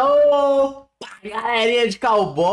Opa, 0.00 0.88
galerinha 1.24 1.88
de 1.88 1.98
cowboy! 1.98 2.46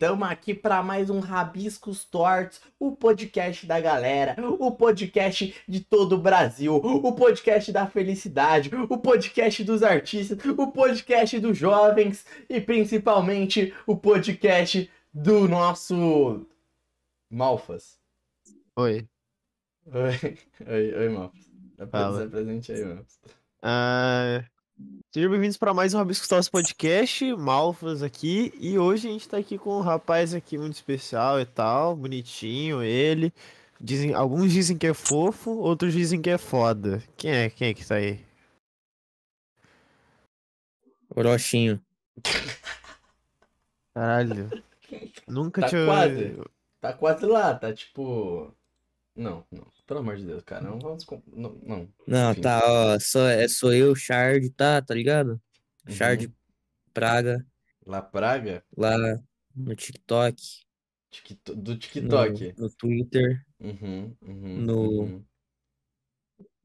Tamo 0.00 0.24
aqui 0.24 0.52
para 0.54 0.82
mais 0.82 1.08
um 1.08 1.20
Rabiscos 1.20 2.04
Tortos, 2.04 2.60
o 2.80 2.96
podcast 2.96 3.64
da 3.64 3.80
galera, 3.80 4.34
o 4.58 4.72
podcast 4.72 5.54
de 5.68 5.78
todo 5.78 6.16
o 6.16 6.18
Brasil, 6.18 6.74
o 6.74 7.12
podcast 7.12 7.70
da 7.70 7.86
felicidade, 7.86 8.72
o 8.88 8.98
podcast 8.98 9.62
dos 9.62 9.84
artistas, 9.84 10.44
o 10.44 10.72
podcast 10.72 11.38
dos 11.38 11.56
jovens 11.56 12.26
e 12.48 12.60
principalmente 12.60 13.72
o 13.86 13.96
podcast 13.96 14.90
do 15.14 15.46
nosso 15.46 16.44
Malfas. 17.30 18.00
Oi. 18.74 19.06
Oi, 19.86 20.38
oi, 20.66 20.94
oi 20.94 21.08
Malfas. 21.08 21.52
Fala. 21.88 22.24
Apresente 22.24 22.72
aí, 22.72 22.84
Malfas. 22.84 23.20
Ah, 23.62 24.44
sejam 25.12 25.30
bem-vindos 25.30 25.56
para 25.56 25.74
mais 25.74 25.94
um 25.94 25.98
Rabiscos 25.98 26.28
Talks 26.28 26.48
Podcast, 26.48 27.34
Malfas 27.36 28.02
aqui, 28.02 28.52
e 28.58 28.78
hoje 28.78 29.08
a 29.08 29.12
gente 29.12 29.28
tá 29.28 29.36
aqui 29.36 29.58
com 29.58 29.78
um 29.78 29.80
rapaz 29.80 30.34
aqui 30.34 30.56
muito 30.58 30.74
especial 30.74 31.40
e 31.40 31.44
tal, 31.44 31.94
bonitinho 31.96 32.82
ele. 32.82 33.32
Dizem, 33.80 34.14
alguns 34.14 34.52
dizem 34.52 34.78
que 34.78 34.86
é 34.86 34.94
fofo, 34.94 35.50
outros 35.50 35.92
dizem 35.92 36.20
que 36.22 36.30
é 36.30 36.38
foda. 36.38 37.02
Quem 37.16 37.32
é? 37.32 37.50
Quem 37.50 37.68
é 37.68 37.74
que 37.74 37.86
tá 37.86 37.96
aí? 37.96 38.24
Orochinho. 41.14 41.80
Caralho. 43.94 44.50
Nunca 45.26 45.62
Tá 45.62 45.68
tinha. 45.68 45.84
quase. 45.84 46.40
Tá 46.80 46.92
quase 46.92 47.26
lá, 47.26 47.54
tá 47.54 47.72
tipo. 47.72 48.54
Não, 49.16 49.44
não. 49.50 49.66
Pelo 49.92 50.00
amor 50.00 50.16
de 50.16 50.24
Deus, 50.24 50.42
cara. 50.42 50.64
Não 50.64 50.78
vamos. 50.78 51.04
Não. 51.26 51.54
não. 51.62 51.88
Não, 52.06 52.34
tá, 52.34 52.62
ó, 52.64 52.98
sou, 52.98 53.28
é, 53.28 53.46
sou 53.46 53.74
eu, 53.74 53.94
Shard, 53.94 54.48
tá, 54.48 54.80
tá 54.80 54.94
ligado? 54.94 55.38
Uhum. 55.86 55.92
Shard 55.94 56.32
Praga, 56.94 57.46
La 57.84 58.00
Praga 58.00 58.64
lá 58.74 58.96
no 59.54 59.76
TikTok, 59.76 60.42
Tikto- 61.10 61.54
do 61.54 61.72
no, 61.72 61.78
TikTok. 61.78 62.54
no 62.56 62.70
Twitter, 62.70 63.44
Uhum, 63.60 64.16
uhum, 64.22 64.56
No- 64.62 65.02
uhum. 65.02 65.24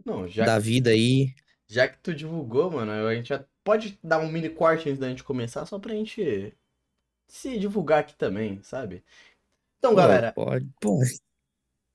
Não, 0.06 0.26
já, 0.26 0.46
da 0.46 0.58
vida 0.58 0.92
aí. 0.92 1.36
já 1.68 1.86
que 1.86 1.98
tu 2.00 2.16
divulgou, 2.16 2.72
mano, 2.72 2.94
a 2.94 3.14
gente 3.14 3.28
já 3.28 3.44
pode 3.62 4.00
dar 4.02 4.20
um 4.20 4.32
mini 4.32 4.50
corte 4.50 4.88
antes 4.88 5.00
da 5.02 5.10
gente 5.10 5.22
começar, 5.22 5.66
só 5.66 5.78
pra 5.78 5.94
gente 5.94 6.56
se 7.28 7.60
divulgar 7.60 8.00
aqui 8.00 8.16
também, 8.16 8.64
sabe? 8.64 9.04
Então, 9.80 9.92
Pô, 9.92 9.98
galera, 9.98 10.32
Pode, 10.32 10.66
pode. 10.80 11.27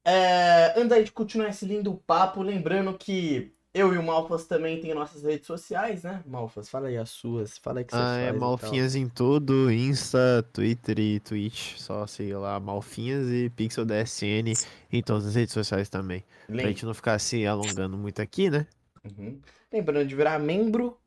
É, 0.04 0.78
antes 0.78 0.96
gente 0.98 1.12
continuar 1.12 1.48
esse 1.48 1.64
lindo 1.64 1.94
papo, 2.06 2.42
lembrando 2.42 2.96
que 2.96 3.52
eu 3.74 3.94
e 3.94 3.98
o 3.98 4.02
Malfas 4.02 4.46
também 4.46 4.80
tem 4.80 4.92
nossas 4.92 5.22
redes 5.22 5.46
sociais, 5.46 6.02
né? 6.02 6.22
Malfas, 6.26 6.68
fala 6.68 6.88
aí 6.88 6.96
as 6.98 7.08
suas, 7.10 7.56
fala 7.56 7.80
aí 7.80 7.84
que 7.84 7.92
você 7.92 7.98
Ah, 8.02 8.16
é. 8.18 8.32
Malfinhas 8.32 8.94
em 8.94 9.08
tudo, 9.08 9.70
Insta, 9.72 10.46
Twitter 10.52 10.98
e 10.98 11.20
Twitch. 11.20 11.78
Só 11.78 12.06
siga 12.06 12.38
lá, 12.38 12.60
Malfinhas 12.60 13.28
e 13.30 13.48
Pixel 13.48 13.84
DSN 13.86 14.52
em 14.92 15.02
todas 15.02 15.26
as 15.26 15.34
redes 15.36 15.54
sociais 15.54 15.88
também. 15.88 16.22
Pra 16.46 16.56
Lem- 16.56 16.66
gente 16.68 16.84
não 16.84 16.92
ficar 16.92 17.18
se 17.18 17.46
alongando 17.46 17.96
muito 17.96 18.20
aqui, 18.20 18.50
né? 18.50 18.66
Uhum. 19.04 19.40
Lembrando 19.72 20.06
de 20.06 20.14
virar 20.14 20.38
membro. 20.38 20.98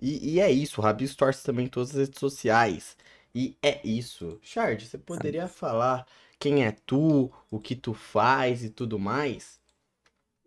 E, 0.00 0.34
e 0.34 0.40
é 0.40 0.50
isso, 0.50 0.80
Rabis 0.80 1.14
Torce 1.14 1.42
também 1.42 1.66
em 1.66 1.68
todas 1.68 1.90
as 1.90 1.96
redes 1.96 2.18
sociais. 2.20 2.96
E 3.34 3.56
é 3.62 3.86
isso. 3.86 4.38
Shard, 4.42 4.86
você 4.86 4.96
poderia 4.96 5.46
falar 5.46 6.06
quem 6.38 6.64
é 6.64 6.72
tu, 6.72 7.32
o 7.50 7.60
que 7.60 7.76
tu 7.76 7.94
faz 7.94 8.64
e 8.64 8.70
tudo 8.70 8.98
mais? 8.98 9.60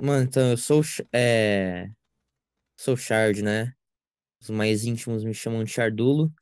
Mano, 0.02 0.24
então 0.24 0.50
eu 0.52 0.58
sou, 0.58 0.82
é, 1.14 1.88
sou 2.78 2.98
Shard, 2.98 3.42
né? 3.44 3.74
Os 4.42 4.50
mais 4.52 4.86
íntimos 4.86 5.24
me 5.26 5.34
chamam 5.34 5.64
de 5.64 5.72
Chardulo. 5.72 6.34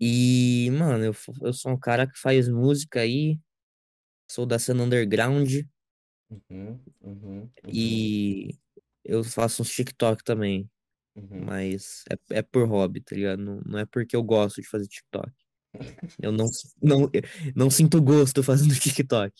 E, 0.00 0.70
mano, 0.72 1.04
eu, 1.06 1.14
eu 1.42 1.52
sou 1.54 1.72
um 1.72 1.78
cara 1.80 2.06
que 2.10 2.18
faz 2.18 2.48
música 2.48 3.00
aí, 3.00 3.38
sou 4.30 4.46
da 4.46 4.58
cena 4.58 4.84
underground. 4.84 5.50
Uhum, 6.30 6.84
uhum, 7.00 7.52
uhum, 7.64 8.12
E 8.12 8.58
eu 9.04 9.22
faço 9.24 9.62
uns 9.62 9.70
TikTok 9.70 10.22
também, 10.24 10.70
uhum. 11.14 11.56
mas 11.56 12.04
é, 12.32 12.38
é 12.38 12.42
por 12.42 12.68
hobby, 12.68 13.02
tá 13.02 13.16
ligado? 13.16 13.40
Não, 13.42 13.60
não 13.66 13.80
é 13.80 13.86
porque 13.86 14.16
eu 14.16 14.22
gosto 14.24 14.62
de 14.62 14.68
fazer 14.68 14.88
TikTok. 14.88 15.32
Eu 16.20 16.32
não, 16.32 16.46
não, 16.82 17.10
não 17.54 17.70
sinto 17.70 18.00
gosto 18.00 18.42
fazendo 18.42 18.74
TikTok. 18.78 19.32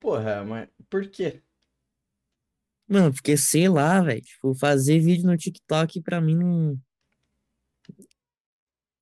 Porra, 0.00 0.44
mas 0.44 0.68
por 0.88 1.08
quê? 1.08 1.42
Mano, 2.88 3.12
porque 3.12 3.36
sei 3.36 3.68
lá, 3.68 4.00
velho, 4.00 4.20
tipo, 4.22 4.54
fazer 4.54 4.98
vídeo 5.00 5.26
no 5.26 5.36
TikTok 5.36 6.00
pra 6.00 6.20
mim 6.20 6.36
não. 6.36 6.80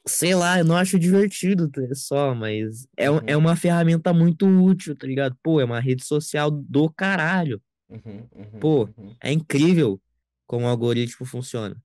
Sei 0.08 0.34
lá, 0.36 0.58
eu 0.60 0.64
não 0.64 0.76
acho 0.76 0.98
divertido 1.00 1.68
tá, 1.68 1.80
só, 1.94 2.32
mas 2.34 2.86
é, 2.96 3.10
um- 3.10 3.20
é 3.26 3.34
Uhum. 3.36 3.42
uma 3.42 3.56
ferramenta 3.56 4.12
muito 4.12 4.46
útil, 4.46 4.94
tá 4.96 5.04
ligado? 5.06 5.36
Pô, 5.42 5.60
é 5.60 5.64
uma 5.64 5.80
rede 5.80 6.04
social 6.04 6.48
do 6.50 6.88
caralho. 6.90 7.60
Uhum, 7.88 8.28
uhum, 8.34 8.60
Pô, 8.60 8.84
uhum. 8.84 9.16
É 9.20 9.32
incrível 9.32 10.00
como 10.46 10.64
o 10.64 10.68
algoritmo 10.68 11.26
funciona. 11.26 11.76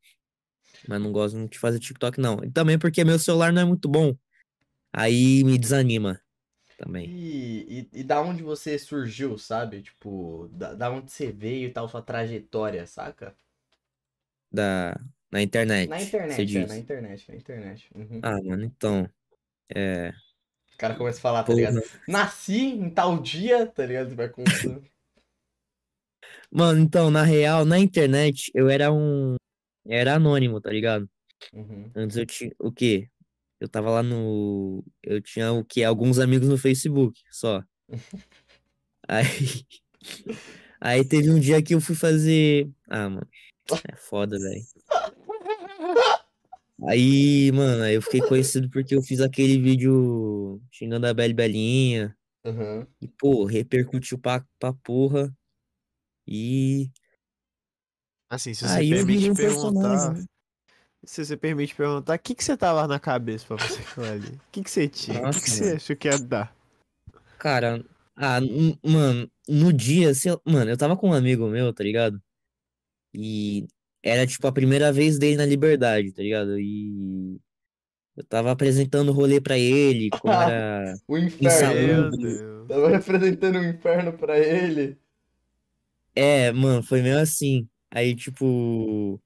Mas 0.88 1.02
não 1.02 1.12
gosto 1.12 1.36
muito 1.38 1.54
de 1.54 1.60
fazer 1.60 1.80
TikTok, 1.80 2.20
não. 2.20 2.44
E 2.44 2.52
também 2.52 2.78
porque 2.78 3.04
meu 3.04 3.18
celular 3.18 3.52
não 3.52 3.62
é 3.62 3.66
muito 3.66 3.90
bom. 3.90 4.16
Aí 4.94 5.44
me 5.44 5.58
desanima 5.58 6.22
também. 6.78 7.10
E, 7.10 7.88
e, 7.94 8.00
e 8.00 8.04
da 8.04 8.22
onde 8.22 8.44
você 8.44 8.78
surgiu, 8.78 9.38
sabe? 9.38 9.82
Tipo, 9.82 10.50
da, 10.52 10.74
da 10.74 10.92
onde 10.92 11.12
você 11.12 11.32
veio 11.32 11.68
e 11.70 11.72
tal, 11.72 11.88
sua 11.88 12.02
trajetória, 12.02 12.86
saca? 12.88 13.36
Da, 14.52 15.00
na 15.32 15.42
internet, 15.42 15.90
Na 15.90 16.02
internet, 16.02 16.58
é, 16.58 16.66
na 16.66 16.78
internet, 16.78 17.32
na 17.32 17.36
internet. 17.36 17.90
Uhum. 17.96 18.20
Ah, 18.22 18.38
mano, 18.44 18.64
então. 18.66 19.10
É. 19.74 20.10
O 20.74 20.78
cara 20.78 20.96
começa 20.96 21.20
a 21.20 21.22
falar, 21.22 21.44
tá 21.44 21.54
ligado? 21.54 21.82
Nasci 22.08 22.58
em 22.58 22.90
tal 22.90 23.20
dia, 23.22 23.66
tá 23.68 23.86
ligado? 23.86 24.16
Vai 24.16 24.28
contando. 24.28 24.84
Mano, 26.54 26.82
então, 26.82 27.10
na 27.10 27.24
real, 27.24 27.64
na 27.64 27.80
internet, 27.80 28.52
eu 28.54 28.70
era 28.70 28.92
um. 28.92 29.36
Era 29.88 30.16
anônimo, 30.16 30.60
tá 30.60 30.70
ligado? 30.70 31.10
Uhum. 31.54 31.90
Antes 31.96 32.18
eu 32.18 32.26
tinha. 32.26 32.52
O 32.60 32.72
quê? 32.72 33.10
Eu 33.62 33.70
tava 33.70 33.92
lá 33.92 34.02
no. 34.02 34.84
Eu 35.04 35.22
tinha 35.22 35.54
o 35.54 35.64
quê? 35.64 35.84
Alguns 35.84 36.18
amigos 36.18 36.48
no 36.50 36.58
Facebook, 36.58 37.22
só. 37.32 37.64
Aí. 39.08 39.64
Aí 40.80 41.06
teve 41.08 41.30
um 41.30 41.40
dia 41.40 41.62
que 41.62 41.76
eu 41.76 41.80
fui 41.80 41.96
fazer. 41.96 42.68
Ah, 42.90 43.08
mano. 43.08 43.28
É 43.88 43.96
foda, 43.96 44.40
velho. 44.40 44.64
Aí, 46.88 47.52
mano, 47.52 47.84
aí 47.84 47.94
eu 47.94 48.02
fiquei 48.02 48.22
conhecido 48.22 48.68
porque 48.72 48.96
eu 48.96 49.04
fiz 49.04 49.22
aquele 49.22 49.62
vídeo 49.62 50.60
xingando 50.72 51.06
a 51.06 51.14
Belle 51.14 51.36
Belinha. 51.36 52.18
Uhum. 52.44 52.88
E, 53.00 53.08
pô, 53.08 53.46
repercutiu 53.46 54.18
pra, 54.18 54.44
pra 54.58 54.74
porra. 54.74 55.32
E. 56.28 56.90
Assim, 58.28 58.56
se 58.56 58.68
você 58.68 58.74
Aí 58.74 59.04
um 59.04 59.06
perguntar. 59.06 59.36
personagem. 59.36 60.22
né? 60.22 60.26
Se 61.04 61.26
você 61.26 61.36
permite 61.36 61.76
perguntar, 61.76 62.16
o 62.16 62.20
que 62.20 62.36
que 62.36 62.44
você 62.44 62.56
tava 62.56 62.88
na 62.88 63.00
cabeça 63.00 63.46
pra 63.48 63.58
você 63.58 63.82
aquilo 63.82 64.06
ali? 64.06 64.28
O 64.36 64.42
que 64.52 64.64
que 64.64 64.70
você 64.70 64.88
tinha? 64.88 65.28
O 65.28 65.32
que 65.32 65.42
que 65.42 65.50
você 65.50 65.72
achou 65.76 65.96
que 65.96 66.08
ia 66.08 66.18
dar? 66.20 66.56
Cara, 67.40 67.84
ah, 68.16 68.40
mano, 68.84 69.30
no 69.50 69.74
dia, 69.74 70.14
sei 70.14 70.32
lá- 70.32 70.40
mano, 70.46 70.70
eu 70.70 70.78
tava 70.78 70.96
com 70.96 71.10
um 71.10 71.14
amigo 71.14 71.48
meu, 71.48 71.74
tá 71.74 71.84
ligado? 71.84 72.22
E 73.14 73.66
era 74.04 74.28
tipo 74.28 74.46
a 74.48 74.52
primeira 74.52 74.94
vez 74.94 75.18
dele 75.18 75.38
na 75.38 75.46
liberdade, 75.46 76.12
tá 76.12 76.22
ligado? 76.22 76.60
E 76.60 77.40
eu 78.16 78.24
tava 78.26 78.52
apresentando 78.52 79.10
o 79.10 79.14
rolê 79.14 79.42
pra 79.42 79.58
ele, 79.58 80.10
como 80.22 80.34
era. 80.34 80.96
O 81.08 81.18
inferno. 81.18 82.68
Tava 82.68 82.90
representando 82.90 83.56
o 83.58 83.66
inferno 83.66 84.14
pra 84.14 84.38
ele. 84.38 84.98
É, 86.16 86.52
mano, 86.52 86.84
foi 86.84 87.02
meio 87.02 87.18
assim. 87.20 87.68
Aí, 87.90 88.16
tipo. 88.16 89.20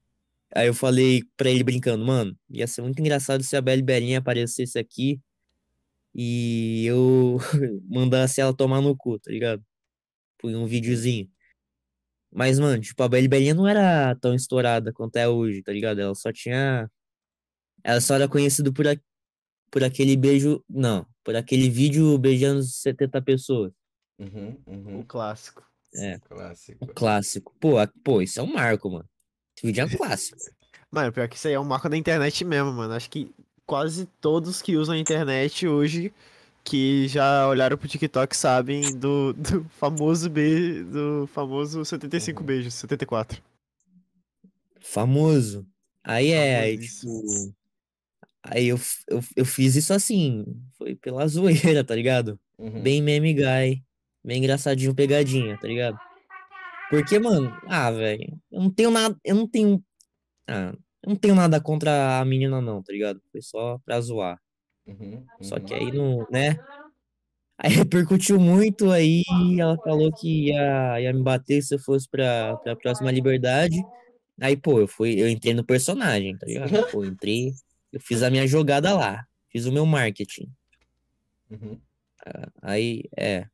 Aí 0.56 0.66
eu 0.68 0.74
falei 0.74 1.22
pra 1.36 1.50
ele 1.50 1.62
brincando, 1.62 2.04
mano, 2.04 2.36
ia 2.48 2.66
ser 2.66 2.80
muito 2.82 2.98
engraçado 2.98 3.42
se 3.42 3.54
a 3.56 3.60
Belle 3.60 3.82
Belinha 3.82 4.18
aparecesse 4.18 4.78
aqui 4.78 5.20
e 6.14 6.84
eu 6.86 7.36
mandasse 7.88 8.40
ela 8.40 8.54
tomar 8.56 8.80
no 8.80 8.96
cu, 8.96 9.18
tá 9.18 9.30
ligado? 9.30 9.62
Por 10.38 10.50
um 10.54 10.66
videozinho. 10.66 11.30
Mas, 12.32 12.58
mano, 12.58 12.80
tipo, 12.82 13.02
a 13.02 13.08
Belle 13.08 13.28
Belinha 13.28 13.54
não 13.54 13.68
era 13.68 14.14
tão 14.16 14.34
estourada 14.34 14.92
quanto 14.92 15.16
é 15.16 15.28
hoje, 15.28 15.62
tá 15.62 15.72
ligado? 15.72 16.00
Ela 16.00 16.14
só 16.14 16.32
tinha. 16.32 16.90
Ela 17.84 18.00
só 18.00 18.14
era 18.14 18.28
conhecida 18.28 18.72
por, 18.72 18.86
a... 18.88 18.96
por 19.70 19.84
aquele 19.84 20.16
beijo. 20.16 20.64
Não, 20.68 21.06
por 21.22 21.36
aquele 21.36 21.68
vídeo 21.70 22.16
beijando 22.18 22.62
70 22.62 23.20
pessoas. 23.22 23.72
Uhum, 24.18 24.58
O 24.66 24.70
uhum. 24.70 25.02
clássico. 25.02 25.62
É, 25.94 26.18
Clássico. 26.18 26.84
o 26.84 26.88
clássico. 26.88 27.56
Pô, 27.60 27.78
a- 27.78 27.90
pô, 28.02 28.20
isso 28.20 28.40
é 28.40 28.42
um 28.42 28.52
marco, 28.52 28.90
mano. 28.90 29.08
Esse 29.56 29.66
vídeo 29.66 29.82
é 29.82 29.84
um 29.84 29.88
clássico. 29.88 30.38
Mano, 30.90 31.12
pior 31.12 31.28
que 31.28 31.36
isso 31.36 31.48
aí 31.48 31.54
é 31.54 31.60
um 31.60 31.64
marco 31.64 31.88
da 31.88 31.96
internet 31.96 32.44
mesmo, 32.44 32.72
mano. 32.72 32.94
Acho 32.94 33.10
que 33.10 33.30
quase 33.66 34.06
todos 34.20 34.62
que 34.62 34.76
usam 34.76 34.94
a 34.94 34.98
internet 34.98 35.66
hoje, 35.66 36.12
que 36.62 37.08
já 37.08 37.46
olharam 37.48 37.76
pro 37.76 37.88
TikTok, 37.88 38.34
sabem 38.36 38.96
do, 38.96 39.32
do 39.32 39.64
famoso 39.78 40.30
be... 40.30 40.84
do 40.84 41.28
famoso 41.34 41.84
75 41.84 42.40
Uhum. 42.40 42.46
beijos, 42.46 42.74
74. 42.74 43.42
Famoso. 44.80 45.66
Aí 46.04 46.30
é, 46.30 46.60
aí, 46.60 46.78
tipo. 46.78 47.52
Aí 48.42 48.68
eu, 48.68 48.78
eu, 49.08 49.20
eu 49.34 49.44
fiz 49.44 49.74
isso 49.74 49.92
assim. 49.92 50.44
Foi 50.78 50.94
pela 50.94 51.26
zoeira, 51.28 51.82
tá 51.82 51.94
ligado? 51.94 52.38
Uhum. 52.56 52.80
Bem 52.80 53.02
meme 53.02 53.34
guy. 53.34 53.82
Bem 54.24 54.38
engraçadinho, 54.38 54.94
pegadinha, 54.94 55.58
tá 55.58 55.66
ligado? 55.66 55.98
Porque, 56.90 57.18
mano, 57.18 57.56
ah, 57.66 57.90
velho. 57.90 58.38
Eu 58.50 58.60
não 58.60 58.70
tenho 58.70 58.90
nada. 58.90 59.16
Eu 59.24 59.34
não 59.34 59.48
tenho. 59.48 59.82
Ah, 60.46 60.72
eu 61.02 61.10
não 61.10 61.16
tenho 61.16 61.34
nada 61.34 61.60
contra 61.60 62.20
a 62.20 62.24
menina, 62.24 62.60
não, 62.60 62.82
tá 62.82 62.92
ligado? 62.92 63.20
Foi 63.30 63.42
só 63.42 63.78
pra 63.84 64.00
zoar. 64.00 64.40
Uhum. 64.86 65.24
Só 65.40 65.56
uhum. 65.56 65.64
que 65.64 65.74
aí 65.74 65.92
não, 65.92 66.26
né? 66.30 66.58
Aí 67.58 67.70
repercutiu 67.70 68.38
muito, 68.38 68.90
aí 68.90 69.22
ela 69.58 69.78
falou 69.78 70.12
que 70.12 70.48
ia, 70.48 71.00
ia 71.00 71.12
me 71.12 71.22
bater 71.22 71.62
se 71.62 71.74
eu 71.74 71.78
fosse 71.78 72.08
pra, 72.08 72.56
pra 72.58 72.76
próxima 72.76 73.10
liberdade. 73.10 73.82
Aí, 74.40 74.56
pô, 74.56 74.80
eu 74.80 74.86
fui, 74.86 75.18
eu 75.18 75.28
entrei 75.28 75.54
no 75.54 75.64
personagem, 75.64 76.36
tá 76.36 76.46
ligado? 76.46 76.68
Pô, 76.92 77.02
eu 77.02 77.08
entrei, 77.08 77.54
eu 77.90 77.98
fiz 77.98 78.22
a 78.22 78.28
minha 78.28 78.46
jogada 78.46 78.94
lá, 78.94 79.26
fiz 79.48 79.64
o 79.64 79.72
meu 79.72 79.86
marketing. 79.86 80.52
Uhum. 81.50 81.80
Aí, 82.60 83.04
é, 83.16 83.46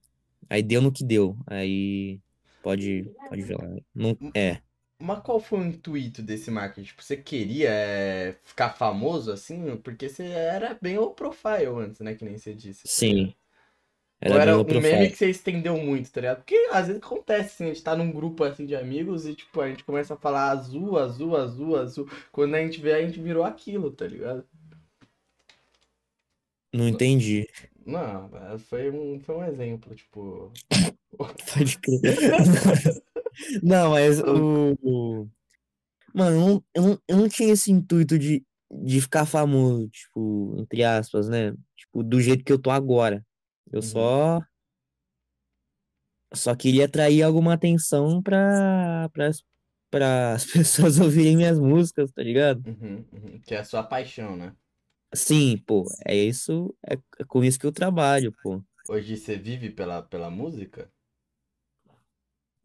aí 0.51 0.63
deu 0.63 0.83
no 0.83 0.91
que 0.91 1.05
deu. 1.05 1.37
Aí 1.47 2.19
pode, 2.63 3.11
pode 3.29 3.43
ver 3.43 3.57
lá. 3.57 3.69
Não, 3.95 4.17
é. 4.35 4.61
Mas 4.99 5.19
qual 5.21 5.41
foi 5.41 5.59
o 5.59 5.65
intuito 5.65 6.23
desse 6.23 6.51
marketing? 6.51 6.87
Tipo, 6.87 7.03
você 7.03 7.17
queria 7.17 7.71
é, 7.71 8.37
ficar 8.45 8.71
famoso 8.71 9.33
assim? 9.33 9.77
Porque 9.79 10.09
você 10.09 10.25
era 10.25 10.79
bem 10.81 10.97
low 10.97 11.13
profile 11.13 11.67
antes, 11.67 12.01
né? 12.01 12.15
Que 12.15 12.25
nem 12.25 12.39
você 12.39 12.55
disse. 12.55 12.85
tá 12.85 12.89
Sim. 12.89 13.35
Era 14.21 14.35
Ou 14.35 14.41
era 14.41 14.57
um 14.57 14.81
meme 14.81 15.11
que 15.11 15.17
você 15.17 15.29
estendeu 15.31 15.77
muito, 15.77 16.13
tá 16.13 16.21
ligado? 16.21 16.37
Porque 16.39 16.55
às 16.71 16.87
vezes 16.87 17.03
acontece, 17.03 17.55
assim, 17.55 17.65
a 17.65 17.75
gente 17.75 17.83
tá 17.83 17.97
num 17.97 18.13
grupo 18.13 18.45
assim 18.45 18.65
de 18.65 18.77
amigos 18.77 19.27
e 19.27 19.35
tipo, 19.35 19.61
a 19.61 19.69
gente 19.69 19.83
começa 19.83 20.15
a 20.15 20.17
falar 20.17 20.51
azul, 20.51 20.97
azul, 20.97 21.37
azul, 21.37 21.77
azul. 21.77 22.11
Quando 22.31 22.55
a 22.55 22.61
gente 22.61 22.81
vê, 22.81 22.93
a 22.93 23.03
gente 23.03 23.21
virou 23.21 23.43
aquilo, 23.43 23.91
tá 23.91 24.07
ligado? 24.07 24.47
Não 26.73 26.89
entendi. 26.89 27.47
Não, 27.85 28.31
foi 28.59 28.91
um, 28.91 29.19
foi 29.21 29.35
um 29.37 29.45
exemplo, 29.45 29.95
tipo. 29.95 30.53
Pode 31.55 31.79
crer. 31.79 32.01
Não, 33.63 33.91
mas 33.91 34.21
o. 34.21 34.77
o- 34.83 35.29
Mano, 36.15 36.37
eu 36.37 36.41
não, 36.47 36.65
eu 36.75 36.83
não, 36.83 36.99
eu 37.09 37.17
não 37.17 37.29
tinha 37.29 37.53
esse 37.55 37.73
intuito 37.73 38.19
de, 38.19 38.45
de 38.71 39.01
ficar 39.01 39.25
famoso, 39.25 39.89
tipo, 39.89 40.55
entre 40.59 40.85
aspas, 40.85 41.27
né? 41.27 41.55
Tipo, 41.75 42.03
do 42.03 42.21
jeito 42.21 42.45
que 42.45 42.53
eu 42.53 42.59
tô 42.59 42.71
agora. 42.71 43.25
Eu 43.73 43.77
Uhum. 43.79 43.83
só. 43.83 44.43
Só 46.35 46.55
queria 46.55 46.85
atrair 46.87 47.23
alguma 47.23 47.55
atenção 47.55 48.23
pra, 48.23 49.09
pras, 49.13 49.43
as 50.35 50.45
pessoas 50.53 50.99
ouvirem 51.01 51.37
minhas 51.37 51.59
músicas, 51.59 52.11
tá 52.13 52.23
ligado? 52.23 52.63
Uhum, 52.67 53.05
uhum. 53.13 53.41
Que 53.47 53.55
é 53.55 53.59
a 53.61 53.65
sua 53.65 53.83
paixão, 53.83 54.37
né? 54.37 54.55
Sim, 55.15 55.59
pô, 55.59 55.85
é 56.07 56.15
isso, 56.17 56.75
é, 56.89 56.95
é 57.21 57.25
com 57.27 57.45
isso 57.45 57.59
que 57.59 57.67
eu 57.67 57.73
trabalho, 57.73 58.33
pô. 58.43 58.63
Hoje 58.87 59.17
você 59.17 59.37
vive 59.37 59.71
pela, 59.71 60.01
pela 60.05 60.31
música? 60.31 60.89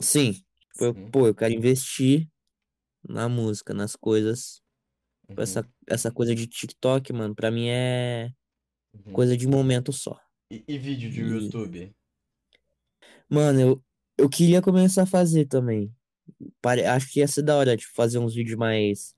Sim, 0.02 0.44
eu, 0.80 0.96
Uhum. 0.96 1.12
pô, 1.12 1.28
eu 1.28 1.36
quero 1.36 1.54
investir 1.54 2.28
na 3.08 3.30
música, 3.30 3.74
nas 3.74 3.96
coisas. 3.96 4.62
Uhum, 5.30 5.38
Essa, 5.38 5.70
essa 5.88 6.12
coisa 6.12 6.36
de 6.36 6.48
TikTok, 6.48 7.14
mano, 7.14 7.36
pra 7.36 7.52
mim 7.52 7.68
é 7.70 8.32
uhum. 8.94 9.14
coisa 9.14 9.38
de 9.38 9.48
momento 9.48 9.94
só. 9.94 10.20
E, 10.52 10.62
e 10.68 10.78
vídeo 10.78 11.10
de 11.10 11.22
E- 11.22 11.22
YouTube? 11.22 11.96
Mano, 13.30 13.60
eu, 13.60 13.84
eu 14.18 14.30
queria 14.30 14.62
começar 14.62 15.04
a 15.04 15.06
fazer 15.06 15.46
também. 15.46 15.94
Pare- 16.62 16.86
Acho 16.86 17.12
que 17.12 17.20
ia 17.20 17.28
ser 17.28 17.44
da 17.44 17.58
hora, 17.58 17.78
tipo, 17.78 17.94
fazer 17.96 18.20
uns 18.20 18.36
vídeos 18.36 18.58
mais, 18.58 19.16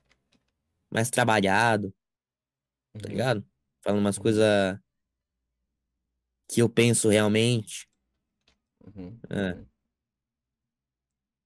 mais 0.91 1.09
trabalhado, 1.09 1.93
tá 2.93 2.99
Uhum. 3.05 3.11
ligado? 3.11 3.45
Falando 3.83 3.99
umas 4.01 4.17
Uhum. 4.17 4.23
coisas 4.23 4.79
que 6.51 6.61
eu 6.61 6.69
penso 6.69 7.09
realmente. 7.09 7.87
Uhum, 8.85 9.19
É. 9.29 9.53
uhum. 9.53 9.65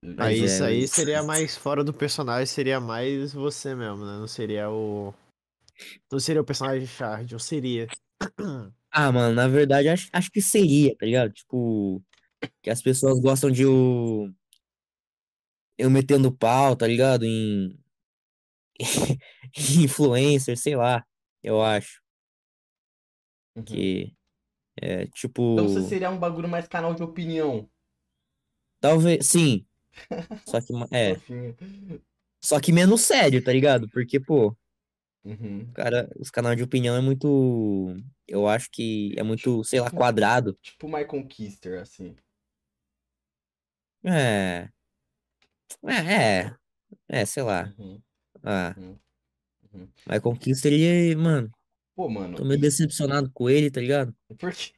Aí 0.03 0.15
Mas 0.17 0.37
isso 0.39 0.63
é, 0.63 0.67
aí 0.67 0.87
seria 0.87 1.23
mais 1.23 1.55
fora 1.55 1.83
do 1.83 1.93
personagem, 1.93 2.45
seria 2.45 2.79
mais 2.79 3.33
você 3.33 3.73
mesmo, 3.73 4.05
né? 4.05 4.17
Não 4.17 4.27
seria 4.27 4.69
o. 4.69 5.13
Não 6.11 6.19
seria 6.19 6.41
o 6.41 6.45
personagem 6.45 6.85
Shard, 6.85 7.33
ou 7.33 7.39
seria. 7.39 7.87
Ah, 8.91 9.11
mano, 9.11 9.33
na 9.33 9.47
verdade, 9.47 9.89
acho, 9.89 10.07
acho 10.13 10.29
que 10.31 10.41
seria, 10.41 10.95
tá 10.97 11.05
ligado? 11.05 11.31
Tipo, 11.33 12.03
que 12.63 12.69
as 12.69 12.81
pessoas 12.81 13.19
gostam 13.19 13.51
de 13.51 13.65
o... 13.65 14.29
eu 15.77 15.89
metendo 15.89 16.31
pau, 16.35 16.75
tá 16.75 16.87
ligado? 16.87 17.25
Em 17.25 17.77
influencer, 19.83 20.57
sei 20.57 20.75
lá, 20.75 21.05
eu 21.43 21.61
acho 21.61 22.01
Uhum. 23.55 23.63
que 23.65 24.15
é 24.81 25.03
Então 25.03 25.13
tipo, 25.13 25.55
você 25.55 25.81
seria 25.87 26.09
um 26.09 26.17
bagulho 26.19 26.49
mais 26.49 26.67
canal 26.67 26.93
de 26.95 27.03
opinião. 27.03 27.69
talvez, 28.79 29.25
sim, 29.27 29.65
só 30.47 30.59
que 30.59 30.73
é, 30.91 31.15
só 32.43 32.59
que 32.59 32.71
menos 32.71 33.01
sério, 33.01 33.43
tá 33.43 33.51
ligado? 33.53 33.87
Porque, 33.89 34.19
pô, 34.19 34.55
Uhum. 35.23 35.71
cara, 35.73 36.09
os 36.19 36.29
canais 36.29 36.57
de 36.57 36.63
opinião 36.63 36.95
é 36.95 37.01
muito, 37.01 37.95
eu 38.27 38.47
acho 38.47 38.69
que 38.71 39.13
é 39.17 39.23
muito, 39.23 39.63
sei 39.63 39.79
lá, 39.79 39.89
quadrado. 39.89 40.57
Tipo 40.61 40.87
My 40.87 41.05
Conquister, 41.05 41.79
assim. 41.81 42.15
É, 44.05 44.69
é, 45.87 46.41
é, 46.41 46.55
é, 47.07 47.25
sei 47.25 47.43
lá. 47.43 47.73
Uhum, 47.77 48.01
Ah, 48.43 48.75
uhum, 48.77 48.99
uhum. 49.73 49.87
mas 50.05 50.19
Conquista 50.21 50.67
ele, 50.67 51.15
mano, 51.15 51.51
Pô, 51.95 52.09
mano, 52.09 52.37
tô 52.37 52.45
meio 52.45 52.59
decepcionado 52.59 53.29
com 53.31 53.49
ele, 53.49 53.69
tá 53.69 53.79
ligado? 53.81 54.15
por 54.39 54.51
que? 54.51 54.73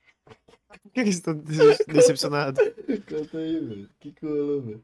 Por 0.84 0.92
que 0.92 1.06
você 1.12 1.22
tá 1.22 1.34
dece- 1.34 1.86
decepcionado? 1.86 2.62
Conta 3.10 3.38
aí, 3.38 3.60
velho. 3.60 3.86
O 3.86 3.90
que 4.00 4.12
que 4.12 4.26
rolou, 4.26 4.62
velho? 4.62 4.84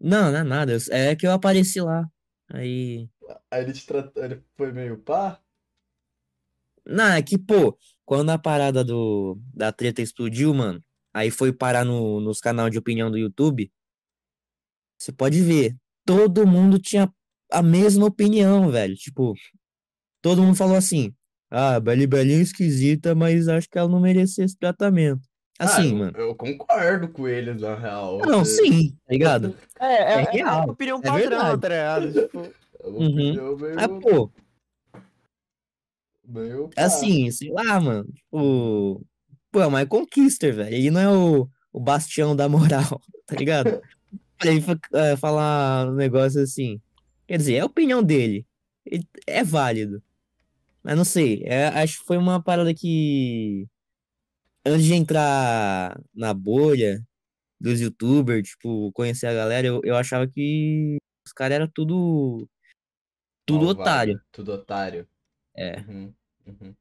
Não, 0.00 0.30
não 0.32 0.38
é 0.38 0.42
nada, 0.42 0.76
é 0.90 1.14
que 1.14 1.26
eu 1.26 1.32
apareci 1.32 1.80
lá. 1.80 2.08
Aí, 2.52 3.08
Aí 3.50 3.62
ele 3.62 3.72
te 3.72 3.86
tratou, 3.86 4.24
ele 4.24 4.42
foi 4.56 4.72
meio 4.72 4.98
pá? 4.98 5.40
não, 6.84 7.12
é 7.12 7.22
que, 7.22 7.38
pô, 7.38 7.78
quando 8.04 8.30
a 8.30 8.38
parada 8.38 8.82
do, 8.82 9.38
da 9.54 9.70
treta 9.70 10.02
explodiu, 10.02 10.52
mano, 10.54 10.82
aí 11.14 11.30
foi 11.30 11.52
parar 11.52 11.84
no, 11.84 12.20
nos 12.20 12.40
canais 12.40 12.70
de 12.72 12.78
opinião 12.78 13.10
do 13.10 13.18
YouTube, 13.18 13.70
você 14.98 15.12
pode 15.12 15.40
ver, 15.42 15.76
todo 16.04 16.46
mundo 16.46 16.78
tinha 16.78 17.12
a 17.50 17.62
mesma 17.62 18.06
opinião, 18.06 18.70
velho, 18.70 18.94
tipo, 18.94 19.34
todo 20.22 20.42
mundo 20.42 20.56
falou 20.56 20.76
assim, 20.76 21.12
ah, 21.50 21.76
a 21.76 21.80
Belly 21.80 22.06
Belly 22.06 22.34
é 22.34 22.36
esquisita, 22.40 23.14
mas 23.14 23.48
acho 23.48 23.68
que 23.68 23.78
ela 23.78 23.88
não 23.88 24.00
merecia 24.00 24.44
esse 24.44 24.56
tratamento. 24.56 25.20
Ah, 25.58 25.64
Assim, 25.64 25.90
eu, 25.90 25.96
mano. 25.98 26.12
eu 26.16 26.34
concordo 26.34 27.08
com 27.08 27.28
eles, 27.28 27.60
na 27.60 27.74
real. 27.74 28.18
Não, 28.26 28.44
sim, 28.44 28.92
tá 29.06 29.12
ligado? 29.12 29.56
É, 29.78 29.84
é, 29.86 30.00
É 30.12 30.22
é, 30.22 30.30
real, 30.30 30.64
uma 30.64 30.72
opinião 30.72 30.98
é 30.98 31.02
padrão, 31.02 31.20
verdade. 31.20 31.60
tá 31.60 31.68
ligado? 31.68 32.12
Tipo, 32.12 32.38
É 32.82 32.86
uma 32.88 32.98
Uhum. 32.98 33.06
opinião 33.08 33.56
meio, 33.58 33.78
Ah, 33.78 33.88
pô, 34.00 34.32
meio 36.26 36.70
assim, 36.76 37.30
sei 37.30 37.50
lá, 37.52 37.78
mano. 37.80 38.04
Tipo, 38.12 39.04
pô, 39.50 39.60
é 39.60 39.66
o 39.66 39.70
Michael 39.70 40.06
Kister, 40.10 40.54
velho. 40.54 40.74
Ele 40.74 40.90
não 40.90 41.00
é 41.00 41.08
o, 41.10 41.48
o 41.72 41.80
bastião 41.80 42.34
da 42.34 42.48
moral, 42.48 43.00
tá 43.26 43.36
ligado? 43.36 43.80
Pra 44.38 44.50
ele 44.50 44.60
fa- 44.62 44.78
é, 44.94 45.16
falar 45.16 45.88
um 45.88 45.94
negócio 45.94 46.40
assim. 46.40 46.80
Quer 47.30 47.36
dizer, 47.38 47.54
é 47.54 47.60
a 47.60 47.64
opinião 47.66 48.02
dele. 48.02 48.44
Ele- 48.84 49.06
É 49.24 49.44
válido. 49.44 50.02
Mas 50.82 50.96
não 50.96 51.04
sei, 51.04 51.44
é, 51.44 51.68
acho 51.68 52.00
que 52.00 52.06
foi 52.06 52.16
uma 52.16 52.42
parada 52.42 52.74
que. 52.74 53.68
Antes 54.66 54.84
de 54.86 54.94
entrar 54.94 56.00
na 56.12 56.34
bolha 56.34 57.06
dos 57.60 57.80
youtubers, 57.80 58.48
tipo, 58.50 58.90
conhecer 58.92 59.28
a 59.28 59.34
galera, 59.34 59.64
eu, 59.68 59.80
eu 59.84 59.96
achava 59.96 60.26
que 60.26 60.98
os 61.24 61.32
caras 61.32 61.54
eram 61.56 61.68
tudo. 61.72 62.48
Tudo 63.46 63.66
Malvado, 63.66 63.80
otário. 63.80 64.22
Tudo 64.32 64.52
otário. 64.52 65.08
É. 65.56 65.78
Uhum, 65.82 66.14
uhum. 66.46 66.74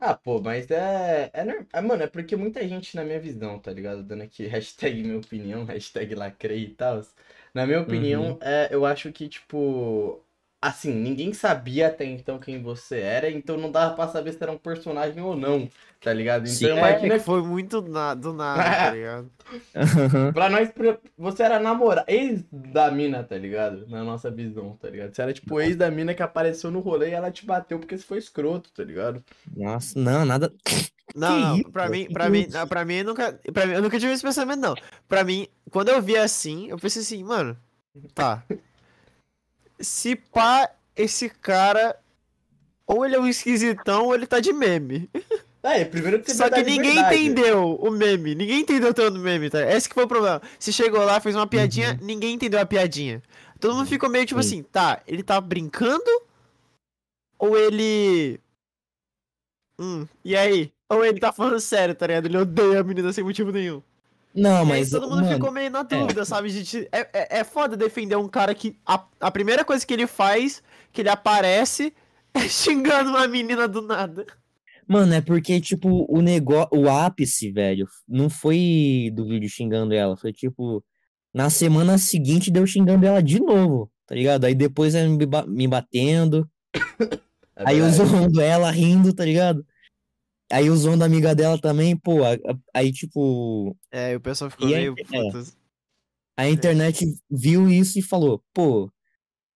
Ah, 0.00 0.14
pô, 0.14 0.40
mas 0.40 0.70
é, 0.70 1.30
é, 1.32 1.44
norm- 1.44 1.66
ah, 1.72 1.82
Mano, 1.82 2.02
é 2.02 2.06
porque 2.08 2.36
muita 2.36 2.66
gente, 2.68 2.96
na 2.96 3.04
minha 3.04 3.20
visão, 3.20 3.60
tá 3.60 3.72
ligado? 3.72 4.02
Dando 4.02 4.22
aqui 4.22 4.46
hashtag 4.48 5.02
minha 5.04 5.18
opinião, 5.18 5.64
hashtag 5.64 6.14
lacrei 6.16 6.64
e 6.64 6.74
tal. 6.74 7.02
Na 7.58 7.66
minha 7.66 7.80
opinião, 7.80 8.22
Uhum. 8.32 8.38
é, 8.40 8.68
eu 8.70 8.86
acho 8.86 9.12
que, 9.12 9.28
tipo. 9.28 10.22
Assim, 10.60 10.92
ninguém 10.92 11.32
sabia 11.32 11.86
até 11.86 12.04
então 12.04 12.36
quem 12.38 12.60
você 12.60 12.98
era, 12.98 13.30
então 13.30 13.56
não 13.56 13.70
dava 13.70 13.94
pra 13.94 14.08
saber 14.08 14.32
se 14.32 14.42
era 14.42 14.50
um 14.50 14.58
personagem 14.58 15.22
ou 15.22 15.36
não, 15.36 15.68
tá 16.00 16.12
ligado? 16.12 16.48
Sim. 16.48 16.64
Então 16.66 16.78
é, 16.78 16.90
imagina 16.90 17.18
que 17.18 17.24
foi 17.24 17.42
muito 17.42 17.80
na- 17.80 18.14
do 18.14 18.32
nada, 18.32 18.64
tá 18.64 18.90
ligado? 18.90 19.30
Pra 20.34 20.50
nós, 20.50 20.68
você 21.16 21.42
era 21.44 21.60
namorado, 21.60 22.10
ex 22.10 22.44
da 22.50 22.90
mina, 22.90 23.22
tá 23.22 23.36
ligado? 23.36 23.86
Na 23.86 24.02
nossa 24.02 24.30
visão, 24.32 24.76
tá 24.76 24.90
ligado? 24.90 25.14
Você 25.14 25.22
era 25.22 25.32
tipo 25.32 25.60
ex 25.60 25.76
da 25.76 25.90
mina 25.92 26.12
que 26.12 26.22
apareceu 26.24 26.72
no 26.72 26.80
rolê 26.80 27.10
e 27.10 27.14
ela 27.14 27.30
te 27.30 27.46
bateu 27.46 27.78
porque 27.78 27.96
você 27.96 28.04
foi 28.04 28.18
escroto, 28.18 28.72
tá 28.72 28.82
ligado? 28.82 29.22
Nossa, 29.56 29.98
não, 29.98 30.24
nada. 30.24 30.52
Não, 31.14 31.56
Que 31.56 31.62
não, 31.64 31.70
pra 31.72 31.88
mim, 31.88 32.06
Que 32.06 32.12
pra 32.12 32.24
que 32.24 32.30
mim, 32.30 32.46
não, 32.50 32.66
pra 32.66 32.84
mim 32.84 33.02
nunca, 33.02 33.40
pra 33.52 33.66
mim, 33.66 33.72
eu 33.72 33.82
nunca 33.82 33.98
tive 33.98 34.12
esse 34.12 34.22
pensamento, 34.22 34.60
não. 34.60 34.74
Pra 35.08 35.24
mim, 35.24 35.48
quando 35.70 35.88
eu 35.88 36.02
vi 36.02 36.16
assim, 36.16 36.68
eu 36.68 36.78
pensei 36.78 37.02
assim, 37.02 37.24
mano, 37.24 37.56
tá. 38.14 38.42
Se 39.80 40.16
pá, 40.16 40.70
esse 40.96 41.28
cara. 41.28 41.98
Ou 42.86 43.04
ele 43.04 43.16
é 43.16 43.20
um 43.20 43.26
esquisitão 43.26 44.06
ou 44.06 44.14
ele 44.14 44.26
tá 44.26 44.40
de 44.40 44.52
meme. 44.52 45.10
É, 45.62 45.84
primeiro 45.84 46.20
que 46.20 46.30
você 46.30 46.36
Só 46.36 46.48
que 46.48 46.62
ninguém 46.62 46.98
entendeu 46.98 47.74
o 47.74 47.90
meme. 47.90 48.34
Ninguém 48.34 48.60
entendeu 48.60 48.94
tanto 48.94 49.18
o 49.18 49.20
meme, 49.20 49.50
tá? 49.50 49.60
Esse 49.60 49.88
que 49.88 49.94
foi 49.94 50.04
o 50.04 50.08
problema. 50.08 50.40
Você 50.58 50.72
chegou 50.72 51.04
lá, 51.04 51.20
fez 51.20 51.34
uma 51.34 51.46
piadinha, 51.46 51.98
ninguém 52.00 52.34
entendeu 52.34 52.60
a 52.60 52.66
piadinha. 52.66 53.22
Todo 53.60 53.74
mundo 53.74 53.86
ficou 53.86 54.08
meio 54.08 54.24
tipo 54.24 54.42
Sim. 54.42 54.48
assim, 54.48 54.62
tá, 54.62 55.02
ele 55.06 55.22
tá 55.22 55.40
brincando? 55.40 56.10
Ou 57.38 57.56
ele. 57.56 58.40
Hum, 59.80 60.06
e 60.24 60.36
aí? 60.36 60.72
Ou 60.88 61.04
ele 61.04 61.20
tá 61.20 61.32
falando 61.32 61.60
sério, 61.60 61.94
tá 61.94 62.06
ligado? 62.06 62.26
Ele 62.26 62.38
odeia 62.38 62.80
a 62.80 62.84
menina 62.84 63.12
sem 63.12 63.22
motivo 63.24 63.52
nenhum. 63.52 63.82
Não, 64.34 64.62
aí 64.62 64.66
mas, 64.66 64.90
todo 64.90 65.08
mundo 65.08 65.22
mano, 65.22 65.34
ficou 65.34 65.50
meio 65.50 65.70
na 65.70 65.82
dúvida, 65.82 66.24
sabe? 66.24 66.48
gente 66.48 66.88
é, 66.92 67.00
é, 67.12 67.38
é 67.40 67.44
foda 67.44 67.76
defender 67.76 68.16
um 68.16 68.28
cara 68.28 68.54
que 68.54 68.76
a, 68.86 69.04
a 69.20 69.30
primeira 69.30 69.64
coisa 69.64 69.86
que 69.86 69.92
ele 69.92 70.06
faz, 70.06 70.62
que 70.92 71.00
ele 71.02 71.08
aparece, 71.08 71.92
é 72.34 72.40
xingando 72.48 73.10
uma 73.10 73.26
menina 73.26 73.66
do 73.66 73.82
nada. 73.82 74.26
Mano, 74.86 75.12
é 75.14 75.20
porque, 75.20 75.60
tipo, 75.60 76.06
o 76.08 76.22
negócio, 76.22 76.68
o 76.72 76.88
ápice, 76.88 77.50
velho, 77.52 77.86
não 78.08 78.30
foi 78.30 79.10
do 79.14 79.26
vídeo 79.26 79.48
xingando 79.48 79.92
ela, 79.92 80.16
foi 80.16 80.32
tipo, 80.32 80.82
na 81.32 81.50
semana 81.50 81.98
seguinte 81.98 82.50
deu 82.50 82.66
xingando 82.66 83.04
ela 83.04 83.22
de 83.22 83.38
novo, 83.38 83.90
tá 84.06 84.14
ligado? 84.14 84.44
Aí 84.44 84.54
depois 84.54 84.94
ela 84.94 85.08
me, 85.08 85.26
ba- 85.26 85.46
me 85.46 85.68
batendo, 85.68 86.48
É 87.56 87.64
aí 87.66 87.78
eu 87.78 87.90
zoando 87.90 88.40
ela, 88.40 88.70
rindo, 88.70 89.12
tá 89.12 89.24
ligado? 89.24 89.66
Aí 90.50 90.66
eu 90.68 90.76
zoando 90.76 91.04
a 91.04 91.06
amiga 91.06 91.34
dela 91.34 91.60
também, 91.60 91.96
pô, 91.96 92.24
a- 92.24 92.34
a- 92.34 92.58
aí, 92.74 92.92
tipo, 92.92 93.76
É, 93.90 94.12
e 94.12 94.16
o 94.16 94.20
pessoal 94.20 94.50
ficou 94.50 94.68
E 94.68 94.74
aí, 94.74 94.86
meio 94.86 94.96
é. 94.96 95.04
puto. 95.06 95.38
a 96.36 96.48
internet 96.48 97.04
viu 97.30 97.68
isso 97.70 97.98
e 97.98 98.02
falou, 98.02 98.42
pô, 98.52 98.90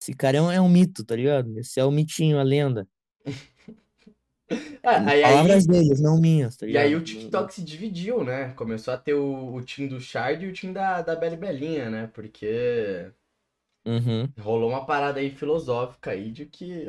esse 0.02 0.14
cara 0.14 0.38
é 0.38 0.42
um, 0.42 0.52
é 0.52 0.60
um 0.60 0.68
mito, 0.68 1.04
tá 1.04 1.16
ligado? 1.16 1.58
Esse 1.58 1.80
é 1.80 1.84
o 1.86 1.90
mitinho, 1.92 2.38
a 2.40 2.44
lenda. 2.44 2.88
Ah, 4.84 5.04
aí, 5.06 5.24
aí, 5.24 5.42
Palavras 5.46 5.66
deles, 5.66 6.00
não 6.00 6.20
minhas, 6.20 6.56
tá 6.56 6.66
e 6.66 6.78
aí 6.78 6.94
o 6.96 7.02
TikTok 7.04 7.52
se 7.54 7.62
dividiu, 7.64 8.24
né? 8.24 8.52
Começou 8.54 8.92
a 8.94 8.98
ter 8.98 9.14
o, 9.14 9.54
o 9.54 9.62
time 9.64 9.88
do 9.88 10.00
Shard 10.00 10.44
e 10.44 10.48
o 10.48 10.52
time 10.52 10.72
da, 10.72 11.02
da 11.02 11.14
Beli 11.16 11.36
Belinha, 11.36 11.90
né? 11.90 12.06
Porque 12.08 13.12
Uhum. 13.84 14.34
rolou 14.38 14.68
uma 14.70 14.84
parada 14.86 15.20
aí 15.20 15.30
filosófica 15.30 16.10
aí 16.12 16.30
de 16.30 16.44
que 16.46 16.86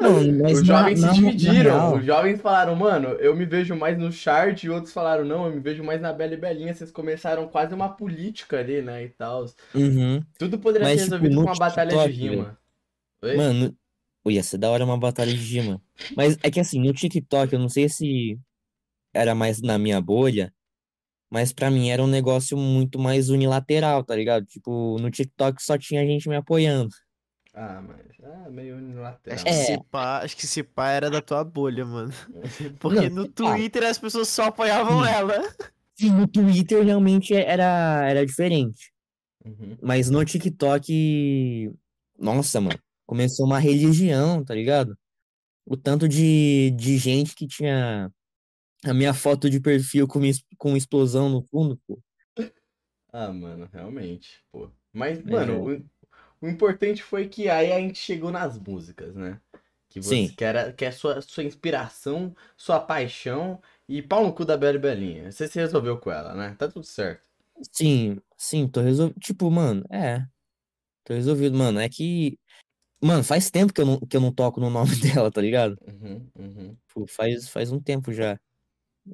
Não, 0.00 0.16
os 0.52 0.62
na- 0.62 0.64
jovens 0.64 1.00
na- 1.00 1.14
se 1.14 1.20
na 1.20 1.26
dividiram. 1.30 1.54
real- 1.72 1.96
Os 1.96 2.04
jovens 2.04 2.40
falaram, 2.40 2.74
mano, 2.76 3.08
eu 3.20 3.34
me 3.34 3.44
vejo 3.46 3.74
mais 3.76 3.96
no 3.98 4.10
Shard 4.12 4.66
e 4.66 4.70
outros 4.70 4.92
falaram, 4.92 5.24
não, 5.24 5.46
eu 5.46 5.52
me 5.52 5.60
vejo 5.60 5.82
mais 5.84 6.00
na 6.00 6.12
Bela 6.12 6.34
e 6.34 6.36
Belinha. 6.36 6.74
Vocês 6.74 6.90
começaram 6.90 7.48
quase 7.48 7.74
uma 7.74 7.88
política 7.88 8.58
ali, 8.58 8.82
né? 8.82 9.04
E 9.04 9.08
tal. 9.08 9.46
Uhum. 9.74 10.22
Tudo 10.38 10.58
poderia 10.58 10.86
Mas, 10.88 11.00
ser 11.00 11.04
tipo, 11.06 11.14
resolvido 11.16 11.34
no 11.40 11.44
com 11.44 11.50
uma 11.50 11.58
batalha 11.58 11.90
de 11.90 12.12
TikTok, 12.12 12.12
rima. 12.30 12.58
Oi? 13.22 13.36
Mano, 13.36 13.76
ia 14.26 14.42
ser 14.42 14.58
da 14.58 14.70
hora 14.70 14.84
uma 14.84 14.98
batalha 14.98 15.32
de 15.32 15.36
rima. 15.60 15.80
Mas 16.16 16.36
é 16.42 16.50
que 16.50 16.60
assim, 16.60 16.80
no 16.80 16.92
TikTok, 16.92 17.52
eu 17.52 17.58
não 17.58 17.68
sei 17.68 17.88
se 17.88 18.38
era 19.12 19.34
mais 19.34 19.62
na 19.62 19.78
minha 19.78 20.00
bolha, 20.00 20.52
mas 21.30 21.52
pra 21.52 21.70
mim 21.70 21.90
era 21.90 22.02
um 22.02 22.06
negócio 22.06 22.56
muito 22.56 22.98
mais 22.98 23.28
unilateral, 23.28 24.02
tá 24.04 24.14
ligado? 24.14 24.44
Tipo, 24.46 24.98
no 25.00 25.10
TikTok 25.10 25.62
só 25.62 25.76
tinha 25.78 26.04
gente 26.06 26.28
me 26.28 26.36
apoiando. 26.36 26.90
Ah, 27.54 27.80
mas 27.86 28.00
ah, 28.24 28.50
meio 28.50 28.76
unilateral. 28.76 29.34
Acho 29.36 29.44
que, 29.44 29.50
É. 29.50 29.64
se 29.64 29.84
pá, 29.90 30.18
acho 30.22 30.36
que 30.36 30.46
se 30.46 30.62
pá 30.62 30.90
era 30.90 31.10
da 31.10 31.20
tua 31.20 31.44
bolha, 31.44 31.84
mano. 31.84 32.12
Porque 32.80 33.08
Não, 33.08 33.24
no. 33.24 33.28
Twitter 33.28 33.84
as 33.84 33.98
pessoas 33.98 34.28
só 34.28 34.44
apoiavam 34.44 35.04
ela. 35.04 35.42
Sim, 35.96 36.10
no 36.10 36.26
Twitter 36.26 36.84
realmente 36.84 37.34
era, 37.34 38.04
era 38.08 38.26
diferente. 38.26 38.92
Uhum. 39.44 39.76
Mas 39.82 40.10
no 40.10 40.24
TikTok, 40.24 41.70
nossa, 42.18 42.60
mano, 42.60 42.78
começou 43.06 43.46
uma 43.46 43.58
religião, 43.58 44.44
tá 44.44 44.54
ligado? 44.54 44.96
O 45.66 45.76
tanto 45.76 46.08
de, 46.08 46.70
de 46.76 46.98
gente 46.98 47.34
que 47.34 47.46
tinha 47.46 48.10
a 48.84 48.92
minha 48.94 49.14
foto 49.14 49.48
de 49.48 49.60
perfil 49.60 50.06
com, 50.08 50.20
com 50.58 50.76
explosão 50.76 51.28
no 51.28 51.42
fundo, 51.42 51.78
pô. 51.86 52.00
Ah, 53.12 53.32
mano, 53.32 53.68
realmente, 53.72 54.42
pô. 54.50 54.70
Mas, 54.92 55.18
É. 55.18 55.22
mano, 55.22 55.70
o, 55.72 55.84
o 56.44 56.48
importante 56.48 57.02
foi 57.02 57.26
que 57.26 57.48
aí 57.48 57.72
a 57.72 57.78
gente 57.78 57.98
chegou 57.98 58.30
nas 58.30 58.58
músicas, 58.58 59.14
né? 59.14 59.40
Que 59.88 59.98
você 59.98 60.28
Sim. 60.28 60.34
que 60.34 60.44
era, 60.44 60.72
que 60.74 60.84
é 60.84 60.90
sua, 60.90 61.22
sua 61.22 61.42
inspiração, 61.42 62.36
sua 62.54 62.78
paixão 62.80 63.62
e 63.88 64.02
pau 64.02 64.24
no 64.24 64.32
cu 64.34 64.44
da 64.44 64.54
Bela 64.54 64.76
e 64.76 64.78
Belinha. 64.78 65.32
Você 65.32 65.48
se 65.48 65.58
resolveu 65.58 65.98
com 65.98 66.10
ela, 66.10 66.34
né? 66.34 66.54
Tá 66.58 66.68
tudo 66.68 66.84
certo. 66.84 67.26
Sim, 67.72 68.20
sim, 68.36 68.68
tô 68.68 68.82
resolvido. 68.82 69.18
Tipo, 69.20 69.50
mano, 69.50 69.84
é. 69.90 70.26
Tô 71.02 71.14
resolvido, 71.14 71.56
mano. 71.56 71.80
É 71.80 71.88
que. 71.88 72.38
Mano, 73.00 73.24
faz 73.24 73.50
tempo 73.50 73.72
que 73.72 73.80
eu 73.80 73.86
não, 73.86 74.00
que 74.00 74.16
eu 74.16 74.20
não 74.20 74.32
toco 74.32 74.60
no 74.60 74.68
nome 74.68 74.90
dela, 75.00 75.30
tá 75.30 75.40
ligado? 75.40 75.78
Uhum, 75.86 76.28
uhum. 76.34 76.76
Pô, 76.92 77.06
faz, 77.06 77.48
faz 77.48 77.72
um 77.72 77.80
tempo 77.80 78.12
já. 78.12 78.38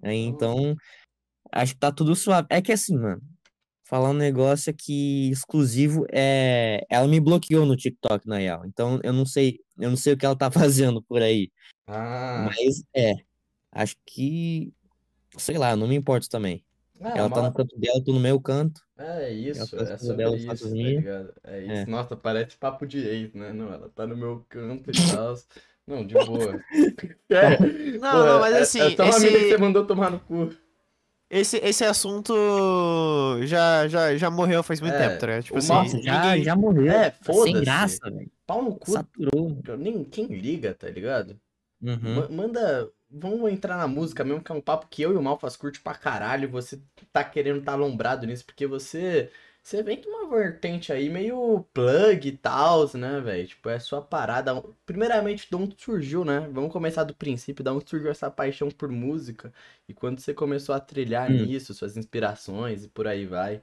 Aí, 0.03 0.19
então, 0.19 0.75
acho 1.53 1.75
que 1.75 1.81
tá 1.81 1.93
tudo 1.93 2.17
suave. 2.17 2.49
É 2.51 2.61
que 2.61 2.73
assim, 2.73 2.97
mano, 2.97 3.23
falar 3.91 4.11
um 4.11 4.15
negócio 4.15 4.71
aqui 4.71 5.29
exclusivo 5.31 6.07
é. 6.13 6.87
Ela 6.89 7.07
me 7.09 7.19
bloqueou 7.21 7.67
no 7.67 7.77
TikTok, 7.77 8.27
na 8.27 8.39
real. 8.39 8.65
Então, 8.65 9.01
eu 9.03 9.13
não 9.13 9.27
sei, 9.27 9.59
eu 9.79 9.91
não 9.91 9.97
sei 9.97 10.13
o 10.15 10.17
que 10.17 10.25
ela 10.25 10.37
tá 10.37 10.49
fazendo 10.95 11.03
por 11.03 11.21
aí. 11.21 11.51
Ah, 11.87 12.49
Mas 12.49 12.83
é. 12.95 13.15
Acho 13.73 13.97
que. 14.07 14.73
Sei 15.37 15.59
lá, 15.59 15.75
não 15.77 15.87
me 15.89 15.95
importo 15.97 16.29
também. 16.29 16.65
ah, 17.01 17.13
Ela 17.17 17.29
tá 17.31 17.41
uma- 17.41 17.49
no 17.49 17.55
canto 17.55 17.79
dela, 17.79 17.99
eu 17.99 18.05
tô 18.05 18.13
no 18.13 18.21
meu 18.21 18.41
canto. 18.41 18.81
É 18.99 19.33
isso, 19.33 19.75
Ela 19.77 19.87
tá 19.87 19.93
é 19.95 19.99
sobre 19.99 20.17
dela 20.17 20.37
isso, 20.37 20.47
tá 20.47 20.57
sozinha. 20.57 20.91
ligado? 21.01 21.33
É 21.45 21.61
isso. 21.63 21.73
É. 21.73 21.87
Nossa, 21.87 22.17
parece 22.17 22.57
papo 22.57 22.87
de 22.87 22.99
ex, 22.99 23.33
né? 23.35 23.53
Não, 23.53 23.73
ela 23.73 23.89
tá 23.89 24.07
no 24.07 24.17
meu 24.17 24.45
canto 24.49 24.91
e 24.91 24.93
tal. 25.27 25.35
Não, 25.87 26.07
de 26.07 26.15
boa. 26.15 26.61
É, 27.31 27.59
Não, 27.99 28.11
pô, 28.11 28.25
não, 28.27 28.41
mas 28.41 28.55
é- 28.55 28.61
assim, 28.61 28.81
é 28.81 28.91
só 28.97 29.05
uma 29.05 29.19
mina 29.21 29.39
que 29.39 29.49
você 29.51 29.57
mandou 29.59 29.87
tomar 29.87 30.11
no 30.11 30.19
cu. 30.21 30.51
Esse, 31.31 31.59
esse 31.59 31.85
assunto 31.85 32.35
já, 33.43 33.87
já, 33.87 34.17
já 34.17 34.31
morreu 34.31 34.63
faz 34.65 34.81
muito 34.81 34.95
É, 34.95 35.09
tempo, 35.09 35.27
ligado? 35.27 35.43
Tipo 35.45 35.59
assim, 35.59 35.73
Nossa, 35.73 36.03
já, 36.03 36.25
ninguém- 36.25 36.45
já 36.45 36.57
morreu. 36.57 36.91
É, 36.93 37.11
foda-se. 37.23 37.53
Sem 37.53 37.61
graça, 37.61 38.11
velho. 38.11 38.31
Pau 38.47 38.63
no 38.65 38.75
cu, 38.75 38.91
Saturou. 38.91 39.57
nem 39.79 40.03
quem 40.03 40.27
liga, 40.27 40.75
tá 40.75 40.89
ligado? 40.91 41.39
Uhum. 41.81 42.15
Ma- 42.17 42.29
Manda. 42.29 42.91
Vamos 43.13 43.51
entrar 43.51 43.77
na 43.77 43.89
música 43.89 44.23
mesmo, 44.23 44.41
que 44.43 44.53
é 44.53 44.55
um 44.55 44.61
papo 44.61 44.87
que 44.89 45.03
eu 45.03 45.13
e 45.13 45.17
o 45.17 45.23
Malfas 45.23 45.57
curte 45.57 45.81
pra 45.81 45.95
caralho. 45.95 46.49
Você 46.51 46.81
tá 47.13 47.25
querendo 47.25 47.61
tá 47.63 47.73
alombrado 47.73 48.25
nisso, 48.27 48.45
porque 48.47 48.67
você. 48.67 49.31
Você 49.63 49.83
vem 49.83 50.01
de 50.01 50.09
uma 50.09 50.29
vertente 50.29 50.93
aí 50.93 51.09
meio 51.11 51.63
plug 51.75 52.27
e 52.29 52.37
tal, 52.37 52.87
né, 52.97 53.21
velho? 53.21 53.47
Tipo, 53.49 53.69
é 53.69 53.79
sua 53.79 54.01
parada. 54.03 54.53
Primeiramente, 54.87 55.49
de 55.49 55.55
onde 55.57 55.77
surgiu, 55.81 56.25
né? 56.25 56.41
Vamos 56.49 56.73
começar 56.73 57.05
do 57.05 57.15
princípio, 57.15 57.63
de 57.63 57.71
onde 57.71 57.89
surgiu 57.89 58.11
essa 58.11 58.31
paixão 58.31 58.71
por 58.71 58.89
música. 58.91 59.53
E 59.89 59.93
quando 59.95 60.19
você 60.21 60.33
começou 60.35 60.75
a 60.75 60.81
trilhar 60.81 61.29
Hum. 61.29 61.47
nisso, 61.47 61.75
suas 61.75 61.97
inspirações 61.97 62.85
e 62.85 62.89
por 62.89 63.07
aí 63.07 63.27
vai. 63.27 63.63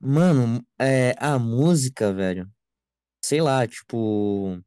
Mano, 0.00 0.62
é, 0.78 1.14
a 1.18 1.38
música, 1.38 2.12
velho, 2.12 2.50
sei 3.24 3.40
lá, 3.42 3.66
tipo, 3.68 4.58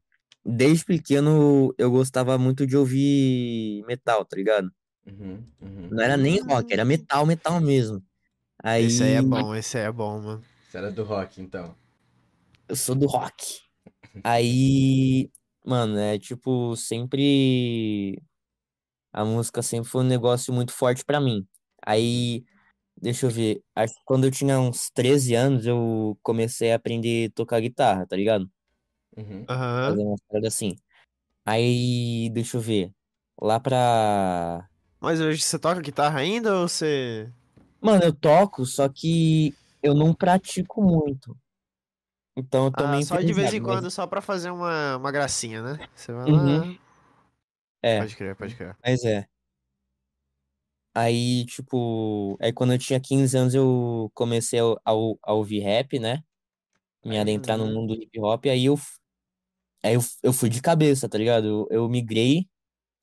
desde 0.44 0.84
pequeno 0.86 1.74
eu 1.78 1.90
gostava 1.90 2.38
muito 2.38 2.66
de 2.66 2.76
ouvir 2.76 3.84
metal, 3.86 4.24
tá 4.26 4.36
ligado? 4.36 4.70
Uhum, 5.06 5.46
uhum. 5.60 5.90
Não 5.90 6.02
era 6.04 6.16
nem 6.16 6.40
rock, 6.40 6.72
era 6.72 6.84
metal, 6.84 7.26
metal 7.26 7.60
mesmo. 7.60 8.02
Aí 8.62 8.86
Esse 8.86 9.04
aí 9.04 9.12
é 9.14 9.22
bom, 9.22 9.54
esse 9.54 9.78
aí 9.78 9.84
é 9.84 9.92
bom, 9.92 10.20
mano. 10.20 10.48
Você 10.70 10.78
era 10.78 10.92
do 10.92 11.02
rock, 11.02 11.42
então. 11.42 11.74
eu 12.68 12.76
sou 12.76 12.94
do 12.94 13.08
rock. 13.08 13.58
Aí, 14.22 15.28
mano, 15.66 15.98
é 15.98 16.16
tipo, 16.16 16.76
sempre 16.76 18.22
a 19.12 19.24
música 19.24 19.62
sempre 19.62 19.90
foi 19.90 20.02
um 20.02 20.06
negócio 20.06 20.54
muito 20.54 20.72
forte 20.72 21.04
pra 21.04 21.20
mim. 21.20 21.44
Aí, 21.84 22.44
deixa 22.96 23.26
eu 23.26 23.30
ver, 23.30 23.60
acho 23.74 23.92
que 23.92 24.00
quando 24.04 24.26
eu 24.26 24.30
tinha 24.30 24.60
uns 24.60 24.90
13 24.90 25.34
anos 25.34 25.66
eu 25.66 26.16
comecei 26.22 26.70
a 26.70 26.76
aprender 26.76 27.30
a 27.30 27.34
tocar 27.34 27.60
guitarra, 27.60 28.06
tá 28.06 28.14
ligado? 28.14 28.48
Uhum. 29.16 29.44
Fazer 29.48 30.02
umas 30.02 30.20
paradas 30.28 30.54
assim. 30.54 30.76
Aí, 31.44 32.30
deixa 32.32 32.56
eu 32.56 32.60
ver. 32.60 32.92
Lá 33.42 33.58
pra. 33.58 34.68
Mas 35.00 35.20
hoje 35.20 35.42
você 35.42 35.58
toca 35.58 35.80
guitarra 35.80 36.20
ainda 36.20 36.60
ou 36.60 36.68
você. 36.68 37.28
Mano, 37.80 38.04
eu 38.04 38.12
toco, 38.12 38.64
só 38.64 38.88
que 38.88 39.52
eu 39.82 39.94
não 39.94 40.14
pratico 40.14 40.82
muito. 40.82 41.36
Então 42.36 42.66
eu 42.66 42.70
tô 42.70 42.84
Ah, 42.84 43.02
só 43.02 43.20
de 43.20 43.32
vez 43.32 43.52
em 43.52 43.56
enferrujado, 43.56 43.62
mas- 43.66 43.74
quando, 43.76 43.90
só 43.90 44.06
pra 44.06 44.20
fazer 44.20 44.50
uma, 44.50 44.96
uma 44.96 45.10
gracinha, 45.12 45.62
né? 45.62 45.88
Você 45.94 46.12
vai 46.12 46.26
Uhum. 46.30 46.58
lá. 46.58 46.78
É, 47.82 47.98
Pode 48.00 48.16
crer, 48.16 48.36
pode 48.36 48.54
crer. 48.54 48.76
mas 48.82 49.04
é. 49.04 49.26
Aí, 50.94 51.44
tipo. 51.46 52.36
Aí 52.40 52.52
quando 52.52 52.72
eu 52.72 52.78
tinha 52.78 53.00
15 53.00 53.36
anos 53.36 53.54
eu 53.54 54.10
comecei 54.14 54.58
a, 54.58 54.64
a, 54.84 54.92
a 55.22 55.32
ouvir 55.32 55.60
rap, 55.60 55.98
né? 55.98 56.22
Me 57.04 57.18
adentrar 57.18 57.56
no 57.56 57.64
Uhum. 57.64 57.74
mundo 57.74 57.94
do 57.96 58.02
hip 58.02 58.18
hop. 58.20 58.46
Aí 58.46 58.64
eu. 58.66 58.74
Aí 59.82 59.94
eu, 59.94 60.00
eu 60.22 60.32
fui 60.32 60.50
de 60.50 60.60
cabeça, 60.60 61.08
tá 61.08 61.16
ligado? 61.16 61.46
Eu, 61.46 61.68
eu 61.70 61.88
migrei 61.88 62.48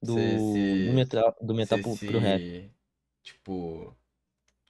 do, 0.02 0.14
se- 0.14 0.86
do 0.86 0.94
metal, 0.94 1.36
do 1.42 1.56
metal 1.56 1.78
Você 1.80 1.84
pro, 1.84 1.96
se, 1.96 2.06
pro 2.06 2.20
rap. 2.20 2.72
Tipo, 3.24 3.96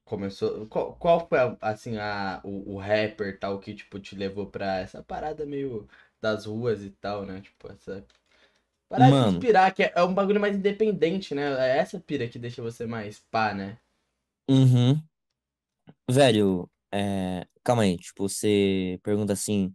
começou. 0.07 0.67
Qual, 0.67 0.95
qual 0.97 1.27
foi, 1.27 1.39
a- 1.39 1.57
assim, 1.61 1.97
a, 1.97 2.41
o, 2.43 2.75
o 2.75 2.77
rapper 2.79 3.39
tal 3.39 3.59
que, 3.59 3.75
tipo, 3.75 3.99
te 3.99 4.15
levou 4.15 4.47
pra 4.47 4.77
essa 4.79 5.03
parada 5.03 5.45
meio 5.45 5.87
das 6.21 6.45
ruas 6.45 6.83
e 6.83 6.89
tal, 6.91 7.25
né? 7.25 7.41
Tipo, 7.41 7.71
essa. 7.71 8.05
Parar 8.89 9.11
de 9.11 9.21
Mano. 9.21 9.25
inspirar, 9.25 9.73
que 9.73 9.83
é, 9.83 9.93
é 9.95 10.03
um 10.03 10.13
bagulho 10.13 10.39
mais 10.41 10.55
independente, 10.57 11.35
né? 11.35 11.43
É 11.69 11.77
essa 11.79 11.99
pira 11.99 12.27
que 12.29 12.39
deixa 12.39 12.61
você 12.61 12.85
mais 12.87 13.19
pá, 13.31 13.53
né? 13.53 13.79
Uhum. 14.49 15.07
Velho, 16.09 16.69
é, 16.93 17.45
calma 17.63 17.83
aí, 17.83 17.97
tipo, 17.97 18.27
você 18.27 18.99
pergunta 19.03 19.33
assim, 19.33 19.73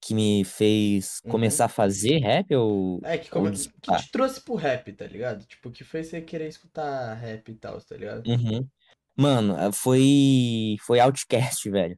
que 0.00 0.14
me 0.14 0.44
fez 0.44 1.20
Uhum. 1.24 1.26
começar 1.28 1.66
a 1.66 1.68
fazer 1.68 2.18
rap 2.20 2.54
ou, 2.56 3.02
É, 3.02 3.16
que, 3.18 3.30
ou 3.34 3.50
de 3.50 3.68
que 3.82 3.94
te 3.94 4.10
trouxe 4.10 4.40
pro 4.42 4.54
rap, 4.54 4.92
tá 4.92 5.06
ligado? 5.06 5.44
Tipo, 5.46 5.70
que 5.70 5.84
fez 5.84 6.08
você 6.08 6.20
querer 6.22 6.48
escutar 6.48 7.14
rap 7.14 7.48
e 7.50 7.54
tal, 7.54 7.80
tá 7.80 7.96
ligado? 7.96 8.26
Uhum. 8.26 8.70
Mano, 9.20 9.56
eh, 9.58 9.72
foi, 9.72 10.76
foi 10.86 10.98
Outkast, 11.00 11.68
velho, 11.70 11.96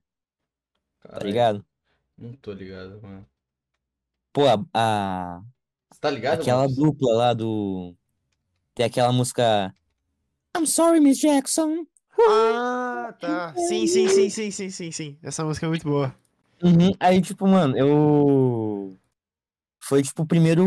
tá 1.01 1.09
Caralho, 1.11 1.27
ligado? 1.27 1.67
não 2.19 2.37
tô 2.37 2.53
ligado, 2.53 3.01
mano. 3.03 3.27
Pô, 4.33 4.47
a, 4.49 4.65
a- 4.75 5.43
Você 5.91 6.01
tá 6.01 6.11
ligado, 6.11 6.41
aquela 6.41 6.67
Marcos? 6.67 6.77
dupla 6.77 7.13
lá 7.15 7.35
do, 7.35 7.95
tem 8.75 8.87
aquela 8.87 9.13
música 9.13 9.75
I'm 10.57 10.67
sorry, 10.67 11.01
Miss 11.01 11.19
Jackson. 11.21 11.87
Ah, 12.19 13.15
tá. 13.21 13.55
Sim, 13.57 13.87
sim, 13.87 14.09
sim, 14.09 14.31
sim, 14.31 14.51
sim, 14.51 14.71
sim, 14.71 14.93
sim. 14.93 15.19
Essa 15.23 15.45
música 15.45 15.67
é 15.67 15.69
muito 15.69 15.85
boa. 15.89 16.15
Uhum. 16.63 16.93
Aí, 17.01 17.21
tipo, 17.21 17.47
mano, 17.47 17.77
eu. 17.77 18.99
Foi, 19.83 20.03
tipo, 20.03 20.23
o 20.23 20.27
primeiro 20.27 20.65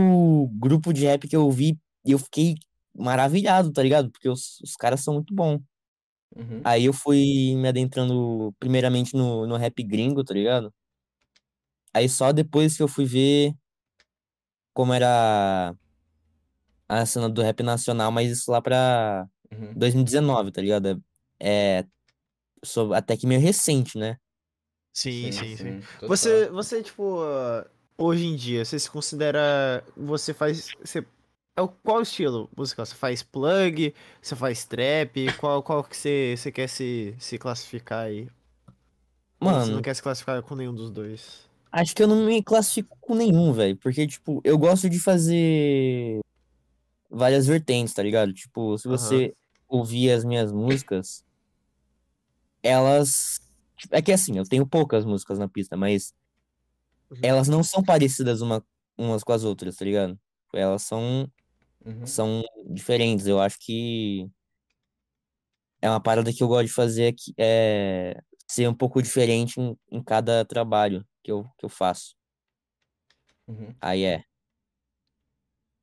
grupo 0.53 0.93
de 0.93 1.05
rap 1.05 1.27
que 1.27 1.35
eu 1.35 1.49
vi 1.51 1.79
e 2.05 2.11
eu 2.11 2.19
fiquei 2.19 2.55
maravilhado, 2.95 3.71
tá 3.71 3.81
ligado? 3.83 4.11
Porque 4.11 4.29
os, 4.29 4.59
os 4.61 4.75
caras 4.75 5.01
são 5.03 5.15
muito 5.15 5.33
bons. 5.33 5.61
Uhum. 6.35 6.61
Aí 6.63 6.85
eu 6.85 6.93
fui 6.93 7.55
me 7.55 7.67
adentrando 7.67 8.53
primeiramente 8.59 9.15
no, 9.15 9.47
no 9.47 9.55
rap 9.55 9.81
gringo, 9.83 10.23
tá 10.23 10.33
ligado? 10.33 10.73
Aí 11.93 12.09
só 12.09 12.31
depois 12.31 12.75
que 12.75 12.83
eu 12.83 12.87
fui 12.87 13.05
ver 13.05 13.53
como 14.73 14.93
era 14.93 15.73
a 16.87 17.05
cena 17.05 17.29
do 17.29 17.41
rap 17.41 17.63
nacional, 17.63 18.11
mas 18.11 18.31
isso 18.31 18.51
lá 18.51 18.61
pra 18.61 19.27
Uhum. 19.51 19.73
2019, 19.75 20.51
tá 20.51 20.61
ligado? 20.61 21.01
É, 21.39 21.85
sou 22.63 22.93
até 22.93 23.15
que 23.15 23.27
meio 23.27 23.39
recente, 23.39 23.97
né? 23.97 24.17
Sim, 24.93 25.31
sim, 25.31 25.55
sim. 25.57 25.81
total. 25.81 26.09
Você, 26.09 26.49
você, 26.49 26.83
tipo, 26.83 27.19
hoje 27.97 28.25
em 28.25 28.35
dia, 28.35 28.63
você 28.63 28.79
se 28.79 28.89
considera. 28.89 29.83
Você 29.95 30.33
faz. 30.33 30.73
Você, 30.83 31.05
é 31.55 31.61
o- 31.61 31.67
qual 31.69 32.01
estilo 32.01 32.49
musical? 32.55 32.85
Você 32.85 32.95
faz 32.95 33.23
plug? 33.23 33.93
Você 34.21 34.35
faz 34.35 34.65
trap? 34.65 35.33
Qual, 35.33 35.63
qual 35.63 35.83
que 35.83 35.95
você, 35.95 36.35
você 36.37 36.51
quer 36.51 36.67
se, 36.67 37.15
se 37.19 37.37
classificar 37.37 38.05
aí? 38.05 38.29
Ou 39.39 39.59
você 39.59 39.73
não 39.73 39.81
Mano, 39.81 39.81
quer 39.81 39.95
se 39.95 40.03
classificar 40.03 40.41
com 40.43 40.55
nenhum 40.55 40.73
dos 40.75 40.91
dois? 40.91 41.49
acho 41.71 41.95
que 41.95 42.03
eu 42.03 42.07
não 42.07 42.25
me 42.25 42.43
classifico 42.43 42.97
com 43.01 43.15
nenhum, 43.15 43.51
velho. 43.53 43.77
Porque, 43.77 44.07
tipo, 44.07 44.41
eu 44.43 44.57
gosto 44.57 44.89
de 44.89 44.99
fazer 44.99 46.19
várias 47.09 47.47
vertentes, 47.47 47.93
tá 47.93 48.03
ligado? 48.03 48.33
Tipo, 48.33 48.77
se 48.77 48.87
você 48.87 49.35
ouvir 49.67 50.11
as 50.11 50.23
minhas 50.25 50.51
músicas, 50.51 51.23
elas. 52.63 53.39
tipo, 53.77 53.95
É 53.95 54.01
que 54.01 54.11
assim, 54.11 54.37
eu 54.37 54.43
tenho 54.47 54.67
poucas 54.67 55.05
músicas 55.05 55.39
na 55.39 55.47
pista, 55.47 55.77
mas 55.77 56.13
Uhum. 57.09 57.37
elas 57.37 57.47
não 57.47 57.63
são 57.63 57.83
parecidas 57.83 58.41
uma, 58.41 58.63
umas 58.97 59.23
com 59.23 59.33
as 59.33 59.43
outras, 59.43 59.75
tá 59.75 59.85
ligado? 59.85 60.19
Elas 60.53 60.83
são, 60.83 61.29
Uhum. 61.85 62.05
são 62.05 62.43
diferentes. 62.73 63.27
Eu 63.27 63.39
acho 63.39 63.57
que 63.59 64.27
é 65.81 65.89
uma 65.89 66.01
parada 66.01 66.33
que 66.33 66.41
eu 66.41 66.47
gosto 66.47 66.67
de 66.67 66.73
fazer 66.73 67.07
aqui, 67.07 67.33
é 67.37 68.19
ser 68.47 68.67
um 68.67 68.73
pouco 68.73 69.01
diferente 69.01 69.59
em, 69.59 69.77
em 69.91 70.03
cada 70.03 70.45
trabalho 70.45 71.05
que 71.23 71.31
eu, 71.31 71.43
que 71.57 71.65
eu 71.65 71.69
faço. 71.69 72.15
Uhum. 73.47 73.75
Aí 73.81 74.03
é. 74.03 74.23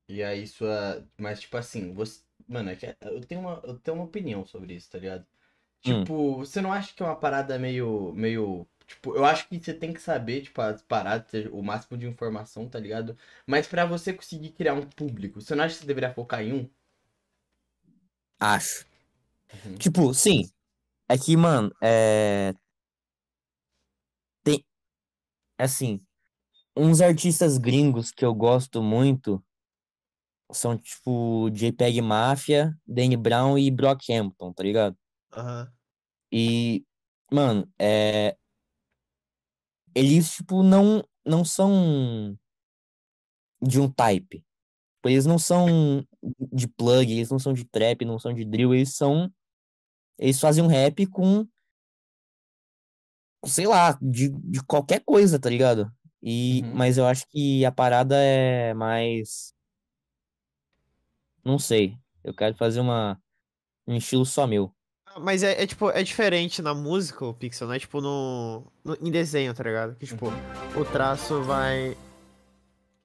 E 0.09 0.23
aí 0.23 0.47
sua. 0.47 1.07
Mas 1.19 1.41
tipo 1.41 1.57
assim, 1.57 1.93
você. 1.95 2.23
Mano, 2.49 2.71
é 2.71 2.77
que 2.77 2.87
eu 3.03 3.21
tenho 3.25 3.41
uma, 3.41 3.63
eu 3.65 3.79
tenho 3.79 3.97
uma 3.97 4.05
opinião 4.05 4.45
sobre 4.45 4.75
isso, 4.75 4.91
tá 4.91 4.99
ligado? 4.99 5.27
Hum. 5.87 6.05
Tipo, 6.05 6.37
você 6.39 6.61
não 6.61 6.73
acha 6.73 6.95
que 6.95 7.03
é 7.03 7.07
uma 7.07 7.17
parada 7.17 7.59
meio. 7.59 8.13
meio. 8.15 8.69
Tipo, 8.93 9.17
eu 9.17 9.25
acho 9.25 9.49
que 9.49 9.59
você 9.59 9.73
tem 9.75 9.93
que 9.93 10.01
saber, 10.01 10.43
tipo, 10.43 10.61
as 10.61 10.83
paradas, 10.83 11.47
o 11.51 11.63
máximo 11.63 11.97
de 11.99 12.07
informação, 12.07 12.69
tá 12.69 12.79
ligado? 12.79 13.17
Mas 13.47 13.67
pra 13.67 13.87
você 13.87 14.13
conseguir 14.13 14.51
criar 14.51 14.75
um 14.75 14.87
público, 14.87 15.41
você 15.41 15.55
não 15.55 15.65
acha 15.65 15.75
que 15.75 15.81
você 15.81 15.87
deveria 15.87 16.13
focar 16.13 16.43
em 16.43 16.53
um? 16.53 16.71
Acho. 18.39 18.85
Uhum. 19.65 19.75
Tipo, 19.77 20.13
sim. 20.15 20.43
É 21.09 21.17
que, 21.19 21.37
mano, 21.37 21.75
é. 21.83 22.55
Tem. 24.45 24.65
Assim, 25.59 26.01
uns 26.77 27.01
artistas 27.01 27.59
gringos 27.59 28.11
que 28.11 28.25
eu 28.25 28.35
gosto 28.35 28.83
muito 28.83 29.43
são, 30.53 30.77
tipo, 30.77 31.49
JPEG 31.51 32.03
Mafia, 32.03 32.77
Danny 32.87 33.17
Brown 33.17 33.59
e 33.59 33.71
Brockhampton, 33.71 34.53
tá 34.53 34.63
ligado? 34.63 34.97
Aham. 35.33 35.73
E, 36.31 36.85
mano, 37.31 37.67
é. 37.79 38.37
Eles, 39.95 40.31
tipo, 40.33 40.63
não, 40.63 41.03
não 41.25 41.45
são 41.45 42.37
de 43.61 43.81
um 43.81 43.91
type. 43.91 44.39
Tipo, 44.97 45.09
Eles 45.09 45.27
não 45.27 45.39
são 45.39 46.05
de 46.53 46.69
plug, 46.69 47.11
eles 47.13 47.31
não 47.31 47.39
são 47.39 47.53
de 47.53 47.65
trap, 47.65 48.05
não 48.05 48.19
são 48.19 48.33
de 48.33 48.45
drill, 48.45 48.75
eles 48.75 48.95
são. 48.95 49.33
Eles 50.19 50.41
fazem 50.41 50.63
um 50.63 50.69
rap 50.69 51.07
com. 51.07 51.47
Sei 53.45 53.67
lá, 53.67 53.99
de, 54.01 54.29
de 54.29 54.63
qualquer 54.65 55.03
coisa, 55.05 55.39
tá 55.39 55.51
ligado? 55.51 55.91
E, 56.23 56.63
Uhum. 56.63 56.75
mas 56.77 56.97
eu 56.97 57.07
acho 57.07 57.27
que 57.29 57.65
a 57.65 57.73
parada 57.73 58.15
é 58.17 58.73
mais. 58.75 59.53
Não 61.45 61.59
sei. 61.59 61.97
Eu 62.23 62.33
quero 62.33 62.57
fazer 62.57 62.79
uma, 62.81 63.21
um 63.87 63.97
estilo 63.97 64.25
só 64.25 64.47
meu. 64.47 64.75
Mas 65.21 65.43
é, 65.43 65.63
é, 65.63 65.67
tipo, 65.67 65.91
é 65.91 66.03
diferente 66.03 66.63
na 66.63 66.75
música, 66.75 67.25
o 67.25 67.35
Pixel, 67.35 67.67
não 67.67 67.75
é 67.75 67.79
tipo 67.79 68.01
no, 68.01 68.67
no- 68.85 68.97
em 69.01 69.11
desenho, 69.11 69.55
tá 69.55 69.63
ligado? 69.63 69.95
Que 69.97 70.07
tipo, 70.07 70.27
o 70.77 70.85
traço 70.85 71.43
vai. 71.43 71.91
O 71.93 71.97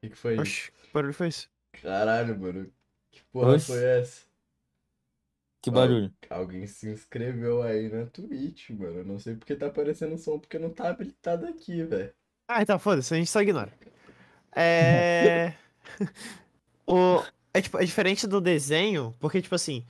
que, 0.01 0.09
que 0.11 0.15
foi 0.15 0.35
isso? 0.41 0.71
Que 0.71 0.93
barulho 0.93 1.13
foi 1.13 1.27
isso? 1.29 1.49
Caralho, 1.81 2.37
mano. 2.39 2.71
Que 3.11 3.21
porra 3.31 3.53
Oxe. 3.53 3.65
foi 3.67 3.83
essa? 3.83 4.25
Que 5.61 5.69
Al- 5.69 5.75
barulho. 5.75 6.13
Alguém 6.29 6.65
se 6.67 6.89
inscreveu 6.89 7.61
aí 7.61 7.89
na 7.89 8.05
Twitch, 8.05 8.69
mano. 8.71 8.99
Eu 8.99 9.05
não 9.05 9.19
sei 9.19 9.35
porque 9.35 9.55
tá 9.55 9.67
aparecendo 9.67 10.17
som, 10.17 10.39
porque 10.39 10.57
não 10.59 10.69
tá 10.69 10.89
habilitado 10.89 11.45
aqui, 11.47 11.83
velho. 11.83 12.13
Ah, 12.47 12.65
tá, 12.65 12.79
foda-se, 12.79 13.13
a 13.13 13.17
gente 13.17 13.29
só 13.29 13.41
ignora. 13.41 13.71
É. 14.59 15.53
o... 16.87 17.23
É, 17.53 17.61
tipo, 17.61 17.77
é 17.79 17.85
diferente 17.85 18.27
do 18.27 18.39
desenho, 18.41 19.15
porque, 19.19 19.41
tipo 19.41 19.53
assim, 19.55 19.85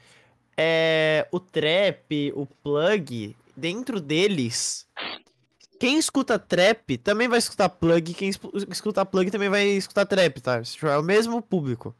é... 0.57 1.27
o 1.31 1.39
trap, 1.39 2.33
o 2.35 2.45
plug, 2.45 3.35
dentro 3.55 3.99
deles, 4.01 4.87
quem 5.79 5.97
escuta 5.97 6.39
trap 6.39 6.97
também 6.97 7.27
vai 7.27 7.39
escutar 7.39 7.69
plug, 7.69 8.13
quem 8.13 8.29
escuta 8.69 9.05
plug 9.05 9.29
também 9.31 9.49
vai 9.49 9.65
escutar 9.67 10.05
trap, 10.05 10.41
tá? 10.41 10.61
Tipo, 10.61 10.87
é 10.87 10.97
o 10.97 11.03
mesmo 11.03 11.41
público. 11.41 11.95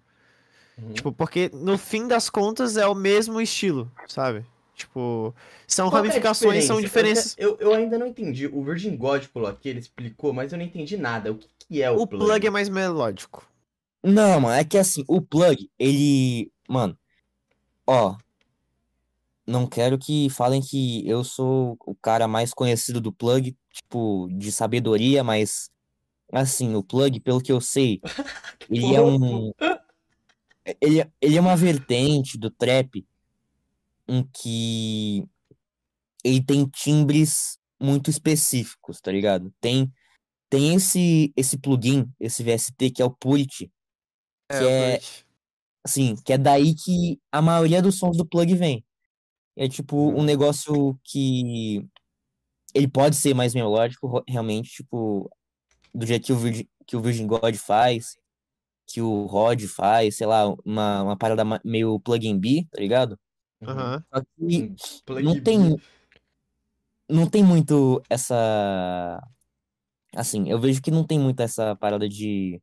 Uhum. 0.77 0.93
Tipo, 0.93 1.11
porque 1.11 1.49
no 1.53 1.77
fim 1.77 2.07
das 2.07 2.29
contas 2.29 2.77
é 2.77 2.85
o 2.85 2.95
mesmo 2.95 3.41
estilo, 3.41 3.91
sabe? 4.07 4.45
Tipo, 4.75 5.33
são 5.65 5.89
Qual 5.89 6.03
é 6.03 6.07
ramificações, 6.07 6.65
são 6.65 6.79
diferença? 6.79 7.35
diferenças. 7.35 7.35
Eu, 7.37 7.57
eu, 7.59 7.73
ainda 7.73 7.97
não 7.97 8.05
entendi. 8.05 8.45
O 8.45 8.63
Virgin 8.63 8.95
Gótico 8.95 9.43
aqui, 9.47 9.69
ele 9.69 9.79
explicou, 9.79 10.31
mas 10.31 10.51
eu 10.51 10.57
não 10.59 10.65
entendi 10.65 10.95
nada. 10.95 11.31
O 11.31 11.35
que, 11.35 11.47
que 11.67 11.81
é 11.81 11.89
o, 11.89 12.01
O 12.01 12.07
plug 12.07 12.45
é 12.45 12.49
mais 12.51 12.69
melódico. 12.69 13.43
Não, 14.03 14.39
mano, 14.39 14.53
é 14.53 14.63
que 14.63 14.77
assim, 14.77 15.03
o 15.07 15.19
plug, 15.19 15.67
ele. 15.79 16.51
Mano, 16.69 16.95
ó. 17.87 18.15
Não 19.47 19.67
quero 19.67 19.97
que 19.97 20.29
falem 20.29 20.61
que 20.61 21.07
eu 21.07 21.23
sou 21.23 21.77
o 21.85 21.95
cara 21.95 22.27
mais 22.27 22.53
conhecido 22.53 22.99
do 22.99 23.13
plug, 23.13 23.55
tipo, 23.71 24.27
de 24.37 24.51
sabedoria, 24.51 25.23
mas. 25.23 25.69
Assim, 26.33 26.75
o 26.75 26.83
plug, 26.83 27.19
pelo 27.21 27.41
que 27.41 27.51
eu 27.51 27.61
sei, 27.61 28.01
ele 28.69 28.95
é 28.95 29.01
um. 29.01 29.51
Ele, 30.81 31.01
é- 31.01 31.11
ele 31.21 31.37
é 31.37 31.41
uma 31.41 31.55
vertente 31.55 32.37
do 32.37 32.49
trap 32.51 33.05
em 34.07 34.23
que 34.33 35.25
ele 36.23 36.43
tem 36.43 36.67
timbres 36.67 37.57
muito 37.79 38.09
específicos, 38.09 38.99
tá 38.99 39.11
ligado? 39.11 39.53
Tem, 39.61 39.91
tem 40.49 40.75
esse, 40.75 41.33
esse 41.35 41.57
plugin, 41.57 42.11
esse 42.19 42.43
VST, 42.43 42.91
que 42.91 43.01
é 43.01 43.05
o 43.05 43.11
Purity, 43.11 43.71
É, 44.49 44.59
que 44.59 44.65
é, 44.65 44.97
plug. 44.97 45.05
assim, 45.83 46.15
que 46.25 46.33
é 46.33 46.37
daí 46.37 46.75
que 46.75 47.19
a 47.31 47.41
maioria 47.41 47.81
dos 47.81 47.97
sons 47.99 48.17
do 48.17 48.25
plug 48.25 48.55
vem. 48.55 48.85
É 49.57 49.67
tipo 49.67 49.97
um 49.97 50.17
Uhum. 50.17 50.23
negócio 50.23 50.99
que 51.03 51.85
ele 52.73 52.87
pode 52.87 53.15
ser 53.15 53.33
mais 53.33 53.55
melódico, 53.55 54.23
realmente, 54.27 54.69
tipo, 54.69 55.29
do 55.93 56.05
jeito 56.05 56.25
que 56.27 56.33
o 56.33 56.37
Virgin, 56.37 56.67
que 56.85 56.95
o 56.95 57.01
Virgin 57.01 57.27
God 57.27 57.55
faz, 57.55 58.17
que 58.87 59.01
o 59.01 59.25
Rod 59.25 59.63
faz, 59.65 60.17
sei 60.17 60.27
lá, 60.27 60.47
uma, 60.65 61.03
uma 61.03 61.17
parada 61.17 61.43
meio 61.65 61.99
plug 61.99 62.29
and 62.29 62.39
B, 62.39 62.67
tá 62.71 62.79
ligado? 62.79 63.19
Uhum. 63.61 63.69
Aham. 63.69 64.03
Só 64.13 64.21
que 64.21 64.75
plug 65.05 65.23
não 65.23 65.43
tem, 65.43 65.75
não 67.09 67.29
tem 67.29 67.43
muito 67.43 68.01
essa 68.09 69.21
Assim, 70.15 70.49
eu 70.49 70.59
vejo 70.59 70.81
que 70.81 70.89
não 70.89 71.05
tem 71.05 71.19
muito 71.19 71.39
essa 71.41 71.75
parada 71.75 72.09
de 72.09 72.61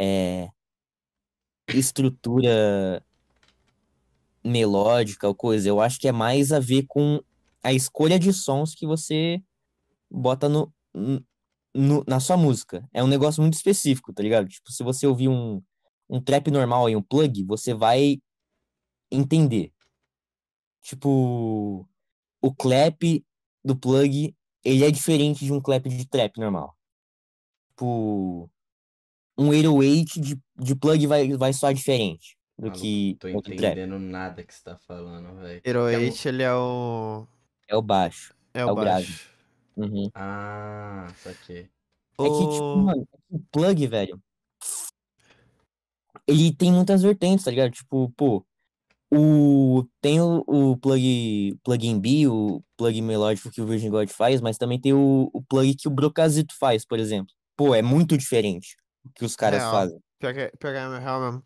é, 0.00 0.48
estrutura 1.68 3.04
melódica 4.46 5.28
ou 5.28 5.34
coisa. 5.34 5.68
Eu 5.68 5.80
acho 5.80 5.98
que 6.00 6.08
é 6.08 6.12
mais 6.12 6.52
a 6.52 6.60
ver 6.60 6.84
com 6.88 7.20
a 7.62 7.72
escolha 7.72 8.18
de 8.18 8.32
sons 8.32 8.74
que 8.74 8.86
você 8.86 9.42
bota 10.10 10.48
no, 10.48 10.72
no- 11.74 12.04
na 12.06 12.20
sua 12.20 12.36
música. 12.36 12.88
É 12.92 13.02
um 13.02 13.06
negócio 13.06 13.42
muito 13.42 13.54
específico, 13.54 14.12
tá 14.12 14.22
ligado? 14.22 14.48
Tipo, 14.48 14.70
se 14.72 14.82
você 14.82 15.06
ouvir 15.06 15.28
um, 15.28 15.62
um 16.08 16.20
trap 16.20 16.50
normal 16.50 16.88
e 16.90 16.96
um 16.96 17.02
plug, 17.02 17.44
você 17.44 17.74
vai 17.74 18.18
entender. 19.10 19.72
Tipo, 20.82 21.86
o 22.42 22.54
clap 22.54 23.24
do 23.64 23.76
plug, 23.76 24.34
ele 24.64 24.84
é 24.84 24.90
diferente 24.90 25.44
de 25.44 25.52
um 25.52 25.60
clap 25.60 25.88
de 25.88 26.06
trap 26.08 26.38
normal. 26.38 26.76
Tipo, 27.70 28.50
um 29.38 29.48
808 29.50 30.20
de, 30.20 30.40
de 30.58 30.76
plug 30.76 31.06
vai, 31.06 31.28
vai 31.36 31.52
soar 31.52 31.74
diferente 31.74 32.35
do 32.58 32.66
Maluco, 32.68 32.80
que 32.80 33.16
Tô 33.20 33.28
outro 33.28 33.54
trap. 33.56 33.72
entendendo 33.72 33.98
nada 33.98 34.42
que 34.42 34.54
você 34.54 34.64
tá 34.64 34.76
falando, 34.76 35.40
velho. 35.40 35.60
Hero 35.64 35.88
É 35.88 35.98
um- 35.98 36.02
8, 36.02 36.26
ele 36.28 36.42
é 36.42 36.54
o. 36.54 37.26
É 37.68 37.76
o 37.76 37.82
baixo. 37.82 38.34
É 38.54 38.60
É 38.60 38.66
o 38.66 38.70
o 38.70 38.74
grave. 38.74 39.06
baixo. 39.06 39.30
Uhum. 39.76 40.10
Ah, 40.14 41.06
saquei. 41.22 41.68
É 42.18 42.24
que, 42.30 42.48
tipo, 42.50 42.64
O- 42.64 42.76
mano, 42.78 43.06
o 43.28 43.38
plug, 43.52 43.86
velho, 43.86 44.18
ele 46.26 46.52
tem 46.54 46.72
muitas 46.72 47.02
vertentes, 47.02 47.44
tá 47.44 47.50
ligado? 47.50 47.70
Tipo, 47.72 48.10
pô, 48.16 48.44
o, 49.12 49.86
tem 50.00 50.20
o, 50.20 50.42
o 50.46 50.76
plug, 50.78 51.56
plugin 51.62 52.00
B, 52.00 52.26
o 52.26 52.62
plug 52.76 53.00
melódico 53.02 53.50
que 53.50 53.60
o 53.60 53.66
Virgin 53.66 53.90
God 53.90 54.08
faz, 54.08 54.40
mas 54.40 54.56
também 54.58 54.80
tem 54.80 54.92
o, 54.92 55.30
o 55.32 55.42
plug 55.42 55.74
que 55.76 55.86
o 55.88 55.90
Brocazito 55.90 56.54
faz, 56.58 56.84
por 56.84 56.98
exemplo. 56.98 57.32
Pô, 57.56 57.74
é 57.74 57.82
muito 57.82 58.16
diferente 58.16 58.76
o 59.04 59.10
que 59.14 59.24
os 59.24 59.36
caras 59.36 59.60
Real. 59.60 59.72
fazem. 59.72 59.98
Pior 60.18 60.32
que, 60.34 60.50
pior 60.58 60.72
que 60.72 60.78
é 60.78 60.98
real 60.98 61.20
mesmo. 61.20 61.42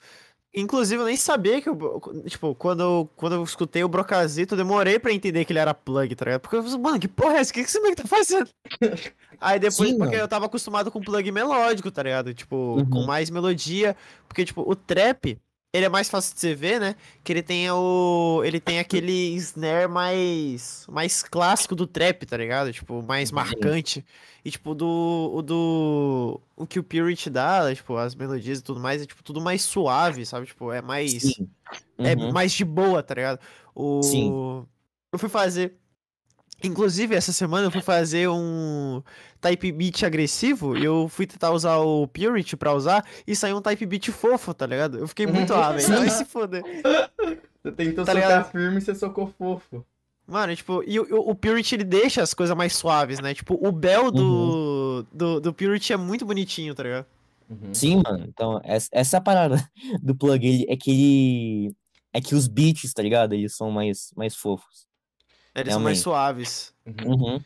Inclusive, 0.52 1.00
eu 1.00 1.06
nem 1.06 1.16
sabia 1.16 1.60
que 1.62 1.70
o. 1.70 2.00
Tipo, 2.26 2.54
quando 2.56 2.82
eu, 2.82 3.10
quando 3.14 3.34
eu 3.36 3.44
escutei 3.44 3.84
o 3.84 3.88
Brocazito, 3.88 4.54
eu 4.54 4.58
demorei 4.58 4.98
pra 4.98 5.12
entender 5.12 5.44
que 5.44 5.52
ele 5.52 5.60
era 5.60 5.72
plug, 5.72 6.12
tá 6.16 6.24
ligado? 6.24 6.40
Porque 6.40 6.56
eu 6.56 6.62
falei, 6.64 6.78
mano, 6.78 6.98
que 6.98 7.06
porra 7.06 7.34
é 7.36 7.38
essa? 7.38 7.50
O 7.52 7.54
que 7.54 7.62
que 7.62 7.68
esse 7.68 7.78
moleque 7.78 8.02
tá 8.02 8.08
fazendo? 8.08 8.48
Aí 9.40 9.60
depois, 9.60 9.90
Sim, 9.90 9.96
porque 9.98 10.12
mano. 10.16 10.24
eu 10.24 10.28
tava 10.28 10.46
acostumado 10.46 10.90
com 10.90 11.00
plug 11.00 11.30
melódico, 11.30 11.90
tá 11.90 12.02
ligado? 12.02 12.34
Tipo, 12.34 12.84
com 12.90 12.98
Uhum. 13.00 13.06
mais 13.06 13.30
melodia. 13.30 13.96
Porque, 14.26 14.44
tipo, 14.44 14.62
o 14.68 14.74
trap, 14.74 15.38
ele 15.72 15.86
é 15.86 15.88
mais 15.88 16.08
fácil 16.08 16.34
de 16.34 16.40
você 16.40 16.54
ver, 16.54 16.80
né? 16.80 16.96
Que 17.22 17.32
ele 17.32 17.42
tem 17.42 17.70
o. 17.70 18.42
Ele 18.44 18.58
tem 18.60 18.78
aquele 18.78 19.34
snare 19.36 19.88
mais. 19.88 20.84
mais 20.88 21.22
clássico 21.22 21.74
do 21.76 21.86
trap, 21.86 22.26
tá 22.26 22.36
ligado? 22.36 22.72
Tipo, 22.72 23.02
mais 23.02 23.30
marcante. 23.30 24.04
E, 24.44 24.50
tipo, 24.50 24.74
do. 24.74 25.30
O 25.32 25.42
do. 25.42 26.40
O 26.56 26.66
que 26.66 26.78
o 26.78 26.82
Purity 26.84 27.30
dá, 27.30 27.64
né, 27.64 27.74
tipo, 27.74 27.96
as 27.96 28.14
melodias 28.14 28.58
e 28.58 28.62
tudo 28.62 28.80
mais, 28.80 29.02
é, 29.02 29.06
tipo, 29.06 29.22
tudo 29.22 29.40
mais 29.40 29.62
suave, 29.62 30.26
sabe? 30.26 30.46
Tipo, 30.46 30.72
é 30.72 30.82
mais. 30.82 31.22
É 31.98 32.14
Uhum. 32.14 32.32
mais 32.32 32.52
de 32.52 32.64
boa, 32.64 33.02
tá 33.02 33.14
ligado? 33.14 33.38
O... 33.74 34.02
Sim. 34.02 34.66
Eu 35.12 35.18
fui 35.18 35.28
fazer. 35.28 35.79
Inclusive, 36.62 37.14
essa 37.14 37.32
semana 37.32 37.66
eu 37.66 37.70
fui 37.70 37.80
fazer 37.82 38.28
um 38.28 39.02
type 39.40 39.72
beat 39.72 40.02
agressivo 40.02 40.76
e 40.76 40.84
eu 40.84 41.08
fui 41.08 41.26
tentar 41.26 41.50
usar 41.52 41.78
o 41.78 42.06
Purity 42.06 42.56
pra 42.56 42.74
usar 42.74 43.04
e 43.26 43.34
saiu 43.34 43.56
um 43.56 43.62
type 43.62 43.86
beat 43.86 44.10
fofo, 44.10 44.52
tá 44.52 44.66
ligado? 44.66 44.98
Eu 44.98 45.08
fiquei 45.08 45.26
muito, 45.26 45.54
ah, 45.54 45.72
velho, 45.72 45.88
vai 45.88 46.10
se 46.10 46.24
foder. 46.24 46.62
Você 47.62 47.72
tentou 47.72 48.04
Tá 48.06 48.12
socar 48.12 48.28
ligado? 48.28 48.50
firme 48.52 48.78
e 48.78 48.80
você 48.80 48.94
socou 48.94 49.26
fofo. 49.38 49.84
Mano, 50.26 50.54
tipo, 50.56 50.82
e 50.86 50.98
o, 50.98 51.04
o 51.28 51.34
Purity 51.34 51.74
ele 51.74 51.84
deixa 51.84 52.22
as 52.22 52.32
coisas 52.32 52.56
mais 52.56 52.72
suaves, 52.74 53.20
né? 53.20 53.34
Tipo, 53.34 53.58
o 53.60 53.70
Bell 53.70 54.10
do, 54.10 55.04
do, 55.12 55.40
do 55.40 55.52
Purity 55.52 55.92
é 55.92 55.96
muito 55.98 56.24
bonitinho, 56.24 56.74
tá 56.74 56.82
ligado? 56.84 57.06
Uhum. 57.50 57.74
Sim, 57.74 58.00
mano. 58.02 58.24
Então, 58.28 58.60
essa, 58.64 58.88
essa 58.92 59.20
parada 59.20 59.62
do 60.00 60.14
plug, 60.14 60.46
ele, 60.46 60.64
é 60.70 60.76
que 60.76 60.90
ele. 60.90 61.76
É 62.12 62.20
que 62.20 62.34
os 62.34 62.48
beats, 62.48 62.92
tá 62.94 63.02
ligado? 63.02 63.34
Eles 63.34 63.54
são 63.56 63.70
mais, 63.70 64.10
mais 64.16 64.34
fofos. 64.36 64.86
Eles 65.54 65.72
são 65.72 65.82
mais 65.82 66.00
suaves. 66.00 66.74
Uhum. 66.86 67.14
Uhum. 67.14 67.40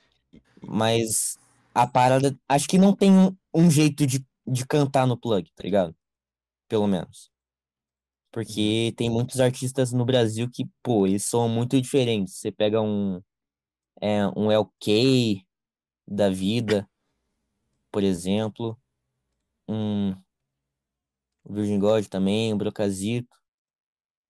Mas 0.62 1.38
a 1.74 1.86
parada. 1.86 2.38
Acho 2.48 2.68
que 2.68 2.78
não 2.78 2.94
tem 2.94 3.10
um, 3.10 3.36
um 3.52 3.70
jeito 3.70 4.06
de, 4.06 4.24
de 4.46 4.66
cantar 4.66 5.06
no 5.06 5.16
plug, 5.16 5.50
tá 5.54 5.62
ligado? 5.62 5.94
Pelo 6.68 6.86
menos. 6.86 7.30
Porque 8.30 8.92
tem 8.96 9.10
muitos 9.10 9.40
artistas 9.40 9.92
no 9.92 10.04
Brasil 10.04 10.50
que, 10.50 10.68
pô, 10.82 11.06
eles 11.06 11.24
são 11.24 11.48
muito 11.48 11.80
diferentes. 11.80 12.34
Você 12.34 12.50
pega 12.50 12.80
um. 12.80 13.20
É, 14.00 14.26
um 14.36 14.50
LK 14.50 15.46
da 16.06 16.28
vida, 16.30 16.88
por 17.90 18.02
exemplo. 18.02 18.78
Um. 19.68 20.14
Virgin 21.48 21.78
God 21.78 22.06
também, 22.06 22.54
um 22.54 22.58
Brocazito. 22.58 23.36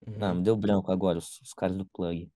Uhum. 0.06 0.18
Não, 0.18 0.34
me 0.34 0.42
deu 0.42 0.56
branco 0.56 0.90
agora, 0.90 1.18
os, 1.18 1.40
os 1.40 1.52
caras 1.54 1.76
do 1.76 1.87
plug. 1.87 2.30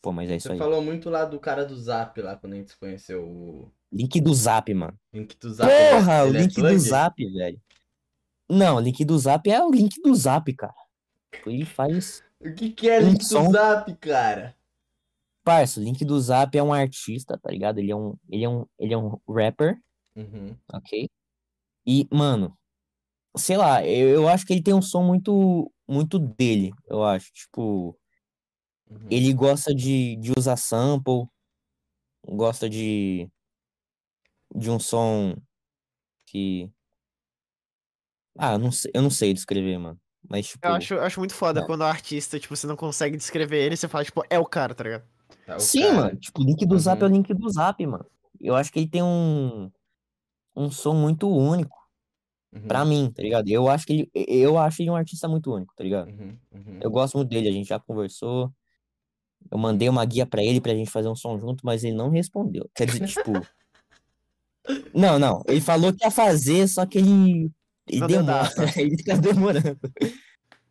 Pô, 0.00 0.12
mas 0.12 0.30
é 0.30 0.36
isso 0.36 0.46
Você 0.48 0.52
aí. 0.52 0.58
falou 0.58 0.82
muito 0.82 1.10
lá 1.10 1.24
do 1.24 1.38
cara 1.40 1.64
do 1.64 1.76
Zap 1.76 2.20
lá 2.20 2.36
quando 2.36 2.52
a 2.52 2.56
gente 2.56 2.70
se 2.70 2.76
conheceu. 2.76 3.24
O 3.26 3.72
Link 3.92 4.20
do 4.20 4.32
Zap, 4.34 4.72
mano. 4.74 4.98
link 5.12 5.36
do 5.38 5.52
Zap. 5.52 5.70
é- 5.70 5.90
Porra, 5.90 6.24
o 6.24 6.28
é 6.28 6.30
link 6.40 6.54
do 6.54 6.60
plug? 6.62 6.78
Zap, 6.78 7.24
velho. 7.32 7.60
Não, 8.48 8.76
o 8.76 8.80
link 8.80 9.04
do 9.04 9.18
Zap 9.18 9.50
é 9.50 9.62
o 9.62 9.70
link 9.70 10.00
do 10.02 10.14
Zap, 10.14 10.52
cara. 10.54 10.74
Ele 11.46 11.64
faz. 11.64 12.22
O 12.40 12.52
que 12.52 12.70
que 12.70 12.88
é 12.88 13.00
Um 13.00 13.08
link 13.10 13.18
do 13.18 13.24
som. 13.24 13.50
Zap, 13.50 13.92
cara? 13.96 14.54
Parça, 15.42 15.80
o 15.80 15.82
link 15.82 16.04
do 16.04 16.18
Zap 16.20 16.56
é 16.56 16.62
um 16.62 16.72
artista, 16.72 17.38
tá 17.38 17.50
ligado? 17.50 17.78
Ele 17.78 17.90
é 17.90 17.96
um, 17.96 18.16
ele 18.30 18.44
é 18.44 18.48
um, 18.48 18.66
ele 18.78 18.94
é 18.94 18.98
um 18.98 19.18
rapper, 19.28 19.78
Uhum. 20.16 20.56
ok? 20.72 21.08
E, 21.86 22.08
mano, 22.10 22.56
sei 23.36 23.56
lá, 23.56 23.84
eu, 23.86 24.08
eu 24.08 24.28
acho 24.28 24.46
que 24.46 24.52
ele 24.54 24.62
tem 24.62 24.72
um 24.72 24.80
som 24.82 25.02
muito, 25.02 25.70
muito 25.86 26.18
dele, 26.18 26.72
eu 26.86 27.04
acho. 27.04 27.30
Tipo, 27.32 27.98
Uhum. 28.90 29.08
ele 29.10 29.32
gosta 29.32 29.74
de, 29.74 30.16
de 30.16 30.32
usar 30.36 30.56
sample, 30.56 31.26
gosta 32.26 32.68
de, 32.68 33.28
de 34.54 34.70
um 34.70 34.78
som 34.78 35.34
que. 36.26 36.70
Ah, 38.38 38.54
eu 38.54 38.58
não 38.58 38.72
sei, 38.72 38.90
eu 38.94 39.02
não 39.02 39.10
sei 39.10 39.32
descrever, 39.32 39.78
mano. 39.78 40.00
Mas, 40.28 40.48
tipo, 40.48 40.66
Eu 40.66 40.74
acho, 40.74 40.94
eu 40.94 41.02
acho 41.02 41.20
muito 41.20 41.34
foda 41.34 41.60
É. 41.60 41.66
quando 41.66 41.82
o 41.82 41.84
artista, 41.84 42.40
tipo, 42.40 42.56
você 42.56 42.66
não 42.66 42.76
consegue 42.76 43.16
descrever 43.16 43.62
ele, 43.64 43.76
você 43.76 43.86
fala, 43.88 44.04
tipo, 44.04 44.22
é 44.30 44.38
o 44.38 44.46
cara, 44.46 44.74
tá 44.74 44.82
ligado? 44.84 45.04
O 45.46 45.58
sim, 45.60 45.80
cara. 45.82 45.94
mano. 45.96 46.18
Tipo, 46.18 46.40
o 46.42 46.44
link 46.44 46.66
do 46.66 46.78
Zap 46.78 47.02
é 47.02 47.04
Uhum. 47.06 47.12
o 47.12 47.14
link 47.14 47.34
do 47.34 47.50
Zap, 47.50 47.86
mano. 47.86 48.06
Eu 48.40 48.56
acho 48.56 48.72
que 48.72 48.78
ele 48.78 48.88
tem 48.88 49.02
um, 49.02 49.70
um 50.56 50.70
som 50.70 50.94
muito 50.94 51.28
único 51.28 51.76
Uhum. 52.52 52.68
pra 52.68 52.84
mim, 52.84 53.12
tá 53.12 53.22
ligado? 53.22 53.48
Eu 53.48 53.68
acho 53.68 53.86
que 53.86 53.92
ele, 53.92 54.10
eu 54.14 54.58
acho 54.58 54.82
ele 54.82 54.90
um 54.90 54.96
artista 54.96 55.28
muito 55.28 55.52
único, 55.54 55.74
tá 55.76 55.84
ligado? 55.84 56.08
Uhum. 56.08 56.38
Uhum. 56.52 56.78
Eu 56.82 56.90
gosto 56.90 57.16
muito 57.18 57.30
dele, 57.30 57.48
a 57.48 57.52
gente 57.52 57.68
já 57.68 57.80
conversou. 57.80 58.52
Eu 59.50 59.58
mandei 59.58 59.88
uma 59.88 60.04
guia 60.04 60.26
pra 60.26 60.42
ele 60.42 60.60
pra 60.60 60.74
gente 60.74 60.90
fazer 60.90 61.08
um 61.08 61.14
som 61.16 61.38
junto, 61.38 61.64
mas 61.64 61.84
ele 61.84 61.94
não 61.96 62.10
respondeu. 62.10 62.68
Quer 62.74 62.86
dizer, 62.86 63.06
tipo. 63.06 63.32
Não, 64.94 65.18
não. 65.18 65.42
Ele 65.46 65.60
falou 65.60 65.92
que 65.92 66.02
ia 66.02 66.10
fazer, 66.10 66.66
só 66.68 66.86
que 66.86 66.96
ele. 66.96 67.50
Ele 67.86 68.00
Não 68.00 68.06
demora. 68.06 68.48
Ele 68.80 68.96
fica 68.96 69.14
demorando. 69.18 69.78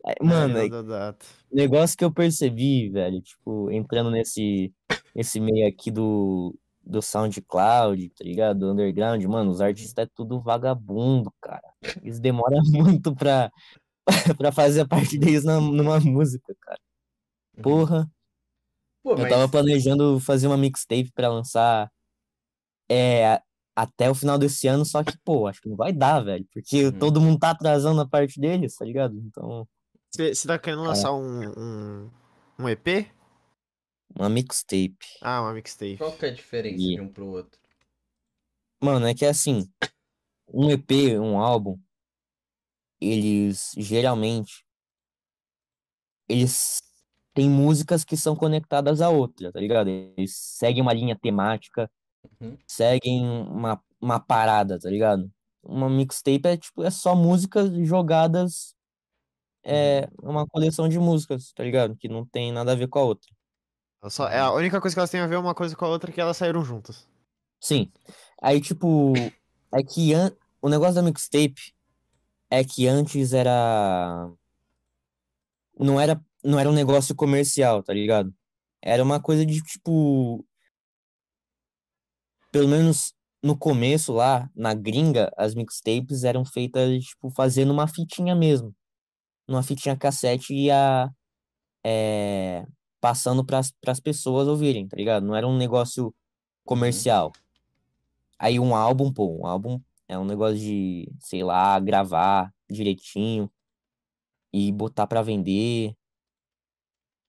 Aí, 0.04 0.16
Mano, 0.20 0.58
é 0.58 1.16
negócio 1.52 1.96
que 1.96 2.04
eu 2.04 2.12
percebi, 2.12 2.90
velho, 2.90 3.22
tipo, 3.22 3.70
entrando 3.70 4.10
nesse, 4.10 4.74
nesse 5.16 5.40
meio 5.40 5.68
aqui 5.68 5.92
do, 5.92 6.58
do 6.84 7.04
SoundCloud, 7.04 8.10
tá 8.10 8.24
ligado? 8.24 8.60
Do 8.60 8.72
underground, 8.72 9.24
mano, 9.26 9.52
os 9.52 9.62
artistas 9.62 10.06
é 10.06 10.10
tudo 10.16 10.42
vagabundo, 10.42 11.32
cara. 11.40 11.62
Eles 12.02 12.20
demoram 12.20 12.62
muito 12.74 13.16
pra, 13.16 13.52
pra 14.38 14.52
fazer 14.52 14.82
a 14.82 14.88
parte 14.88 15.20
deles 15.20 15.44
na- 15.44 15.62
numa 15.62 16.00
música, 16.00 16.54
cara. 16.60 16.80
Uhum. 17.58 17.62
Porra. 17.62 18.12
Pô, 19.04 19.12
Eu 19.12 19.18
mas 19.18 19.30
tava 19.30 19.50
planejando 19.50 20.20
fazer 20.20 20.48
uma 20.48 20.58
mixtape 20.58 21.12
pra 21.14 21.28
lançar 21.30 21.92
é, 22.90 23.42
até 23.76 24.10
o 24.10 24.16
final 24.16 24.38
desse 24.38 24.68
ano, 24.68 24.86
só 24.86 25.04
que, 25.04 25.18
pô, 25.24 25.48
acho 25.48 25.62
que 25.62 25.70
não 25.70 25.76
vai 25.76 25.92
dar, 25.92 26.22
velho. 26.22 26.48
Porque 26.54 26.86
Uhum. 26.86 27.00
todo 27.00 27.22
mundo 27.22 27.40
tá 27.40 27.52
atrasando 27.52 28.00
a 28.02 28.08
parte 28.08 28.40
deles, 28.40 28.76
tá 28.76 28.86
ligado? 28.86 29.18
Então, 29.20 29.68
Você 30.16 30.48
tá 30.48 30.58
querendo 30.58 30.84
lançar 30.84 31.12
um, 31.14 31.50
um, 31.58 32.12
um 32.60 32.70
EP? 32.70 33.12
uma 34.16 34.30
mixtape. 34.30 34.98
Ah, 35.22 35.42
uma 35.42 35.54
mixtape. 35.54 35.98
qual 35.98 36.16
que 36.18 36.26
é 36.26 36.30
a 36.30 36.34
diferença 36.34 36.84
E- 36.84 36.96
de 36.96 37.02
um 37.02 37.08
pro 37.12 37.26
outro? 37.28 37.60
Mano, 38.82 39.08
é 39.08 39.14
que 39.14 39.26
assim, 39.26 39.68
um 40.48 40.70
EP, 40.70 41.18
um 41.18 41.40
álbum, 41.40 41.80
eles 43.02 43.72
geralmente 43.78 44.66
eles 46.28 46.82
têm 47.34 47.50
músicas 47.50 48.04
que 48.04 48.16
são 48.16 48.36
conectadas 48.36 49.02
a 49.02 49.10
outra, 49.10 49.52
tá 49.52 49.60
ligado? 49.60 49.90
Eles 49.90 50.36
seguem 50.36 50.82
uma 50.82 50.94
linha 50.94 51.18
temática, 51.20 51.90
Uhum. 52.40 52.58
seguem 52.66 53.26
uma, 53.26 53.82
uma 54.00 54.20
parada, 54.20 54.80
tá 54.80 54.90
ligado? 54.90 55.30
Uma 55.62 55.90
mixtape 55.90 56.48
é 56.48 56.58
tipo, 56.58 56.84
é 56.84 56.90
só 56.90 57.16
músicas 57.16 57.70
jogadas, 57.86 58.76
é 59.64 60.08
uma 60.22 60.46
coleção 60.46 60.88
de 60.90 61.00
músicas, 61.00 61.52
tá 61.54 61.64
ligado? 61.64 61.96
Que 61.96 62.08
não 62.08 62.26
tem 62.26 62.52
nada 62.52 62.74
a 62.74 62.76
ver 62.76 62.88
com 62.88 63.00
a 63.00 63.04
outra. 63.04 63.30
Só, 64.10 64.28
é 64.28 64.40
a 64.40 64.52
única 64.52 64.82
coisa 64.82 64.94
que 64.94 65.00
elas 65.00 65.10
têm 65.10 65.22
a 65.22 65.28
ver 65.28 65.38
uma 65.38 65.56
coisa 65.56 65.76
com 65.76 65.86
a 65.86 65.88
outra 65.88 66.12
é 66.12 66.14
que 66.14 66.20
elas 66.20 66.36
saíram 66.36 66.64
juntas. 66.64 67.08
Sim. 67.62 67.90
Aí, 68.42 68.60
tipo, 68.60 69.14
é 69.74 69.82
que 69.82 70.14
an... 70.14 70.32
o 70.62 70.68
negócio 70.68 70.96
da 70.96 71.02
mixtape 71.02 71.74
é 72.50 72.64
que 72.64 72.88
antes 72.88 73.32
era. 73.32 74.30
Não 75.80 76.00
era, 76.00 76.22
não 76.44 76.60
era 76.60 76.70
um 76.70 76.74
negócio 76.74 77.16
comercial, 77.16 77.84
tá 77.84 77.94
ligado? 77.94 78.34
Era 78.82 79.04
uma 79.04 79.20
coisa 79.22 79.46
de, 79.46 79.62
tipo. 79.62 80.46
Pelo 82.52 82.68
menos 82.68 83.14
no 83.42 83.58
começo 83.58 84.14
lá, 84.14 84.50
na 84.56 84.74
gringa, 84.74 85.32
as 85.38 85.56
mixtapes 85.56 86.24
eram 86.24 86.46
feitas, 86.46 87.04
tipo, 87.04 87.30
fazendo 87.32 87.72
uma 87.72 87.88
fitinha 87.88 88.36
mesmo. 88.36 88.76
Numa 89.48 89.64
fitinha 89.64 89.98
cassete 89.98 90.54
e 90.54 90.72
a. 90.72 91.10
É, 91.86 92.66
passando 93.02 93.46
para 93.46 93.60
as 93.60 94.00
pessoas 94.00 94.48
ouvirem, 94.48 94.88
tá 94.88 94.96
ligado? 94.96 95.26
Não 95.26 95.36
era 95.36 95.48
um 95.48 95.58
negócio 95.58 96.16
comercial. 96.66 97.32
Aí 98.40 98.60
um 98.60 98.76
álbum, 98.76 99.12
pô, 99.12 99.40
um 99.42 99.46
álbum 99.46 99.82
é 100.08 100.18
um 100.18 100.26
negócio 100.26 100.58
de, 100.58 101.12
sei 101.20 101.44
lá, 101.44 101.80
gravar 101.80 102.54
direitinho 102.70 103.52
e 104.54 104.72
botar 104.72 105.08
pra 105.08 105.22
vender 105.22 105.96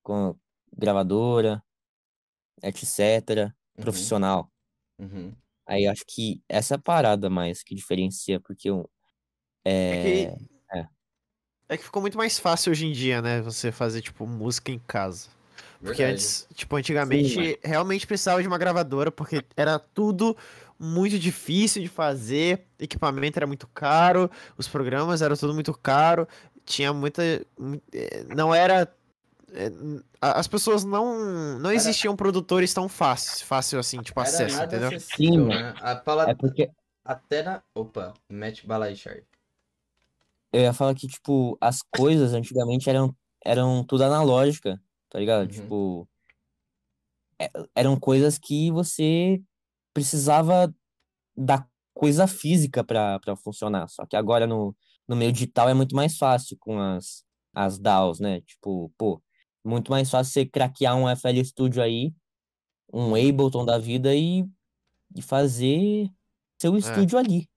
com 0.05 0.37
gravadora, 0.77 1.61
etc. 2.63 3.53
Uhum. 3.77 3.83
Profissional. 3.83 4.51
Uhum. 4.99 5.33
Aí 5.67 5.87
acho 5.87 6.05
que 6.07 6.41
essa 6.49 6.75
é 6.75 6.77
a 6.77 6.81
parada 6.81 7.29
mais 7.29 7.63
que 7.65 7.75
diferencia, 7.75 8.39
porque 8.39 8.71
eu- 8.71 8.89
É 9.65 10.27
é, 10.27 10.37
que, 10.77 10.87
é 11.71 11.77
que 11.79 11.85
ficou 11.85 12.03
muito 12.03 12.19
mais 12.19 12.39
fácil 12.39 12.71
hoje 12.71 12.87
em 12.87 12.93
dia, 12.93 13.23
né? 13.23 13.41
Você 13.41 13.73
fazer, 13.73 14.03
tipo, 14.03 14.27
música 14.27 14.71
em 14.71 14.79
casa. 14.79 15.29
Porque 15.81 16.03
Verdade. 16.03 16.13
antes, 16.13 16.47
tipo, 16.55 16.77
antigamente 16.77 17.59
realmente 17.63 18.07
precisava 18.07 18.41
de 18.43 18.49
uma 18.49 18.59
gravadora, 18.59 19.11
porque 19.11 19.43
era 19.57 19.79
tudo 19.79 20.37
muito 20.79 21.19
difícil 21.19 21.81
de 21.83 21.89
fazer, 21.89 22.67
equipamento 22.79 23.39
era 23.39 23.47
muito 23.47 23.67
caro, 23.69 24.31
os 24.57 24.69
programas 24.69 25.23
eram 25.23 25.37
tudo 25.37 25.55
muito 25.55 25.73
caro, 25.73 26.29
tinha 26.65 26.93
muita. 26.93 27.23
mu- 27.59 27.81
eh, 27.93 28.25
Não 28.35 28.55
era. 28.55 28.87
A- 30.21 30.39
As 30.41 30.47
pessoas 30.49 30.85
não. 30.85 31.59
Não 31.59 31.71
Era- 31.71 31.75
existiam 31.77 32.17
produtores 32.17 32.73
tão 32.75 32.89
fáceis, 32.89 33.41
fácil 33.43 33.79
assim, 33.79 34.01
tipo, 34.03 34.19
Era 34.21 34.29
acesso, 34.29 34.63
entendeu? 34.63 35.01
Sim, 35.01 35.47
né? 35.47 35.75
A 35.81 35.97
palavra 35.97 36.33
é 36.33 36.35
porque 36.35 36.71
até 37.05 37.43
na. 37.43 37.63
Opa, 37.75 38.15
mete 38.29 38.67
bala 38.67 38.87
aí, 38.87 38.97
Charlie. 38.97 39.25
eu 40.53 40.61
ia 40.63 40.73
falar 40.73 40.95
que, 40.95 41.07
tipo, 41.09 41.57
as 41.61 41.81
coisas 41.83 42.33
antigamente 42.33 42.89
eram, 42.89 43.15
eram 43.45 43.83
tudo 43.85 44.05
analógica, 44.05 44.81
tá 45.11 45.19
ligado? 45.19 45.43
Uhum. 45.43 45.49
Tipo, 45.49 46.09
é- 47.39 47.51
eram 47.75 47.99
coisas 47.99 48.39
que 48.39 48.71
você 48.71 49.43
precisava 49.93 50.73
da 51.37 51.67
coisa 51.93 52.27
física 52.27 52.83
pra 52.85 53.19
para 53.21 53.37
funcionar. 53.37 53.89
Só 53.89 54.07
que 54.07 54.17
agora 54.17 54.47
no, 54.47 54.75
no 55.09 55.17
meio 55.17 55.33
digital 55.33 55.69
é 55.69 55.75
muito 55.75 55.95
mais 55.95 56.17
fácil 56.17 56.57
com 56.59 56.79
as, 56.81 57.25
as 57.53 57.79
DAWs, 57.79 58.21
né? 58.21 58.41
Tipo, 58.43 58.93
pô, 58.97 59.21
muito 59.65 59.91
mais 59.91 60.11
fácil 60.11 60.33
você 60.33 60.47
craquear 60.47 60.97
um 60.97 61.09
FL 61.09 61.45
Studio 61.45 61.83
aí, 61.83 62.13
um 62.93 63.15
Ableton 63.15 63.65
da 63.65 63.79
vida 63.79 64.15
e, 64.15 64.45
e 65.17 65.23
fazer 65.23 66.09
seu 66.61 66.77
estúdio 66.77 67.19
ali. 67.19 67.49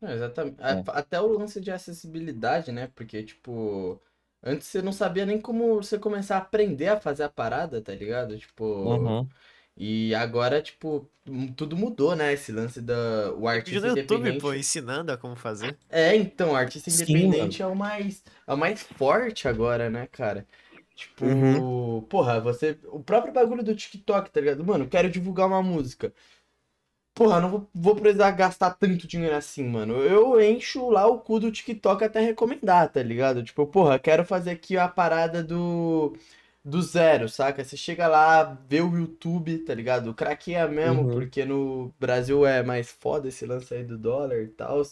Não, 0.00 0.10
exatamente. 0.10 0.56
É. 0.60 0.82
Até 0.88 1.20
o 1.20 1.28
lance 1.28 1.60
de 1.60 1.70
acessibilidade, 1.70 2.72
né? 2.72 2.88
Porque, 2.94 3.22
tipo, 3.22 4.00
antes 4.42 4.66
você 4.68 4.82
não 4.82 4.92
sabia 4.92 5.24
nem 5.24 5.40
como 5.40 5.76
você 5.76 5.98
começar 5.98 6.36
a 6.36 6.38
aprender 6.40 6.88
a 6.88 7.00
fazer 7.00 7.24
a 7.24 7.28
parada, 7.30 7.80
tá 7.80 7.94
ligado? 7.94 8.38
Tipo, 8.38 8.64
Uhum. 8.64 9.28
e 9.76 10.14
agora, 10.14 10.62
tipo, 10.62 11.08
tudo 11.56 11.76
mudou, 11.76 12.14
né? 12.16 12.32
Esse 12.32 12.52
lance 12.52 12.80
da 12.82 13.32
o 13.34 13.48
artista 13.48 13.88
no 13.88 13.98
YouTube, 13.98 14.28
independente. 14.28 14.40
pô, 14.40 14.54
ensinando 14.54 15.12
a 15.12 15.18
como 15.18 15.36
fazer. 15.36 15.78
É, 15.88 16.14
então, 16.16 16.52
o 16.52 16.56
artista 16.56 16.90
Sim, 16.90 17.04
independente 17.04 17.62
é 17.62 17.66
o 17.66 17.74
mais, 17.74 18.22
é 18.46 18.52
o 18.54 18.56
mais 18.56 18.82
forte 18.82 19.48
agora, 19.48 19.88
né, 19.90 20.06
cara? 20.08 20.46
Tipo, 20.94 21.24
Uhum. 21.24 21.64
porra, 22.08 22.40
você. 22.40 22.78
O 22.86 23.02
próprio 23.02 23.32
bagulho 23.32 23.62
do 23.64 23.74
TikTok, 23.74 24.30
tá 24.30 24.40
ligado? 24.40 24.64
Mano, 24.64 24.88
quero 24.88 25.10
divulgar 25.10 25.46
uma 25.48 25.62
música. 25.62 26.12
Porra, 27.14 27.40
não 27.40 27.48
vou, 27.48 27.70
vou 27.72 27.94
precisar 27.96 28.32
gastar 28.32 28.72
tanto 28.74 29.06
dinheiro 29.06 29.36
assim, 29.36 29.62
mano. 29.68 29.94
Eu 30.02 30.40
encho 30.40 30.88
lá 30.90 31.06
o 31.06 31.20
cu 31.20 31.38
do 31.38 31.50
TikTok 31.52 32.02
até 32.04 32.20
recomendar, 32.20 32.90
tá 32.90 33.00
ligado? 33.02 33.42
Tipo, 33.44 33.66
porra, 33.66 33.98
quero 34.00 34.24
fazer 34.24 34.50
aqui 34.52 34.76
a 34.76 34.88
parada 34.88 35.42
do. 35.42 36.16
Do 36.64 36.80
zero, 36.82 37.28
saca? 37.28 37.62
Você 37.64 37.76
chega 37.76 38.08
lá, 38.08 38.42
vê 38.68 38.80
o 38.80 38.96
YouTube, 38.96 39.58
tá 39.60 39.74
ligado? 39.74 40.14
Craqueia 40.14 40.66
mesmo, 40.66 41.06
Uhum. 41.06 41.10
porque 41.10 41.44
no 41.44 41.94
Brasil 42.00 42.44
é 42.46 42.62
mais 42.62 42.90
foda 42.90 43.28
esse 43.28 43.44
lance 43.46 43.74
aí 43.74 43.84
do 43.84 43.98
dólar 43.98 44.40
e 44.42 44.48
tal, 44.48 44.82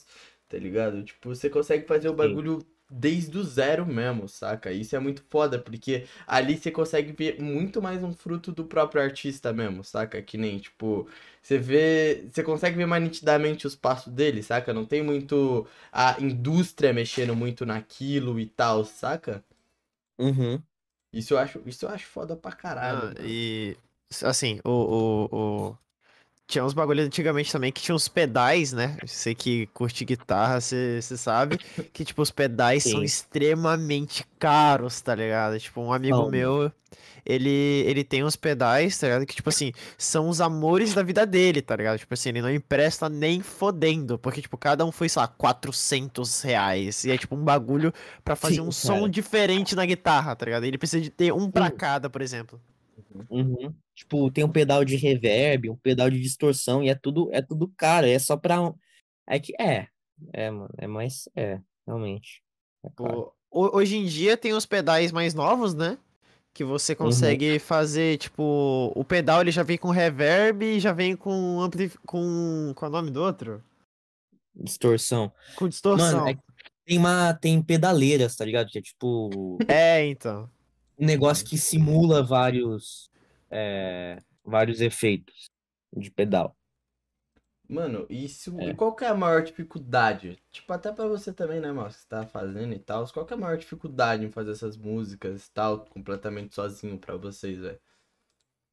tá 0.49 0.59
ligado? 0.59 1.03
Tipo, 1.05 1.31
você 1.35 1.49
consegue 1.51 1.87
fazer 1.87 2.09
o 2.11 2.15
bagulho 2.15 2.59
desde 2.93 3.39
o 3.39 3.45
zero 3.45 3.87
mesmo, 3.87 4.29
saca? 4.29 4.71
Isso 4.73 4.95
é 4.97 4.99
muito 5.01 5.23
foda, 5.31 5.59
porque 5.59 6.07
ali 6.27 6.57
você 6.59 6.71
consegue 6.71 7.13
ver 7.13 7.41
muito 7.41 7.81
mais 7.83 8.03
um 8.05 8.13
fruto 8.13 8.53
do 8.53 8.65
próprio 8.65 9.03
artista 9.03 9.53
mesmo, 9.53 9.83
saca? 9.85 10.21
Que 10.23 10.37
nem, 10.39 10.59
tipo, 10.59 11.09
você 11.43 11.59
vê, 11.59 12.29
você 12.33 12.43
consegue 12.43 12.77
ver 12.77 12.87
mais 12.87 13.03
nitidamente 13.03 13.67
os 13.67 13.75
passos 13.77 14.13
dele, 14.13 14.43
saca? 14.43 14.73
Não 14.75 14.85
tem 14.85 15.03
muito 15.03 15.67
a 15.93 16.17
indústria 16.21 16.93
mexendo 16.93 17.35
muito 17.35 17.65
naquilo 17.67 18.39
e 18.39 18.47
tal, 18.47 18.85
saca? 18.85 19.43
Uhum. 20.19 20.63
Isso 21.13 21.33
eu 21.35 21.39
acho, 21.39 21.63
isso 21.67 21.85
eu 21.87 21.91
acho 21.91 22.07
foda 22.07 22.37
pra 22.37 22.53
caralho. 22.53 23.09
Ah, 23.09 23.15
e 23.21 23.77
assim, 24.25 24.61
o, 24.65 24.71
o, 24.71 25.69
o- 25.71 25.79
Tinha 26.47 26.65
uns 26.65 26.75
bagulho 26.75 27.03
antigamente 27.03 27.51
também 27.51 27.73
que 27.73 27.81
tinha 27.81 27.95
uns 27.95 28.09
pedais, 28.09 28.73
né? 28.73 28.99
Você 29.07 29.35
que 29.35 29.67
curte 29.69 30.05
guitarra, 30.05 30.61
você 30.61 31.01
você 31.01 31.17
sabe 31.17 31.59
que, 31.93 32.05
tipo, 32.05 32.21
os 32.21 32.31
pedais 32.31 32.85
são 32.85 33.01
Sim. 33.01 33.05
extremamente 33.05 34.25
caros, 34.39 35.01
tá 35.01 35.15
ligado? 35.15 35.59
Tipo, 35.59 35.81
um 35.81 35.93
amigo 35.93 36.25
São. 36.25 36.29
meu, 36.29 36.71
ele, 37.25 37.49
ele 37.87 38.05
tem 38.05 38.23
uns 38.25 38.37
pedais, 38.37 38.99
tá 38.99 39.07
ligado? 39.07 39.25
Que, 39.25 39.35
tipo 39.35 39.49
assim, 39.49 39.73
são 39.97 40.29
os 40.29 40.41
amores 40.43 40.93
da 40.93 41.03
vida 41.03 41.25
dele, 41.25 41.63
tá 41.63 41.75
ligado? 41.75 41.99
Tipo 41.99 42.13
assim, 42.13 42.31
ele 42.31 42.43
não 42.43 42.51
empresta 42.53 43.09
nem 43.09 43.41
fodendo, 43.41 44.19
porque, 44.19 44.43
tipo, 44.43 44.59
cada 44.59 44.85
um 44.85 44.93
foi, 44.93 45.09
sei 45.09 45.21
lá, 45.23 45.29
400 45.29 46.43
reais. 46.43 47.05
E 47.05 47.11
é, 47.13 47.17
tipo, 47.17 47.35
um 47.35 47.45
bagulho 47.45 47.95
pra 48.25 48.37
fazer 48.37 48.57
Sim, 48.57 48.61
um 48.63 48.73
som 48.73 49.01
cara. 49.01 49.09
diferente 49.09 49.75
na 49.75 49.87
guitarra, 49.87 50.37
tá 50.37 50.45
ligado? 50.45 50.65
Ele 50.65 50.77
precisa 50.77 51.03
de 51.03 51.09
ter 51.11 51.33
um 51.33 51.51
pra 51.51 51.71
Sim. 51.71 51.77
cada, 51.77 52.11
por 52.11 52.21
exemplo. 52.21 52.61
Uhum. 53.31 53.75
Tipo, 53.95 54.31
tem 54.31 54.45
um 54.45 54.49
pedal 54.49 54.85
de 54.85 54.97
reverb, 54.97 55.71
um 55.71 55.77
pedal 55.77 56.09
de 56.11 56.21
distorção, 56.21 56.83
e 56.83 56.89
é 56.89 56.95
tudo, 56.95 57.29
é 57.33 57.41
tudo 57.43 57.69
caro, 57.77 58.07
é 58.07 58.19
só 58.19 58.37
pra. 58.37 58.61
um- 58.61 58.75
É 59.29 59.39
que 59.39 59.53
é. 59.61 59.87
É, 60.33 60.51
mano, 60.51 60.71
é 60.79 60.87
mais. 60.87 61.29
É, 61.37 61.61
realmente. 61.87 62.43
É. 62.85 62.89
O- 63.03 63.33
ho- 63.51 63.77
Hoje 63.77 63.97
em 63.97 64.05
dia 64.07 64.37
tem 64.37 64.53
os 64.53 64.67
pedais 64.67 65.13
mais 65.13 65.35
novos, 65.35 65.75
né? 65.75 65.99
Que 66.55 66.65
você 66.65 66.95
consegue 66.95 67.59
fazer, 67.59 68.19
tipo, 68.19 68.93
o 68.95 69.05
pedal 69.05 69.41
ele 69.41 69.51
já 69.51 69.63
vem 69.63 69.79
com 69.79 69.89
reverb 69.91 70.63
e 70.65 70.79
já 70.81 70.93
vem 70.93 71.17
com 71.17 71.61
ampli... 71.63 71.91
com 72.07 72.73
qual 72.77 72.89
é 72.89 72.93
o 72.93 72.97
nome 72.97 73.11
do 73.11 73.23
outro? 73.23 73.63
Distorção. 74.55 75.33
Com 75.57 75.69
distorção. 75.69 76.25
Mano, 76.27 76.31
é 76.31 76.39
tem 76.85 76.99
uma. 76.99 77.33
Tem 77.35 77.63
pedaleiras, 77.63 78.37
tá 78.37 78.45
ligado? 78.45 78.69
Que 78.69 78.79
é 78.79 78.83
tipo. 78.83 79.57
É, 79.69 80.05
então. 80.07 80.51
Um 80.99 81.07
negócio 81.07 81.45
que 81.45 81.59
simula 81.59 82.23
vários. 82.23 83.11
é, 83.51 84.19
vários 84.45 84.81
efeitos 84.81 85.51
de 85.97 86.11
pedal. 86.11 86.57
Mano, 87.69 88.07
isso. 88.11 88.61
É. 88.61 88.71
E 88.71 88.73
qual 88.75 88.95
que 88.95 89.05
é 89.05 89.09
a 89.09 89.15
maior 89.15 89.43
dificuldade? 89.43 90.41
Tipo, 90.53 90.73
até 90.73 90.93
pra 90.93 91.07
você 91.09 91.33
também, 91.33 91.59
né, 91.61 91.73
Márcio, 91.73 91.97
que 91.99 92.03
você 92.05 92.09
tá 92.09 92.27
fazendo 92.27 92.73
e 92.75 92.79
tal. 92.79 93.07
Qual 93.13 93.25
que 93.27 93.33
é 93.33 93.37
a 93.37 93.41
maior 93.41 93.57
dificuldade 93.57 94.25
em 94.25 94.31
fazer 94.31 94.53
essas 94.53 94.77
músicas 94.77 95.47
e 95.47 95.51
tal, 95.53 95.85
completamente 95.87 96.55
sozinho 96.55 96.99
pra 96.99 97.17
vocês, 97.17 97.59
velho? 97.61 97.81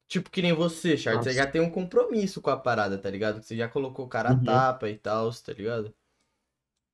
Tipo, 0.08 0.28
que 0.30 0.42
nem 0.42 0.52
você, 0.52 0.94
Charles, 0.96 1.24
você 1.24 1.32
já 1.34 1.46
tem 1.46 1.60
um 1.60 1.70
compromisso 1.70 2.40
com 2.42 2.50
a 2.50 2.56
parada, 2.58 2.98
tá 2.98 3.08
ligado? 3.10 3.40
Que 3.40 3.46
você 3.46 3.56
já 3.56 3.66
colocou 3.68 4.04
o 4.06 4.08
cara 4.08 4.32
a 4.32 4.34
Uhum. 4.34 4.36
tapa 4.36 4.88
e 4.90 4.98
tal, 4.98 5.30
tá 5.32 5.52
ligado? 5.54 5.94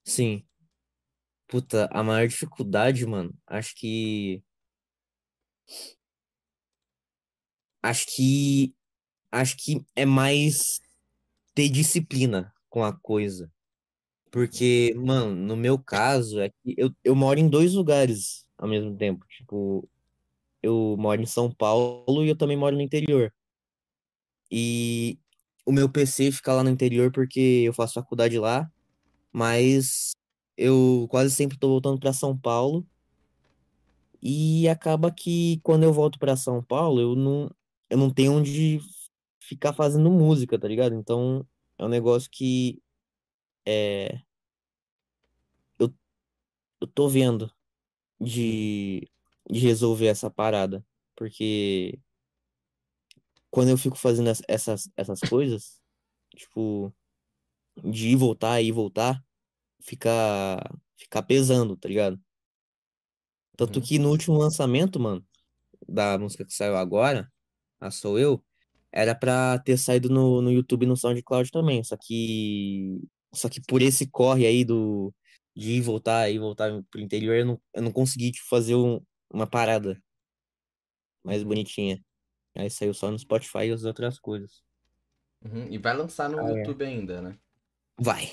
Sim. 0.04 0.46
Puta, 1.48 1.88
a 1.92 2.02
maior 2.02 2.26
dificuldade, 2.28 3.06
mano, 3.06 3.32
acho 3.46 3.74
que. 3.76 4.42
Acho 7.82 8.06
que. 8.08 8.74
Acho 9.32 9.56
que 9.56 9.84
é 9.96 10.06
mais 10.06 10.80
ter 11.54 11.68
disciplina 11.68 12.52
com 12.70 12.84
a 12.84 12.92
coisa. 12.92 13.50
Porque, 14.30 14.94
mano, 14.96 15.34
no 15.34 15.56
meu 15.56 15.78
caso, 15.78 16.40
é 16.40 16.50
que 16.50 16.74
eu, 16.78 16.90
eu 17.04 17.14
moro 17.16 17.40
em 17.40 17.48
dois 17.48 17.74
lugares 17.74 18.46
ao 18.58 18.68
mesmo 18.68 18.96
tempo. 18.96 19.26
Tipo, 19.28 19.88
eu 20.62 20.96
moro 20.98 21.22
em 21.22 21.26
São 21.26 21.50
Paulo 21.52 22.24
e 22.24 22.28
eu 22.30 22.36
também 22.36 22.56
moro 22.56 22.76
no 22.76 22.82
interior. 22.82 23.32
E 24.50 25.18
o 25.64 25.72
meu 25.72 25.88
PC 25.90 26.30
fica 26.32 26.52
lá 26.52 26.62
no 26.62 26.70
interior 26.70 27.10
porque 27.12 27.64
eu 27.66 27.72
faço 27.72 27.94
faculdade 27.94 28.38
lá, 28.38 28.70
mas 29.32 30.12
eu 30.56 31.06
quase 31.10 31.34
sempre 31.34 31.58
tô 31.58 31.68
voltando 31.68 32.00
para 32.00 32.12
São 32.12 32.36
Paulo. 32.38 32.86
E 34.26 34.68
acaba 34.68 35.12
que 35.12 35.60
quando 35.62 35.84
eu 35.84 35.92
volto 35.92 36.18
para 36.18 36.36
São 36.36 36.62
Paulo, 36.62 37.00
eu 37.00 37.14
não, 37.16 37.50
eu 37.90 37.98
não 37.98 38.10
tenho 38.12 38.32
onde 38.34 38.80
ficar 39.40 39.72
fazendo 39.72 40.10
música, 40.10 40.58
tá 40.58 40.66
ligado? 40.68 40.94
Então 40.96 41.46
é 41.78 41.84
um 41.84 41.88
negócio 41.88 42.30
que 42.32 42.82
é, 43.66 44.20
eu, 45.78 45.94
eu 46.80 46.86
tô 46.88 47.08
vendo 47.08 47.52
de, 48.20 49.08
de 49.50 49.60
resolver 49.60 50.08
essa 50.08 50.30
parada. 50.30 50.84
Porque 51.16 52.00
quando 53.50 53.70
eu 53.70 53.78
fico 53.78 53.96
fazendo 53.96 54.30
es- 54.30 54.42
essas, 54.48 54.90
essas 54.96 55.22
coisas, 55.22 55.80
tipo, 56.36 56.94
de 57.84 58.10
ir 58.10 58.16
voltar, 58.16 58.62
ir 58.62 58.72
voltar, 58.72 59.24
fica, 59.82 60.58
fica 60.96 61.22
pesando, 61.24 61.76
tá 61.78 61.88
ligado? 61.88 62.20
Tanto 63.56 63.78
Uhum. 63.78 63.84
que 63.84 63.98
no 63.98 64.10
último 64.10 64.36
lançamento, 64.38 65.00
mano, 65.00 65.24
da 65.88 66.18
música 66.18 66.44
que 66.44 66.52
saiu 66.52 66.76
agora, 66.76 67.30
a 67.80 67.90
Sou 67.90 68.18
Eu, 68.18 68.44
era 68.92 69.14
pra 69.14 69.58
ter 69.58 69.76
saído 69.78 70.08
no, 70.08 70.40
no 70.42 70.50
YouTube 70.50 70.84
e 70.84 70.86
no 70.86 70.96
SoundCloud 70.96 71.50
também. 71.50 71.82
Só 71.84 71.96
que. 71.96 73.00
Só 73.34 73.48
que 73.48 73.60
por 73.60 73.82
esse 73.82 74.06
corre 74.08 74.46
aí 74.46 74.64
do 74.64 75.12
de 75.54 75.70
ir 75.72 75.76
e 75.76 75.80
voltar, 75.80 76.28
ir 76.30 76.34
e 76.36 76.38
voltar 76.38 76.70
pro 76.90 77.00
interior, 77.00 77.34
eu 77.36 77.46
não, 77.46 77.60
eu 77.74 77.82
não 77.82 77.92
consegui 77.92 78.30
tipo, 78.30 78.46
fazer 78.46 78.74
um- 78.74 79.00
uma 79.32 79.46
parada 79.46 79.98
mais 81.24 81.42
bonitinha. 81.42 82.02
Aí 82.54 82.70
saiu 82.70 82.94
só 82.94 83.10
no 83.10 83.18
Spotify 83.18 83.66
e 83.66 83.70
as 83.72 83.84
outras 83.84 84.18
coisas. 84.18 84.62
Uhum. 85.44 85.66
E 85.70 85.78
vai 85.78 85.94
lançar 85.96 86.28
no 86.30 86.38
Ah, 86.40 86.50
é. 86.50 86.58
YouTube 86.60 86.84
ainda, 86.84 87.20
né? 87.22 87.38
Vai. 87.98 88.30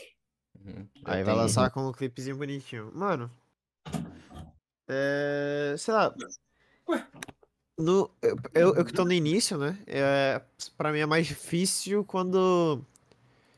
Uhum. 0.59 0.87
Aí 1.05 1.23
vai 1.23 1.35
lançar 1.35 1.69
com 1.71 1.87
um 1.87 1.91
clipezinho 1.91 2.37
bonitinho. 2.37 2.91
Mano. 2.93 3.29
É. 4.93 5.75
Sei 5.77 5.93
lá. 5.93 6.13
No, 7.77 8.11
eu, 8.21 8.37
eu, 8.53 8.75
eu 8.75 8.85
que 8.85 8.93
tô 8.93 9.03
no 9.03 9.13
início, 9.13 9.57
né? 9.57 9.77
É, 9.87 10.41
pra 10.77 10.91
mim 10.91 10.99
é 10.99 11.05
mais 11.05 11.25
difícil 11.25 12.05
quando. 12.05 12.81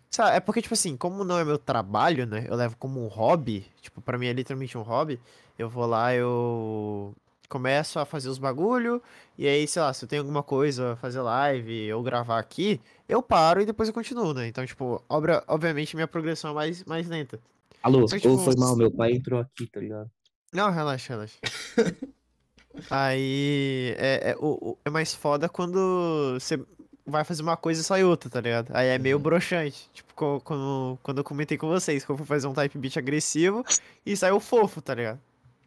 Sabe, 0.09 0.37
é 0.37 0.39
porque, 0.39 0.61
tipo 0.61 0.73
assim, 0.73 0.95
como 0.95 1.25
não 1.25 1.37
é 1.37 1.43
meu 1.43 1.57
trabalho, 1.57 2.25
né? 2.25 2.45
Eu 2.47 2.55
levo 2.55 2.77
como 2.77 3.03
um 3.03 3.07
hobby. 3.07 3.67
Tipo, 3.81 4.01
pra 4.01 4.17
mim 4.17 4.27
é 4.27 4.33
literalmente 4.33 4.77
um 4.77 4.81
hobby. 4.81 5.19
Eu 5.59 5.69
vou 5.69 5.85
lá, 5.85 6.15
eu 6.15 7.13
começo 7.49 7.99
a 7.99 8.05
fazer 8.05 8.29
os 8.29 8.37
bagulho. 8.37 9.01
E 9.37 9.45
aí, 9.47 9.67
sei 9.67 9.81
lá, 9.81 9.93
se 9.93 10.05
eu 10.05 10.09
tenho 10.09 10.21
alguma 10.21 10.41
coisa, 10.41 10.95
fazer 11.01 11.19
live 11.19 11.91
ou 11.93 12.01
gravar 12.01 12.39
aqui, 12.39 12.79
eu 13.09 13.21
paro 13.21 13.61
e 13.61 13.65
depois 13.65 13.89
eu 13.89 13.93
continuo, 13.93 14.33
né? 14.33 14.47
Então, 14.47 14.65
tipo, 14.65 15.03
obra, 15.09 15.43
obviamente 15.47 15.95
minha 15.95 16.07
progressão 16.07 16.51
é 16.51 16.53
mais, 16.53 16.83
mais 16.85 17.07
lenta. 17.07 17.37
Alô, 17.83 18.07
Só 18.07 18.15
ou 18.15 18.21
tipo, 18.21 18.37
foi 18.39 18.55
mal, 18.55 18.75
meu 18.77 18.91
pai 18.91 19.11
entrou 19.11 19.41
aqui, 19.41 19.67
tá 19.67 19.81
ligado? 19.81 20.09
Não, 20.55 20.71
relaxa, 20.71 21.13
relaxa. 21.13 21.37
Aí 22.89 23.95
é, 23.97 24.31
é, 24.31 24.35
o, 24.39 24.77
é 24.83 24.89
mais 24.89 25.13
foda 25.13 25.47
quando 25.47 26.33
você 26.39 26.59
vai 27.05 27.23
fazer 27.23 27.41
uma 27.41 27.55
coisa 27.55 27.81
e 27.81 27.83
sai 27.83 28.03
outra, 28.03 28.29
tá 28.29 28.41
ligado? 28.41 28.71
Aí 28.73 28.87
é 28.87 28.97
meio 28.97 29.17
Uhum. 29.17 29.23
broxante. 29.23 29.89
Tipo, 29.93 30.41
quando, 30.41 30.97
quando 31.03 31.17
eu 31.19 31.23
comentei 31.23 31.57
com 31.57 31.67
vocês 31.67 32.03
que 32.03 32.09
eu 32.11 32.17
fui 32.17 32.25
fazer 32.25 32.47
um 32.47 32.53
type 32.53 32.77
beat 32.77 32.97
agressivo 32.97 33.63
e 34.05 34.15
saiu 34.17 34.39
fofo, 34.39 34.81
tá 34.81 34.93
ligado? 34.95 35.19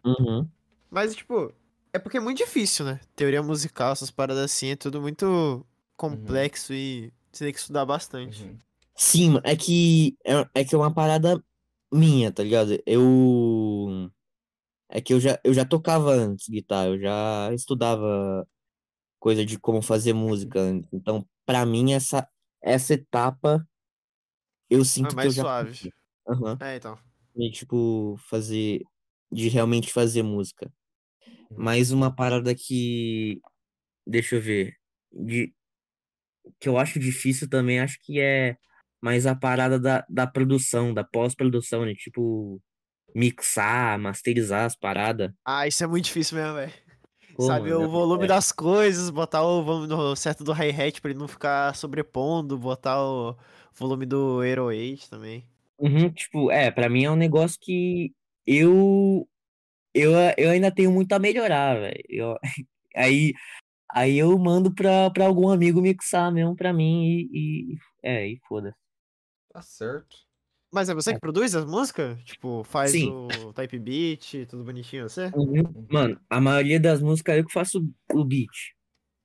Uhum. 0.05 0.47
Mas, 0.91 1.15
tipo, 1.15 1.53
é 1.93 1.99
porque 1.99 2.17
é 2.19 2.21
muito 2.21 2.39
difícil, 2.39 2.85
né? 2.85 3.01
Teoria 3.15 3.43
musical, 3.43 3.93
essas 3.93 4.11
paradas 4.11 4.45
assim, 4.45 4.71
é 4.71 4.77
tudo 4.77 5.01
muito 5.01 5.65
complexo 5.97 6.73
e 6.75 7.13
você 7.33 7.45
tem 7.45 7.53
que 7.53 7.59
estudar 7.59 7.85
bastante. 7.87 8.43
Uhum. 8.45 8.57
Sim, 8.97 9.41
é 9.45 9.55
que 9.55 10.17
é, 10.25 10.47
é 10.55 10.65
que 10.65 10.75
é 10.75 10.79
uma 10.79 10.93
parada 10.93 11.43
minha, 11.93 12.33
tá 12.33 12.43
ligado? 12.43 12.79
Eu 12.85 14.11
é 14.89 15.01
que 15.01 15.13
eu 15.13 15.21
já 15.21 15.39
eu 15.45 15.53
já 15.55 15.65
tocava 15.65 16.11
antes 16.13 16.49
guitarra, 16.49 16.89
eu 16.89 17.01
já 17.01 17.51
estudava 17.55 18.47
coisa 19.21 19.45
de 19.45 19.59
como 19.59 19.83
fazer 19.83 20.13
música 20.13 20.61
antes. 20.61 20.91
Então, 20.93 21.27
pra 21.47 21.67
mim 21.67 21.93
essa 21.93 22.29
essa 22.63 22.95
etapa 22.95 23.67
eu 24.71 24.85
sinto 24.85 25.09
que 25.09 25.15
eu 25.15 25.17
mais 25.17 25.35
já 25.35 25.43
suave. 25.43 25.71
passei. 25.71 25.93
Aham. 26.29 26.59
É, 26.61 26.77
então. 26.77 26.99
E, 27.37 27.51
tipo 27.51 28.17
fazer 28.29 28.83
de 29.31 29.49
realmente 29.49 29.93
fazer 29.93 30.23
música. 30.23 30.73
Uhum. 31.51 31.57
Mais 31.63 31.91
uma 31.93 32.15
parada 32.15 32.55
que 32.55 33.41
deixa 34.07 34.37
eu 34.37 34.41
ver, 34.43 34.75
de 35.13 35.55
que 36.61 36.69
eu 36.69 36.79
acho 36.79 36.99
difícil 36.99 37.49
também, 37.49 37.81
acho 37.81 37.99
que 38.03 38.21
é 38.21 38.57
mais 39.01 39.27
a 39.27 39.35
parada 39.35 39.79
da, 39.79 40.05
da 40.09 40.27
produção, 40.27 40.93
da 40.93 41.05
pós-produção, 41.05 41.85
né? 41.85 41.95
Tipo, 41.95 42.61
mixar, 43.15 43.99
masterizar 43.99 44.65
as 44.65 44.77
paradas. 44.77 45.31
Ah, 45.45 45.67
isso 45.67 45.83
é 45.83 45.87
muito 45.87 46.05
difícil 46.07 46.39
mesmo, 46.39 46.55
velho. 46.55 46.73
Pô, 47.35 47.47
Sabe, 47.47 47.71
mano, 47.71 47.85
o 47.85 47.89
volume 47.89 48.25
é. 48.25 48.29
das 48.29 48.51
coisas, 48.53 49.11
botar 49.11 49.43
o 49.43 49.63
volume 49.63 49.87
no 49.87 50.17
certo 50.17 50.43
do 50.43 50.53
hi-hat 50.53 51.01
pra 51.01 51.11
ele 51.11 51.19
não 51.21 51.29
ficar 51.29 51.75
sobrepondo, 51.75 52.59
botar 52.59 53.01
o 53.03 53.37
volume 53.75 54.05
do 54.07 54.37
808 54.37 55.09
também. 55.11 55.45
Uhum, 55.79 56.11
tipo, 56.11 56.51
é, 56.51 56.71
pra 56.71 56.89
mim 56.89 57.05
é 57.05 57.11
um 57.11 57.17
negócio 57.17 57.59
que 57.61 58.13
eu 58.45 59.29
eu, 59.95 60.13
eu 60.37 60.51
ainda 60.51 60.71
tenho 60.75 60.93
muito 60.93 61.13
a 61.13 61.19
melhorar, 61.19 61.75
velho. 61.81 62.37
Aí, 62.97 63.33
aí 63.91 64.19
eu 64.19 64.37
mando 64.39 64.75
pra, 64.75 65.11
pra 65.11 65.27
algum 65.27 65.49
amigo 65.51 65.81
mixar 65.81 66.33
mesmo 66.33 66.57
pra 66.57 66.73
mim 66.73 67.05
e, 67.33 67.75
e- 67.75 67.79
é, 68.03 68.27
e 68.29 68.41
foda. 68.49 68.75
Tá 69.53 69.63
certo. 69.63 70.17
Mas 70.71 70.89
é 70.89 70.95
você 70.95 71.15
que 71.15 71.21
produz 71.21 71.55
as 71.55 71.65
músicas? 71.65 72.23
Tipo, 72.25 72.63
faz 72.63 72.93
Sim. 72.93 73.11
o 73.11 73.53
type 73.55 73.79
beat, 73.79 74.47
tudo 74.49 74.65
bonitinho, 74.65 75.09
você? 75.09 75.33
Uhum. 75.35 75.87
Mano, 75.91 76.21
a 76.29 76.41
maioria 76.41 76.79
das 76.79 77.01
músicas 77.01 77.39
eu 77.39 77.47
que 77.47 77.53
faço 77.53 77.89
o 78.13 78.25
beat. 78.25 78.75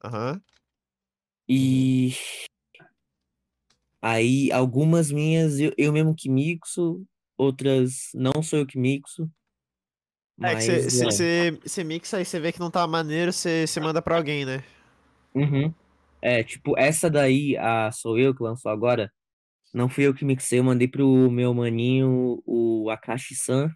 Aham. 0.03 0.41
E 1.47 2.13
aí 4.01 4.51
algumas 4.53 5.11
minhas 5.11 5.59
eu, 5.59 5.73
eu 5.77 5.91
mesmo 5.91 6.15
que 6.15 6.29
mixo, 6.29 7.03
outras 7.37 8.09
não 8.13 8.41
sou 8.41 8.59
eu 8.59 8.65
que 8.65 8.79
mixo. 8.79 9.29
É 10.41 10.55
que 10.55 10.55
Mas 10.55 10.69
é. 10.69 11.51
você 11.51 11.83
mixa 11.83 12.21
e 12.21 12.25
você 12.25 12.39
vê 12.39 12.51
que 12.53 12.59
não 12.59 12.71
tá 12.71 12.87
maneiro, 12.87 13.33
você 13.33 13.67
manda 13.81 14.01
pra 14.01 14.15
alguém, 14.15 14.45
né? 14.45 14.63
Uhum. 15.35 15.73
É, 16.21 16.41
tipo, 16.41 16.77
essa 16.77 17.09
daí, 17.09 17.57
a 17.57 17.91
Sou 17.91 18.17
Eu 18.17 18.33
que 18.33 18.41
lançou 18.41 18.71
agora, 18.71 19.11
não 19.73 19.89
fui 19.89 20.05
eu 20.07 20.13
que 20.15 20.25
mixei, 20.25 20.59
eu 20.59 20.63
mandei 20.63 20.87
pro 20.87 21.29
meu 21.31 21.53
maninho, 21.53 22.41
o 22.45 22.89
Akashi-san. 22.89 23.71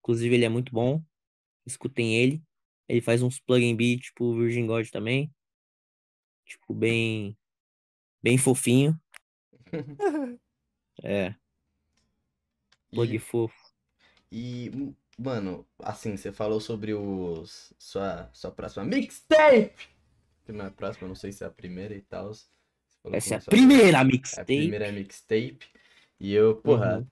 Inclusive, 0.00 0.34
ele 0.34 0.44
é 0.44 0.48
muito 0.48 0.72
bom. 0.72 1.02
Escutem 1.66 2.16
ele. 2.16 2.42
Ele 2.88 3.00
faz 3.02 3.22
uns 3.22 3.40
plug 3.40 3.64
and 3.70 3.76
beat, 3.76 4.02
tipo, 4.02 4.34
Virgin 4.36 4.66
God 4.66 4.88
também. 4.90 5.32
Tipo, 6.46 6.74
bem, 6.74 7.36
bem 8.22 8.38
fofinho. 8.38 9.00
É, 11.02 11.34
plug 12.92 13.14
E, 13.14 13.18
fofo. 13.18 13.54
e, 14.30 14.70
mano, 15.18 15.66
assim, 15.78 16.16
você 16.16 16.32
falou 16.32 16.60
sobre 16.60 16.94
os 16.94 17.72
sua, 17.78 18.30
sua 18.32 18.50
próxima 18.50 18.84
mixtape. 18.84 19.88
Que 20.44 20.52
não 20.52 20.66
é 20.66 20.70
próxima, 20.70 21.08
não 21.08 21.14
sei 21.14 21.32
se 21.32 21.44
é 21.44 21.46
a 21.46 21.50
primeira 21.50 21.94
e 21.94 22.02
tal. 22.02 22.32
Essa 23.10 23.34
é 23.34 23.38
a 23.38 23.40
primeira 23.40 23.98
É 23.98 24.00
a 24.00 24.04
mixtape. 24.04 24.44
primeira 24.56 24.92
mixtape. 24.92 25.66
E 26.20 26.32
eu, 26.32 26.56
porra, 26.56 26.98
Uhum. 26.98 27.06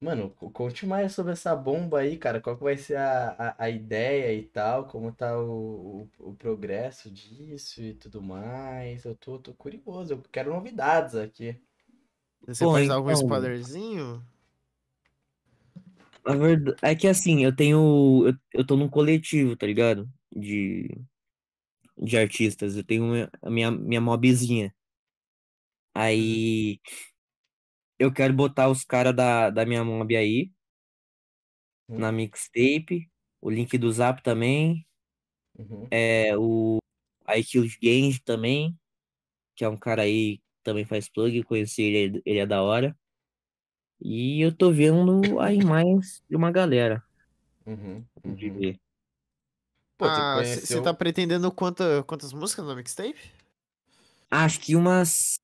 mano, 0.00 0.30
co- 0.30 0.50
conte 0.50 0.86
mais 0.86 1.12
sobre 1.12 1.32
essa 1.32 1.54
bomba 1.56 2.00
aí, 2.00 2.16
cara. 2.18 2.40
Qual 2.40 2.56
que 2.56 2.64
vai 2.64 2.76
ser 2.76 2.96
a, 2.96 3.30
a, 3.58 3.64
a 3.64 3.70
ideia 3.70 4.32
e 4.34 4.42
tal? 4.44 4.86
Como 4.88 5.12
tá 5.12 5.38
o, 5.38 6.08
o, 6.18 6.30
o 6.30 6.34
progresso 6.36 7.10
disso 7.10 7.82
e 7.82 7.94
tudo 7.94 8.20
mais. 8.22 9.04
Eu 9.04 9.14
tô, 9.16 9.38
tô 9.38 9.54
curioso, 9.54 10.14
eu 10.14 10.22
quero 10.32 10.50
novidades 10.52 11.14
aqui. 11.14 11.56
Você 12.46 12.64
Pô, 12.64 12.72
pode 12.72 12.88
dar 12.88 12.94
algum 12.96 13.10
então- 13.10 13.22
spoilerzinho? 13.22 14.22
A 16.24 16.34
verdade 16.34 16.76
é 16.82 16.94
que 16.94 17.06
assim, 17.06 17.44
eu 17.44 17.54
tenho. 17.54 18.26
Eu, 18.28 18.34
eu 18.54 18.66
tô 18.66 18.76
num 18.76 18.88
coletivo, 18.88 19.56
tá 19.56 19.66
ligado? 19.66 20.08
De, 20.34 20.88
de 21.98 22.16
artistas. 22.16 22.76
Eu 22.76 22.84
tenho 22.84 23.04
minha- 23.04 23.30
a 23.42 23.50
minha, 23.50 23.70
minha 23.70 24.00
mobzinha. 24.00 24.74
Aí 25.94 26.80
eu 27.98 28.12
quero 28.12 28.34
botar 28.34 28.68
os 28.68 28.84
caras 28.84 29.14
da, 29.14 29.50
da 29.50 29.64
minha 29.64 29.84
mob 29.84 30.16
aí 30.16 30.50
na 31.88 32.10
mixtape. 32.10 33.10
O 33.40 33.50
link 33.50 33.76
do 33.78 33.90
Zap 33.92 34.22
também. 34.22 34.86
Uhum. 35.58 35.86
É 35.90 36.36
o 36.36 36.78
iKilled 37.28 37.78
Gang 37.80 38.18
também. 38.24 38.76
Que 39.54 39.64
é 39.64 39.68
um 39.68 39.76
cara 39.76 40.02
aí 40.02 40.38
que 40.38 40.44
também 40.62 40.84
faz 40.84 41.08
plug. 41.08 41.42
Conheci 41.44 41.82
ele, 41.82 42.22
ele 42.24 42.38
é 42.38 42.46
da 42.46 42.62
hora. 42.62 42.96
E 44.00 44.40
eu 44.40 44.54
tô 44.54 44.70
vendo 44.72 45.38
aí 45.40 45.62
mais 45.62 46.22
de 46.28 46.36
uma 46.36 46.50
galera 46.50 47.02
Uhum. 47.66 48.04
de 48.34 48.50
Uhum. 48.50 48.58
ver. 48.58 48.80
Pô, 49.96 50.06
você 50.06 50.20
Ah, 50.20 50.32
conheceu. 50.34 50.82
tá 50.82 50.92
pretendendo 50.92 51.50
quanta, 51.52 52.02
quantas 52.02 52.32
músicas 52.32 52.66
na 52.66 52.74
mixtape? 52.74 53.32
Acho 54.30 54.60
que 54.60 54.74
umas 54.74 55.38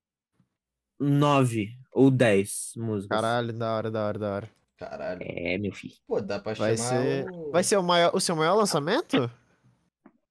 nove 1.01 1.71
ou 1.93 2.11
dez 2.11 2.73
músicas. 2.77 3.21
Caralho, 3.21 3.53
da 3.53 3.75
hora, 3.75 3.91
da 3.91 4.07
hora, 4.07 4.19
da 4.19 4.35
hora. 4.35 4.51
Caralho. 4.77 5.21
É, 5.23 5.59
meu 5.59 5.73
filho. 5.73 5.95
Pô, 6.07 6.21
dá 6.21 6.39
pra 6.39 6.55
Vai 6.55 6.77
chamar 6.77 6.89
ser, 6.89 7.29
o. 7.31 7.51
vai 7.51 7.65
ser 7.65 7.77
o, 7.77 7.83
maior, 7.83 8.11
o 8.15 8.21
seu 8.21 8.37
maior 8.37 8.55
lançamento? 8.55 9.31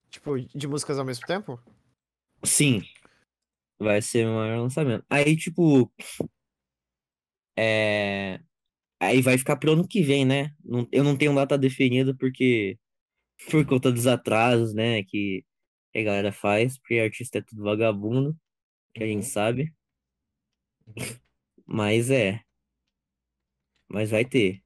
Tipo, 0.09 0.39
de 0.39 0.67
músicas 0.67 0.97
ao 0.97 1.05
mesmo 1.05 1.23
tempo? 1.27 1.59
Sim. 2.43 2.81
Vai 3.79 4.01
ser 4.01 4.25
o 4.27 4.33
maior 4.33 4.59
lançamento. 4.63 5.05
Aí, 5.07 5.37
tipo, 5.37 5.91
É... 7.57 8.39
Aí 8.99 9.21
vai 9.21 9.37
ficar 9.37 9.55
pro 9.57 9.73
ano 9.73 9.87
que 9.87 10.01
vem, 10.01 10.25
né? 10.25 10.51
Eu 10.91 11.03
não 11.03 11.15
tenho 11.15 11.33
data 11.35 11.57
definida 11.57 12.13
porque 12.15 12.77
por 13.51 13.65
conta 13.65 13.91
dos 13.91 14.07
atrasos, 14.07 14.73
né? 14.73 15.03
Que 15.03 15.45
que 15.91 15.99
a 15.99 16.03
galera 16.03 16.31
faz, 16.31 16.77
porque 16.77 16.99
artista 16.99 17.39
é 17.39 17.41
tudo 17.41 17.63
vagabundo, 17.63 18.37
que 18.93 19.03
a 19.03 19.07
gente 19.07 19.23
Uhum. 19.25 19.29
sabe. 19.31 19.73
Mas 21.65 22.09
é. 22.09 22.43
Mas 23.87 24.09
vai 24.11 24.25
ter. 24.25 24.63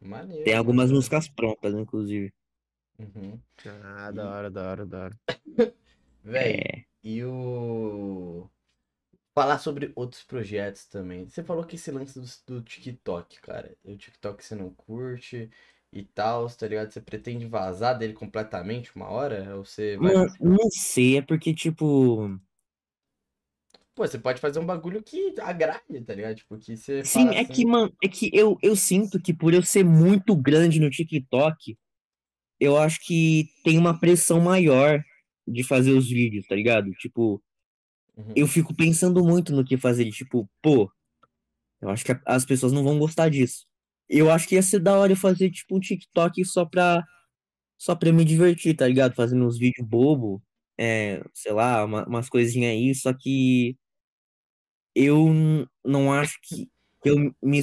Maneiro. 0.00 0.44
Tem 0.44 0.54
algumas 0.54 0.90
maneiro. 0.90 0.96
músicas 0.96 1.28
prontas, 1.28 1.74
inclusive. 1.74 2.32
Uhum. 2.98 3.40
Ah, 3.82 4.10
da 4.12 4.28
hora, 4.30 4.50
da 4.50 4.70
hora, 4.70 4.86
da 4.86 4.98
hora. 5.04 5.20
Véi, 6.24 6.60
É. 6.60 6.84
e 7.02 7.24
o. 7.24 8.48
Falar 9.34 9.58
sobre 9.58 9.92
outros 9.96 10.22
projetos 10.24 10.86
também. 10.86 11.28
Você 11.28 11.42
falou 11.44 11.64
que 11.64 11.76
esse 11.76 11.90
lance 11.90 12.18
do, 12.46 12.60
do 12.60 12.62
TikTok, 12.62 13.40
cara. 13.40 13.76
O 13.84 13.96
TikTok 13.96 14.44
você 14.44 14.54
não 14.54 14.70
curte 14.74 15.50
e 15.92 16.04
tal, 16.04 16.48
tá 16.50 16.68
ligado? 16.68 16.92
Você 16.92 17.00
pretende 17.00 17.46
vazar 17.46 17.98
dele 17.98 18.12
completamente 18.14 18.94
uma 18.96 19.08
hora? 19.10 19.56
Ou 19.56 19.64
você 19.64 19.96
vai. 19.96 20.14
Não, 20.14 20.26
não 20.40 20.70
sei, 20.70 21.18
é 21.18 21.22
porque, 21.22 21.54
tipo. 21.54 22.38
Pô, 23.94 24.06
você 24.06 24.18
pode 24.18 24.40
fazer 24.40 24.58
um 24.58 24.66
bagulho 24.66 25.02
que 25.02 25.34
agrade, 25.40 26.00
tá 26.04 26.14
ligado? 26.14 26.34
Tipo, 26.36 26.58
que 26.58 26.76
você 26.76 27.00
Sim, 27.04 27.28
é 27.34 27.40
assim. 27.40 27.52
que, 27.52 27.64
mano, 27.64 27.92
é 28.02 28.08
que 28.08 28.30
eu, 28.32 28.58
eu 28.62 28.74
sinto 28.74 29.20
que 29.20 29.32
por 29.32 29.54
eu 29.54 29.62
ser 29.62 29.84
muito 29.84 30.34
grande 30.34 30.80
no 30.80 30.90
TikTok, 30.90 31.76
eu 32.60 32.76
acho 32.78 33.00
que 33.04 33.48
tem 33.64 33.78
uma 33.78 33.98
pressão 33.98 34.40
maior 34.40 35.02
de 35.46 35.62
fazer 35.64 35.92
os 35.92 36.08
vídeos, 36.08 36.46
tá 36.46 36.54
ligado? 36.54 36.90
Tipo, 36.92 37.42
Uhum. 38.16 38.32
eu 38.36 38.46
fico 38.48 38.74
pensando 38.74 39.24
muito 39.24 39.52
no 39.54 39.64
que 39.64 39.76
fazer. 39.76 40.10
Tipo, 40.10 40.48
pô, 40.62 40.90
eu 41.82 41.90
acho 41.90 42.04
que 42.04 42.12
as 42.26 42.44
pessoas 42.46 42.72
não 42.72 42.84
vão 42.84 42.98
gostar 42.98 43.28
disso. 43.30 43.66
Eu 44.08 44.30
acho 44.30 44.48
que 44.48 44.56
ia 44.56 44.62
ser 44.62 44.80
da 44.80 44.98
hora 44.98 45.12
eu 45.12 45.16
fazer, 45.16 45.50
tipo, 45.50 45.76
um 45.76 45.80
TikTok 45.80 46.44
só 46.44 46.64
pra, 46.66 47.04
só 47.78 47.94
pra 47.96 48.12
me 48.12 48.24
divertir, 48.24 48.76
tá 48.76 48.86
ligado? 48.88 49.14
Fazendo 49.14 49.46
uns 49.46 49.58
vídeos 49.58 49.86
bobo, 49.88 50.42
é, 50.78 51.22
sei 51.34 51.52
lá, 51.52 51.84
uma- 51.84 52.06
umas 52.06 52.28
coisinhas 52.28 52.72
aí, 52.72 52.94
só 52.94 53.12
que 53.14 53.76
eu 54.94 55.26
não 55.84 56.12
acho 56.12 56.38
que 56.42 56.68
eu 57.04 57.16
me. 57.42 57.60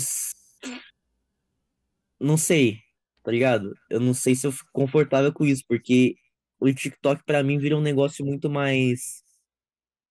Não 2.19 2.38
sei, 2.38 2.79
tá 3.23 3.32
ligado? 3.32 3.73
Eu 3.89 3.99
não 3.99 4.13
sei 4.13 4.36
se 4.36 4.45
eu 4.47 4.51
fico 4.51 4.69
confortável 4.73 5.34
com 5.34 5.45
isso, 5.45 5.63
porque 5.67 6.15
o 6.59 6.71
TikTok 6.71 7.23
pra 7.25 7.43
mim 7.43 7.57
vira 7.57 7.75
um 7.77 7.82
negócio 7.82 8.25
muito 8.25 8.49
mais. 8.49 9.23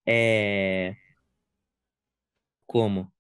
É. 0.07 0.97
Como? 2.69 3.13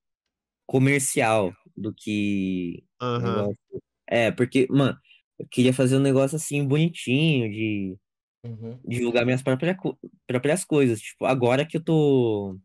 Comercial 0.67 1.55
do 1.77 1.95
que 1.95 2.85
negócio. 3.19 3.57
É, 4.09 4.31
porque, 4.33 4.67
mano, 4.71 4.99
eu 5.39 5.47
queria 5.51 5.73
fazer 5.75 5.97
um 5.97 6.01
negócio 6.01 6.37
assim 6.37 6.67
bonitinho, 6.67 7.51
de 7.51 7.97
Uhum. 8.45 8.81
divulgar 8.85 9.25
minhas 9.27 9.43
próprias, 9.43 9.77
próprias 10.27 10.65
coisas. 10.65 11.01
Tipo, 11.01 11.27
agora 11.27 11.67
que 11.67 11.77
eu 11.79 11.85
tô 11.85 12.59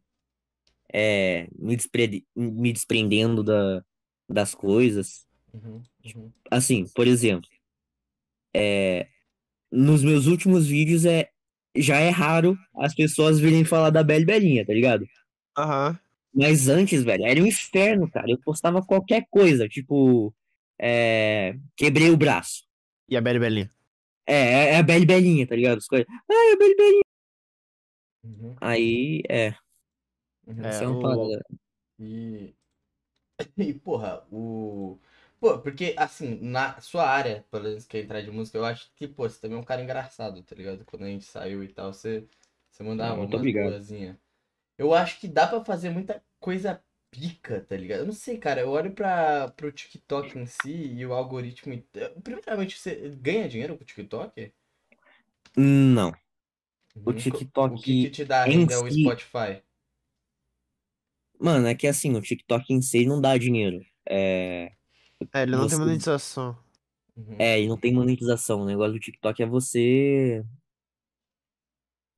é, 0.93 1.47
me, 1.57 1.75
despre- 1.75 2.25
me 2.36 2.71
desprendendo 2.73 3.43
da, 3.43 3.83
das 4.29 4.53
coisas. 4.55 5.25
Uhum. 5.53 5.81
Uhum. 6.15 6.31
Assim, 6.51 6.86
por 6.93 7.07
exemplo, 7.07 7.49
é, 8.55 9.07
nos 9.71 10.03
meus 10.03 10.27
últimos 10.27 10.67
vídeos 10.67 11.05
é, 11.05 11.29
já 11.75 11.97
é 11.99 12.09
raro 12.09 12.57
as 12.77 12.93
pessoas 12.95 13.39
virem 13.39 13.65
falar 13.65 13.89
da 13.89 14.03
Belle 14.03 14.25
Belinha, 14.25 14.65
tá 14.65 14.73
ligado? 14.73 15.05
Aham. 15.57 15.99
Mas 16.33 16.67
antes, 16.67 17.01
velho, 17.03 17.25
era 17.25 17.41
um 17.41 17.45
inferno, 17.45 18.09
cara. 18.11 18.29
Eu 18.29 18.38
postava 18.43 18.86
qualquer 18.86 19.25
coisa, 19.31 19.69
tipo, 19.69 20.36
é, 20.79 21.55
quebrei 21.77 22.09
o 22.09 22.17
braço. 22.17 22.65
E 23.07 23.15
a 23.15 23.21
Beli 23.21 23.39
Belinha? 23.39 23.69
É, 24.27 24.33
é 24.36 24.69
é 24.73 24.77
a 24.77 24.83
Belle 24.83 25.05
Belinha, 25.05 25.47
tá 25.47 25.55
ligado? 25.55 25.77
As 25.77 25.88
coisas. 25.88 26.05
Ai, 26.09 26.51
a 26.53 26.57
Belle 26.57 26.75
Belinha. 26.75 27.01
Uhum. 28.23 28.55
Aí, 28.59 29.21
é, 29.29 29.49
Uhum. 29.49 29.55
É, 30.58 30.68
isso 30.70 30.84
é 30.84 30.88
uma 30.88 30.98
o- 30.98 31.00
parada. 31.00 31.43
E, 32.00 32.56
e 33.58 33.74
porra, 33.74 34.26
o. 34.32 35.00
Pô, 35.39 35.60
porque 35.60 35.96
assim, 35.98 36.36
na 36.41 36.80
sua 36.82 37.08
área, 37.10 37.46
pelo 37.52 37.66
menos 37.66 37.86
que 37.86 37.98
é 37.98 38.02
entrar 38.02 38.22
de 38.22 38.32
música, 38.32 38.58
eu 38.58 38.66
acho 38.66 38.91
que, 38.96 39.08
pô, 39.08 39.28
você 39.30 39.39
também 39.39 39.58
é 39.58 39.62
um 39.62 39.64
cara 39.66 39.82
engraçado, 39.84 40.41
tá 40.43 40.56
ligado? 40.56 40.86
Quando 40.86 41.04
a 41.04 41.08
gente 41.10 41.26
saiu 41.26 41.64
e 41.64 41.68
tal, 41.70 41.93
você, 41.93 42.28
você 42.72 42.84
mandava 42.84 43.16
Ah, 43.16 43.16
muito 43.16 43.36
umas 43.36 43.38
obrigado. 43.38 43.76
boazinhas. 43.76 44.18
Eu 44.78 44.93
acho 44.93 45.20
que 45.20 45.28
dá 45.28 45.48
pra 45.48 45.64
fazer 45.66 45.89
muita 45.91 46.24
coisa 46.39 46.84
pica, 47.12 47.62
tá 47.62 47.78
ligado? 47.78 48.02
Eu 48.02 48.06
não 48.08 48.14
sei, 48.14 48.38
cara, 48.39 48.62
eu 48.62 48.70
olho 48.72 48.93
pra, 48.93 49.50
pro 49.52 49.72
TikTok 49.72 50.38
em 50.39 50.46
si 50.48 50.72
e 50.74 51.06
o 51.06 51.14
algoritmo. 51.14 51.74
e- 51.76 51.86
Primeiramente, 52.24 52.80
você 52.80 53.10
ganha 53.22 53.50
dinheiro 53.50 53.78
com 53.78 53.84
o 53.84 53.88
TikTok? 53.88 54.54
Não. 55.58 56.14
O 57.06 57.14
Uhum. 57.14 57.14
TikTok 57.14 57.74
O 57.74 57.80
que 57.80 57.96
que 57.96 58.10
te 58.10 58.26
dá 58.26 58.43
renda 58.46 58.74
é 58.74 58.78
o 58.78 58.91
Spotify? 58.91 59.64
Mano, 61.39 61.67
é 61.67 61.75
que 61.75 61.88
assim, 61.88 62.15
o 62.15 62.21
TikTok 62.21 62.73
em 62.73 62.81
si 62.81 63.05
não 63.05 63.19
dá 63.21 63.38
dinheiro. 63.38 63.79
É, 64.07 64.71
É, 65.33 65.43
ele 65.43 65.51
não 65.51 65.61
tem 65.67 65.69
Você- 65.69 65.77
monetização. 65.77 66.57
Uhum. 67.17 67.36
é, 67.39 67.61
e 67.61 67.67
não 67.67 67.77
tem 67.77 67.93
monetização. 67.93 68.61
O 68.61 68.65
negócio 68.65 68.93
do 68.93 68.99
TikTok 68.99 69.41
é 69.41 69.45
você. 69.45 70.43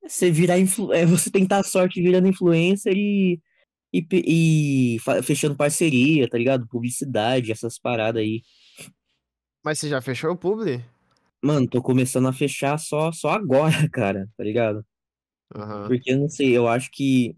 Você 0.02 0.30
virar 0.30 0.58
influ... 0.58 0.92
é 0.92 1.04
você 1.04 1.30
tentar 1.30 1.58
a 1.58 1.62
sorte 1.62 2.00
virando 2.00 2.28
influencer 2.28 2.92
e, 2.96 3.40
e, 3.92 4.06
e 4.12 5.22
fechando 5.22 5.56
parceria, 5.56 6.28
tá 6.28 6.38
ligado? 6.38 6.66
Publicidade, 6.68 7.52
essas 7.52 7.78
paradas 7.78 8.22
aí. 8.22 8.42
Mas 9.64 9.78
você 9.78 9.88
já 9.88 10.00
fechou 10.00 10.32
o 10.32 10.36
publi? 10.36 10.82
Mano, 11.42 11.68
tô 11.68 11.82
começando 11.82 12.26
a 12.28 12.32
fechar 12.32 12.78
só, 12.78 13.12
só 13.12 13.30
agora, 13.30 13.70
cara, 13.90 14.28
tá 14.36 14.42
ligado? 14.44 14.84
Aham. 15.54 15.86
Porque 15.88 16.12
eu 16.12 16.18
não 16.18 16.28
sei, 16.28 16.56
eu 16.56 16.66
acho 16.68 16.90
que. 16.90 17.36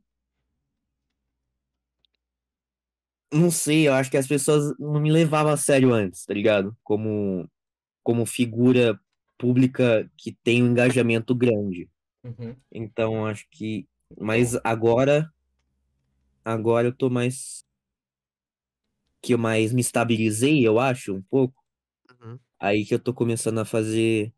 Não 3.32 3.50
sei, 3.50 3.86
eu 3.86 3.94
acho 3.94 4.10
que 4.10 4.16
as 4.16 4.26
pessoas 4.26 4.76
não 4.78 5.00
me 5.00 5.10
levavam 5.10 5.52
a 5.52 5.56
sério 5.56 5.92
antes, 5.92 6.24
tá 6.24 6.34
ligado? 6.34 6.76
Como, 6.82 7.48
como 8.02 8.26
figura 8.26 8.98
pública 9.38 10.10
que 10.16 10.32
tem 10.32 10.62
um 10.62 10.72
engajamento 10.72 11.34
grande. 11.34 11.88
Uhum. 12.24 12.56
Então, 12.72 13.26
acho 13.26 13.46
que. 13.50 13.86
Mas 14.18 14.56
agora. 14.64 15.32
Agora 16.44 16.88
eu 16.88 16.92
tô 16.92 17.08
mais. 17.08 17.64
Que 19.22 19.34
eu 19.34 19.38
mais 19.38 19.72
me 19.72 19.80
estabilizei, 19.80 20.66
eu 20.66 20.78
acho, 20.78 21.14
um 21.14 21.22
pouco. 21.22 21.62
Uhum. 22.20 22.38
Aí 22.58 22.84
que 22.84 22.94
eu 22.94 22.98
tô 22.98 23.14
começando 23.14 23.58
a 23.58 23.64
fazer 23.64 24.32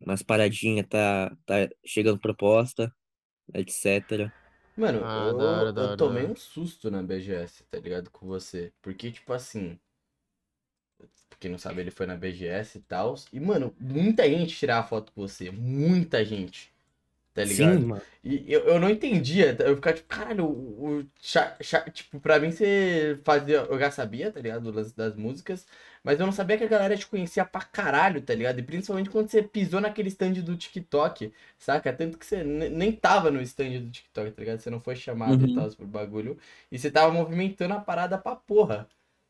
umas 0.00 0.22
paradinhas, 0.22 0.86
tá, 0.88 1.34
tá 1.46 1.68
chegando 1.84 2.20
proposta, 2.20 2.94
etc. 3.54 4.30
Mano, 4.76 5.00
Ah, 5.00 5.32
eu, 5.32 5.34
da 5.34 5.44
hora, 5.44 5.72
da 5.72 5.82
eu 5.82 5.88
hora, 5.90 5.96
tomei 5.96 6.24
hora. 6.24 6.26
um 6.26 6.36
susto 6.36 6.88
na 6.90 7.02
BGS, 7.02 7.64
tá 7.64 7.78
ligado? 7.80 8.10
Com 8.10 8.26
você. 8.28 8.72
Porque, 8.80 9.10
tipo 9.10 9.32
assim. 9.32 9.78
Quem 11.40 11.50
não 11.50 11.58
sabe, 11.58 11.80
ele 11.80 11.90
foi 11.90 12.04
na 12.06 12.16
BGS 12.16 12.78
e 12.78 12.80
tal. 12.82 13.14
E, 13.32 13.38
mano, 13.40 13.74
muita 13.80 14.28
gente 14.28 14.54
tirava 14.56 14.86
foto 14.86 15.12
com 15.12 15.20
você. 15.22 15.50
Muita 15.50 16.24
gente. 16.24 16.72
Tá 17.36 17.44
ligado? 17.44 17.78
Sim, 17.78 17.86
mano. 17.86 18.06
E 18.24 18.52
eu, 18.52 18.62
eu 18.66 18.80
não 18.80 18.90
entendia. 18.90 19.56
Eu 19.60 19.76
ficava 19.76 19.96
tipo, 19.96 20.08
caralho, 20.08 20.46
o, 20.46 21.00
o 21.02 21.06
cha- 21.20 21.56
cha- 21.62 21.88
tipo, 21.90 22.20
pra 22.20 22.40
mim 22.40 22.50
você 22.52 23.20
fazia. 23.24 23.58
Eu 23.58 23.78
já 23.78 23.90
sabia, 23.92 24.32
tá 24.32 24.40
ligado? 24.40 24.66
O 24.68 24.72
lance 24.72 24.96
das 24.96 25.16
músicas. 25.16 25.66
Mas 26.02 26.18
eu 26.20 26.26
não 26.26 26.32
sabia 26.32 26.58
que 26.58 26.64
a 26.64 26.68
galera 26.68 26.96
te 26.96 27.06
conhecia 27.06 27.44
pra 27.44 27.60
caralho, 27.62 28.22
tá 28.22 28.34
ligado? 28.34 28.58
E 28.60 28.62
principalmente 28.62 29.10
quando 29.10 29.28
você 29.30 29.42
pisou 29.42 29.80
naquele 29.80 30.08
stand 30.08 30.32
do 30.42 30.56
TikTok, 30.56 31.32
saca? 31.58 31.92
Tanto 31.92 32.18
que 32.18 32.26
você 32.26 32.42
ne- 32.44 32.68
nem 32.70 32.92
tava 32.92 33.30
no 33.30 33.40
stand 33.42 33.80
do 33.80 33.90
TikTok, 33.90 34.30
tá 34.32 34.40
ligado? 34.42 34.60
Você 34.60 34.70
não 34.70 34.80
foi 34.80 34.96
chamado 34.96 35.44
e 35.44 35.48
Uhum. 35.48 35.52
tal 35.52 35.70
pro 35.76 35.86
bagulho. 35.86 36.38
E 36.70 36.78
você 36.78 36.90
tava 36.90 37.12
movimentando 37.12 37.74
a 37.74 37.80
parada 37.80 38.18
pra 38.18 38.36
porra, 38.36 38.88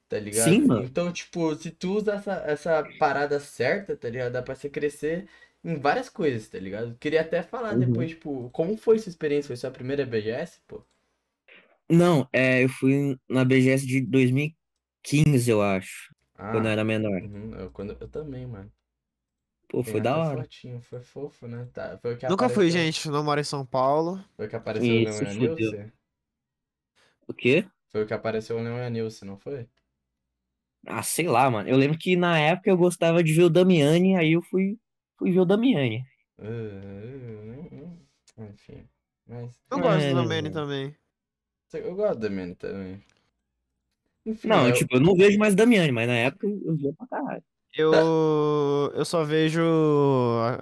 tá 0.09 0.19
ligado? 0.19 0.59
Sim, 0.59 0.67
mano. 0.67 0.87
Então, 0.87 1.13
tipo, 1.13 1.55
se 1.57 1.71
tu 1.71 1.97
usa 1.97 2.15
essa, 2.15 2.33
essa 2.47 2.85
parada 2.99 3.41
certa, 3.41 3.97
tá 3.97 4.09
ligado? 4.09 4.33
Dá 4.33 4.43
pra 4.43 4.55
você 4.55 4.69
crescer 4.71 5.29
em 5.67 5.79
várias 5.81 6.09
coisas, 6.09 6.49
tá 6.49 6.59
ligado? 6.59 6.97
Queria 6.99 7.21
até 7.23 7.43
falar 7.43 7.75
Uhum. 7.75 7.77
depois, 7.77 8.11
tipo, 8.11 8.51
como 8.51 8.77
foi 8.77 8.99
sua 8.99 9.11
experiência? 9.11 9.49
Foi 9.49 9.57
sua 9.57 9.71
primeira 9.71 10.07
BGS, 10.07 10.61
pô? 10.67 10.83
Não, 11.89 12.29
é, 12.33 12.65
eu 12.65 12.69
fui 12.69 13.17
na 13.29 13.45
BGS 13.45 13.87
de 13.87 14.01
2015, 14.01 15.51
eu 15.51 15.63
acho, 15.63 16.13
Ah, 16.37 16.49
quando 16.49 16.67
eu 16.67 16.73
era 16.73 16.85
menor. 16.85 17.21
uhum, 17.21 17.55
eu, 17.59 17.71
quando, 17.73 17.97
eu 18.01 18.09
também, 18.09 18.47
mano. 18.47 18.73
Pô, 19.69 19.83
foi 19.85 20.01
da 20.01 20.17
hora. 20.19 20.49
fotinho, 20.49 20.81
foi 20.83 21.01
fofo, 21.03 21.47
né? 21.49 21.67
Tá, 21.73 21.97
foi 21.99 22.15
o 22.15 22.19
que 22.19 22.27
Nunca 22.27 22.49
fui, 22.49 22.71
apareceu, 22.71 22.71
gente. 22.71 23.09
Não 23.09 23.25
moro 23.25 23.41
em 23.41 23.45
São 23.45 23.65
Paulo. 23.67 24.23
Foi 24.37 24.47
o 24.47 24.49
que 24.49 24.57
apareceu 24.57 24.97
o 24.97 25.01
Leon 25.01 25.23
e. 25.23 25.35
Nilce? 25.35 25.93
O 27.29 27.33
quê? 27.35 27.65
Foi 27.91 28.03
o 28.05 28.07
que 28.07 28.15
apareceu 28.15 28.57
o 28.59 28.63
Leon 28.63 28.79
e 28.79 28.85
a 28.87 28.91
Nilce, 28.91 29.25
não 29.25 29.37
foi? 29.37 29.69
Ah, 30.87 31.03
sei 31.03 31.27
lá, 31.29 31.51
mano. 31.51 31.69
Eu 31.69 31.77
lembro 31.77 31.99
que 31.99 32.17
na 32.17 32.39
época 32.39 32.71
eu 32.71 32.77
gostava 32.77 33.23
de 33.23 33.33
ver 33.33 33.45
o 33.45 33.51
Damiani, 33.51 34.17
aí 34.17 34.33
eu 34.33 34.43
fui, 34.43 34.79
fui 35.19 35.33
ver 35.33 35.41
o 35.41 35.45
Damiani. 35.45 36.05
Uh, 36.39 36.45
uh, 36.45 38.43
uh, 38.43 38.45
Enfim. 38.51 38.89
Mas. 39.27 39.59
Eu 39.71 39.79
gosto 39.79 40.01
É, 40.03 40.11
do 40.11 40.25
mano? 40.25 40.51
também. 40.51 40.97
Eu 41.75 41.95
gosto 41.97 42.19
da 42.21 42.31
Manny 42.31 42.55
também. 42.55 43.05
Enfim, 44.25 44.49
Não, 44.49 44.69
eu- 44.69 44.75
tipo, 44.75 44.97
eu 44.97 45.01
não 45.01 45.15
vejo 45.17 45.39
mais 45.39 45.55
Damiani, 45.55 45.93
mas 45.93 46.07
na 46.09 46.15
época 46.15 46.47
eu 46.47 46.75
via 46.77 46.93
pra 46.95 47.07
caralho. 47.07 47.43
Eu, 47.75 47.93
eu 48.95 49.05
só 49.05 49.23
vejo 49.25 49.61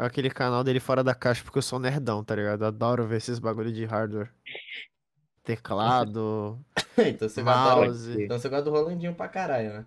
aquele 0.00 0.28
canal 0.28 0.64
dele 0.64 0.80
fora 0.80 1.04
da 1.04 1.14
caixa 1.14 1.44
porque 1.44 1.58
eu 1.58 1.62
sou 1.62 1.78
nerdão, 1.78 2.24
tá 2.24 2.34
ligado? 2.34 2.64
Adoro 2.64 3.06
ver 3.06 3.18
esses 3.18 3.38
bagulho 3.38 3.72
de 3.72 3.84
hardware. 3.84 4.32
Teclado, 5.44 6.58
então 6.98 7.28
você 7.28 7.42
mouse. 7.42 8.22
então 8.22 8.38
você 8.38 8.48
gosta 8.48 8.64
do 8.64 8.70
Rolandinho 8.70 9.14
pra 9.14 9.28
caralho, 9.28 9.74
né? 9.74 9.86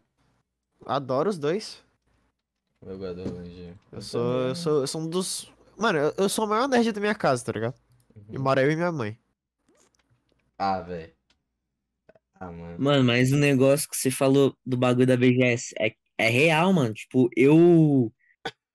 Adoro 0.86 1.30
os 1.30 1.40
dois. 1.40 1.84
Eu 2.86 2.98
gosto 2.98 3.16
do 3.16 3.24
Rolandinho. 3.30 3.80
Eu 3.92 4.02
sou, 4.02 4.42
eu 4.48 4.56
sou, 4.56 4.82
eu 4.82 4.88
sou 4.88 5.02
um 5.02 5.10
dos. 5.10 5.52
Mano, 5.78 6.00
eu, 6.00 6.14
eu 6.18 6.30
sou 6.30 6.46
o 6.46 6.50
maior 6.50 6.68
nerd 6.68 6.92
da 6.92 7.00
minha 7.02 7.16
casa, 7.16 7.44
tá 7.44 7.52
ligado? 7.52 7.76
E 8.30 8.38
Uhum. 8.38 8.44
mora 8.44 8.62
eu 8.62 8.72
e 8.72 8.76
minha 8.76 8.92
mãe. 8.92 9.18
Ah, 10.58 10.82
velho. 10.82 11.14
Ah, 12.40 12.52
mano. 12.52 12.80
Mano, 12.80 13.04
mas 13.04 13.32
o 13.32 13.38
negócio 13.38 13.90
que 13.90 13.98
você 13.98 14.12
falou 14.12 14.56
do 14.66 14.78
bagulho 14.78 15.08
da 15.08 15.18
BGS 15.18 15.74
é, 15.80 15.96
é 16.18 16.30
real, 16.30 16.72
mano. 16.74 16.94
Tipo, 16.94 17.30
eu. 17.36 18.12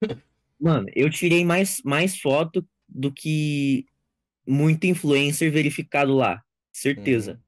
Mano, 0.59 0.87
eu 0.95 1.09
tirei 1.09 1.43
mais, 1.43 1.81
mais 1.83 2.17
foto 2.21 2.65
do 2.87 3.11
que 3.11 3.85
muito 4.47 4.85
influencer 4.85 5.51
verificado 5.51 6.13
lá. 6.15 6.41
Certeza. 6.71 7.33
Uhum. 7.33 7.39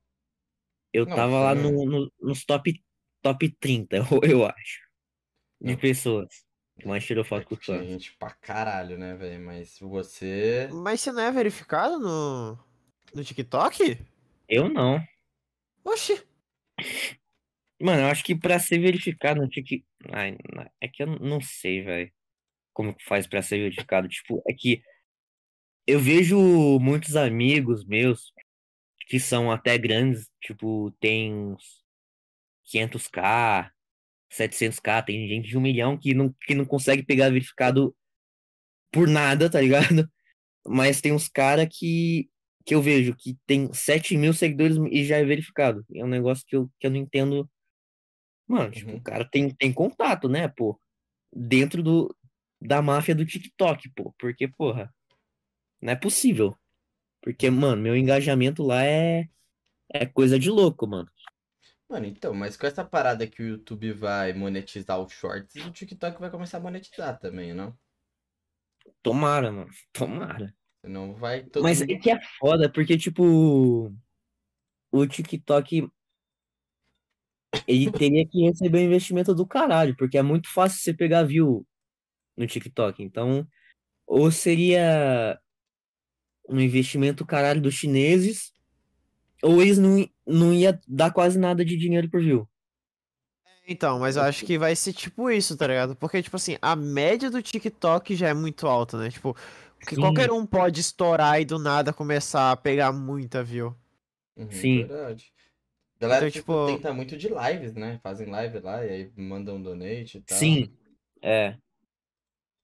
Eu 0.91 1.05
Não, 1.05 1.15
tava 1.15 1.39
lá 1.41 1.55
também. 1.55 1.71
no, 1.71 1.85
no- 1.85 2.11
nos 2.19 2.43
top, 2.43 2.83
top 3.21 3.49
30, 3.57 3.97
eu, 4.21 4.29
eu 4.29 4.45
acho. 4.45 4.81
De 5.61 5.73
Não. 5.73 5.77
pessoas 5.79 6.44
mais 6.84 7.05
tirou 7.05 7.23
É 7.23 7.28
foto 7.28 7.45
com 7.45 7.55
que 7.55 7.55
os 7.55 7.59
tinha 7.59 7.78
fãs. 7.80 7.88
gente 7.88 8.15
pra 8.17 8.32
caralho, 8.32 8.97
né, 8.97 9.15
velho? 9.15 9.43
Mas 9.45 9.78
você. 9.80 10.69
Mas 10.71 11.01
você 11.01 11.11
não 11.11 11.21
é 11.21 11.32
verificado 11.32 11.99
no, 11.99 12.57
no 13.13 13.23
TikTok? 13.23 13.97
Eu 14.47 14.69
não. 14.69 14.99
Oxi. 15.84 16.21
Mano, 17.82 18.01
eu 18.03 18.07
acho 18.07 18.23
que 18.23 18.36
pra 18.36 18.59
ser 18.59 18.80
verificado 18.80 19.41
no 19.41 19.49
TikTok. 19.49 19.86
Ai, 20.11 20.38
é 20.82 20.88
que 20.88 21.03
eu 21.03 21.07
não 21.19 21.41
sei, 21.41 21.82
velho. 21.84 22.11
Como 22.73 22.93
que 22.95 23.03
faz 23.05 23.28
pra 23.28 23.41
ser 23.41 23.59
verificado? 23.59 24.07
Tipo, 24.07 24.41
é 24.47 24.53
que 24.53 24.82
eu 25.88 25.99
vejo 25.99 26.38
muitos 26.80 27.15
amigos 27.15 27.86
meus 27.86 28.32
que 29.07 29.19
são 29.19 29.51
até 29.51 29.78
grandes, 29.78 30.30
tipo, 30.41 30.91
tem 30.99 31.34
uns 31.34 31.84
500k, 32.73 33.71
700k, 34.38 35.05
tem 35.05 35.27
gente 35.27 35.49
de 35.49 35.57
um 35.57 35.61
milhão 35.61 35.97
que 35.97 36.13
não, 36.13 36.33
que 36.41 36.55
não 36.55 36.65
consegue 36.65 37.03
pegar 37.03 37.29
verificado 37.29 37.95
por 38.91 39.07
nada, 39.07 39.49
tá 39.49 39.61
ligado? 39.61 40.09
Mas 40.67 41.01
tem 41.01 41.11
uns 41.13 41.27
cara 41.29 41.67
que, 41.67 42.29
que 42.65 42.73
eu 42.75 42.81
vejo 42.81 43.15
que 43.15 43.38
tem 43.45 43.71
7 43.73 44.17
mil 44.17 44.33
seguidores 44.33 44.77
e 44.91 45.05
já 45.05 45.17
é 45.17 45.23
verificado. 45.25 45.86
É 45.93 46.03
um 46.03 46.07
negócio 46.07 46.45
que 46.47 46.55
eu, 46.55 46.69
que 46.79 46.88
eu 46.88 46.91
não 46.91 46.97
entendo. 46.97 47.49
Mano, 48.47 48.71
tipo, 48.71 48.91
Uhum. 48.91 48.97
o 48.97 49.01
cara 49.01 49.25
tem, 49.29 49.49
tem 49.49 49.73
contato, 49.73 50.29
né, 50.29 50.47
pô? 50.47 50.79
Dentro 51.33 51.83
do, 51.83 52.15
da 52.61 52.81
máfia 52.81 53.15
do 53.15 53.25
TikTok, 53.25 53.89
pô. 53.95 54.13
Porque, 54.19 54.47
porra, 54.47 54.93
não 55.81 55.93
é 55.93 55.95
possível. 55.95 56.55
Porque, 57.21 57.49
mano, 57.49 57.81
meu 57.81 57.95
engajamento 57.97 58.63
lá 58.63 58.86
é, 58.86 59.27
é 59.91 60.05
coisa 60.05 60.39
de 60.39 60.49
louco, 60.49 60.88
mano. 60.88 61.09
Mano, 61.89 62.05
então, 62.07 62.33
mas 62.33 62.57
com 62.57 62.65
essa 62.65 62.83
parada 62.83 63.27
que 63.27 63.41
o 63.43 63.47
YouTube 63.47 63.93
vai 63.93 64.33
monetizar 64.33 64.99
os 64.99 65.13
shorts, 65.13 65.55
o 65.63 65.71
TikTok 65.71 66.19
vai 66.19 66.31
começar 66.31 66.57
a 66.57 66.61
monetizar 66.61 67.19
também, 67.19 67.53
não? 67.53 67.77
Tomara, 69.03 69.51
mano. 69.51 69.69
Tomara. 69.93 70.53
Senão 70.83 71.13
vai 71.13 71.43
todo 71.43 71.63
Mas 71.63 71.79
mundo. 71.81 71.91
é 71.91 71.97
que 71.97 72.11
é 72.11 72.19
foda, 72.39 72.71
porque, 72.71 72.97
tipo, 72.97 73.91
o 74.91 75.07
TikTok 75.07 75.88
ele 77.67 77.91
teria 77.91 78.27
que 78.27 78.43
receber 78.43 78.79
um 78.79 78.86
investimento 78.86 79.33
do 79.33 79.47
caralho, 79.47 79.95
porque 79.95 80.17
é 80.17 80.21
muito 80.21 80.51
fácil 80.51 80.79
você 80.79 80.93
pegar 80.93 81.23
view 81.23 81.65
no 82.36 82.45
TikTok. 82.47 83.01
Então, 83.01 83.47
ou 84.05 84.31
seria 84.31 85.39
um 86.49 86.59
investimento 86.59 87.25
caralho 87.25 87.61
dos 87.61 87.73
chineses, 87.75 88.51
ou 89.45 89.61
eles 89.61 89.77
não, 89.77 90.09
não 90.25 90.51
ia 90.53 90.79
dar 90.87 91.11
quase 91.11 91.37
nada 91.37 91.63
de 91.63 91.77
dinheiro 91.77 92.09
por 92.09 92.19
view. 92.19 92.47
Então, 93.67 93.99
mas 93.99 94.15
eu 94.15 94.23
acho 94.23 94.45
que 94.45 94.57
vai 94.57 94.75
ser 94.75 94.93
tipo 94.93 95.29
isso, 95.29 95.57
tá 95.57 95.65
ligado? 95.67 95.95
Porque, 95.95 96.21
tipo 96.21 96.35
assim, 96.35 96.57
a 96.61 96.75
média 96.75 97.31
do 97.31 97.41
TikTok 97.41 98.15
já 98.15 98.29
é 98.29 98.33
muito 98.33 98.67
alta, 98.67 98.97
né? 98.97 99.09
Tipo, 99.09 99.35
que 99.79 99.95
Sim. 99.95 100.01
qualquer 100.01 100.31
um 100.31 100.45
pode 100.45 100.81
estourar 100.81 101.41
e 101.41 101.45
do 101.45 101.57
nada 101.57 101.91
começar 101.93 102.51
a 102.51 102.57
pegar 102.57 102.91
muita 102.91 103.43
view. 103.43 103.75
Uhum, 104.37 104.49
Sim. 104.49 104.87
verdade. 104.87 105.31
Galera, 105.99 106.27
Então, 106.27 106.31
tipo, 106.41 106.53
tipo- 106.53 106.77
tenta 106.77 106.93
muito 106.93 107.17
de 107.17 107.29
lives, 107.29 107.73
né? 107.73 107.99
Fazem 108.03 108.27
live 108.27 108.59
lá 108.59 108.85
e 108.85 108.89
aí 108.89 109.11
mandam 109.15 109.61
donate 109.61 110.17
e 110.17 110.21
tal. 110.21 110.37
Sim, 110.37 110.71
é. 111.21 111.57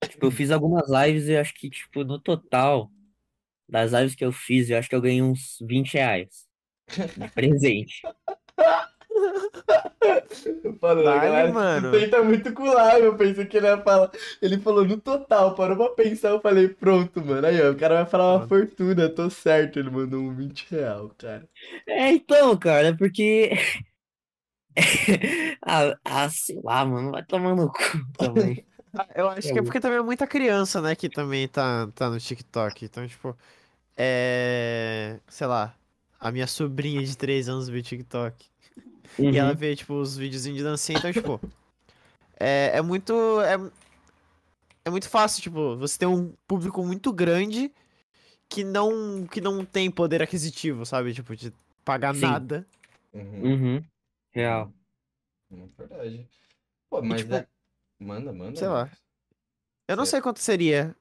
Tipo, 0.07 0.25
eu 0.27 0.32
fiz 0.32 0.51
algumas 0.51 0.88
lives 0.89 1.27
e 1.27 1.34
eu 1.34 1.41
acho 1.41 1.53
que, 1.53 1.69
tipo, 1.69 2.03
no 2.03 2.19
total 2.19 2.91
das 3.67 3.91
lives 3.91 4.13
que 4.15 4.25
eu 4.25 4.32
fiz, 4.32 4.69
eu 4.69 4.77
acho 4.77 4.89
que 4.89 4.95
eu 4.95 5.01
ganhei 5.01 5.21
uns 5.21 5.57
20 5.61 5.93
reais 5.93 6.51
de 7.17 7.29
presente. 7.33 8.01
Falou, 10.79 11.03
Dale, 11.03 11.19
galera, 11.19 11.51
mano. 11.53 11.91
tenta 11.91 12.23
muito 12.23 12.53
com 12.53 12.63
live. 12.63 13.05
Eu 13.07 13.17
pensei 13.17 13.45
que 13.45 13.57
ele 13.57 13.67
ia 13.67 13.77
falar. 13.81 14.09
Ele 14.41 14.57
falou 14.59 14.85
no 14.85 14.99
total, 14.99 15.53
parou 15.55 15.77
pra 15.77 15.89
pensar. 15.89 16.29
Eu 16.29 16.41
falei, 16.41 16.69
pronto, 16.69 17.23
mano. 17.23 17.45
Aí, 17.45 17.61
ó, 17.61 17.71
o 17.71 17.75
cara 17.77 17.95
vai 17.95 18.05
falar 18.05 18.37
uma 18.37 18.47
fortuna, 18.47 19.09
tô 19.09 19.29
certo. 19.29 19.79
Ele 19.79 19.89
mandou 19.89 20.21
um 20.21 20.33
20 20.35 20.65
real, 20.71 21.09
cara. 21.17 21.47
É, 21.87 22.11
então, 22.11 22.57
cara, 22.57 22.87
é 22.89 22.93
porque. 22.93 23.51
ah, 25.65 25.95
ah, 26.05 26.29
sei 26.29 26.59
lá, 26.63 26.85
mano, 26.85 27.11
vai 27.11 27.23
tomar 27.25 27.55
no 27.55 27.71
cu 27.71 27.79
também. 28.17 28.65
Ah, 28.97 29.07
Eu 29.15 29.29
acho 29.29 29.51
que 29.51 29.59
é 29.59 29.61
porque 29.61 29.79
também 29.79 29.99
é 29.99 30.01
muita 30.01 30.27
criança, 30.27 30.81
né, 30.81 30.95
que 30.95 31.09
também 31.09 31.47
tá, 31.47 31.87
tá 31.95 32.09
no 32.09 32.19
TikTok. 32.19 32.85
Então, 32.85 33.07
tipo, 33.07 33.37
é. 33.97 35.19
Sei 35.27 35.47
lá, 35.47 35.75
a 36.22 36.32
minha 36.32 36.45
sobrinha 36.47 37.03
de 37.03 37.17
3 37.17 37.49
anos 37.49 37.67
vê 37.67 37.82
TikTok. 37.82 38.45
E 39.19 39.38
ela 39.38 39.49
Uhum. 39.49 39.55
vê, 39.55 39.76
tipo, 39.76 39.95
os 39.95 40.15
videozinhos 40.15 40.59
de 40.59 40.63
dancinha, 40.63 40.97
então, 40.99 41.11
tipo. 41.11 41.41
É, 42.39 42.78
é 42.78 42.82
muito. 42.82 43.13
É, 43.41 43.57
é 44.86 44.89
muito 44.89 45.09
fácil, 45.09 45.41
tipo, 45.41 45.76
você 45.78 45.97
tem 45.97 46.07
um 46.07 46.34
público 46.47 46.84
muito 46.86 47.11
grande 47.11 47.74
que 48.47 48.63
não, 48.63 49.26
que 49.28 49.41
não 49.41 49.65
tem 49.65 49.89
poder 49.91 50.22
aquisitivo, 50.22 50.86
sabe? 50.86 51.13
Tipo, 51.13 51.36
de 51.36 51.51
pagar 51.84 52.13
Sim. 52.15 52.22
nada. 52.22 52.65
Uhum. 53.13 53.43
Uhum. 53.43 53.84
Real. 54.32 54.72
Hum, 55.51 55.67
Verdade. 55.78 56.28
Pô, 56.89 57.01
mas 57.01 57.22
tipo, 57.22 57.34
é. 57.34 57.47
Manda, 57.99 58.32
manda. 58.32 58.55
sei 58.55 58.67
lá. 58.67 58.89
Eu 59.88 59.97
não 59.97 60.05
sei 60.05 60.22
quanto 60.22 60.39
seria. 60.39 60.95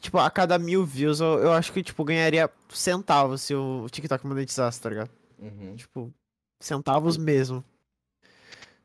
Tipo, 0.00 0.18
a 0.18 0.30
cada 0.30 0.58
mil 0.58 0.84
views, 0.84 1.20
eu, 1.20 1.38
eu 1.38 1.52
acho 1.52 1.72
que, 1.72 1.82
tipo, 1.82 2.04
ganharia 2.04 2.50
centavos 2.68 3.42
se 3.42 3.54
o 3.54 3.86
TikTok 3.90 4.26
monetizasse, 4.26 4.80
tá 4.80 4.90
ligado? 4.90 5.10
Uhum. 5.38 5.74
Tipo, 5.74 6.12
centavos 6.60 7.16
mesmo. 7.16 7.64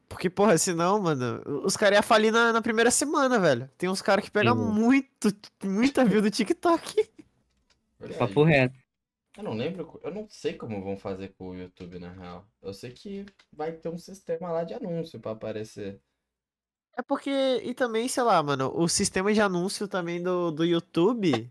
Porque, 0.08 0.30
porra, 0.30 0.58
senão, 0.58 1.00
mano, 1.00 1.42
os 1.64 1.78
caras 1.78 1.98
iam 1.98 2.04
falir 2.04 2.32
na, 2.32 2.52
na 2.52 2.62
primeira 2.62 2.92
semana, 2.92 3.40
velho. 3.40 3.70
Tem 3.78 3.90
uns 3.90 4.02
caras 4.02 4.26
que 4.26 4.32
pegam 4.32 4.56
Sim. 4.56 4.80
muito, 4.80 5.30
muita 5.64 6.04
view 6.04 6.22
do 6.22 6.30
TikTok. 6.30 7.10
Papo 8.18 8.44
reto. 8.44 8.78
Eu 9.38 9.44
não 9.44 9.54
lembro, 9.54 10.00
eu 10.04 10.14
não 10.14 10.28
sei 10.28 10.54
como 10.54 10.84
vão 10.84 10.98
fazer 10.98 11.30
com 11.30 11.50
o 11.50 11.56
YouTube, 11.56 12.00
na 12.00 12.12
real. 12.12 12.46
Eu 12.62 12.74
sei 12.74 12.92
que 12.92 13.26
vai 13.54 13.72
ter 13.72 13.88
um 13.88 13.98
sistema 13.98 14.52
lá 14.52 14.66
de 14.66 14.74
anúncio 14.74 15.20
pra 15.20 15.32
aparecer. 15.32 16.02
É 16.98 17.02
porque, 17.02 17.30
e 17.64 17.74
também, 17.74 18.08
sei 18.08 18.24
lá, 18.24 18.42
mano, 18.44 18.72
o 18.76 18.88
sistema 18.88 19.34
de 19.34 19.42
anúncio 19.42 19.88
também 19.88 20.22
do, 20.22 20.52
do 20.52 20.64
YouTube 20.66 21.50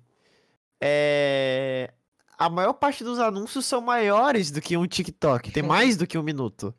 é. 0.80 1.92
A 2.38 2.48
maior 2.50 2.72
parte 2.74 3.04
dos 3.04 3.18
anúncios 3.18 3.66
são 3.66 3.80
maiores 3.82 4.50
do 4.50 4.60
que 4.62 4.76
um 4.76 4.86
TikTok, 4.86 5.52
tem 5.52 5.62
mais 5.62 5.96
do 5.96 6.06
que 6.06 6.18
um 6.18 6.22
minuto. 6.22 6.74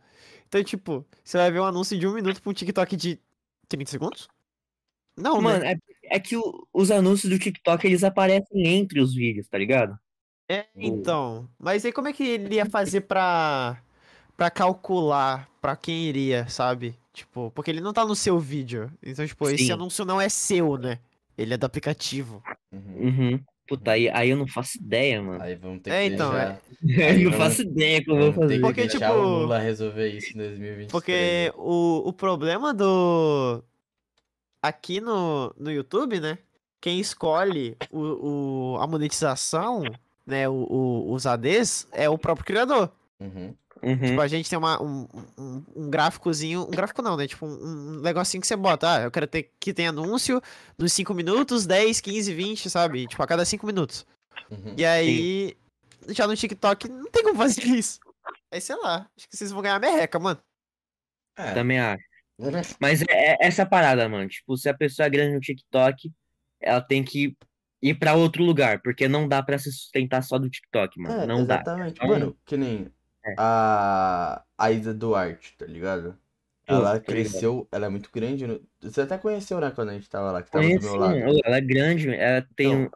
Então, 0.47 0.63
tipo, 0.63 1.05
você 1.23 1.37
vai 1.37 1.51
ver 1.51 1.59
um 1.61 1.65
anúncio 1.65 1.97
de 1.99 2.07
um 2.07 2.13
minuto 2.13 2.41
pra 2.41 2.51
um 2.51 2.53
TikTok 2.53 2.95
de 2.95 3.19
30 3.69 3.91
segundos? 3.91 4.27
Não, 5.17 5.35
né? 5.41 5.41
Mano, 5.43 5.65
é, 5.65 5.75
é 6.05 6.19
que 6.19 6.35
o- 6.37 6.67
os 6.73 6.91
anúncios 6.91 7.31
do 7.31 7.39
TikTok 7.39 7.85
eles 7.87 8.03
aparecem 8.03 8.67
entre 8.67 8.99
os 9.01 9.13
vídeos, 9.15 9.47
tá 9.47 9.57
ligado? 9.57 9.97
É, 10.49 10.67
então. 10.75 11.49
Mas 11.59 11.85
aí 11.85 11.93
como 11.93 12.07
é 12.07 12.13
que 12.13 12.23
ele 12.23 12.55
ia 12.55 12.65
fazer 12.65 13.01
pra, 13.01 13.81
pra 14.37 14.51
calcular 14.51 15.49
pra 15.61 15.75
quem 15.75 16.05
iria, 16.05 16.47
sabe? 16.49 16.97
Tipo, 17.13 17.51
porque 17.51 17.69
ele 17.69 17.81
não 17.81 17.91
tá 17.93 18.05
no 18.05 18.15
seu 18.15 18.39
vídeo. 18.39 18.91
Então, 19.03 19.25
tipo, 19.27 19.49
esse 19.49 19.65
Sim. 19.65 19.71
anúncio 19.73 20.05
não 20.05 20.19
é 20.21 20.29
seu, 20.29 20.77
né? 20.77 20.99
Ele 21.37 21.53
é 21.53 21.57
do 21.57 21.65
aplicativo. 21.65 22.41
Uhum. 22.71 22.95
Uhum. 23.31 23.39
Puta, 23.67 23.91
aí, 23.91 24.09
aí 24.09 24.29
eu 24.29 24.37
não 24.37 24.47
faço 24.47 24.77
ideia, 24.77 25.21
mano. 25.21 25.41
Aí 25.41 25.55
vamos 25.55 25.81
ter 25.81 25.91
É, 25.91 26.07
que 26.09 26.13
então, 26.15 26.31
deixar, 26.31 26.61
eu 27.23 27.29
não 27.31 27.37
faço 27.37 27.61
ideia 27.61 28.03
como 28.03 28.19
eu 28.19 28.31
vou 28.31 28.41
fazer. 28.43 28.55
que 28.55 28.61
Porque, 28.61 28.81
deixar 28.81 28.99
tipo, 28.99 29.13
o 29.13 29.39
Lula 29.39 29.59
resolver 29.59 30.07
isso 30.09 30.29
em 30.33 30.37
2023. 30.37 30.91
Porque 30.91 31.51
o, 31.55 32.09
o 32.09 32.13
problema 32.13 32.73
do. 32.73 33.63
Aqui 34.61 35.01
no, 35.01 35.53
no 35.57 35.71
YouTube, 35.71 36.19
né? 36.19 36.37
Quem 36.79 36.99
escolhe 36.99 37.75
o, 37.91 38.73
o, 38.73 38.77
a 38.79 38.87
monetização, 38.87 39.83
né? 40.25 40.47
O, 40.49 40.53
o- 40.69 41.13
os 41.13 41.25
ADs, 41.25 41.87
é 41.91 42.09
o 42.09 42.17
próprio 42.17 42.45
criador. 42.45 42.91
Uhum. 43.19 43.55
Uhum. 43.83 43.97
Tipo, 43.97 44.21
a 44.21 44.27
gente 44.27 44.49
tem 44.49 44.59
uma, 44.59 44.81
um, 44.81 45.07
um, 45.37 45.63
um 45.75 45.89
gráficozinho. 45.89 46.61
Um 46.67 46.71
gráfico 46.71 47.01
não, 47.01 47.17
né? 47.17 47.27
Tipo, 47.27 47.45
um, 47.45 47.97
um 47.97 48.01
negocinho 48.01 48.41
que 48.41 48.47
você 48.47 48.55
bota. 48.55 48.95
Ah, 48.95 49.01
eu 49.01 49.11
quero 49.11 49.25
ter 49.27 49.51
que 49.59 49.73
tem 49.73 49.87
anúncio 49.87 50.41
nos 50.77 50.93
5 50.93 51.13
minutos, 51.13 51.65
10, 51.65 51.99
15, 51.99 52.33
20, 52.33 52.69
sabe? 52.69 53.07
Tipo, 53.07 53.23
a 53.23 53.27
cada 53.27 53.43
5 53.43 53.65
minutos. 53.65 54.05
Uhum. 54.51 54.75
E 54.77 54.85
aí, 54.85 55.57
já 56.09 56.27
no 56.27 56.35
TikTok, 56.35 56.87
não 56.89 57.09
tem 57.09 57.23
como 57.23 57.35
fazer 57.37 57.63
isso. 57.65 57.99
Aí, 58.51 58.61
sei 58.61 58.75
lá, 58.75 59.07
acho 59.17 59.27
que 59.29 59.35
vocês 59.35 59.51
vão 59.51 59.61
ganhar 59.61 59.79
merreca, 59.79 60.19
mano. 60.19 60.39
É. 61.37 61.53
Também 61.53 61.79
acho. 61.79 62.03
Mas 62.79 63.01
é, 63.03 63.33
é 63.33 63.37
essa 63.39 63.65
parada, 63.65 64.07
mano. 64.09 64.27
Tipo, 64.27 64.57
se 64.57 64.67
a 64.67 64.73
pessoa 64.73 65.05
é 65.05 65.09
grande 65.09 65.33
no 65.35 65.39
TikTok, 65.39 66.11
ela 66.59 66.81
tem 66.81 67.03
que 67.03 67.35
ir 67.81 67.95
pra 67.95 68.13
outro 68.15 68.43
lugar, 68.43 68.81
porque 68.81 69.07
não 69.07 69.27
dá 69.27 69.41
pra 69.41 69.57
se 69.57 69.71
sustentar 69.71 70.23
só 70.23 70.37
do 70.37 70.49
TikTok, 70.49 70.99
mano. 70.99 71.21
É, 71.23 71.25
não 71.27 71.45
dá. 71.45 71.55
exatamente. 71.55 71.93
Então- 71.93 72.07
Mano, 72.07 72.37
que 72.45 72.57
nem. 72.57 72.91
A, 73.35 74.45
a 74.57 74.71
Isa 74.71 74.93
Duarte, 74.93 75.55
tá 75.57 75.65
ligado? 75.65 76.17
Ela 76.67 76.99
ligado. 76.99 77.01
cresceu, 77.01 77.67
ela 77.71 77.87
é 77.87 77.89
muito 77.89 78.11
grande. 78.11 78.47
no- 78.47 78.65
Você 78.81 79.01
até 79.01 79.17
conheceu, 79.17 79.59
né, 79.61 79.71
quando 79.71 79.89
a 79.89 79.93
gente 79.93 80.09
tava 80.09 80.31
lá, 80.31 80.43
que 80.43 80.51
tava 80.51 80.69
do 80.71 80.81
meu 80.81 80.95
lado. 80.95 81.29
Ela 81.45 81.57
é 81.57 81.61
grande, 81.61 82.09
ela 82.13 82.45
tem 82.55 82.75
Então. 82.75 82.85
um, 82.85 82.89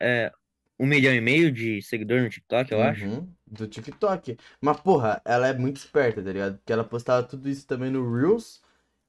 é, 0.00 0.32
um 0.78 0.86
milhão 0.86 1.14
e 1.14 1.20
meio 1.20 1.52
de 1.52 1.82
seguidor 1.82 2.22
no 2.22 2.30
TikTok, 2.30 2.72
eu 2.72 2.82
acho. 2.82 3.08
Uhum, 3.08 3.34
do 3.46 3.66
TikTok. 3.66 4.36
Mas, 4.60 4.80
porra, 4.80 5.20
ela 5.24 5.48
é 5.48 5.52
muito 5.54 5.76
esperta, 5.78 6.22
tá 6.22 6.32
ligado? 6.32 6.58
Porque 6.58 6.72
ela 6.72 6.84
postava 6.84 7.26
tudo 7.26 7.48
isso 7.48 7.66
também 7.66 7.90
no 7.90 8.14
Reels 8.14 8.62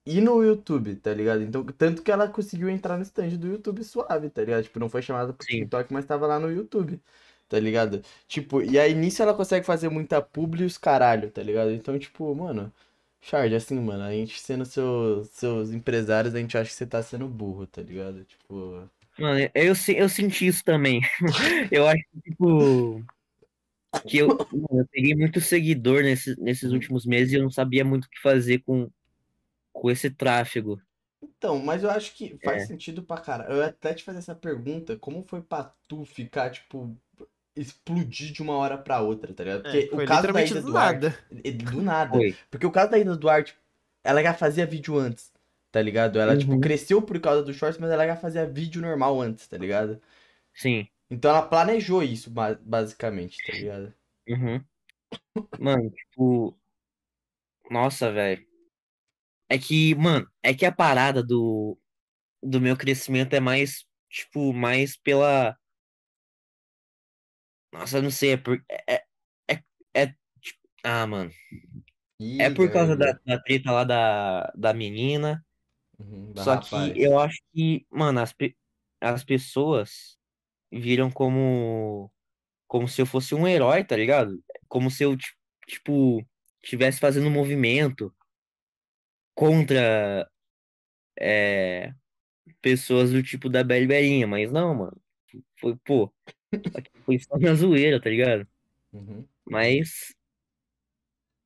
e 0.06 0.20
no 0.20 0.44
YouTube, 0.44 0.96
tá 0.96 1.14
ligado? 1.14 1.44
Então, 1.44 1.64
tanto 1.66 2.02
que 2.04 2.12
ela 2.12 2.28
conseguiu 2.28 2.70
entrar 2.70 2.98
no 2.98 3.04
stand 3.04 3.38
do 3.38 3.48
YouTube 3.48 3.84
suave, 3.84 4.30
tá 4.32 4.42
ligado? 4.44 4.64
Tipo, 4.64 4.80
não 4.80 4.90
foi 4.90 5.02
chamada 5.04 5.32
pro 5.34 5.46
Sim. 5.48 5.48
TikTok, 5.48 5.94
mas 5.94 6.06
tava 6.06 6.26
lá 6.28 6.40
no 6.40 6.52
YouTube, 6.52 7.02
tá 7.52 7.60
ligado? 7.60 8.02
Tipo, 8.30 8.62
e 8.62 8.80
aí 8.80 8.94
nisso 8.94 9.22
ela 9.22 9.34
consegue 9.34 9.66
fazer 9.66 9.90
muita 9.90 10.22
publi 10.22 10.64
e 10.64 10.66
os 10.66 10.78
caralho, 10.78 11.30
tá 11.30 11.44
ligado? 11.44 11.72
Então, 11.72 12.00
tipo, 12.00 12.34
mano, 12.34 12.72
Charge, 13.20 13.54
assim, 13.54 13.78
mano, 13.78 14.04
a 14.04 14.12
gente 14.14 14.40
sendo 14.40 14.66
seu, 14.66 15.26
seus 15.26 15.72
empresários, 15.72 16.34
a 16.34 16.40
gente 16.40 16.58
acha 16.58 16.70
que 16.70 16.76
você 16.76 16.88
tá 16.88 17.04
sendo 17.04 17.28
burro, 17.28 17.68
tá 17.68 17.82
ligado? 17.82 18.24
Tipo. 18.24 18.90
Mano, 19.20 19.50
eu, 19.54 19.74
eu 19.96 20.10
senti 20.10 20.48
isso 20.48 20.64
também. 20.64 21.02
Eu 21.70 21.88
acho 21.88 22.02
que, 22.12 22.32
tipo. 22.32 23.04
Que 24.08 24.20
eu, 24.20 24.30
eu 24.30 24.88
peguei 24.90 25.14
muito 25.14 25.42
seguidor 25.42 26.02
nesses, 26.02 26.38
nesses 26.38 26.72
últimos 26.72 27.06
meses 27.06 27.34
e 27.34 27.36
eu 27.36 27.44
não 27.44 27.52
sabia 27.52 27.84
muito 27.84 28.06
o 28.06 28.10
que 28.10 28.22
fazer 28.22 28.60
com, 28.60 28.90
com 29.74 29.92
esse 29.92 30.10
tráfego. 30.10 30.82
Então, 31.22 31.60
mas 31.60 31.84
eu 31.84 31.90
acho 31.92 32.16
que 32.16 32.38
faz 32.44 32.64
É. 32.64 32.66
sentido 32.68 33.04
pra 33.04 33.18
caralho. 33.18 33.52
Eu 33.52 33.58
ia 33.58 33.66
até 33.66 33.94
te 33.94 34.04
fazer 34.04 34.20
essa 34.20 34.34
pergunta, 34.34 34.96
como 34.98 35.24
foi 35.28 35.42
pra 35.42 35.74
tu 35.88 36.06
ficar, 36.06 36.52
tipo, 36.52 36.96
explodir 37.56 38.32
de 38.32 38.42
uma 38.42 38.54
hora 38.54 38.78
pra 38.78 39.02
outra, 39.02 39.34
tá 39.34 39.44
ligado? 39.44 39.64
Porque 39.64 39.78
É, 39.78 39.88
foi 39.88 40.06
o 40.06 40.08
caso 40.08 40.32
da 40.32 40.44
Ida 40.44 40.62
do 40.62 40.72
Duarte, 40.72 41.06
nada. 41.06 41.20
é 41.44 41.52
do 41.52 41.82
nada. 41.82 42.12
Foi. 42.18 42.36
Porque 42.50 42.66
o 42.66 42.72
caso 42.72 42.92
da 42.92 42.98
Ida 43.00 43.16
Duarte, 43.18 43.58
ela 44.04 44.22
já 44.24 44.34
fazia 44.34 44.66
vídeo 44.66 44.98
antes, 44.98 45.32
tá 45.72 45.82
ligado? 45.82 46.20
Ela, 46.20 46.38
tipo, 46.38 46.54
Uhum. 46.54 46.62
cresceu 46.62 47.02
por 47.02 47.20
causa 47.20 47.44
do 47.44 47.54
shorts, 47.54 47.78
mas 47.80 47.92
ela 47.92 48.06
já 48.08 48.16
fazia 48.16 48.46
vídeo 48.46 48.82
normal 48.82 49.20
antes, 49.22 49.48
tá 49.48 49.58
ligado? 49.58 50.02
Sim. 50.54 50.88
Então 51.10 51.30
ela 51.32 51.42
planejou 51.42 52.02
isso, 52.02 52.30
ba- 52.30 52.58
basicamente, 52.62 53.38
tá 53.46 53.52
ligado? 53.54 53.94
Uhum. 54.30 54.64
Mano, 55.60 55.90
tipo. 55.92 56.58
Nossa, 57.70 58.12
velho. 58.12 58.46
É 59.50 59.58
que, 59.58 59.94
mano, 59.96 60.26
é 60.42 60.54
que 60.54 60.66
a 60.66 60.72
parada 60.72 61.22
do, 61.22 61.78
do 62.42 62.62
meu 62.62 62.78
crescimento 62.78 63.34
é 63.34 63.40
mais, 63.42 63.86
tipo, 64.10 64.54
mais 64.54 64.96
pela. 64.96 65.58
Nossa, 67.72 67.98
eu 67.98 68.02
não 68.04 68.12
sei, 68.12 68.32
é 68.34 68.38
por. 68.38 68.64
É, 68.88 69.04
é, 69.50 69.64
é, 69.94 70.08
tipo, 70.40 70.60
ah, 70.84 71.08
mano. 71.08 71.32
Ih, 72.20 72.42
É 72.42 72.50
por 72.50 72.72
causa 72.72 72.96
da, 72.96 73.14
da 73.26 73.40
treta 73.42 73.72
lá 73.72 73.84
da, 73.84 74.52
da 74.56 74.74
menina. 74.74 75.46
Uhum, 76.00 76.34
da 76.34 76.44
Só 76.44 76.52
rapaz. 76.56 76.94
que 76.94 77.02
eu 77.02 77.20
acho 77.20 77.40
que, 77.54 77.86
mano, 77.90 78.20
as, 78.20 78.34
as 79.02 79.24
pessoas 79.24 80.18
viram 80.72 81.10
como. 81.12 82.12
Como 82.68 82.88
se 82.88 83.02
eu 83.02 83.06
fosse 83.06 83.36
um 83.36 83.48
herói, 83.48 83.84
tá 83.84 83.96
ligado? 83.98 84.44
Como 84.68 84.92
se 84.92 85.04
eu, 85.04 85.18
ti- 85.18 85.36
tipo, 85.68 86.26
estivesse 86.64 87.00
fazendo 87.00 87.28
um 87.28 87.32
movimento 87.32 88.14
contra 89.36 90.30
é, 91.20 91.94
pessoas 92.62 93.12
do 93.12 93.24
tipo 93.24 93.50
da 93.50 93.64
Beli 93.64 93.88
Belinha, 93.88 94.28
mas 94.28 94.52
não, 94.52 94.76
mano. 94.76 95.02
Foi, 95.60 95.76
pô, 95.86 96.14
foi 97.06 97.20
só 97.20 97.38
na 97.38 97.54
zoeira, 97.54 98.00
tá 98.02 98.10
ligado? 98.10 98.48
Uhum. 98.94 99.26
Mas, 99.46 100.14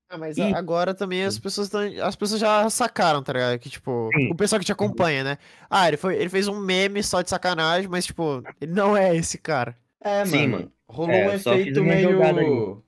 Ah, 0.08 0.20
mas 0.20 0.38
E- 0.38 0.41
agora 0.53 0.93
também 0.93 1.24
as 1.24 1.39
pessoas 1.39 1.68
tão, 1.68 1.82
as 2.03 2.16
pessoas 2.16 2.39
já 2.39 2.70
sacaram, 2.70 3.24
tá 3.24 3.34
ligado? 3.34 3.58
Que, 3.60 3.70
tipo, 3.72 4.12
Sim. 4.16 4.30
o 4.32 4.36
pessoal 4.36 4.60
que 4.60 4.66
te 4.66 4.72
acompanha, 4.72 5.24
né? 5.24 5.38
Ah, 5.68 5.88
ele, 5.88 5.97
foi, 5.97 6.16
ele 6.16 6.30
fez 6.30 6.47
um 6.47 6.60
meme 6.60 7.01
só 7.01 7.24
de 7.24 7.30
sacanagem, 7.30 7.89
mas, 7.89 8.06
tipo, 8.06 8.43
ele 8.62 8.72
não 8.72 8.95
é 8.95 9.16
esse 9.16 9.38
cara. 9.39 9.76
É, 9.99 10.24
Sim, 10.24 10.47
mano. 10.47 10.51
mano. 10.51 10.72
Rolou 10.88 11.16
É, 11.16 11.28
um 11.28 11.32
efeito 11.32 11.82
uma 11.82 11.95
meio. 11.95 12.84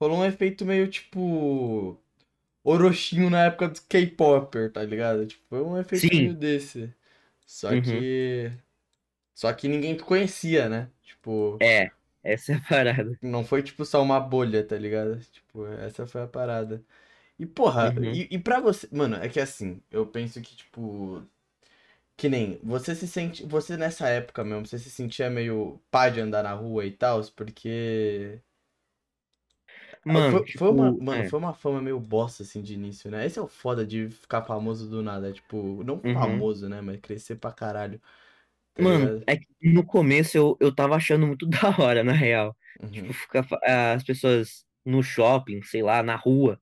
Rolou 0.00 0.18
um 0.20 0.24
efeito 0.24 0.64
meio 0.64 0.88
tipo. 0.88 2.00
Orochinho 2.64 3.28
na 3.28 3.44
época 3.44 3.68
do 3.68 3.80
K-Popper, 3.82 4.72
tá 4.72 4.82
ligado? 4.82 5.26
Tipo, 5.26 5.42
foi 5.50 5.60
um 5.60 5.78
efeito 5.78 6.00
Sim. 6.00 6.18
meio 6.22 6.34
desse. 6.34 6.90
Só 7.46 7.70
Uhum. 7.72 7.82
que. 7.82 8.50
Só 9.34 9.52
que 9.52 9.68
ninguém 9.68 9.98
conhecia, 9.98 10.66
né? 10.68 10.88
Tipo, 11.24 11.60
é, 11.60 11.92
essa 12.22 12.52
é 12.52 12.56
a 12.56 12.60
parada. 12.60 13.20
não 13.20 13.44
foi 13.44 13.62
tipo 13.62 13.84
só 13.84 14.02
uma 14.02 14.20
bolha, 14.20 14.66
tá 14.66 14.76
ligado? 14.78 15.18
Tipo, 15.20 15.66
essa 15.66 16.06
foi 16.06 16.22
a 16.22 16.26
parada. 16.28 16.84
E 17.38 17.46
porra, 17.46 17.94
Uhum. 17.98 18.12
e, 18.12 18.28
e 18.34 18.38
pra 18.38 18.60
você. 18.60 18.88
Mano, 18.92 19.16
é 19.16 19.28
que 19.28 19.40
assim, 19.40 19.82
eu 19.90 20.06
penso 20.06 20.40
que, 20.42 20.56
tipo. 20.56 21.22
Que 22.16 22.28
nem, 22.28 22.58
você 22.64 22.94
se 22.96 23.08
sente. 23.08 23.44
Você 23.46 23.76
nessa 23.76 24.08
época 24.08 24.44
mesmo, 24.44 24.66
você 24.66 24.78
se 24.78 24.90
sentia 24.90 25.30
meio 25.30 25.80
pá 25.90 26.08
de 26.10 26.20
andar 26.20 26.44
na 26.44 26.54
rua 26.54 26.86
e 26.86 26.92
tal, 26.92 27.22
porque. 27.36 28.40
Mano, 30.04 30.22
foi, 30.26 30.46
foi 30.48 30.70
uma, 30.70 30.92
tipo, 30.92 31.00
mano, 31.00 31.24
é. 31.24 31.24
foi 31.24 31.38
uma 31.38 31.54
fama 31.54 31.80
meio 31.80 31.98
bosta, 32.00 32.42
assim, 32.42 32.62
de 32.62 32.74
início, 32.74 33.10
né? 33.10 33.24
Esse 33.26 33.38
é 33.38 33.42
o 33.42 33.48
foda 33.48 33.86
de 33.86 34.08
ficar 34.10 34.42
famoso 34.44 34.88
do 34.88 35.02
nada. 35.02 35.32
Tipo, 35.32 35.82
não 35.84 36.04
Uhum. 36.04 36.12
famoso, 36.12 36.68
né? 36.68 36.80
Mas 36.80 37.00
crescer 37.00 37.36
pra 37.36 37.52
caralho. 37.52 38.00
Tá 38.74 38.82
Mano, 38.82 39.04
ligado? 39.06 39.24
é 39.26 39.36
que 39.36 39.46
no 39.62 39.84
começo 39.84 40.36
eu, 40.36 40.56
eu 40.60 40.74
tava 40.74 40.96
achando 40.96 41.26
muito 41.26 41.46
da 41.48 41.70
hora, 41.78 42.02
na 42.04 42.12
real. 42.12 42.56
Uhum. 42.82 42.90
Tipo, 42.90 43.12
ficar 43.12 43.46
as 43.94 44.02
pessoas 44.04 44.64
no 44.84 45.02
shopping, 45.02 45.62
sei 45.62 45.82
lá, 45.82 46.02
na 46.02 46.16
rua, 46.16 46.60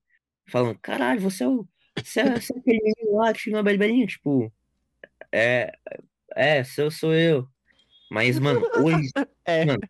falando, 0.49 0.79
caralho, 0.81 1.21
você 1.21 1.45
é 1.45 1.49
o. 1.49 1.67
Você 2.05 2.21
é, 2.21 2.41
você 2.41 2.55
é 2.55 2.59
aquele 2.59 2.81
menino 2.83 3.17
lá 3.19 3.33
que 3.33 3.41
tinha 3.41 3.57
uma 3.57 3.63
belinha, 3.63 4.07
tipo. 4.07 4.53
É. 5.33 5.73
É, 6.37 6.65
sou, 6.65 6.91
sou 6.91 7.15
eu. 7.15 7.49
Mas, 8.11 8.39
mano, 8.39 8.63
hoje. 8.79 9.11
É. 9.47 9.65
Mano, 9.65 9.81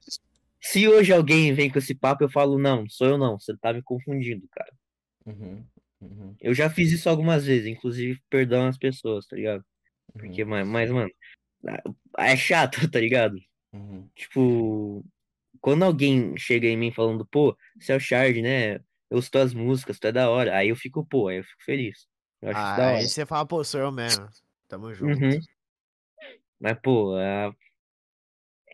se 0.60 0.88
hoje 0.88 1.12
alguém 1.12 1.52
vem 1.54 1.70
com 1.70 1.78
esse 1.78 1.94
papo, 1.94 2.24
eu 2.24 2.30
falo, 2.30 2.58
não, 2.58 2.88
sou 2.88 3.06
eu 3.08 3.18
não, 3.18 3.38
você 3.38 3.56
tá 3.58 3.72
me 3.72 3.82
confundindo, 3.82 4.48
cara. 4.52 4.72
Uhum. 5.26 5.64
Uhum. 6.00 6.34
Eu 6.40 6.54
já 6.54 6.70
fiz 6.70 6.92
isso 6.92 7.08
algumas 7.10 7.46
vezes, 7.46 7.66
inclusive, 7.68 8.20
perdão 8.30 8.66
às 8.68 8.78
pessoas, 8.78 9.26
tá 9.26 9.36
ligado? 9.36 9.64
Porque, 10.14 10.42
Uhum. 10.44 10.50
mas, 10.50 10.68
mas, 10.68 10.90
mano, 10.90 11.10
é 12.18 12.36
chato, 12.36 12.78
tá 12.90 12.98
ligado? 13.00 13.36
Uhum. 13.72 14.08
Tipo, 14.14 15.04
quando 15.60 15.84
alguém 15.84 16.36
chega 16.36 16.66
em 16.66 16.76
mim 16.76 16.90
falando, 16.92 17.26
pô, 17.26 17.56
você 17.78 17.92
é 17.92 17.96
o 17.96 18.00
Shard, 18.00 18.40
né? 18.42 18.80
Eu 19.10 19.18
escuto 19.18 19.38
as 19.38 19.54
músicas, 19.54 19.98
tu 19.98 20.06
é 20.06 20.12
da 20.12 20.30
hora. 20.30 20.56
Aí 20.56 20.68
eu 20.68 20.76
fico, 20.76 21.04
pô, 21.04 21.28
aí 21.28 21.38
eu 21.38 21.44
fico 21.44 21.62
feliz. 21.64 22.06
Eu 22.40 22.50
Ah, 22.54 22.88
aí 22.96 23.08
você 23.08 23.24
fala, 23.26 23.46
pô, 23.46 23.62
sou 23.62 23.80
eu 23.80 23.92
mesmo. 23.92 24.26
Tamo 24.68 24.92
junto. 24.94 25.22
Uhum. 25.22 25.38
Mas, 26.58 26.78
pô, 26.80 27.14
a- 27.16 27.54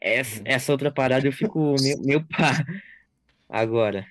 essa, 0.00 0.38
Uhum. 0.38 0.44
essa 0.46 0.72
outra 0.72 0.92
parada 0.92 1.26
eu 1.26 1.32
fico 1.32 1.74
meio, 1.82 1.98
meio 2.00 2.26
pá. 2.28 2.52
Agora, 3.48 4.06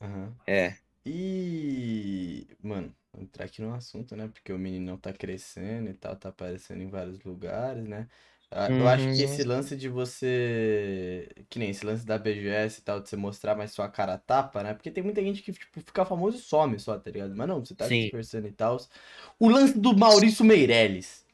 Uhum. 0.00 0.34
é. 0.46 0.76
E, 1.04 2.46
mano, 2.62 2.94
entrar 3.18 3.44
aqui 3.46 3.60
no 3.62 3.74
assunto, 3.74 4.16
né? 4.16 4.28
Porque 4.28 4.52
o 4.52 4.58
meninão 4.58 4.96
tá 4.98 5.12
crescendo 5.12 5.90
e 5.90 5.94
tal, 5.94 6.16
tá 6.16 6.28
aparecendo 6.30 6.82
em 6.82 6.88
vários 6.90 7.22
lugares, 7.22 7.86
né? 7.86 8.08
Ah, 8.50 8.74
Eu 8.76 8.86
acho 8.88 9.08
que 9.10 9.22
Uhum. 9.22 9.22
esse 9.22 9.44
lance 9.44 9.76
de 9.76 9.88
você. 9.88 11.28
Que 11.48 11.58
nem 11.58 11.70
esse 11.70 11.84
lance 11.86 12.04
da 12.04 12.18
BGS 12.18 12.80
e 12.80 12.84
tal, 12.84 13.00
de 13.00 13.08
você 13.08 13.16
mostrar 13.16 13.54
mais 13.56 13.72
sua 13.72 13.88
cara 13.88 14.18
tapa, 14.18 14.62
né? 14.62 14.74
Porque 14.74 14.90
tem 14.90 15.02
muita 15.02 15.22
gente 15.22 15.42
que, 15.42 15.52
tipo, 15.52 15.80
fica 15.80 16.04
famoso 16.04 16.36
e 16.38 16.40
some 16.40 16.78
só, 16.78 16.98
tá 16.98 17.10
ligado? 17.10 17.34
Mas 17.36 17.48
não, 17.48 17.64
você 17.64 17.74
tá 17.74 17.88
Sim. 17.88 18.12
dispersando 18.12 18.46
e 18.48 18.52
tal. 18.52 18.78
O 19.38 19.48
lance 19.48 19.78
do 19.78 19.96
Maurício 19.96 20.44
Meirelles, 20.44 21.26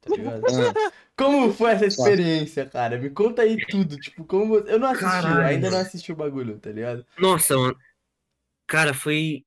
tá 0.00 0.10
ligado? 0.10 0.46
Ah, 0.48 0.92
Como 1.16 1.52
foi 1.52 1.72
essa 1.72 1.86
experiência, 1.86 2.66
cara? 2.68 2.98
Me 2.98 3.10
conta 3.10 3.42
aí 3.42 3.58
tudo. 3.60 3.98
Tipo, 3.98 4.24
como. 4.24 4.56
Eu 4.58 4.78
não 4.78 4.88
assisti, 4.88 5.40
Caralho, 5.40 5.42
ainda 5.42 5.70
não 5.70 5.78
assisti 5.78 6.12
o 6.12 6.16
bagulho, 6.16 6.58
tá 6.60 6.70
ligado? 6.70 7.06
Nossa, 7.18 7.56
mano. 7.56 7.76
Cara, 8.68 8.94
foi. 8.94 9.46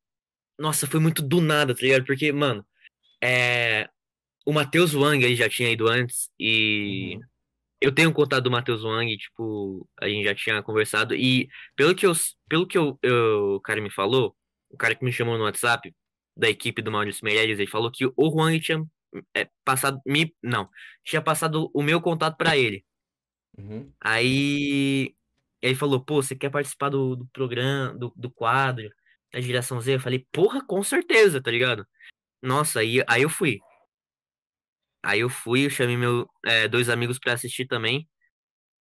Nossa, 0.62 0.86
foi 0.86 1.00
muito 1.00 1.24
do 1.24 1.42
nada, 1.42 1.74
tá 1.76 1.82
ligado? 1.82 2.06
Porque, 2.06 2.32
mano, 2.32 2.66
é. 3.24 3.90
O 4.46 4.54
Matheus 4.54 4.94
Wang 4.96 5.24
ele 5.24 5.36
já 5.36 5.50
tinha 5.50 5.72
ido 5.72 5.88
antes 5.88 6.30
e. 6.40 7.16
Uhum. 7.18 7.24
Eu 7.82 7.92
tenho 7.94 8.14
contato 8.14 8.44
do 8.44 8.52
Matheus 8.52 8.84
Wang, 8.84 9.18
tipo, 9.18 9.88
a 10.00 10.08
gente 10.08 10.26
já 10.26 10.36
tinha 10.36 10.62
conversado, 10.64 11.16
e 11.16 11.50
pelo 11.76 11.96
que 11.96 12.06
eu, 12.06 12.14
pelo 12.50 12.68
que 12.68 12.78
eu, 12.78 13.00
eu- 13.02 13.56
o 13.56 13.62
cara 13.62 13.82
me 13.82 13.90
falou, 13.92 14.36
o 14.70 14.78
cara 14.78 14.96
que 14.96 15.04
me 15.04 15.12
chamou 15.12 15.38
no 15.38 15.46
WhatsApp, 15.46 15.94
da 16.38 16.50
equipe 16.50 16.82
do 16.82 16.92
Maurício 16.92 17.26
Meirelles, 17.26 17.60
ele 17.60 17.70
falou 17.70 17.92
que 17.92 18.06
o 18.06 18.32
Juan 18.32 18.60
tinha 18.60 18.84
é, 19.36 19.50
passado. 19.66 20.00
Me, 20.06 20.34
não, 20.44 20.70
tinha 21.04 21.22
passado 21.24 21.72
o 21.74 21.82
meu 21.84 22.00
contato 22.02 22.38
pra 22.38 22.58
ele. 22.58 22.86
Uhum. 23.58 23.92
Aí 24.00 25.16
ele 25.62 25.76
falou, 25.76 26.00
pô, 26.04 26.22
você 26.22 26.36
quer 26.36 26.50
participar 26.52 26.90
do, 26.90 27.16
do 27.16 27.28
programa, 27.34 27.94
do, 27.98 28.14
do 28.16 28.30
quadro, 28.32 28.90
da 29.34 29.40
geração 29.40 29.80
Z? 29.80 29.96
Eu 29.96 30.00
falei, 30.00 30.26
porra, 30.32 30.66
com 30.66 30.84
certeza, 30.84 31.42
tá 31.42 31.50
ligado? 31.52 31.88
Nossa, 32.42 32.80
aí, 32.80 33.04
aí 33.08 33.22
eu 33.22 33.30
fui. 33.30 33.60
Aí 35.04 35.20
eu 35.20 35.30
fui, 35.30 35.66
eu 35.66 35.70
chamei 35.70 35.98
meus 35.98 36.26
é, 36.46 36.68
dois 36.68 36.90
amigos 36.90 37.20
pra 37.20 37.34
assistir 37.34 37.66
também. 37.66 38.08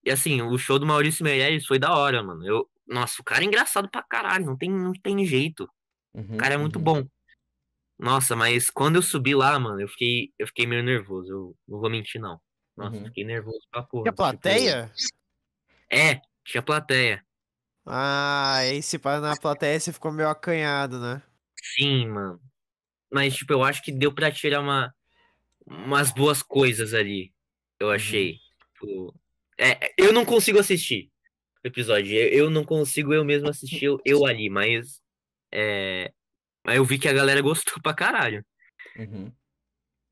E 0.04 0.10
assim, 0.10 0.42
o 0.42 0.56
show 0.58 0.78
do 0.78 0.86
Maurício 0.86 1.24
Meirelles 1.24 1.66
foi 1.66 1.78
da 1.78 1.94
hora, 1.94 2.22
mano. 2.22 2.46
Eu, 2.46 2.70
nossa, 2.86 3.20
o 3.20 3.24
cara 3.24 3.42
é 3.42 3.46
engraçado 3.46 3.88
pra 3.90 4.02
caralho, 4.02 4.46
não 4.46 4.56
tem, 4.56 4.70
não 4.70 4.92
tem 4.92 5.24
jeito. 5.24 5.68
Uhum. 6.14 6.34
O 6.34 6.36
cara 6.36 6.54
é 6.54 6.58
muito 6.58 6.76
uhum. 6.76 6.84
bom. 6.84 7.06
Nossa, 7.98 8.34
mas 8.34 8.70
quando 8.70 8.96
eu 8.96 9.02
subi 9.02 9.34
lá, 9.34 9.58
mano, 9.58 9.80
eu 9.80 9.88
fiquei, 9.88 10.32
eu 10.38 10.46
fiquei 10.46 10.66
meio 10.66 10.82
nervoso. 10.82 11.30
Eu 11.30 11.56
não 11.68 11.80
vou 11.80 11.90
mentir, 11.90 12.20
não. 12.20 12.40
Nossa, 12.76 12.96
Uhum. 12.96 13.04
fiquei 13.06 13.24
nervoso 13.24 13.60
pra 13.70 13.82
porra. 13.82 14.04
Tinha 14.04 14.12
tipo, 14.12 14.16
plateia? 14.16 14.92
é, 15.90 16.20
tinha 16.44 16.62
plateia. 16.62 17.24
Ah, 17.92 18.58
aí 18.58 18.80
se 18.82 19.00
para 19.00 19.20
na 19.20 19.36
plateia 19.36 19.80
você 19.80 19.92
ficou 19.92 20.12
meio 20.12 20.28
acanhado, 20.28 21.00
né? 21.00 21.20
Sim, 21.60 22.06
mano. 22.06 22.40
Mas, 23.12 23.34
tipo, 23.34 23.52
eu 23.52 23.64
acho 23.64 23.82
que 23.82 23.90
deu 23.90 24.14
pra 24.14 24.30
tirar 24.30 24.60
uma, 24.60 24.94
umas 25.66 26.12
boas 26.12 26.40
coisas 26.40 26.94
ali. 26.94 27.32
Eu 27.80 27.90
achei. 27.90 28.38
Tipo, 28.74 29.12
é, 29.58 29.92
eu 29.98 30.12
não 30.12 30.24
consigo 30.24 30.60
assistir 30.60 31.10
o 31.64 31.66
episódio. 31.66 32.14
Eu, 32.16 32.28
eu 32.44 32.50
não 32.50 32.64
consigo 32.64 33.12
eu 33.12 33.24
mesmo 33.24 33.48
assistir 33.48 33.86
eu, 33.86 34.00
eu 34.04 34.24
ali, 34.24 34.48
mas. 34.48 35.02
É, 35.50 36.12
mas 36.64 36.76
eu 36.76 36.84
vi 36.84 36.96
que 36.96 37.08
a 37.08 37.12
galera 37.12 37.40
gostou 37.42 37.82
pra 37.82 37.92
caralho. 37.92 38.44
Uhum. 38.96 39.32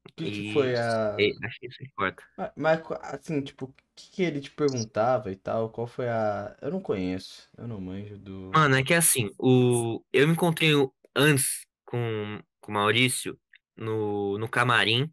O 0.08 0.12
que, 0.16 0.30
que 0.30 0.30
E- 0.30 0.52
foi 0.52 0.76
a. 0.76 1.16
e 1.18 1.36
acho 1.44 1.60
que 1.60 1.66
isso 1.66 1.82
importa. 1.82 2.22
Mas, 2.56 2.80
assim, 3.02 3.40
tipo, 3.42 3.66
o 3.66 3.74
que, 3.94 4.10
que 4.10 4.22
ele 4.22 4.40
te 4.40 4.50
perguntava 4.50 5.30
e 5.30 5.36
tal? 5.36 5.70
Qual 5.70 5.86
foi 5.86 6.08
a. 6.08 6.56
Eu 6.60 6.70
não 6.70 6.80
conheço. 6.80 7.48
Eu 7.56 7.66
não 7.66 7.80
manjo 7.80 8.16
do. 8.18 8.50
Mano, 8.54 8.76
é 8.76 8.82
que 8.84 8.94
assim, 8.94 9.30
o... 9.38 10.02
eu 10.12 10.26
me 10.26 10.32
encontrei 10.34 10.70
antes 11.14 11.66
com, 11.84 12.40
com 12.60 12.70
o 12.72 12.74
Maurício 12.74 13.38
no, 13.76 14.38
no 14.38 14.48
camarim. 14.48 15.12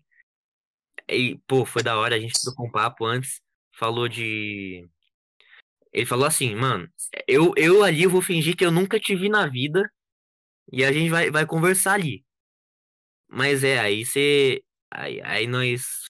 E, 1.09 1.37
pô, 1.47 1.65
foi 1.65 1.83
da 1.83 1.97
hora, 1.97 2.15
a 2.15 2.19
gente 2.19 2.39
trocou 2.41 2.65
um 2.67 2.71
papo 2.71 3.05
antes. 3.05 3.41
Falou 3.77 4.07
de. 4.07 4.87
Ele 5.91 6.05
falou 6.05 6.25
assim, 6.25 6.53
mano, 6.55 6.87
eu, 7.27 7.53
eu 7.55 7.83
ali 7.83 8.03
eu 8.03 8.09
vou 8.09 8.21
fingir 8.21 8.55
que 8.55 8.65
eu 8.65 8.71
nunca 8.71 8.99
te 8.99 9.15
vi 9.15 9.29
na 9.29 9.47
vida. 9.47 9.89
E 10.71 10.83
a 10.85 10.91
gente 10.93 11.09
vai, 11.09 11.31
vai 11.31 11.45
conversar 11.45 11.93
ali. 11.95 12.25
Mas 13.27 13.63
é, 13.63 13.79
aí 13.79 14.05
você. 14.05 14.63
Aí, 14.97 15.21
aí 15.23 15.45
nós 15.47 16.05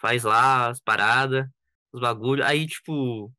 faz 0.00 0.24
lá 0.24 0.68
as 0.68 0.80
paradas, 0.80 1.46
os 1.92 2.00
bagulhos. 2.00 2.44
Aí, 2.44 2.66
tipo, 2.66 3.32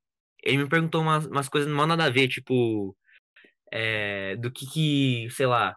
ele 0.44 0.58
me 0.60 0.70
perguntou 0.70 1.02
umas, 1.02 1.26
umas 1.26 1.50
coisas 1.50 1.70
mal 1.72 1.86
nada 1.86 2.06
a 2.06 2.10
ver, 2.10 2.28
tipo. 2.30 2.96
é, 3.72 4.36
do 4.38 4.50
que 4.52 4.66
que, 4.66 5.30
sei 5.32 5.46
lá. 5.46 5.76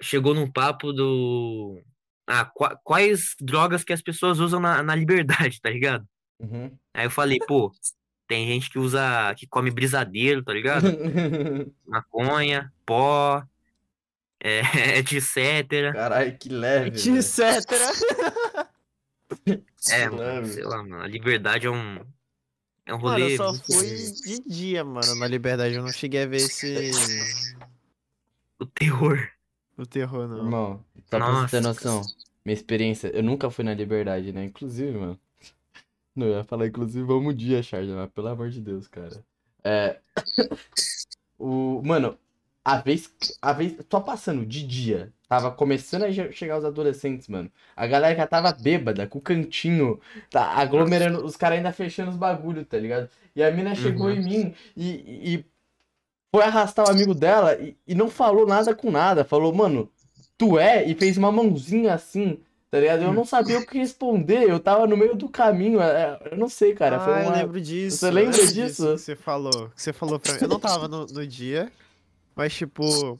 Chegou 0.00 0.34
num 0.34 0.50
papo 0.50 0.92
do. 0.92 1.82
Ah, 2.26 2.44
qua- 2.44 2.78
quais 2.84 3.34
drogas 3.40 3.82
que 3.82 3.92
as 3.92 4.02
pessoas 4.02 4.38
usam 4.38 4.60
na, 4.60 4.82
na 4.82 4.94
liberdade, 4.94 5.60
tá 5.60 5.70
ligado? 5.70 6.06
Uhum. 6.38 6.76
Aí 6.94 7.06
eu 7.06 7.10
falei, 7.10 7.38
pô, 7.38 7.72
tem 8.28 8.46
gente 8.46 8.70
que 8.70 8.78
usa. 8.78 9.34
que 9.34 9.46
come 9.46 9.70
brisadeiro, 9.70 10.44
tá 10.44 10.52
ligado? 10.52 10.84
Maconha, 11.86 12.72
pó, 12.84 13.42
é, 14.40 14.60
etc. 14.98 15.92
Caralho, 15.92 16.38
que 16.38 16.48
leve. 16.48 16.88
Etc. 16.96 17.40
É, 19.90 20.08
Leve. 20.08 20.16
mano, 20.16 20.46
sei 20.46 20.64
lá, 20.64 20.82
mano. 20.82 21.02
A 21.02 21.06
liberdade 21.06 21.66
é 21.66 21.70
um. 21.70 21.98
É 22.86 22.94
um 22.94 22.98
Mano, 23.00 23.22
rolê. 23.22 23.34
eu 23.34 23.36
só 23.36 23.54
fui 23.54 23.86
de 23.86 24.40
dia, 24.48 24.82
mano, 24.82 25.14
na 25.16 25.26
Liberdade. 25.26 25.74
Eu 25.74 25.82
não 25.82 25.92
cheguei 25.92 26.22
a 26.22 26.26
ver 26.26 26.36
esse. 26.38 26.90
O 28.60 28.66
terror. 28.66 29.30
O 29.76 29.86
terror, 29.86 30.26
não. 30.26 30.38
Irmão, 30.38 30.84
só 31.08 31.18
pra 31.18 31.30
você 31.30 31.50
ter 31.58 31.62
noção, 31.62 32.02
minha 32.44 32.54
experiência, 32.54 33.06
eu 33.14 33.22
nunca 33.22 33.48
fui 33.50 33.64
na 33.64 33.72
Liberdade, 33.72 34.32
né? 34.32 34.42
Inclusive, 34.44 34.98
mano. 34.98 35.20
Não, 36.16 36.26
eu 36.26 36.38
ia 36.38 36.44
falar, 36.44 36.66
inclusive, 36.66 37.06
vamos 37.06 37.32
um 37.32 37.36
dia, 37.36 37.62
Charles, 37.62 37.94
mas 37.94 38.10
pelo 38.10 38.26
amor 38.26 38.50
de 38.50 38.60
Deus, 38.60 38.88
cara. 38.88 39.24
É. 39.62 40.00
O. 41.38 41.80
Mano, 41.84 42.18
a 42.72 42.76
vez. 42.78 43.10
A 43.40 43.52
vez. 43.52 43.74
Tô 43.88 44.00
passando 44.00 44.44
de 44.44 44.66
dia. 44.66 45.12
Tava 45.28 45.50
começando 45.50 46.04
a 46.04 46.12
che- 46.12 46.32
chegar 46.32 46.58
os 46.58 46.64
adolescentes, 46.64 47.28
mano. 47.28 47.50
A 47.76 47.86
galera 47.86 48.16
já 48.16 48.26
tava 48.26 48.50
bêbada, 48.52 49.06
com 49.06 49.18
o 49.18 49.22
cantinho, 49.22 50.00
tá 50.30 50.42
aglomerando, 50.54 51.24
os 51.24 51.36
caras 51.36 51.58
ainda 51.58 51.70
fechando 51.72 52.10
os 52.10 52.16
bagulho, 52.16 52.64
tá 52.64 52.78
ligado? 52.78 53.08
E 53.36 53.42
a 53.42 53.50
mina 53.50 53.74
chegou 53.74 54.06
Uhum. 54.06 54.12
em 54.14 54.24
mim 54.24 54.54
e, 54.76 55.34
e 55.34 55.44
foi 56.34 56.42
arrastar 56.44 56.86
o 56.86 56.90
amigo 56.90 57.14
dela 57.14 57.54
e, 57.60 57.76
e 57.86 57.94
não 57.94 58.08
falou 58.10 58.46
nada 58.46 58.74
com 58.74 58.90
nada. 58.90 59.22
Falou, 59.24 59.52
mano, 59.54 59.90
tu 60.38 60.58
é? 60.58 60.84
E 60.88 60.94
fez 60.94 61.16
uma 61.18 61.30
mãozinha 61.30 61.92
assim, 61.94 62.38
tá 62.70 62.80
ligado? 62.80 63.02
Eu 63.02 63.12
não 63.12 63.24
sabia 63.26 63.58
o 63.58 63.66
que 63.66 63.78
responder, 63.78 64.48
eu 64.48 64.58
tava 64.58 64.86
no 64.86 64.96
meio 64.96 65.14
do 65.14 65.28
caminho, 65.28 65.78
é, 65.80 66.18
eu 66.32 66.38
não 66.38 66.48
sei, 66.48 66.74
cara. 66.74 66.96
Ah, 67.04 67.20
eu 67.22 67.28
uma. 67.28 67.36
lembro 67.36 67.60
disso. 67.60 67.98
Você 67.98 68.06
eu 68.06 68.12
lembra 68.12 68.36
lembro 68.36 68.52
disso? 68.54 68.92
que 68.92 68.98
você 68.98 69.14
falou. 69.16 69.68
Que 69.76 69.82
você 69.82 69.92
falou 69.92 70.18
pra 70.18 70.32
mim. 70.32 70.38
Eu 70.40 70.48
não 70.48 70.58
tava 70.60 70.88
no, 70.88 71.04
no 71.06 71.26
dia, 71.26 71.70
mas 72.38 72.54
tipo. 72.54 73.18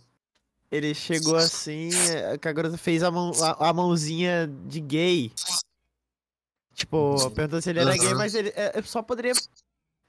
Ele 0.70 0.94
chegou 0.94 1.34
assim, 1.34 1.88
é, 2.10 2.36
que 2.36 2.46
a 2.46 2.52
garota 2.52 2.76
fez 2.76 3.02
a, 3.02 3.10
mão, 3.10 3.32
a, 3.42 3.70
a 3.70 3.72
mãozinha 3.72 4.46
de 4.66 4.80
gay. 4.80 5.32
Tipo, 6.74 7.30
perguntou 7.30 7.60
se 7.62 7.70
ele 7.70 7.80
era 7.80 7.96
gay, 7.96 8.08
Aham. 8.08 8.18
mas 8.18 8.34
ele 8.34 8.50
é, 8.50 8.78
eu 8.78 8.82
só 8.82 9.02
poderia 9.02 9.32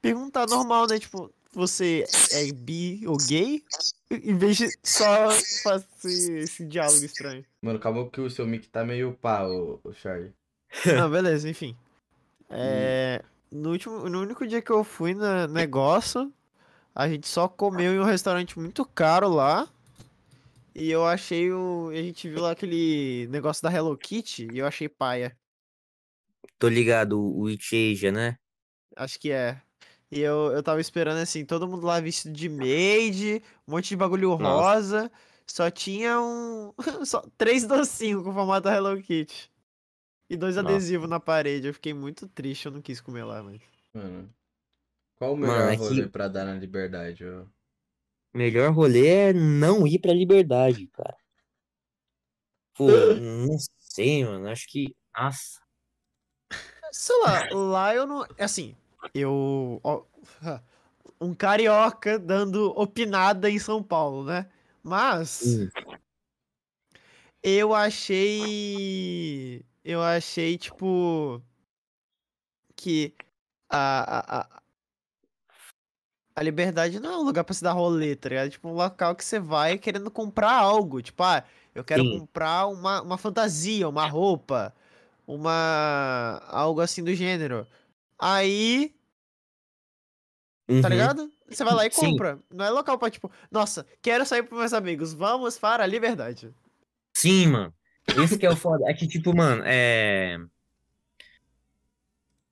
perguntar 0.02 0.46
normal, 0.46 0.86
né? 0.86 0.98
Tipo, 0.98 1.32
você 1.50 2.04
é 2.30 2.52
bi 2.52 3.06
ou 3.06 3.16
gay? 3.16 3.64
Em 4.10 4.36
vez 4.36 4.58
de 4.58 4.68
só 4.84 5.30
fazer 5.62 6.38
esse 6.40 6.66
diálogo 6.66 7.04
estranho. 7.04 7.44
Mano, 7.62 7.80
calma 7.80 8.08
que 8.10 8.20
o 8.20 8.30
seu 8.30 8.46
mic 8.46 8.68
tá 8.68 8.84
meio 8.84 9.14
pá, 9.14 9.44
o, 9.44 9.80
o 9.82 9.94
Charlie. 9.94 10.34
Não, 10.94 11.10
beleza, 11.10 11.48
enfim. 11.48 11.76
É, 12.52 13.22
no 13.52 13.70
último, 13.70 14.08
no 14.08 14.22
único 14.22 14.44
dia 14.44 14.60
que 14.60 14.72
eu 14.72 14.82
fui 14.82 15.14
no 15.14 15.46
negócio, 15.46 16.32
a 16.94 17.08
gente 17.08 17.28
só 17.28 17.48
comeu 17.48 17.92
em 17.92 17.98
um 17.98 18.04
restaurante 18.04 18.58
muito 18.58 18.84
caro 18.84 19.28
lá. 19.28 19.68
E 20.74 20.90
eu 20.90 21.04
achei 21.04 21.52
o. 21.52 21.90
A 21.90 21.96
gente 21.96 22.28
viu 22.28 22.42
lá 22.42 22.52
aquele 22.52 23.26
negócio 23.30 23.62
da 23.62 23.72
Hello 23.72 23.96
Kitty 23.96 24.48
e 24.52 24.58
eu 24.58 24.66
achei 24.66 24.88
paia. 24.88 25.36
Tô 26.58 26.68
ligado, 26.68 27.20
o 27.20 27.46
It 27.46 27.64
Asia, 27.74 28.12
né? 28.12 28.36
Acho 28.96 29.18
que 29.18 29.32
é. 29.32 29.60
E 30.10 30.20
eu, 30.20 30.52
eu 30.52 30.62
tava 30.62 30.80
esperando 30.80 31.18
assim, 31.18 31.44
todo 31.44 31.68
mundo 31.68 31.86
lá 31.86 32.00
vestido 32.00 32.34
de 32.34 32.48
maid, 32.48 33.42
um 33.66 33.72
monte 33.72 33.90
de 33.90 33.96
bagulho 33.96 34.36
Nossa. 34.36 34.44
rosa. 34.44 35.12
Só 35.46 35.70
tinha 35.70 36.20
um. 36.20 36.72
Só 37.04 37.24
três 37.36 37.66
docinhos 37.66 38.22
com 38.22 38.30
o 38.30 38.34
formato 38.34 38.64
da 38.64 38.74
Hello 38.74 39.00
Kitty. 39.00 39.50
E 40.28 40.36
dois 40.36 40.56
Nossa. 40.56 40.68
adesivos 40.68 41.08
na 41.08 41.18
parede. 41.18 41.66
Eu 41.66 41.74
fiquei 41.74 41.92
muito 41.92 42.28
triste, 42.28 42.66
eu 42.66 42.72
não 42.72 42.80
quis 42.80 43.00
comer 43.00 43.24
lá, 43.24 43.42
mas. 43.42 43.60
Mano. 43.92 44.32
Qual 45.20 45.34
o 45.34 45.36
Mano, 45.36 45.52
melhor 45.52 45.72
é 45.72 45.76
que- 45.76 45.82
rolê 45.82 46.08
pra 46.08 46.28
dar 46.28 46.46
na 46.46 46.54
liberdade? 46.54 47.26
ô? 47.26 47.46
Melhor 48.32 48.72
rolê 48.72 49.06
é 49.06 49.32
não 49.34 49.86
ir 49.86 49.98
pra 49.98 50.14
liberdade, 50.14 50.86
cara. 50.86 51.14
Pô, 52.74 52.86
não 53.20 53.58
sei, 53.78 54.24
mano. 54.24 54.48
Acho 54.48 54.66
que. 54.66 54.96
Nossa. 55.14 55.60
Sei 56.90 57.16
lá, 57.22 57.48
lá 57.52 57.94
eu 57.94 58.06
não. 58.06 58.26
Assim, 58.38 58.74
eu. 59.12 59.78
ó, 59.84 60.04
um 61.20 61.34
carioca 61.34 62.18
dando 62.18 62.70
opinada 62.70 63.50
em 63.50 63.58
São 63.58 63.82
Paulo, 63.82 64.24
né? 64.24 64.50
Mas 64.82 65.42
Hum. 65.44 65.68
eu 67.42 67.74
achei. 67.74 69.62
Eu 69.84 70.00
achei, 70.02 70.56
tipo. 70.56 71.42
Que 72.74 73.14
a, 73.68 74.40
a, 74.40 74.62
a, 76.40 76.42
liberdade 76.42 76.98
não 76.98 77.12
é 77.12 77.16
um 77.18 77.22
lugar 77.22 77.44
pra 77.44 77.54
se 77.54 77.62
dar 77.62 77.72
rolê, 77.72 78.16
tá 78.16 78.30
ligado? 78.30 78.48
Tipo, 78.48 78.68
um 78.70 78.72
local 78.72 79.14
que 79.14 79.22
você 79.22 79.38
vai 79.38 79.76
querendo 79.76 80.10
comprar 80.10 80.52
algo. 80.52 81.02
Tipo, 81.02 81.22
ah, 81.22 81.44
eu 81.74 81.84
quero 81.84 82.02
Sim. 82.02 82.18
comprar 82.18 82.66
uma, 82.66 83.02
uma 83.02 83.18
fantasia, 83.18 83.86
uma 83.86 84.06
roupa, 84.06 84.74
uma. 85.26 86.42
algo 86.48 86.80
assim 86.80 87.04
do 87.04 87.14
gênero. 87.14 87.66
Aí, 88.18 88.94
tá 90.66 90.72
Uhum. 90.72 90.88
ligado? 90.88 91.32
Você 91.46 91.62
vai 91.62 91.74
lá 91.74 91.86
e 91.86 91.90
Sim. 91.90 92.00
compra. 92.00 92.38
Não 92.50 92.64
é 92.64 92.70
local 92.70 92.98
pra, 92.98 93.10
tipo, 93.10 93.30
nossa, 93.50 93.86
quero 94.00 94.24
sair 94.24 94.42
com 94.42 94.56
meus 94.56 94.72
amigos, 94.72 95.12
vamos 95.12 95.58
para 95.58 95.84
a 95.84 95.86
liberdade. 95.86 96.54
Sim, 97.14 97.48
mano. 97.48 97.74
Esse 98.16 98.38
que 98.38 98.46
é 98.46 98.50
o 98.50 98.56
foda. 98.56 98.88
É 98.88 98.94
que, 98.94 99.06
tipo, 99.06 99.36
mano, 99.36 99.62
é. 99.66 100.38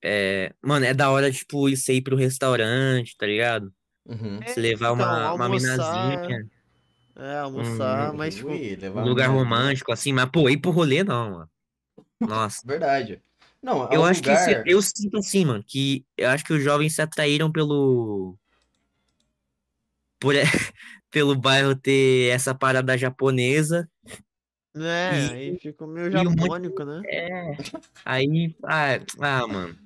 É. 0.02 0.54
Mano, 0.62 0.84
é 0.84 0.92
da 0.92 1.10
hora, 1.10 1.32
tipo, 1.32 1.68
ir 1.70 2.02
pro 2.02 2.16
restaurante, 2.16 3.16
tá 3.16 3.26
ligado? 3.26 3.72
Uhum. 4.08 4.40
É, 4.42 4.46
Você 4.48 4.60
levar 4.60 4.86
então, 4.86 4.94
uma, 4.94 5.34
uma 5.34 5.44
almoçar. 5.44 5.76
minazinha. 5.76 6.46
É, 7.16 7.38
almoçar, 7.40 8.12
Hum, 8.12 8.16
mas 8.16 8.34
tipo. 8.36 8.48
Ui, 8.50 8.76
levar 8.76 9.02
Um 9.04 9.08
lugar 9.08 9.28
romântico, 9.28 9.92
assim, 9.92 10.12
mas, 10.12 10.30
pô, 10.30 10.48
ir 10.48 10.56
pro 10.56 10.70
rolê 10.70 11.04
não, 11.04 11.30
mano. 11.30 11.50
Nossa. 12.20 12.62
Verdade. 12.66 13.20
Não, 13.62 13.84
é 13.84 13.94
Eu 13.96 14.04
acho 14.04 14.22
que 14.22 14.30
esse- 14.30 14.50
lugar- 14.50 14.66
eu 14.66 14.80
sinto 14.80 15.18
assim, 15.18 15.44
mano, 15.44 15.62
que 15.66 16.04
eu 16.16 16.28
acho 16.30 16.44
que 16.44 16.52
os 16.52 16.62
jovens 16.62 16.94
se 16.94 17.02
atraíram 17.02 17.50
pelo. 17.52 18.36
Por, 20.20 20.34
e- 20.34 20.42
pelo 21.10 21.36
bairro 21.36 21.74
ter 21.76 22.30
essa 22.32 22.54
parada 22.54 22.96
japonesa. 22.96 23.88
Né, 24.74 25.26
E- 25.26 25.30
aí 25.32 25.58
fica 25.58 25.86
meio 25.86 26.06
e 26.06 26.16
um 26.16 26.24
monte- 26.24 26.40
japônico, 26.40 26.84
né? 26.84 27.02
É. 27.06 27.56
Aí. 28.04 28.54
Ah, 28.64 29.00
ah, 29.20 29.46
mano. 29.46 29.76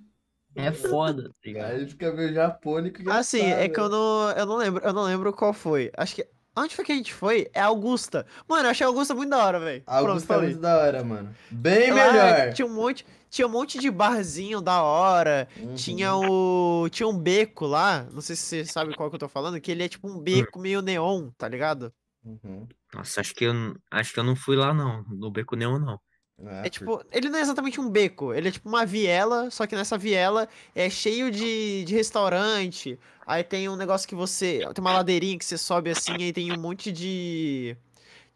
É 0.54 0.72
foda, 0.72 1.24
tá 1.24 1.34
ligado? 1.44 1.72
Aí 1.72 1.86
fica 1.88 2.12
meio 2.12 2.34
japônico. 2.34 3.02
já 3.02 3.18
Assim, 3.18 3.42
é 3.42 3.68
que 3.68 3.80
eu 3.80 3.88
não, 3.88 4.30
eu 4.32 4.46
não 4.46 4.56
lembro, 4.56 4.84
eu 4.84 4.92
não 4.92 5.04
lembro 5.04 5.32
qual 5.32 5.52
foi. 5.52 5.90
Acho 5.96 6.16
que. 6.16 6.26
Onde 6.54 6.76
foi 6.76 6.84
que 6.84 6.92
a 6.92 6.94
gente 6.94 7.14
foi? 7.14 7.48
É 7.54 7.60
Augusta. 7.62 8.26
Mano, 8.46 8.66
eu 8.66 8.70
achei 8.70 8.86
Augusta 8.86 9.14
muito 9.14 9.30
da 9.30 9.42
hora, 9.42 9.58
velho. 9.58 9.82
Pronto, 9.82 10.06
Augusto 10.08 10.24
é 10.24 10.26
falei. 10.26 10.50
muito 10.50 10.60
da 10.60 10.76
hora, 10.76 11.02
mano. 11.02 11.34
Bem 11.50 11.90
Lá 11.90 12.12
melhor. 12.12 12.52
Tinha 12.52 12.66
um 12.66 12.74
monte, 12.74 13.06
tinha 13.30 13.46
um 13.46 13.50
monte 13.50 13.78
de 13.78 13.90
barzinho 13.90 14.60
da 14.60 14.82
hora. 14.82 15.48
Uhum. 15.56 15.74
Tinha 15.74 16.14
o. 16.14 16.88
Tinha 16.90 17.08
um 17.08 17.18
beco 17.18 17.66
lá. 17.66 18.06
Não 18.12 18.20
sei 18.20 18.36
se 18.36 18.42
você 18.42 18.64
sabe 18.66 18.94
qual 18.94 19.08
que 19.08 19.14
eu 19.14 19.20
tô 19.20 19.28
falando, 19.28 19.58
que 19.58 19.70
ele 19.70 19.82
é 19.82 19.88
tipo 19.88 20.06
um 20.06 20.20
beco 20.20 20.58
meio 20.58 20.82
neon, 20.82 21.30
tá 21.38 21.48
ligado? 21.48 21.90
Uhum. 22.24 22.68
Nossa, 22.94 23.20
acho 23.20 23.34
que 23.34 23.44
eu, 23.44 23.52
acho 23.90 24.12
que 24.12 24.20
eu 24.20 24.24
não 24.24 24.36
fui 24.36 24.56
lá, 24.56 24.72
não. 24.72 25.02
No 25.04 25.30
Beco 25.30 25.56
Neon, 25.56 25.78
não. 25.78 25.98
É, 26.46 26.66
É 26.66 26.70
tipo, 26.70 27.04
ele 27.10 27.28
não 27.28 27.38
é 27.38 27.42
exatamente 27.42 27.80
um 27.80 27.88
beco, 27.90 28.32
ele 28.34 28.48
é 28.48 28.52
tipo 28.52 28.68
uma 28.68 28.84
viela, 28.86 29.50
só 29.50 29.66
que 29.66 29.76
nessa 29.76 29.96
viela 29.98 30.48
é 30.74 30.88
cheio 30.90 31.30
de, 31.30 31.84
de 31.84 31.94
restaurante. 31.94 32.98
Aí 33.26 33.44
tem 33.44 33.68
um 33.68 33.76
negócio 33.76 34.08
que 34.08 34.14
você. 34.14 34.60
Tem 34.74 34.80
uma 34.82 34.92
ladeirinha 34.92 35.38
que 35.38 35.44
você 35.44 35.56
sobe 35.56 35.90
assim, 35.90 36.14
aí 36.14 36.32
tem 36.32 36.52
um 36.52 36.60
monte 36.60 36.90
de. 36.92 37.76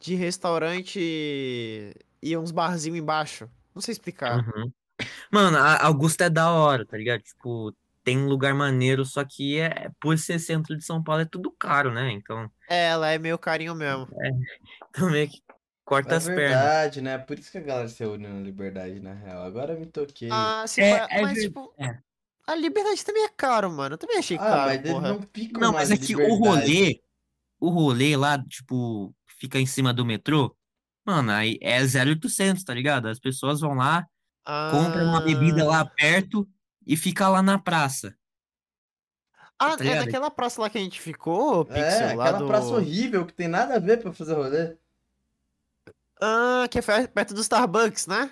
de 0.01 0.15
restaurante 0.15 0.99
e 2.23 2.37
uns 2.37 2.51
barzinhos 2.51 2.99
embaixo. 2.99 3.49
Não 3.75 3.83
sei 3.83 3.93
explicar. 3.93 4.39
Uhum. 4.39 4.73
Mano, 5.33 5.59
a 5.59 5.85
Augusta 5.87 6.25
é 6.25 6.31
da 6.31 6.51
hora, 6.51 6.87
tá 6.87 6.97
ligado? 6.97 7.23
Tipo, 7.23 7.75
tem 8.03 8.19
um 8.19 8.27
lugar 8.29 8.55
maneiro, 8.55 9.05
só 9.05 9.25
que 9.25 9.59
é, 9.59 9.91
por 10.01 10.19
ser 10.19 10.39
centro 10.39 10.77
de 10.77 10.85
São 10.85 11.03
Paulo 11.03 11.23
é 11.23 11.25
tudo 11.27 11.51
caro, 11.51 11.93
né? 11.93 12.13
Então, 12.13 12.51
É, 12.69 12.89
ela 12.89 13.11
é 13.11 13.19
meio 13.19 13.39
carinho 13.39 13.75
mesmo. 13.75 14.09
então 14.91 15.11
meio 15.11 15.29
que 15.29 15.43
corta 15.87 16.15
É 16.15 16.17
as 16.19 16.25
pernas. 16.27 16.37
verdade, 16.51 17.01
né? 17.01 17.17
Por 17.17 17.39
isso 17.39 17.51
que 17.51 17.57
a 17.59 17.63
galera 17.63 17.89
se 17.89 18.05
une 18.05 18.27
na 18.29 18.41
liberdade, 18.41 19.01
na 19.01 19.15
real. 19.15 19.43
Agora 19.45 19.73
eu 19.73 19.81
me 19.81 19.87
toquei. 19.87 20.29
Ah, 20.31 20.65
É, 20.77 20.99
fa- 20.99 21.07
é 21.11 21.23
mas 21.23 21.35
ver- 21.35 21.43
tipo. 21.45 21.73
é. 21.79 21.99
A 22.47 22.55
liberdade 22.55 23.03
também 23.05 23.25
é 23.25 23.29
caro, 23.29 23.71
mano. 23.71 23.95
Eu 23.95 23.99
também 23.99 24.19
achei 24.19 24.37
Ah, 24.37 24.41
caro, 24.41 24.67
mas 24.67 24.83
porra. 24.91 25.09
não 25.09 25.23
ficam 25.33 25.61
Não, 25.61 25.73
mas 25.73 25.91
é 25.91 25.97
que 25.97 26.15
o 26.15 26.35
rolê, 26.35 27.01
o 27.59 27.71
rolê 27.71 28.17
lá, 28.17 28.39
tipo, 28.43 29.15
fica 29.27 29.59
em 29.59 29.67
cima 29.67 29.95
do 29.95 30.05
metrô, 30.05 30.55
mano, 31.05 31.31
aí 31.33 31.59
é 31.63 31.81
0800, 31.83 32.63
tá 32.63 32.75
ligado? 32.75 33.09
As 33.09 33.19
pessoas 33.19 33.61
vão 33.61 33.75
lá, 33.75 34.07
compram 34.45 35.05
uma 35.07 35.21
bebida 35.23 35.63
Ah. 35.63 35.67
lá 35.67 35.85
perto 35.85 36.47
e 36.87 36.97
fica 36.97 37.29
lá 37.29 37.43
na 37.43 37.59
praça. 37.59 38.15
Ah, 39.59 39.77
tá 39.77 39.85
é 39.85 39.89
ligado? 39.89 40.05
naquela 40.05 40.31
praça 40.31 40.61
lá 40.61 40.69
que 40.69 40.77
a 40.79 40.81
gente 40.83 41.01
ficou, 41.01 41.65
Pixel, 41.65 41.83
É, 42.11 42.15
lá 42.15 42.25
aquela 42.25 42.39
do... 42.41 42.47
praça 42.47 42.67
horrível 42.69 43.25
que 43.25 43.33
tem 43.33 43.49
nada 43.49 43.77
a 43.77 43.79
ver 43.79 44.01
pra 44.01 44.13
fazer 44.13 44.35
rolê. 44.35 44.77
Ah, 46.21 46.67
que 46.71 46.79
é 46.79 47.07
perto 47.07 47.35
do 47.35 47.41
Starbucks, 47.41 48.07
né? 48.07 48.31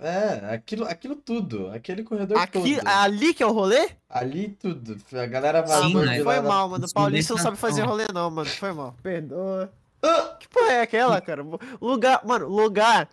É, 0.00 0.54
aquilo, 0.54 0.84
aquilo 0.84 1.16
tudo. 1.16 1.68
Aquele 1.68 2.04
corredor 2.04 2.38
Aqui, 2.38 2.76
todo. 2.76 2.86
ali 2.86 3.34
que 3.34 3.42
é 3.42 3.46
o 3.46 3.52
rolê? 3.52 3.90
Ali 4.08 4.50
tudo. 4.50 4.96
A 5.12 5.26
galera 5.26 5.66
Sim, 5.66 5.72
vazou 5.72 6.06
né? 6.06 6.18
de 6.18 6.24
Foi 6.24 6.40
mal, 6.40 6.68
mano. 6.68 6.84
Isso 6.84 6.94
Paulista 6.94 7.34
não 7.34 7.42
sabe 7.42 7.56
fazer 7.56 7.82
rolê 7.82 8.06
não, 8.14 8.30
mano. 8.30 8.48
Foi 8.48 8.72
mal. 8.72 8.94
Perdoa. 9.02 9.72
Ah! 10.00 10.36
Que 10.38 10.48
porra 10.48 10.72
é 10.72 10.80
aquela, 10.82 11.20
cara? 11.20 11.44
Lugar, 11.80 12.24
mano, 12.24 12.48
lugar... 12.48 13.08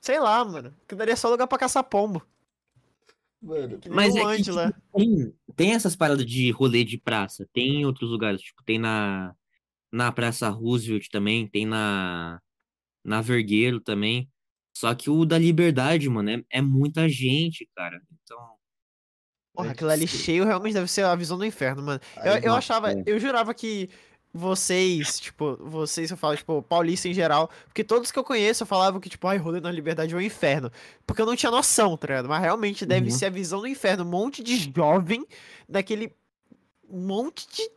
Sei 0.00 0.18
lá, 0.18 0.44
mano. 0.44 0.74
Que 0.86 0.94
daria 0.94 1.16
só 1.16 1.28
lugar 1.28 1.46
pra 1.46 1.58
caçar 1.58 1.84
pombo. 1.84 2.22
Mano, 3.40 3.80
Mas 3.88 4.14
o 4.14 4.18
é 4.18 4.20
que, 4.20 4.26
Ângela. 4.26 4.74
Tem, 4.92 5.34
tem 5.54 5.72
essas 5.74 5.94
paradas 5.94 6.26
de 6.26 6.50
rolê 6.50 6.82
de 6.82 6.98
praça, 6.98 7.48
tem 7.52 7.80
em 7.80 7.86
outros 7.86 8.10
lugares, 8.10 8.40
tipo, 8.40 8.64
tem 8.64 8.78
na, 8.78 9.32
na 9.92 10.10
Praça 10.10 10.48
Roosevelt 10.48 11.06
também, 11.08 11.46
tem 11.46 11.64
na, 11.64 12.40
na 13.08 13.20
Vergueiro 13.20 13.80
também. 13.80 14.28
Só 14.76 14.94
que 14.94 15.10
o 15.10 15.24
da 15.24 15.36
Liberdade, 15.38 16.08
mano, 16.08 16.30
é, 16.30 16.42
é 16.50 16.62
muita 16.62 17.08
gente, 17.08 17.68
cara. 17.74 18.00
Então, 18.22 18.38
Porra, 19.52 19.68
é 19.68 19.70
aquilo 19.72 19.90
ali 19.90 20.06
cheio 20.06 20.44
realmente 20.44 20.74
deve 20.74 20.86
ser 20.86 21.04
a 21.04 21.14
visão 21.16 21.36
do 21.36 21.44
inferno, 21.44 21.82
mano. 21.82 22.00
Eu, 22.24 22.34
eu 22.34 22.54
achava, 22.54 22.92
é. 22.92 23.02
eu 23.04 23.18
jurava 23.18 23.52
que 23.52 23.90
vocês, 24.32 25.18
tipo, 25.18 25.56
vocês, 25.60 26.10
eu 26.10 26.16
falo, 26.16 26.36
tipo, 26.36 26.62
paulista 26.62 27.08
em 27.08 27.14
geral, 27.14 27.50
porque 27.64 27.82
todos 27.82 28.12
que 28.12 28.18
eu 28.18 28.22
conheço 28.22 28.64
falavam 28.64 29.00
que, 29.00 29.08
tipo, 29.08 29.26
ai, 29.26 29.36
rolê 29.36 29.60
na 29.60 29.72
liberdade 29.72 30.14
é 30.14 30.16
um 30.16 30.20
inferno. 30.20 30.70
Porque 31.06 31.20
eu 31.20 31.26
não 31.26 31.34
tinha 31.34 31.50
noção, 31.50 31.96
tá 31.96 32.06
ligado? 32.06 32.28
Mas 32.28 32.40
realmente 32.40 32.86
deve 32.86 33.10
Uhum. 33.10 33.16
ser 33.16 33.26
a 33.26 33.30
visão 33.30 33.60
do 33.60 33.66
inferno. 33.66 34.04
Um 34.04 34.08
monte 34.08 34.42
de 34.44 34.56
jovem 34.72 35.26
daquele. 35.68 36.12
Monte 36.88 37.48
de. 37.52 37.68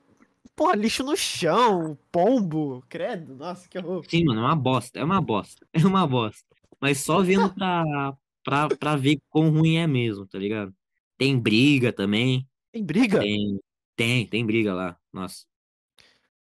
Porra, 0.55 0.75
lixo 0.75 1.03
no 1.03 1.15
chão, 1.17 1.97
pombo, 2.11 2.83
credo, 2.89 3.35
nossa, 3.35 3.67
que 3.67 3.77
horror. 3.77 4.05
sim, 4.09 4.23
mano, 4.25 4.41
é 4.41 4.43
uma 4.45 4.55
bosta, 4.55 4.99
é 4.99 5.03
uma 5.03 5.21
bosta, 5.21 5.67
é 5.73 5.79
uma 5.85 6.07
bosta. 6.07 6.45
Mas 6.79 6.99
só 6.99 7.21
vendo 7.21 7.53
pra, 7.53 7.83
pra, 8.43 8.69
pra 8.71 8.95
ver 8.95 9.21
quão 9.29 9.49
ruim 9.51 9.75
é 9.77 9.87
mesmo, 9.87 10.27
tá 10.27 10.37
ligado? 10.39 10.75
Tem 11.17 11.37
briga 11.39 11.93
também, 11.93 12.47
Tem 12.71 12.83
briga? 12.85 13.19
tem, 13.19 13.59
tem, 13.97 14.27
tem 14.27 14.45
briga 14.45 14.73
lá, 14.75 14.99
nossa. 15.13 15.45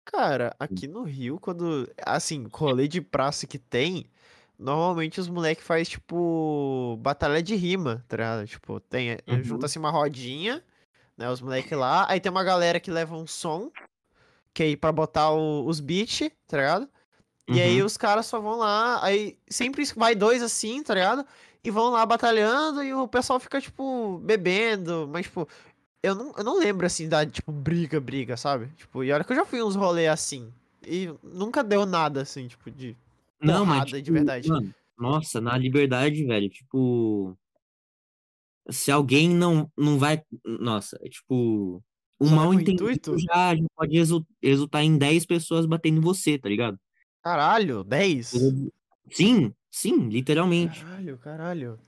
Cara, 0.04 0.56
aqui 0.60 0.88
no 0.88 1.04
Rio, 1.04 1.40
quando. 1.40 1.90
Assim, 2.06 2.48
rolê 2.54 2.88
de 2.88 3.02
praça 3.02 3.48
que 3.48 3.58
tem, 3.58 4.06
normalmente 4.58 5.20
os 5.20 5.28
moleques 5.28 5.66
faz 5.66 5.90
tipo. 5.90 6.98
Batalha 7.02 7.42
de 7.42 7.56
rima, 7.56 8.06
tá 8.08 8.18
ligado? 8.18 8.48
Tipo, 8.48 8.80
tem. 8.80 9.12
eh, 9.12 9.20
Uhum. 9.28 9.44
Junta-se 9.44 9.78
uma 9.80 9.90
rodinha, 9.90 10.64
né? 11.18 11.30
Os 11.30 11.42
moleques 11.42 11.78
lá. 11.78 12.06
Aí 12.10 12.20
tem 12.20 12.32
uma 12.32 12.44
galera 12.44 12.80
que 12.80 12.92
leva 12.92 13.16
um 13.16 13.28
som, 13.28 13.72
que 14.54 14.64
é 14.64 14.66
aí 14.68 14.78
pra 14.78 14.92
botar 14.92 15.32
o- 15.32 15.66
os 15.68 15.80
beats, 15.80 16.30
tá 16.48 16.58
ligado? 16.58 16.90
E 17.48 17.60
aí 17.62 17.80
Uhum. 17.80 17.86
os 17.86 17.98
caras 17.98 18.26
só 18.26 18.40
vão 18.40 18.58
lá. 18.58 19.04
Aí 19.04 19.38
sempre 19.48 19.84
vai 19.96 20.16
dois 20.16 20.42
assim, 20.42 20.82
tá 20.82 20.94
ligado? 20.94 21.26
E 21.64 21.70
vão 21.72 21.90
lá 21.92 22.06
batalhando 22.06 22.84
e 22.84 22.94
o 22.94 23.08
pessoal 23.08 23.40
fica, 23.40 23.60
tipo, 23.62 24.20
bebendo. 24.24 25.08
Mas, 25.12 25.26
tipo, 25.26 25.48
eu 26.02 26.16
não, 26.16 26.34
eu 26.38 26.44
não 26.44 26.60
lembro 26.60 26.86
assim 26.86 27.08
da, 27.10 27.26
tipo, 27.26 27.52
briga, 27.52 28.00
briga, 28.00 28.36
sabe? 28.38 28.68
Tipo, 28.78 29.04
e 29.04 29.12
olha 29.12 29.24
que 29.24 29.32
eu 29.32 29.36
já 29.36 29.46
fui 29.46 29.62
uns 29.62 29.76
rolê 29.76 30.08
assim. 30.08 30.52
E 30.88 31.12
nunca 31.24 31.64
deu 31.64 31.86
nada, 31.86 32.22
assim, 32.22 32.48
tipo, 32.48 32.70
de. 32.72 32.96
Não, 33.42 33.66
mas 33.66 33.76
porrada 33.80 33.92
de 33.98 34.04
tipo, 34.04 34.14
verdade. 34.14 34.48
mano, 34.50 34.74
nossa, 34.98 35.42
na 35.42 35.58
liberdade, 35.58 36.24
velho, 36.26 36.50
tipo, 36.50 37.36
se 38.70 38.92
alguém 38.92 39.30
não 39.30 39.72
não 39.78 39.98
vai, 40.00 40.22
nossa, 40.44 40.98
é 41.02 41.10
tipo, 41.10 41.84
um 42.20 42.28
Só 42.28 42.36
mal 42.36 42.54
entendido 42.54 43.18
já, 43.20 43.56
já 43.56 43.66
pode 43.76 43.96
resu- 43.98 44.26
resultar 44.42 44.84
em 44.84 44.98
10 44.98 45.26
pessoas 45.26 45.66
batendo 45.66 45.98
em 45.98 46.02
você, 46.02 46.38
tá 46.38 46.50
ligado? 46.50 46.80
Caralho, 47.24 47.84
10? 47.84 48.34
Sim, 49.12 49.54
sim, 49.72 50.10
literalmente. 50.10 50.84
Caralho, 50.84 51.18
caralho. 51.18 51.80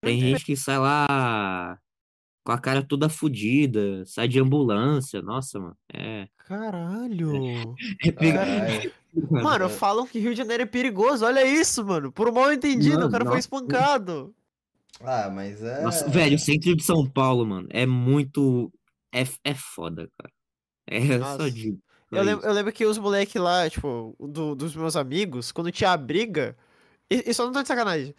Tem 0.00 0.18
gente 0.20 0.44
que 0.44 0.56
sai 0.56 0.78
lá 0.78 1.78
com 2.44 2.52
a 2.52 2.58
cara 2.58 2.82
toda 2.82 3.08
fodida, 3.08 4.04
sai 4.04 4.26
de 4.26 4.40
ambulância, 4.40 5.22
nossa, 5.22 5.60
mano, 5.60 5.76
é, 5.92 6.28
Caralho. 6.48 7.74
é 8.02 8.12
pega- 8.12 8.44
Caralho. 8.46 8.92
Mano, 9.30 9.68
falam 9.68 10.06
que 10.06 10.18
Rio 10.18 10.30
de 10.32 10.38
Janeiro 10.38 10.62
é 10.62 10.66
perigoso, 10.66 11.26
olha 11.26 11.44
isso, 11.46 11.84
mano. 11.84 12.10
Por 12.10 12.30
um 12.30 12.32
mal 12.32 12.50
entendido, 12.50 13.06
o 13.06 13.10
cara 13.10 13.26
foi 13.26 13.38
espancado. 13.38 14.34
Ah, 15.00 15.30
mas 15.30 15.62
é. 15.62 15.82
Nossa, 15.82 16.08
velho, 16.10 16.36
o 16.36 16.38
centro 16.38 16.76
de 16.76 16.82
São 16.82 17.08
Paulo, 17.08 17.46
mano, 17.46 17.68
é 17.70 17.86
muito, 17.86 18.70
é, 19.12 19.22
é 19.44 19.54
foda, 19.54 20.08
cara. 20.18 20.32
É 20.86 21.00
só 21.00 21.18
Nossa. 21.18 21.50
de 21.50 21.78
Eu 22.10 22.22
lembro, 22.22 22.46
eu 22.46 22.52
lembro 22.52 22.72
que 22.72 22.84
os 22.84 22.98
moleques 22.98 23.40
lá, 23.40 23.68
tipo, 23.70 24.14
do- 24.20 24.54
dos 24.54 24.76
meus 24.76 24.96
amigos, 24.96 25.50
quando 25.50 25.72
tinha 25.72 25.92
a 25.92 25.96
briga, 25.96 26.56
e- 27.10 27.30
isso 27.30 27.40
eu 27.42 27.46
não 27.46 27.52
tô 27.52 27.62
de 27.62 27.68
sacanagem, 27.68 28.14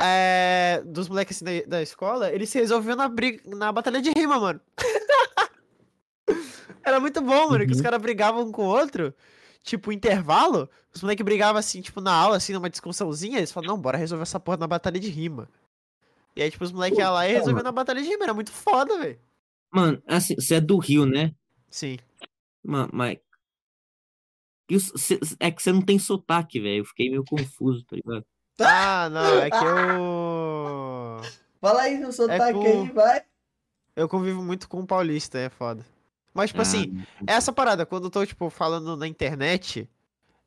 é, 0.00 0.82
dos 0.86 1.08
moleques 1.08 1.36
assim, 1.36 1.44
da, 1.60 1.66
da 1.76 1.82
escola, 1.82 2.32
eles 2.32 2.48
se 2.48 2.58
resolviam 2.58 2.96
na 2.96 3.08
briga, 3.08 3.42
na 3.54 3.70
batalha 3.70 4.00
de 4.00 4.10
rima, 4.10 4.38
mano. 4.40 4.60
Era 6.82 7.00
muito 7.00 7.20
bom, 7.20 7.50
mano, 7.50 7.66
que 7.66 7.72
os 7.72 7.78
Uhum. 7.78 7.84
caras 7.84 8.00
brigavam 8.00 8.42
um 8.46 8.52
com 8.52 8.62
o 8.62 8.66
outro, 8.68 9.14
tipo, 9.62 9.92
intervalo, 9.92 10.68
os 10.94 11.02
moleques 11.02 11.24
brigavam 11.24 11.58
assim, 11.58 11.80
tipo, 11.80 12.00
na 12.00 12.12
aula, 12.14 12.36
assim, 12.36 12.52
numa 12.52 12.70
discussãozinha, 12.70 13.38
eles 13.38 13.52
falavam, 13.52 13.76
não, 13.76 13.82
bora 13.82 13.98
resolver 13.98 14.22
essa 14.22 14.40
porra 14.40 14.58
na 14.58 14.66
batalha 14.66 15.00
de 15.00 15.08
rima. 15.08 15.48
E 16.36 16.42
aí, 16.42 16.50
tipo, 16.50 16.64
os 16.64 16.72
moleques 16.72 16.98
iam 16.98 17.12
lá 17.12 17.28
e 17.28 17.32
resolviam 17.32 17.62
na 17.62 17.70
batalha 17.72 18.02
de 18.02 18.08
rima, 18.08 18.24
era 18.24 18.34
muito 18.34 18.50
foda, 18.52 18.98
velho. 18.98 19.18
Mano, 19.72 20.02
assim, 20.06 20.34
você 20.34 20.56
é 20.56 20.60
do 20.60 20.78
Rio, 20.78 21.06
né? 21.06 21.34
Sim. 21.70 21.98
Mano, 22.64 22.90
mas. 22.92 23.18
É 25.40 25.50
que 25.50 25.62
você 25.62 25.72
não 25.72 25.82
tem 25.82 25.98
sotaque, 25.98 26.58
velho. 26.60 26.78
Eu 26.80 26.84
fiquei 26.84 27.10
meio 27.10 27.24
confuso, 27.24 27.84
tá 27.84 27.96
ligado? 27.96 28.24
Ah, 28.60 29.08
não, 29.10 29.40
é 29.40 29.50
que 29.50 29.56
eu... 29.64 31.20
Fala 31.60 31.82
aí 31.82 31.98
seu 31.98 32.12
sotaque 32.12 32.52
com- 32.52 32.82
aí, 32.84 32.92
vai. 32.92 33.22
Eu 33.96 34.08
convivo 34.08 34.44
muito 34.44 34.68
com 34.68 34.78
o 34.80 34.86
paulista, 34.86 35.38
é 35.40 35.48
foda. 35.48 35.84
Mas, 36.32 36.50
tipo 36.50 36.62
assim, 36.62 37.04
Ah, 37.26 37.32
essa 37.34 37.52
parada, 37.52 37.84
quando 37.84 38.04
eu 38.04 38.10
tô, 38.10 38.24
tipo, 38.24 38.48
falando 38.50 38.96
na 38.96 39.08
internet, 39.08 39.90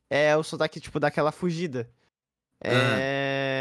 é 0.08 0.34
o 0.34 0.42
sotaque, 0.42 0.80
tipo, 0.80 0.98
daquela 0.98 1.30
fugida. 1.30 1.90
É. 2.64 2.70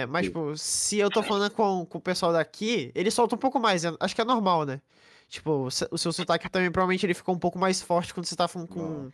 Mas, 0.07 0.25
tipo, 0.25 0.55
se 0.57 0.97
eu 0.97 1.09
tô 1.09 1.21
falando 1.23 1.51
com, 1.51 1.85
com 1.85 1.97
o 1.97 2.01
pessoal 2.01 2.31
daqui, 2.33 2.91
ele 2.95 3.11
solta 3.11 3.35
um 3.35 3.37
pouco 3.37 3.59
mais. 3.59 3.83
Acho 3.99 4.15
que 4.15 4.21
é 4.21 4.25
normal, 4.25 4.65
né? 4.65 4.81
Tipo, 5.29 5.65
o 5.65 5.71
se- 5.71 5.87
o 5.91 5.97
seu 5.97 6.11
sotaque 6.13 6.49
também, 6.49 6.71
provavelmente, 6.71 7.05
ele 7.05 7.13
fica 7.13 7.31
um 7.31 7.37
pouco 7.39 7.59
mais 7.59 7.81
forte 7.81 8.13
quando 8.13 8.25
você 8.25 8.35
tá 8.35 8.47
falando 8.47 8.69
com 8.69 9.09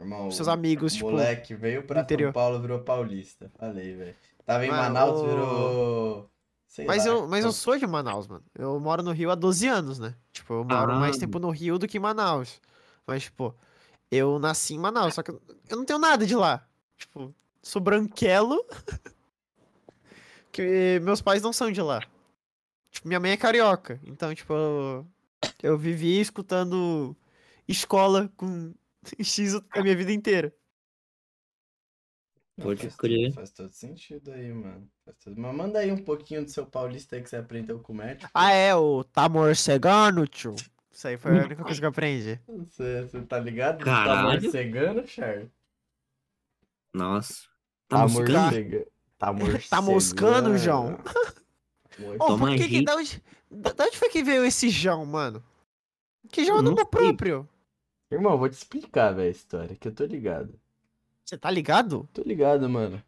Irmão, 0.00 0.30
seus 0.30 0.48
amigos, 0.48 0.92
o 0.94 0.96
tipo. 0.96 1.10
moleque 1.10 1.54
veio 1.54 1.82
pra 1.82 2.00
interior. 2.00 2.28
São 2.28 2.32
Paulo, 2.32 2.60
virou 2.60 2.78
paulista. 2.80 3.50
Falei, 3.58 3.94
velho. 3.94 4.16
Tava 4.46 4.64
em 4.64 4.70
Mano, 4.70 4.82
Manaus, 4.82 5.20
virou. 5.22 6.30
Sei 6.66 6.84
Mas 6.86 7.04
lá, 7.06 7.12
eu, 7.12 7.28
mas 7.28 7.44
eu 7.44 7.52
sou 7.52 7.76
de 7.78 7.86
Manaus, 7.86 8.26
mano. 8.28 8.42
Eu 8.54 8.78
moro 8.78 9.02
no 9.02 9.10
Rio 9.12 9.30
há 9.30 9.34
12 9.34 9.66
anos, 9.66 9.98
né? 9.98 10.14
Tipo, 10.32 10.54
eu 10.54 10.64
moro 10.64 10.94
mais 10.96 11.16
Ah. 11.16 11.20
tempo 11.20 11.38
no 11.38 11.50
Rio 11.50 11.78
do 11.78 11.88
que 11.88 11.96
em 11.96 12.00
Manaus. 12.00 12.60
Mas, 13.06 13.24
tipo, 13.24 13.54
eu 14.10 14.38
nasci 14.38 14.74
em 14.74 14.78
Manaus, 14.78 15.14
só 15.14 15.22
que 15.22 15.30
eu 15.30 15.40
não 15.76 15.84
tenho 15.84 15.98
nada 15.98 16.26
de 16.26 16.34
lá. 16.36 16.64
Tipo, 16.96 17.34
sou 17.62 17.80
branquelo. 17.82 18.64
que 20.62 21.00
meus 21.00 21.20
pais 21.22 21.42
não 21.42 21.52
são 21.52 21.70
de 21.70 21.80
lá. 21.80 22.00
Tipo, 22.90 23.06
minha 23.08 23.20
mãe 23.20 23.32
é 23.32 23.36
carioca. 23.36 24.00
Então, 24.04 24.34
tipo, 24.34 24.52
eu, 24.52 25.06
eu 25.62 25.78
vivi 25.78 26.20
escutando 26.20 27.16
escola 27.66 28.30
com 28.36 28.74
X 29.22 29.54
a 29.72 29.82
minha 29.82 29.96
vida 29.96 30.12
inteira. 30.12 30.52
Não, 32.56 32.66
Pode 32.66 32.80
faz 32.82 32.96
crer. 32.96 33.26
Todo, 33.26 33.34
faz 33.34 33.50
todo 33.52 33.68
sentido 33.72 34.32
aí, 34.32 34.52
mano. 34.52 34.90
Faz 35.04 35.16
todo- 35.18 35.40
Mas 35.40 35.54
manda 35.54 35.78
aí 35.78 35.92
um 35.92 36.02
pouquinho 36.02 36.44
do 36.44 36.50
seu 36.50 36.66
paulista 36.66 37.14
aí 37.14 37.22
que 37.22 37.28
você 37.30 37.36
aprendeu 37.36 37.78
com 37.78 37.92
o 37.92 37.96
médico. 37.96 38.30
Ah, 38.34 38.50
é, 38.50 38.74
o 38.74 39.04
tá 39.04 39.28
morcegando, 39.28 40.26
tio. 40.26 40.56
Isso 40.90 41.06
aí 41.06 41.16
foi 41.16 41.38
a 41.38 41.44
única 41.44 41.62
coisa 41.62 41.78
que 41.78 41.84
eu 41.84 41.90
aprendi. 41.90 42.40
Você, 42.48 43.02
você 43.02 43.22
tá 43.22 43.38
ligado? 43.38 43.78
Tá 43.78 43.84
Caralho. 43.84 44.42
morcegando, 44.42 45.06
Charles? 45.06 45.50
Nossa. 46.92 47.44
Tá 47.86 47.98
Tá 47.98 48.08
morcegando. 48.08 48.86
Tá 49.18 49.32
moscando, 49.82 50.56
João? 50.56 50.98
Mor- 51.98 52.16
Ô, 52.20 52.38
por 52.38 52.50
que 52.56 52.68
que, 52.68 52.84
da 52.84 52.94
onde, 52.96 53.22
da 53.50 53.74
onde 53.84 53.96
foi 53.96 54.08
que 54.08 54.22
veio 54.22 54.44
esse 54.44 54.68
João, 54.70 55.04
mano? 55.04 55.42
Que 56.30 56.44
João 56.44 56.58
é 56.58 56.62
Não 56.62 56.70
nome 56.72 56.84
próprio. 56.86 57.48
Irmão, 58.10 58.38
vou 58.38 58.48
te 58.48 58.52
explicar, 58.54 59.12
velho, 59.14 59.28
a 59.28 59.30
história, 59.30 59.76
que 59.76 59.88
eu 59.88 59.92
tô 59.92 60.04
ligado. 60.04 60.54
Você 61.24 61.36
tá 61.36 61.50
ligado? 61.50 62.08
Tô 62.12 62.22
ligado, 62.22 62.68
mano. 62.68 63.02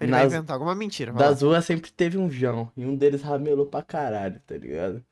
Ele 0.00 0.10
vai 0.10 0.24
Nas- 0.24 0.32
inventar 0.32 0.54
alguma 0.54 0.74
mentira. 0.74 1.12
vai. 1.12 1.22
Das 1.22 1.42
ruas 1.42 1.64
sempre 1.64 1.90
teve 1.92 2.18
um 2.18 2.30
João. 2.30 2.70
E 2.76 2.84
um 2.84 2.96
deles 2.96 3.22
ramelou 3.22 3.66
pra 3.66 3.82
caralho, 3.82 4.40
tá 4.46 4.56
ligado? 4.56 5.04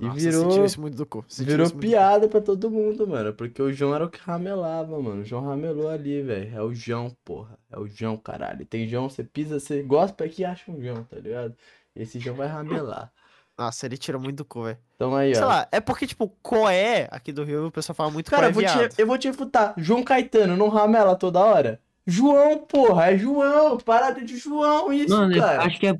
E 0.00 0.04
Nossa, 0.06 0.18
virou, 0.18 0.50
sentiu 0.50 0.64
isso 0.64 0.80
muito 0.80 0.96
do 0.96 1.04
cu. 1.04 1.24
virou 1.38 1.66
isso 1.66 1.74
muito 1.74 1.86
do 1.86 1.90
piada 1.90 2.26
pra 2.28 2.40
todo 2.40 2.70
mundo, 2.70 3.06
mano. 3.06 3.34
Porque 3.34 3.60
o 3.60 3.70
João 3.72 3.94
era 3.94 4.04
o 4.06 4.08
que 4.10 4.18
ramelava, 4.18 4.98
mano. 5.00 5.20
O 5.20 5.24
João 5.24 5.44
ramelou 5.44 5.88
ali, 5.90 6.22
velho. 6.22 6.56
É 6.56 6.62
o 6.62 6.72
João, 6.74 7.14
porra. 7.24 7.58
É 7.70 7.78
o 7.78 7.86
João, 7.86 8.16
caralho. 8.16 8.64
Tem 8.64 8.88
João, 8.88 9.10
você 9.10 9.22
pisa, 9.22 9.60
você 9.60 9.82
gosta 9.82 10.24
aqui 10.24 10.40
e 10.42 10.44
acha 10.46 10.70
um 10.70 10.80
João, 10.82 11.04
tá 11.04 11.16
ligado? 11.16 11.54
Esse 11.94 12.18
João 12.18 12.36
vai 12.36 12.48
ramelar. 12.48 13.12
Nossa, 13.58 13.84
ele 13.84 13.98
tirou 13.98 14.18
muito 14.18 14.38
do 14.38 14.44
cu, 14.46 14.62
velho. 14.64 14.78
Então 14.96 15.14
aí, 15.14 15.34
Sei 15.34 15.44
ó. 15.44 15.48
lá, 15.48 15.68
é 15.70 15.80
porque, 15.80 16.06
tipo, 16.06 16.28
Coé, 16.42 17.06
aqui 17.10 17.30
do 17.30 17.44
Rio, 17.44 17.66
o 17.66 17.70
pessoal 17.70 17.94
fala 17.94 18.10
muito 18.10 18.30
Cara, 18.30 18.44
Coé 18.44 18.48
eu 18.48 18.54
vou, 18.54 18.62
viado. 18.62 18.88
te, 18.94 19.00
eu 19.02 19.06
vou 19.06 19.18
te 19.18 19.28
refutar. 19.28 19.74
João 19.76 20.02
Caetano 20.02 20.56
não 20.56 20.68
ramela 20.70 21.14
toda 21.14 21.40
hora? 21.40 21.78
João, 22.06 22.56
porra, 22.58 23.10
é 23.12 23.18
João. 23.18 23.76
Parada 23.76 24.24
de 24.24 24.38
João, 24.38 24.90
isso, 24.90 25.14
Mano, 25.14 25.34
eu 25.36 25.42
cara. 25.42 25.62
acho 25.64 25.78
que 25.78 25.86
é 25.88 25.94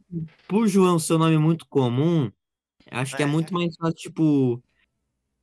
por 0.48 0.66
João 0.66 0.98
ser 0.98 1.14
um 1.14 1.18
nome 1.18 1.36
muito 1.36 1.66
comum, 1.66 2.32
acho 2.90 3.16
que 3.16 3.22
é 3.22 3.26
É. 3.26 3.28
muito 3.28 3.52
mais 3.54 3.74
fácil, 3.76 3.94
tipo, 3.96 4.62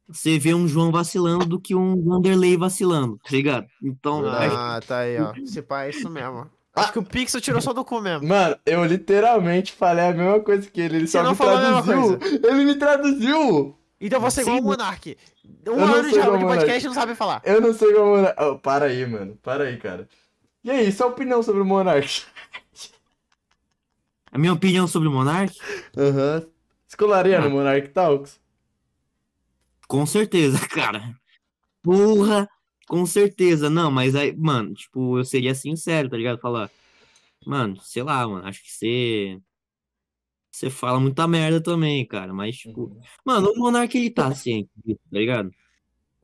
você 0.08 0.38
ver 0.40 0.54
um 0.56 0.68
João 0.68 0.92
vacilando 0.92 1.46
do 1.46 1.60
que 1.60 1.76
um 1.76 1.96
Wanderlei 2.08 2.58
vacilando, 2.58 3.18
tá 3.18 3.30
ligado? 3.32 3.68
Então, 3.84 4.22
Verdade. 4.22 4.46
acho 4.46 4.56
Ah, 4.56 4.82
tá 4.86 4.98
aí, 5.00 5.20
ó. 5.20 5.34
Esse 5.36 5.62
pai 5.62 5.88
é 5.88 5.90
isso 5.92 6.10
mesmo. 6.10 6.50
Acho 6.76 6.94
que 6.94 7.00
o 7.00 7.04
Pixel 7.04 7.42
tirou 7.42 7.60
só 7.60 7.74
do 7.74 7.84
cu 7.84 8.00
mesmo. 8.00 8.28
Mano, 8.28 8.56
eu 8.64 8.86
literalmente 8.86 9.74
falei 9.74 10.06
a 10.06 10.14
mesma 10.14 10.40
coisa 10.42 10.70
que 10.70 10.80
ele. 10.80 10.98
Ele 10.98 11.08
Você 11.08 11.18
só 11.18 11.24
não 11.24 11.32
me 11.32 11.38
traduziu. 11.38 12.20
Ele 12.44 12.66
me 12.66 12.76
traduziu. 12.76 13.78
Então 14.00 14.20
você 14.22 14.42
é 14.42 14.44
igual 14.44 14.60
o. 14.60 14.64
Monark. 14.64 15.18
Um 15.68 15.84
ano 15.84 16.04
de 16.04 16.12
de 16.12 16.20
Monark. 16.20 16.46
podcast 16.46 16.86
e 16.86 16.88
não 16.88 16.94
sabe 16.94 17.16
falar. 17.16 17.42
Eu 17.44 17.60
não 17.60 17.74
sei 17.74 17.92
como. 17.94 18.14
Oh, 18.38 18.60
para 18.60 18.86
aí, 18.86 19.08
mano. 19.08 19.36
Para 19.42 19.64
aí, 19.64 19.78
cara. 19.78 20.08
E 20.64 20.70
aí, 20.70 20.92
sua 20.92 21.08
opinião 21.08 21.42
sobre 21.42 21.62
o 21.62 21.66
Monark? 21.66 22.22
a 24.32 24.38
minha 24.38 24.54
opinião 24.54 24.88
sobre 24.88 25.08
o 25.08 25.12
Monark, 25.12 25.58
Aham. 25.98 26.46
Escolaria 26.88 27.40
no 27.40 27.48
Ah. 27.48 27.50
Monark 27.50 27.90
Talks? 27.90 28.40
com 29.88 30.06
certeza, 30.06 30.58
cara. 30.70 31.16
Porra, 31.82 32.48
com 32.88 33.06
certeza. 33.06 33.70
Não, 33.70 33.90
mas 33.92 34.16
aí, 34.16 34.36
mano, 34.36 34.74
tipo, 34.74 35.18
eu 35.20 35.24
seria 35.26 35.56
sincero, 35.56 36.10
tá 36.10 36.18
ligado? 36.18 36.40
Falar, 36.40 36.70
mano, 37.46 37.80
sei 37.82 38.04
lá, 38.04 38.28
mano, 38.28 38.46
acho 38.48 38.62
que 38.64 38.72
você. 38.72 39.42
Você 40.52 40.70
fala 40.72 41.00
muita 41.00 41.28
merda 41.28 41.62
também, 41.62 42.06
cara. 42.06 42.34
Mas, 42.34 42.58
tipo, 42.58 42.86
Uhum. 42.86 43.02
Mano, 43.24 43.52
o 43.52 43.60
Monark 43.60 43.96
ele 43.96 44.10
tá 44.10 44.34
ciente 44.34 44.70
disso, 44.84 45.00
tá 45.12 45.20
ligado? 45.20 45.52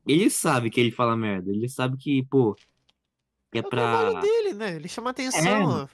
Ele 0.07 0.29
sabe 0.29 0.69
que 0.69 0.79
ele 0.79 0.91
fala 0.91 1.15
merda. 1.15 1.51
Ele 1.51 1.69
sabe 1.69 1.97
que, 1.97 2.23
pô, 2.25 2.55
que 3.51 3.59
é 3.59 3.61
É 3.61 3.65
o 3.65 3.69
pra. 3.69 4.11
dele, 4.21 4.53
né? 4.53 4.75
Ele 4.75 4.87
chama 4.87 5.11
atenção. 5.11 5.87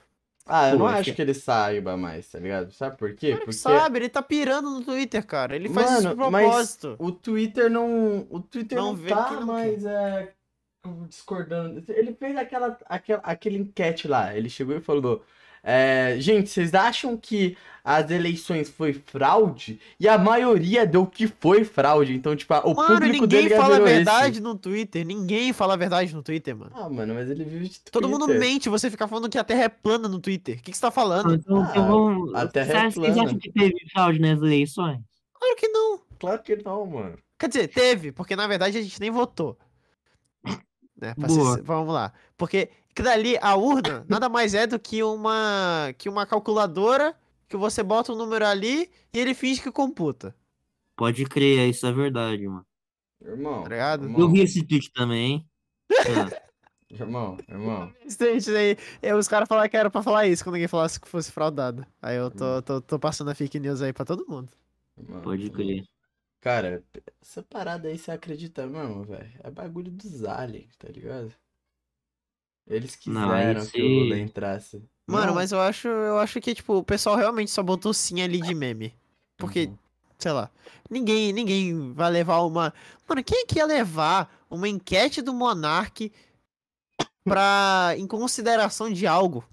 Ah, 0.50 0.68
eu 0.70 0.72
Pô, 0.72 0.78
não 0.80 0.86
acho 0.88 1.04
que- 1.04 1.12
que 1.16 1.22
ele 1.22 1.32
saiba 1.34 1.96
mais, 1.96 2.28
tá 2.28 2.38
ligado? 2.38 2.72
Sabe 2.72 2.96
por 2.96 3.14
quê? 3.14 3.28
Claro 3.28 3.38
que 3.40 3.44
Porque 3.46 3.58
sabe, 3.58 3.98
ele 3.98 4.08
tá 4.08 4.20
pirando 4.22 4.68
no 4.70 4.82
Twitter, 4.82 5.24
cara. 5.24 5.54
Ele 5.54 5.68
faz 5.68 5.90
isso 5.92 6.02
Mano, 6.02 6.24
de 6.24 6.30
mas- 6.30 6.44
propósito. 6.46 6.96
o 6.98 7.12
Twitter 7.12 7.70
não. 7.70 8.26
O 8.28 8.40
Twitter 8.40 8.76
Não 8.78 8.86
não, 8.88 8.94
vê 8.96 9.08
tá 9.08 9.30
não 9.32 9.46
mais 9.46 9.84
é, 9.84 10.32
discordando. 11.08 11.82
Ele 11.88 12.14
fez 12.14 12.36
aquela, 12.36 12.78
aquela, 12.86 13.20
aquele 13.22 13.58
enquete 13.58 14.08
lá. 14.08 14.36
Ele 14.36 14.48
chegou 14.48 14.76
e 14.76 14.80
falou. 14.80 15.24
É, 15.62 16.16
gente, 16.18 16.48
vocês 16.50 16.72
acham 16.74 17.16
que 17.16 17.56
as 17.82 18.10
eleições 18.10 18.68
foi 18.68 18.92
fraude? 18.92 19.80
E 19.98 20.06
a 20.06 20.16
maioria 20.18 20.86
deu 20.86 21.06
que 21.06 21.26
foi 21.26 21.64
fraude. 21.64 22.14
Então, 22.14 22.36
tipo, 22.36 22.52
o 22.54 22.74
Mano, 22.74 22.88
público 22.94 23.22
ninguém 23.24 23.42
dele 23.44 23.56
fala 23.56 23.66
a 23.76 23.78
virou 23.78 23.86
esse. 23.86 23.96
verdade 23.96 24.40
no 24.40 24.54
Twitter. 24.54 25.04
Ninguém 25.06 25.52
fala 25.52 25.74
a 25.74 25.76
verdade 25.76 26.14
no 26.14 26.22
Twitter, 26.22 26.56
mano. 26.56 26.72
Ah, 26.74 26.88
mano, 26.88 27.14
mas 27.14 27.30
ele 27.30 27.44
vive 27.44 27.68
de 27.68 27.80
Todo 27.90 28.08
mundo 28.08 28.26
Twitter. 28.26 28.40
mente, 28.40 28.68
você 28.68 28.90
fica 28.90 29.08
falando 29.08 29.28
que 29.28 29.38
a 29.38 29.44
Terra 29.44 29.64
é 29.64 29.68
plana 29.68 30.08
no 30.08 30.18
Twitter. 30.20 30.58
O 30.58 30.62
que, 30.62 30.70
que 30.70 30.76
você 30.76 30.80
tá 30.82 30.90
falando? 30.90 31.34
Então, 31.34 31.62
Ah, 31.62 31.68
então 31.70 31.86
vamos. 31.88 32.34
a 32.34 32.46
Terra 32.46 32.66
Você 32.66 32.72
é 32.72 32.76
acha- 32.76 32.90
Vocês 32.90 33.12
plana. 33.14 33.22
acham 33.28 33.38
que 33.38 33.52
teve 33.52 33.76
fraude 33.92 34.18
nas 34.20 34.38
eleições? 34.38 35.00
Claro 35.34 35.56
que 35.56 35.68
não. 35.68 36.00
Claro 36.18 36.42
que 36.42 36.56
não, 36.62 36.86
mano. 36.86 37.18
Quer 37.38 37.48
dizer, 37.48 37.68
teve, 37.68 38.12
porque 38.12 38.36
na 38.36 38.46
verdade 38.46 38.76
a 38.76 38.82
gente 38.82 39.00
nem 39.00 39.10
votou. 39.10 39.56
Né, 41.00 41.14
ser- 41.28 41.62
vamos 41.62 41.94
lá. 41.94 42.12
Porque 42.36 42.68
que 43.00 43.04
dali, 43.04 43.36
a 43.40 43.56
urna 43.56 44.04
nada 44.08 44.28
mais 44.28 44.54
é 44.54 44.66
do 44.66 44.78
que 44.78 45.02
uma, 45.02 45.92
que 45.98 46.08
uma 46.08 46.26
calculadora 46.26 47.16
que 47.48 47.56
você 47.56 47.82
bota 47.82 48.12
um 48.12 48.16
número 48.16 48.46
ali 48.46 48.90
e 49.12 49.18
ele 49.18 49.34
finge 49.34 49.62
que 49.62 49.72
computa. 49.72 50.34
Pode 50.96 51.24
crer, 51.24 51.68
isso 51.68 51.86
é 51.86 51.92
verdade, 51.92 52.46
mano. 52.46 52.66
Irmão. 53.22 53.62
Tá 53.62 53.68
ligado? 53.70 54.04
Irmão, 54.04 54.20
Eu 54.20 54.30
vi 54.30 54.40
esse 54.40 54.62
tweet 54.66 54.90
também, 54.92 55.32
hein? 55.32 55.50
Ah, 56.06 56.28
irmão, 56.90 57.36
irmão. 57.48 57.94
Gente, 58.06 58.50
aí, 58.50 58.76
aí 59.02 59.12
os 59.14 59.28
caras 59.28 59.48
falaram 59.48 59.68
que 59.70 59.76
era 59.76 59.90
pra 59.90 60.02
falar 60.02 60.26
isso 60.26 60.44
quando 60.44 60.54
ninguém 60.54 60.68
falasse 60.68 61.00
que 61.00 61.08
fosse 61.08 61.32
fraudado. 61.32 61.86
Aí 62.02 62.16
eu 62.16 62.30
tô, 62.30 62.62
tô, 62.62 62.80
tô 62.80 62.98
passando 62.98 63.30
a 63.30 63.34
fake 63.34 63.58
news 63.60 63.82
aí 63.82 63.92
pra 63.92 64.04
todo 64.04 64.26
mundo. 64.28 64.50
irmão, 64.98 65.20
pode 65.22 65.46
irmão. 65.46 65.50
crer. 65.50 65.84
Cara, 66.40 66.84
essa 67.22 67.42
parada 67.42 67.88
aí 67.88 67.98
você 67.98 68.10
acredita 68.12 68.66
mesmo, 68.66 69.04
velho? 69.04 69.30
É 69.42 69.50
bagulho 69.50 69.90
dos 69.92 70.24
aliens, 70.24 70.76
tá 70.76 70.88
ligado? 70.88 71.34
Eles 72.66 72.98
Não, 73.06 73.28
quiseram 73.30 73.60
aí 73.62 73.66
que 73.68 73.82
o 73.82 73.86
Lula 73.88 74.18
entrasse. 74.18 74.82
Mano, 75.06 75.28
Não? 75.28 75.34
mas 75.34 75.50
eu 75.52 75.60
acho, 75.60 75.88
eu 75.88 76.18
acho 76.18 76.40
que, 76.40 76.54
tipo, 76.54 76.74
o 76.76 76.84
pessoal 76.84 77.16
realmente 77.16 77.50
só 77.50 77.62
botou 77.62 77.92
sim 77.92 78.22
ali 78.22 78.40
de 78.40 78.54
meme. 78.54 78.94
Porque, 79.36 79.66
Uhum. 79.66 79.78
sei 80.18 80.32
lá, 80.32 80.50
ninguém, 80.88 81.32
ninguém 81.32 81.92
vai 81.92 82.10
levar 82.10 82.40
uma. 82.42 82.72
Mano, 83.08 83.24
quem 83.24 83.40
é 83.42 83.46
que 83.46 83.58
ia 83.58 83.66
levar 83.66 84.32
uma 84.48 84.68
enquete 84.68 85.20
do 85.20 85.34
Monark 85.34 86.12
pra. 87.24 87.94
em 87.96 88.06
consideração 88.06 88.90
de 88.92 89.06
algo? 89.06 89.44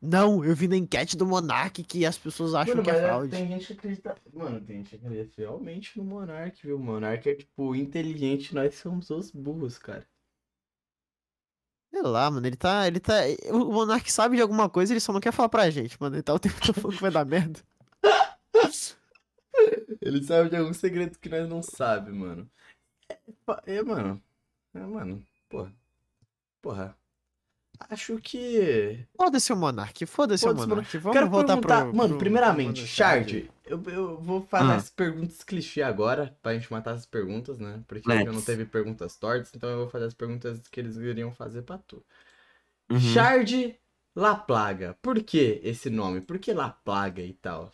Não, 0.00 0.44
eu 0.44 0.54
vi 0.54 0.68
na 0.68 0.76
enquete 0.76 1.16
do 1.16 1.24
Monark 1.26 1.82
que 1.82 2.04
as 2.04 2.18
pessoas 2.18 2.54
acham 2.54 2.74
Mano, 2.76 2.84
que 2.84 2.90
é 2.90 2.94
é- 2.98 3.02
fraude. 3.02 3.30
tem 3.30 3.48
gente 3.48 3.66
que 3.66 3.72
acredita. 3.72 4.16
Mano, 4.34 4.60
tem 4.60 4.76
gente 4.76 4.90
que 4.90 4.96
acredita 4.96 5.32
realmente 5.40 5.96
no 5.98 6.04
Monark, 6.04 6.60
viu? 6.62 6.76
O 6.76 6.78
Monark 6.78 7.26
é, 7.28 7.34
tipo, 7.34 7.74
inteligente, 7.74 8.54
nós 8.54 8.74
somos 8.74 9.08
os 9.10 9.30
burros, 9.30 9.78
cara. 9.78 10.06
Sei 11.94 12.02
lá, 12.02 12.28
mano, 12.28 12.44
ele 12.44 12.56
tá. 12.56 12.88
Ele 12.88 12.98
tá. 12.98 13.12
O 13.52 13.70
Monark 13.72 14.10
sabe 14.10 14.34
de 14.34 14.42
alguma 14.42 14.68
coisa, 14.68 14.92
ele 14.92 14.98
só 14.98 15.12
não 15.12 15.20
quer 15.20 15.32
falar 15.32 15.48
pra 15.48 15.70
gente, 15.70 15.96
mano. 16.00 16.16
Ele 16.16 16.24
tá 16.24 16.34
o 16.34 16.40
tempo 16.40 16.60
todo 16.60 16.74
falando 16.74 16.96
que 16.96 17.02
vai 17.02 17.10
dar 17.12 17.24
merda. 17.24 17.60
Ele 20.00 20.22
sabe 20.24 20.50
de 20.50 20.56
algum 20.56 20.72
segredo 20.74 21.16
que 21.18 21.28
nós 21.28 21.48
não 21.48 21.62
sabe, 21.62 22.10
mano. 22.12 22.50
É, 23.08 23.76
é, 23.76 23.82
mano. 23.82 24.20
É, 24.74 24.80
mano. 24.80 25.24
Porra. 25.48 25.72
Porra. 26.60 26.96
Acho 27.90 28.18
que. 28.18 29.06
Foda-se 29.16 29.52
o 29.52 29.56
Monark, 29.56 30.04
foda-se 30.06 30.44
o 30.44 30.48
Foda-se 30.48 30.66
o 30.66 30.68
Monark. 30.70 30.98
Vamos 30.98 31.16
Quero 31.18 31.30
voltar 31.30 31.54
perguntar, 31.54 31.82
pro. 31.84 31.94
mano, 31.96 32.08
pro- 32.10 32.18
primeiramente, 32.18 32.86
Shard, 32.86 33.50
Eu, 33.66 33.82
eu 33.84 34.20
vou 34.20 34.42
fazer 34.46 34.72
Ah. 34.72 34.76
as 34.76 34.90
perguntas 34.90 35.42
clichê 35.42 35.82
agora, 35.82 36.36
pra 36.42 36.52
gente 36.54 36.70
matar 36.70 36.92
as 36.92 37.06
perguntas, 37.06 37.58
né? 37.58 37.82
Porque 37.88 38.10
hoje 38.10 38.24
não 38.24 38.42
teve 38.42 38.66
perguntas 38.66 39.16
tortas, 39.16 39.52
então 39.54 39.70
eu 39.70 39.78
vou 39.78 39.88
fazer 39.88 40.04
as 40.04 40.14
perguntas 40.14 40.68
que 40.68 40.78
eles 40.80 40.96
iriam 40.96 41.32
fazer 41.32 41.62
pra 41.62 41.78
tu. 41.78 42.04
Uhum. 42.90 43.00
Shard 43.00 43.78
La 44.14 44.36
Plaga. 44.36 44.94
Por 45.00 45.22
que 45.22 45.60
esse 45.64 45.88
nome? 45.88 46.20
Por 46.20 46.38
que 46.38 46.52
La 46.52 46.70
Plaga 46.70 47.22
e 47.22 47.32
tal? 47.32 47.72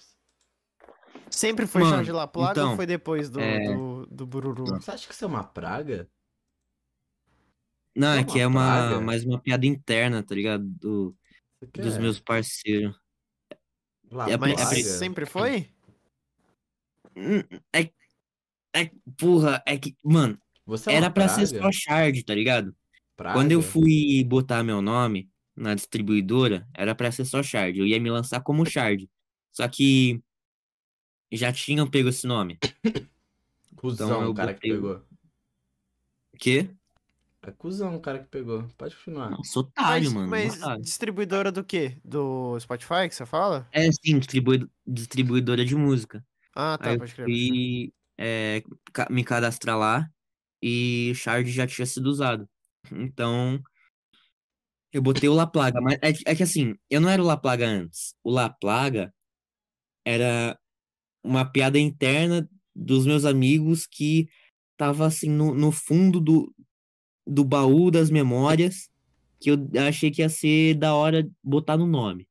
Sempre 1.28 1.66
foi 1.66 1.82
Mano, 1.82 1.96
Jorge 1.96 2.12
La 2.12 2.26
Plaga 2.26 2.52
então, 2.52 2.70
ou 2.70 2.76
foi 2.76 2.86
depois 2.86 3.28
do, 3.28 3.40
é- 3.40 3.74
do, 3.74 4.06
do 4.06 4.26
Bururu? 4.26 4.66
Você 4.66 4.90
acha 4.92 5.08
que 5.08 5.12
isso 5.14 5.24
é 5.24 5.28
uma 5.28 5.44
praga? 5.44 6.08
Não, 7.96 8.12
É 8.12 8.20
é 8.20 8.24
que 8.24 8.38
é 8.38 8.46
uma, 8.46 8.64
praga? 8.64 9.00
mais 9.00 9.24
uma 9.24 9.40
piada 9.40 9.66
interna, 9.66 10.22
tá 10.22 10.34
ligado? 10.34 10.64
Do, 10.64 11.16
dos 11.74 11.96
é 11.96 11.98
meus 11.98 12.20
parceiros. 12.20 12.96
La 14.10 14.30
é- 14.30 14.36
Mas 14.36 14.52
é 14.52 14.56
Plaga? 14.56 14.82
sempre 14.82 15.26
foi? 15.26 15.68
É, 17.72 17.90
é, 18.74 18.90
porra, 19.18 19.62
é 19.66 19.76
que, 19.76 19.96
mano, 20.04 20.38
Você 20.66 20.90
é 20.90 20.94
era 20.94 21.10
pra 21.10 21.28
ser 21.28 21.48
praga? 21.48 21.64
só 21.64 21.72
Shard, 21.72 22.22
tá 22.24 22.34
ligado? 22.34 22.74
Praga? 23.16 23.38
Quando 23.38 23.52
eu 23.52 23.60
fui 23.62 24.24
botar 24.24 24.62
meu 24.62 24.80
nome 24.80 25.28
na 25.54 25.74
distribuidora, 25.74 26.66
era 26.74 26.94
pra 26.94 27.12
ser 27.12 27.24
só 27.24 27.42
Shard. 27.42 27.78
Eu 27.78 27.86
ia 27.86 28.00
me 28.00 28.10
lançar 28.10 28.40
como 28.40 28.64
Shard. 28.64 29.08
Só 29.52 29.66
que 29.68 30.22
já 31.32 31.52
tinham 31.52 31.88
pego 31.88 32.08
esse 32.08 32.26
nome. 32.26 32.58
Cusão 33.76 34.08
então 34.08 34.30
o 34.30 34.34
cara 34.34 34.52
que 34.54 34.60
botei 34.60 34.72
pegou. 34.72 34.96
O 36.34 36.36
quê? 36.38 36.70
É 37.42 37.50
cuzão 37.50 37.96
o 37.96 38.00
cara 38.00 38.18
que 38.18 38.28
pegou. 38.28 38.64
Pode 38.76 38.94
continuar. 38.94 39.30
Nossa, 39.30 39.60
otário, 39.60 40.04
mas, 40.04 40.12
mano. 40.12 40.28
mas 40.28 40.56
otário. 40.58 40.82
distribuidora 40.82 41.50
do 41.50 41.64
quê? 41.64 41.96
Do 42.04 42.58
Spotify 42.60 43.08
que 43.08 43.14
você 43.14 43.24
fala? 43.24 43.66
É, 43.72 43.90
sim, 43.90 44.18
distribui- 44.18 44.68
distribuidora 44.86 45.64
de 45.64 45.74
música. 45.74 46.22
Ah, 46.54 46.76
tá, 46.78 46.90
Aí 46.90 46.98
pode 46.98 47.14
crer. 47.14 47.26
fui 47.26 47.92
é, 48.18 48.62
me 49.10 49.24
cadastrar 49.24 49.78
lá 49.78 50.08
e 50.62 51.12
Shard 51.14 51.50
já 51.50 51.66
tinha 51.66 51.86
sido 51.86 52.06
usado. 52.06 52.48
Então, 52.92 53.62
eu 54.92 55.00
botei 55.02 55.28
o 55.28 55.34
La 55.34 55.46
Plaga. 55.46 55.80
Mas 55.80 55.98
é, 56.02 56.12
que- 56.12 56.22
é 56.26 56.34
que 56.34 56.42
assim, 56.42 56.74
eu 56.88 57.00
não 57.00 57.08
era 57.08 57.22
o 57.22 57.26
La 57.26 57.36
Plaga 57.36 57.66
antes. 57.66 58.14
O 58.24 58.30
La 58.30 58.48
Plaga 58.50 59.12
era 60.04 60.58
uma 61.24 61.44
piada 61.44 61.78
interna 61.78 62.48
dos 62.74 63.06
meus 63.06 63.24
amigos 63.24 63.86
que 63.86 64.28
tava 64.76 65.06
assim 65.06 65.28
no, 65.30 65.54
no 65.54 65.70
fundo 65.72 66.20
do, 66.20 66.54
do 67.26 67.44
baú 67.44 67.90
das 67.90 68.10
memórias 68.10 68.88
que 69.40 69.50
eu 69.50 69.56
achei 69.86 70.10
que 70.10 70.22
ia 70.22 70.28
ser 70.28 70.74
da 70.74 70.94
hora 70.94 71.28
botar 71.42 71.76
no 71.76 71.86
nome. 71.86 72.26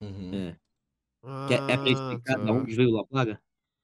Uhum. 0.00 0.34
É. 0.34 0.61
Que 1.46 1.54
é, 1.54 1.64
é 1.68 1.76
pra 1.76 1.90
Ah, 1.90 1.92
explicar 1.92 2.36
tá. 2.36 2.42
de 2.42 2.50
onde 2.50 2.74
veio 2.74 2.90
o 2.90 2.92
La 2.96 3.04
Plaga? 3.06 3.40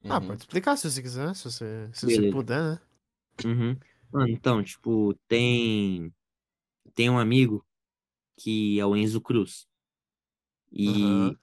Ah, 0.07 0.19
uhum. 0.19 0.21
pode 0.21 0.41
explicar 0.41 0.75
se 0.77 0.89
você 0.89 1.01
quiser, 1.01 1.35
se 1.35 1.43
você, 1.45 1.89
se 1.93 2.09
você 2.09 2.23
puder, 2.23 2.61
né? 2.75 2.79
Uhum. 3.45 3.77
Mano, 4.11 4.29
então, 4.29 4.63
tipo, 4.63 5.13
tem 5.27 6.13
tem 6.95 7.09
um 7.09 7.19
amigo 7.19 7.65
que 8.37 8.79
é 8.79 8.85
o 8.85 8.95
Enzo 8.97 9.21
Cruz. 9.21 9.67
E 10.71 10.85
Aham. 10.85 11.39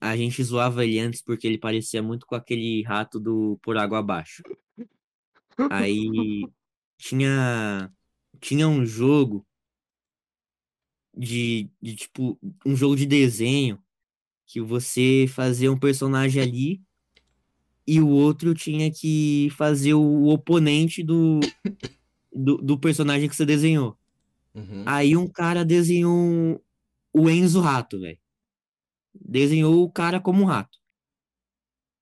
a 0.00 0.16
gente 0.16 0.42
zoava 0.42 0.84
ele 0.84 0.98
antes 0.98 1.22
porque 1.22 1.46
ele 1.46 1.58
parecia 1.58 2.02
muito 2.02 2.26
com 2.26 2.34
aquele 2.34 2.82
rato 2.82 3.18
do 3.20 3.58
Por 3.62 3.76
Água 3.76 3.98
Abaixo. 3.98 4.42
Aí 5.70 6.50
tinha 6.98 7.92
tinha 8.40 8.68
um 8.68 8.84
jogo 8.86 9.46
de, 11.14 11.70
de 11.80 11.96
tipo 11.96 12.38
um 12.64 12.76
jogo 12.76 12.96
de 12.96 13.06
desenho 13.06 13.82
que 14.46 14.60
você 14.60 15.26
fazia 15.28 15.70
um 15.72 15.78
personagem 15.78 16.40
ali 16.42 16.82
e 17.86 18.00
o 18.00 18.08
outro 18.08 18.54
tinha 18.54 18.90
que 18.90 19.48
fazer 19.56 19.94
o 19.94 20.26
oponente 20.26 21.02
do, 21.02 21.40
do, 22.32 22.56
do 22.58 22.78
personagem 22.78 23.28
que 23.28 23.36
você 23.36 23.44
desenhou. 23.46 23.96
Uhum. 24.54 24.82
Aí 24.86 25.16
um 25.16 25.28
cara 25.28 25.64
desenhou 25.64 26.12
um- 26.14 26.58
o 27.12 27.28
Enzo 27.30 27.60
Rato, 27.60 28.00
velho. 28.00 28.18
Desenhou 29.14 29.82
o 29.82 29.90
cara 29.90 30.20
como 30.20 30.42
um 30.42 30.46
rato. 30.46 30.78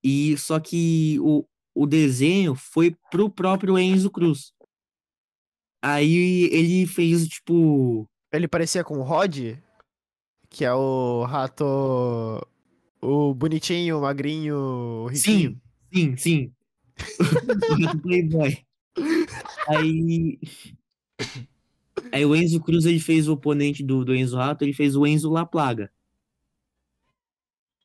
E 0.03 0.36
só 0.36 0.59
que 0.61 1.18
o, 1.20 1.47
o 1.74 1.86
desenho 1.86 2.55
foi 2.55 2.97
pro 3.11 3.30
próprio 3.30 3.78
Enzo 3.78 4.11
Cruz. 4.11 4.53
Aí 5.82 6.49
ele 6.53 6.86
fez, 6.86 7.28
tipo. 7.28 8.09
Ele 8.32 8.49
parecia 8.49 8.82
com 8.82 8.99
o 8.99 9.03
Rod, 9.03 9.57
que 10.55 10.64
é 10.64 10.72
o 10.72 11.24
rato. 11.24 11.64
O 13.02 13.34
bonitinho, 13.34 13.98
o 13.98 14.02
magrinho, 14.02 14.57
o 14.57 15.07
riquinho. 15.09 15.61
Sim, 15.92 16.16
sim, 16.16 16.16
sim. 16.16 16.52
Playboy. 18.02 18.64
Aí. 19.68 20.38
Aí 22.12 22.24
o 22.24 22.36
Enzo 22.36 22.61
Cruz 22.61 22.86
ele 22.86 23.00
fez 23.00 23.26
o 23.26 23.32
oponente 23.32 23.82
do, 23.82 24.05
do 24.05 24.14
Enzo 24.14 24.36
Rato, 24.36 24.62
ele 24.62 24.72
fez 24.72 24.94
o 24.94 25.05
Enzo 25.05 25.28
La 25.28 25.44
Plaga. 25.44 25.90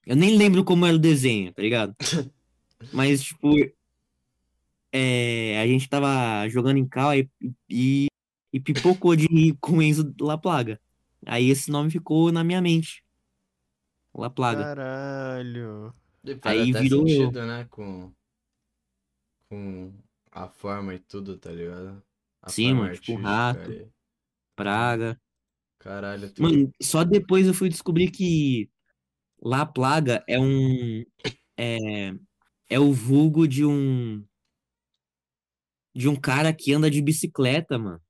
Eu 0.05 0.15
nem 0.15 0.37
lembro 0.37 0.63
como 0.63 0.85
era 0.85 0.95
o 0.95 0.99
desenho, 0.99 1.51
tá 1.51 1.63
ligado? 1.63 1.95
Mas, 2.93 3.23
tipo, 3.23 3.49
é, 4.91 5.59
a 5.59 5.65
gente 5.65 5.89
tava 5.89 6.47
jogando 6.49 6.77
em 6.77 6.87
cal 6.87 7.15
e, 7.15 7.29
e, 7.67 8.07
e 8.53 8.59
pipocou 8.59 9.15
de 9.15 9.25
rir 9.25 9.57
com 9.59 9.77
o 9.77 9.81
Enzo 9.81 10.13
La 10.21 10.37
Plaga. 10.37 10.79
Aí 11.25 11.49
esse 11.49 11.69
nome 11.69 11.91
ficou 11.91 12.31
na 12.31 12.43
minha 12.43 12.61
mente. 12.61 13.03
La 14.13 14.29
Plaga. 14.29 14.63
Caralho. 14.63 15.93
Aí 16.43 16.71
virou- 16.71 17.07
sentido, 17.07 17.45
né? 17.45 17.65
Com, 17.69 18.11
com 19.49 19.93
a 20.31 20.47
forma 20.47 20.93
e 20.95 20.99
tudo, 20.99 21.37
tá 21.37 21.51
ligado? 21.51 22.01
A 22.41 22.49
Sim, 22.49 22.73
mano, 22.73 22.97
tipo, 22.97 23.19
rato. 23.21 23.91
Praga. 24.55 25.19
Caralho. 25.79 26.31
Mano, 26.39 26.73
só 26.81 27.03
depois 27.03 27.47
eu 27.47 27.53
fui 27.53 27.69
descobrir 27.69 28.11
que 28.11 28.69
La 29.41 29.65
Plaga 29.65 30.23
é 30.27 30.39
um. 30.39 31.05
É, 31.57 32.13
é 32.69 32.79
o 32.79 32.91
vulgo 32.91 33.47
de 33.47 33.65
um. 33.65 34.25
De 35.95 36.07
um 36.07 36.15
cara 36.15 36.53
que 36.53 36.73
anda 36.73 36.89
de 36.89 37.01
bicicleta, 37.01 37.77
mano. 37.77 38.01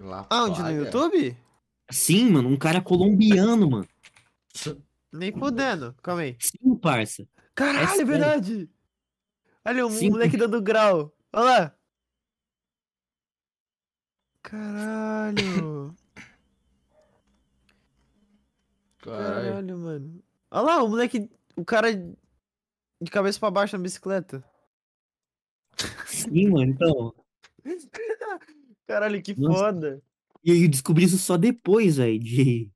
La 0.00 0.26
Aonde? 0.30 0.58
No 0.58 0.64
Plaga? 0.64 0.72
YouTube? 0.72 1.36
Sim, 1.90 2.30
mano, 2.30 2.48
um 2.48 2.56
cara 2.56 2.80
colombiano, 2.80 3.70
mano. 3.70 3.88
Nem 5.12 5.32
fudendo. 5.32 5.94
Calma 6.02 6.22
aí. 6.22 6.36
Sim, 6.40 6.74
parça. 6.76 7.26
Caralho, 7.54 7.84
é, 7.84 7.88
sério. 7.88 8.06
verdade. 8.06 8.70
Olha 9.64 9.86
o 9.86 9.90
Sim. 9.90 10.10
moleque 10.10 10.36
dando 10.36 10.62
grau. 10.62 11.14
Olha 11.32 11.44
lá. 11.44 11.74
Caralho. 14.42 15.94
Caralho. 18.98 19.44
Caralho, 19.44 19.78
mano. 19.78 20.24
Olha 20.50 20.62
lá, 20.62 20.82
o 20.82 20.88
moleque. 20.88 21.30
O 21.56 21.64
cara 21.64 21.92
de 21.92 23.10
cabeça 23.10 23.38
pra 23.38 23.50
baixo 23.50 23.76
na 23.76 23.82
bicicleta. 23.82 24.42
Sim, 26.06 26.48
mano, 26.48 26.70
então. 26.70 27.14
Caralho, 28.90 29.22
que 29.22 29.38
Nossa. 29.40 29.58
foda. 29.58 30.02
E 30.44 30.64
eu 30.64 30.68
descobri 30.68 31.04
isso 31.04 31.18
só 31.18 31.36
depois, 31.36 31.96
velho, 31.98 32.18
de. 32.18 32.68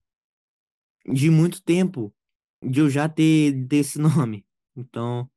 De 1.07 1.29
muito 1.31 1.61
tempo. 1.63 2.15
De 2.63 2.81
eu 2.81 2.89
já 2.89 3.09
ter 3.09 3.53
desse 3.53 3.99
nome. 4.31 4.47
Então. 4.77 5.29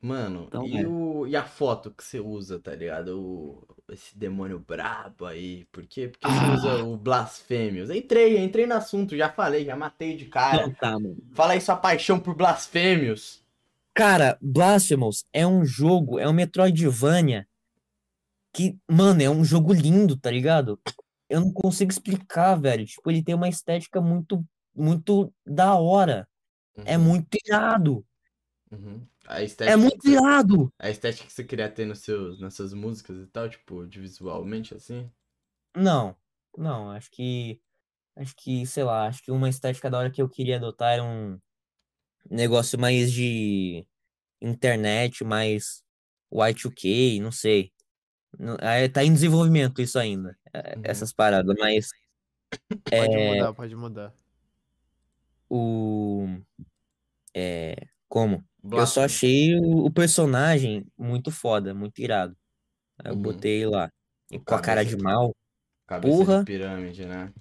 Mano, 0.00 0.44
Então, 0.46 0.64
e, 0.64 0.76
é. 0.78 0.86
o, 0.86 1.26
e 1.26 1.34
a 1.34 1.42
foto 1.44 1.90
que 1.90 2.04
você 2.04 2.20
usa, 2.20 2.60
tá 2.60 2.72
ligado? 2.72 3.18
O, 3.20 3.66
esse 3.90 4.16
demônio 4.16 4.58
brabo 4.60 5.24
aí. 5.24 5.64
Por 5.72 5.84
quê? 5.86 6.08
Porque 6.08 6.28
você 6.28 6.38
Ah. 6.44 6.54
usa 6.54 6.84
o 6.84 6.96
Blasfêmios. 6.96 7.90
Entrei, 7.90 8.38
entrei 8.38 8.66
no 8.66 8.74
assunto, 8.74 9.16
já 9.16 9.28
falei, 9.30 9.64
já 9.64 9.74
matei 9.74 10.16
de 10.16 10.26
cara. 10.26 10.62
Então 10.62 10.74
tá, 10.74 10.92
mano. 10.92 11.16
Fala 11.32 11.54
aí 11.54 11.60
sua 11.60 11.76
paixão 11.76 12.20
por 12.20 12.36
Blasfêmios. 12.36 13.42
Cara, 13.94 14.38
Blasphemous 14.40 15.24
é 15.32 15.44
um 15.44 15.64
jogo, 15.64 16.20
é 16.20 16.28
um 16.28 16.32
Metroidvania 16.32 17.47
que, 18.54 18.78
mano, 18.90 19.22
é 19.22 19.30
um 19.30 19.44
jogo 19.44 19.72
lindo, 19.72 20.18
tá 20.18 20.30
ligado? 20.30 20.80
Eu 21.28 21.40
não 21.40 21.52
consigo 21.52 21.90
explicar, 21.92 22.56
velho. 22.60 22.86
Tipo, 22.86 23.10
ele 23.10 23.22
tem 23.24 23.34
uma 23.34 23.48
estética 23.48 24.00
muito, 24.00 24.44
muito 24.74 25.32
da 25.46 25.74
hora. 25.76 26.28
É 26.84 26.98
Uhum, 26.98 26.98
muito 26.98 27.36
irado. 27.46 28.04
uhum. 28.70 29.06
A 29.26 29.42
É 29.64 29.76
estética, 29.76 29.76
muito 29.76 29.98
que 30.02 30.10
você, 30.10 30.18
irado. 30.18 30.72
a 30.80 30.90
estética 30.90 31.26
que 31.28 31.32
você 31.34 31.44
queria 31.44 31.70
ter 31.70 31.86
nos 31.86 32.00
seus, 32.00 32.40
nas 32.40 32.54
suas 32.54 32.74
músicas 32.74 33.18
e 33.18 33.26
tal, 33.28 33.48
tipo, 33.50 33.86
de 33.86 34.00
visualmente 34.00 34.74
assim. 34.74 35.10
Não, 35.76 36.16
não, 36.56 36.90
acho 36.90 37.10
que, 37.10 37.60
acho 38.16 38.34
que, 38.36 38.66
sei 38.66 38.84
lá, 38.84 39.06
acho 39.08 39.22
que 39.22 39.32
uma 39.32 39.48
estética 39.48 39.90
da 39.90 39.98
hora 39.98 40.10
que 40.12 40.22
eu 40.22 40.28
queria 40.30 40.56
adotar 40.58 40.94
era 40.94 41.04
um 41.04 41.38
negócio 42.30 42.78
mais 42.80 43.12
de 43.12 43.86
internet, 44.42 45.24
mais 45.24 45.82
Y2K, 46.32 47.20
não 47.22 47.32
sei. 47.32 47.72
É, 48.60 48.88
Tá 48.88 49.02
em 49.04 49.12
desenvolvimento 49.12 49.80
isso 49.80 49.98
ainda, 49.98 50.36
é, 50.52 50.76
Uhum. 50.76 50.82
essas 50.84 51.12
paradas, 51.12 51.54
mas 51.58 51.88
Pode 52.88 53.16
é, 53.16 53.34
mudar, 53.34 53.52
pode 53.54 53.74
mudar. 53.76 54.14
o 55.50 56.26
É, 57.34 57.76
como? 58.08 58.44
Eu 58.70 58.86
só 58.86 59.04
achei 59.04 59.54
o, 59.56 59.86
o 59.86 59.90
personagem 59.92 60.84
muito 60.96 61.30
foda, 61.30 61.72
muito 61.74 61.98
irado. 62.00 62.36
Aí 62.98 63.10
eu 63.10 63.14
Uhum. 63.14 63.22
botei 63.22 63.64
lá. 63.66 63.90
E 64.30 64.38
com 64.38 64.54
a 64.54 64.60
cara 64.60 64.80
cabeça- 64.82 64.96
de 64.96 65.02
mal, 65.02 65.34
Cabeça 65.86 66.16
Porra. 66.16 66.38
de 66.40 66.44
pirâmide, 66.44 67.06
né? 67.06 67.32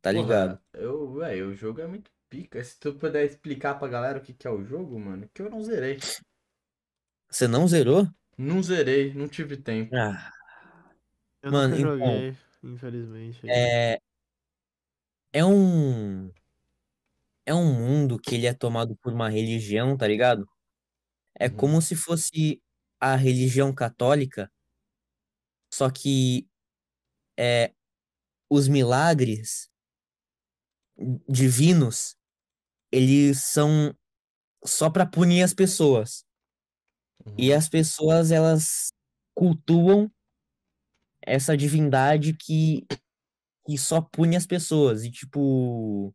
tá 0.00 0.12
ligado? 0.12 0.58
Porra, 0.58 0.84
eu, 0.84 1.12
velho, 1.14 1.48
o 1.48 1.54
jogo 1.54 1.80
é 1.80 1.86
muito 1.88 2.08
pica. 2.28 2.62
Se 2.62 2.78
tu 2.78 2.94
puder 2.94 3.24
explicar 3.24 3.74
pra 3.78 3.88
galera 3.88 4.18
o 4.18 4.22
que 4.22 4.32
que 4.32 4.46
é 4.46 4.50
o 4.50 4.62
jogo, 4.64 4.98
mano, 5.00 5.28
que 5.34 5.42
eu 5.42 5.50
não 5.50 5.62
zerei. 5.62 5.98
Você 7.28 7.48
não 7.48 7.66
zerou? 7.66 8.06
Não 8.38 8.62
zerei, 8.62 9.12
não 9.12 9.28
tive 9.28 9.58
tempo. 9.58 9.92
Ah, 9.92 10.32
Eu 11.42 11.50
Mano, 11.50 11.74
nunca 11.74 11.78
então, 11.78 11.78
joguei, 11.78 12.36
infelizmente. 12.62 13.48
é. 13.48 13.98
É 15.32 15.44
um. 15.44 16.32
É 17.44 17.52
um 17.54 17.72
mundo 17.74 18.18
que 18.18 18.34
ele 18.34 18.46
é 18.46 18.54
tomado 18.54 18.96
por 18.96 19.12
uma 19.12 19.28
religião, 19.28 19.96
tá 19.96 20.06
ligado? 20.06 20.48
É 21.38 21.48
Uhum. 21.48 21.50
como 21.50 21.82
se 21.82 21.96
fosse 21.96 22.62
a 23.00 23.16
religião 23.16 23.74
católica, 23.74 24.50
só 25.72 25.90
que 25.90 26.46
é, 27.38 27.72
os 28.50 28.68
milagres 28.68 29.70
divinos, 31.28 32.16
eles 32.92 33.44
são 33.44 33.94
só 34.66 34.90
pra 34.90 35.06
punir 35.06 35.42
as 35.44 35.54
pessoas. 35.54 36.25
E 37.38 37.50
Uhum. 37.50 37.56
as 37.58 37.68
pessoas, 37.68 38.30
elas 38.30 38.88
cultuam 39.34 40.10
essa 41.22 41.56
divindade 41.56 42.32
que, 42.34 42.86
que 43.66 43.78
só 43.78 44.00
pune 44.00 44.36
as 44.36 44.46
pessoas. 44.46 45.04
E, 45.04 45.10
tipo, 45.10 46.14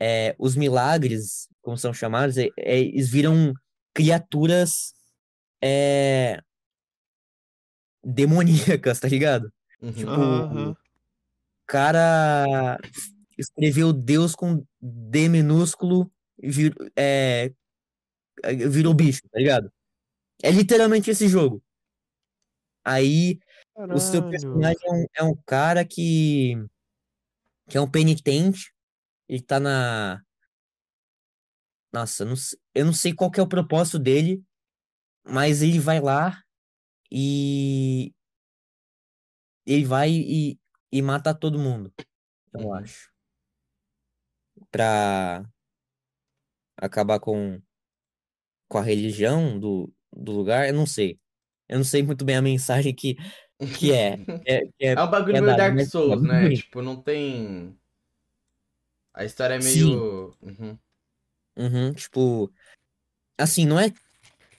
é, 0.00 0.34
os 0.38 0.56
milagres, 0.56 1.48
como 1.62 1.76
são 1.78 1.92
chamados, 1.92 2.36
é- 2.36 2.48
é- 2.58 2.80
eles 2.80 3.08
viram 3.10 3.52
criaturas 3.94 4.92
é, 5.62 6.40
demoníacas, 8.02 9.00
tá 9.00 9.08
ligado? 9.08 9.50
Uhum. 9.80 9.92
Tipo, 9.92 10.10
o 10.72 10.76
cara 11.66 12.78
escreveu 13.38 13.92
Deus 13.92 14.34
com 14.34 14.64
D 14.80 15.28
minúsculo 15.28 16.10
e 16.42 16.50
vir, 16.50 16.74
é, 16.96 17.52
virou 18.68 18.94
bicho, 18.94 19.22
tá 19.30 19.38
ligado? 19.38 19.72
É 20.42 20.50
literalmente 20.50 21.10
esse 21.10 21.28
jogo. 21.28 21.62
Aí 22.84 23.38
o 23.90 23.98
seu 23.98 24.22
Caralho. 24.22 24.30
personagem 24.30 24.78
é 24.86 24.92
um, 24.92 25.06
é 25.18 25.22
um 25.24 25.36
cara 25.46 25.84
que, 25.84 26.54
que 27.68 27.78
é 27.78 27.80
um 27.80 27.90
penitente. 27.90 28.72
Ele 29.28 29.42
tá 29.42 29.58
na. 29.58 30.22
Nossa, 31.92 32.24
eu 32.24 32.26
não 32.26 32.34
eu 32.74 32.84
não 32.86 32.92
sei 32.92 33.14
qual 33.14 33.30
que 33.30 33.38
é 33.40 33.42
o 33.42 33.48
propósito 33.48 33.98
dele, 33.98 34.42
mas 35.24 35.62
ele 35.62 35.78
vai 35.78 36.00
lá 36.00 36.42
e. 37.10 38.12
Ele 39.66 39.84
vai 39.84 40.10
e, 40.10 40.58
e 40.92 41.00
mata 41.02 41.34
todo 41.34 41.58
mundo, 41.58 41.92
eu 42.52 42.60
Uhum. 42.60 42.74
acho. 42.74 43.10
Pra 44.70 45.44
acabar 46.76 47.20
com, 47.20 47.60
com 48.68 48.78
a 48.78 48.82
religião 48.82 49.58
do, 49.58 49.92
do 50.14 50.32
lugar, 50.32 50.68
eu 50.68 50.74
não 50.74 50.86
sei. 50.86 51.18
Eu 51.68 51.78
não 51.78 51.84
sei 51.84 52.02
muito 52.02 52.24
bem 52.24 52.36
a 52.36 52.42
mensagem 52.42 52.94
que, 52.94 53.16
que 53.78 53.92
é. 53.92 54.18
É, 54.46 54.66
que 54.66 54.86
é, 54.86 54.92
É 54.92 55.02
um 55.02 55.10
bagulho 55.10 55.36
é 55.36 55.40
meio 55.40 55.56
Dark 55.56 55.80
Souls, 55.80 56.22
né? 56.22 56.42
ruim. 56.42 56.54
Tipo, 56.54 56.82
não 56.82 56.96
tem. 56.96 57.76
A 59.12 59.24
história 59.24 59.54
é 59.54 59.58
meio. 59.58 60.36
Uhum. 60.42 60.78
Uhum, 61.56 61.92
tipo, 61.92 62.52
assim, 63.38 63.64
não 63.64 63.78
é 63.78 63.92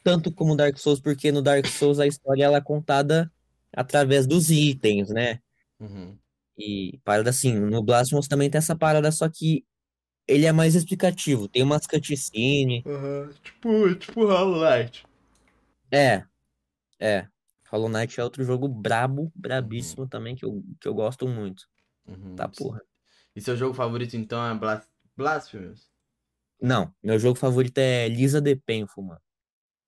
tanto 0.03 0.31
como 0.31 0.55
Dark 0.55 0.77
Souls, 0.77 0.99
porque 0.99 1.31
no 1.31 1.41
Dark 1.41 1.65
Souls 1.67 1.99
a 1.99 2.07
história 2.07 2.45
ela 2.45 2.57
é 2.57 2.61
contada 2.61 3.31
através 3.73 4.25
dos 4.25 4.49
itens, 4.49 5.09
né? 5.09 5.39
Uhum. 5.79 6.17
E 6.57 6.99
parada 7.03 7.29
assim, 7.29 7.53
no 7.53 7.83
Blasphemous 7.83 8.27
também 8.27 8.49
tem 8.49 8.59
essa 8.59 8.75
parada, 8.75 9.11
só 9.11 9.27
que 9.27 9.65
ele 10.27 10.45
é 10.45 10.51
mais 10.51 10.75
explicativo, 10.75 11.47
tem 11.47 11.63
umas 11.63 11.85
cutscene. 11.85 12.83
Uhum. 12.85 13.29
Tipo, 13.43 13.95
tipo 13.95 14.25
Hollow 14.25 14.61
Knight. 14.61 15.05
É, 15.91 16.25
é. 16.99 17.27
Hollow 17.69 17.89
Knight 17.89 18.19
é 18.19 18.23
outro 18.23 18.43
jogo 18.43 18.67
brabo, 18.67 19.31
brabíssimo 19.35 20.07
também, 20.07 20.35
que 20.35 20.45
eu, 20.45 20.63
que 20.79 20.87
eu 20.87 20.93
gosto 20.93 21.27
muito. 21.27 21.67
Uhum. 22.07 22.35
Tá, 22.35 22.47
porra. 22.47 22.81
E 23.35 23.41
seu 23.41 23.55
jogo 23.55 23.73
favorito 23.73 24.15
então 24.15 24.43
é 24.45 24.55
Blas... 24.55 24.87
Blasphemous? 25.15 25.89
Não, 26.61 26.93
meu 27.03 27.19
jogo 27.19 27.37
favorito 27.37 27.77
é 27.77 28.07
Lisa 28.07 28.41
the 28.41 28.55
Painful, 28.55 29.03
mano. 29.03 29.21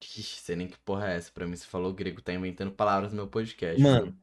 Ixi, 0.04 0.42
sei 0.42 0.56
nem 0.56 0.68
que 0.68 0.78
porra 0.80 1.12
é 1.12 1.16
essa. 1.16 1.32
Pra 1.32 1.48
mim, 1.48 1.56
você 1.56 1.66
falou 1.66 1.94
grego, 1.94 2.22
tá 2.22 2.34
inventando 2.34 2.72
palavras 2.72 3.12
no 3.12 3.18
meu 3.18 3.28
podcast. 3.28 3.82
Mano, 3.82 4.16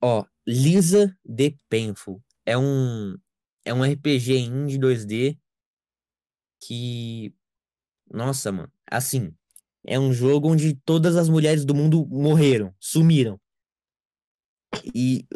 ó, 0.00 0.24
Lisa 0.46 1.14
the 1.26 1.54
Painful 1.68 2.22
é 2.46 2.56
um 2.56 3.16
é 3.64 3.72
um 3.72 3.82
RPG 3.82 4.38
indie 4.38 4.78
2D 4.78 5.38
que 6.62 7.34
nossa, 8.10 8.52
mano, 8.52 8.70
assim, 8.90 9.34
é 9.84 9.98
um 9.98 10.12
jogo 10.12 10.48
onde 10.50 10.74
todas 10.84 11.16
as 11.16 11.28
mulheres 11.28 11.64
do 11.64 11.74
mundo 11.74 12.06
morreram, 12.06 12.74
sumiram. 12.78 13.40
E 14.94 15.26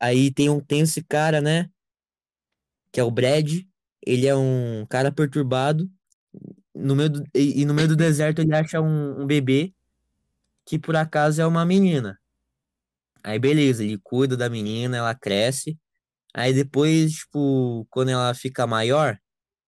aí 0.00 0.32
tem 0.32 0.50
um 0.50 0.60
tem 0.60 0.80
esse 0.80 1.02
cara, 1.02 1.40
né, 1.40 1.70
que 2.90 3.00
é 3.00 3.04
o 3.04 3.10
Brad, 3.10 3.50
ele 4.04 4.26
é 4.26 4.34
um 4.34 4.84
cara 4.88 5.12
perturbado 5.12 5.90
no 6.74 6.96
meio 6.96 7.10
do, 7.10 7.24
e, 7.34 7.62
e 7.62 7.64
no 7.64 7.74
meio 7.74 7.88
do 7.88 7.96
deserto 7.96 8.40
ele 8.40 8.54
acha 8.54 8.80
um, 8.80 9.22
um 9.22 9.26
bebê 9.26 9.72
que 10.66 10.78
por 10.78 10.96
acaso 10.96 11.40
é 11.40 11.46
uma 11.46 11.64
menina. 11.64 12.18
Aí 13.22 13.38
beleza, 13.38 13.84
ele 13.84 13.98
cuida 14.02 14.36
da 14.36 14.50
menina, 14.50 14.96
ela 14.96 15.14
cresce. 15.14 15.78
Aí 16.34 16.52
depois, 16.54 17.12
tipo, 17.12 17.86
quando 17.90 18.10
ela 18.10 18.34
fica 18.34 18.66
maior, 18.66 19.18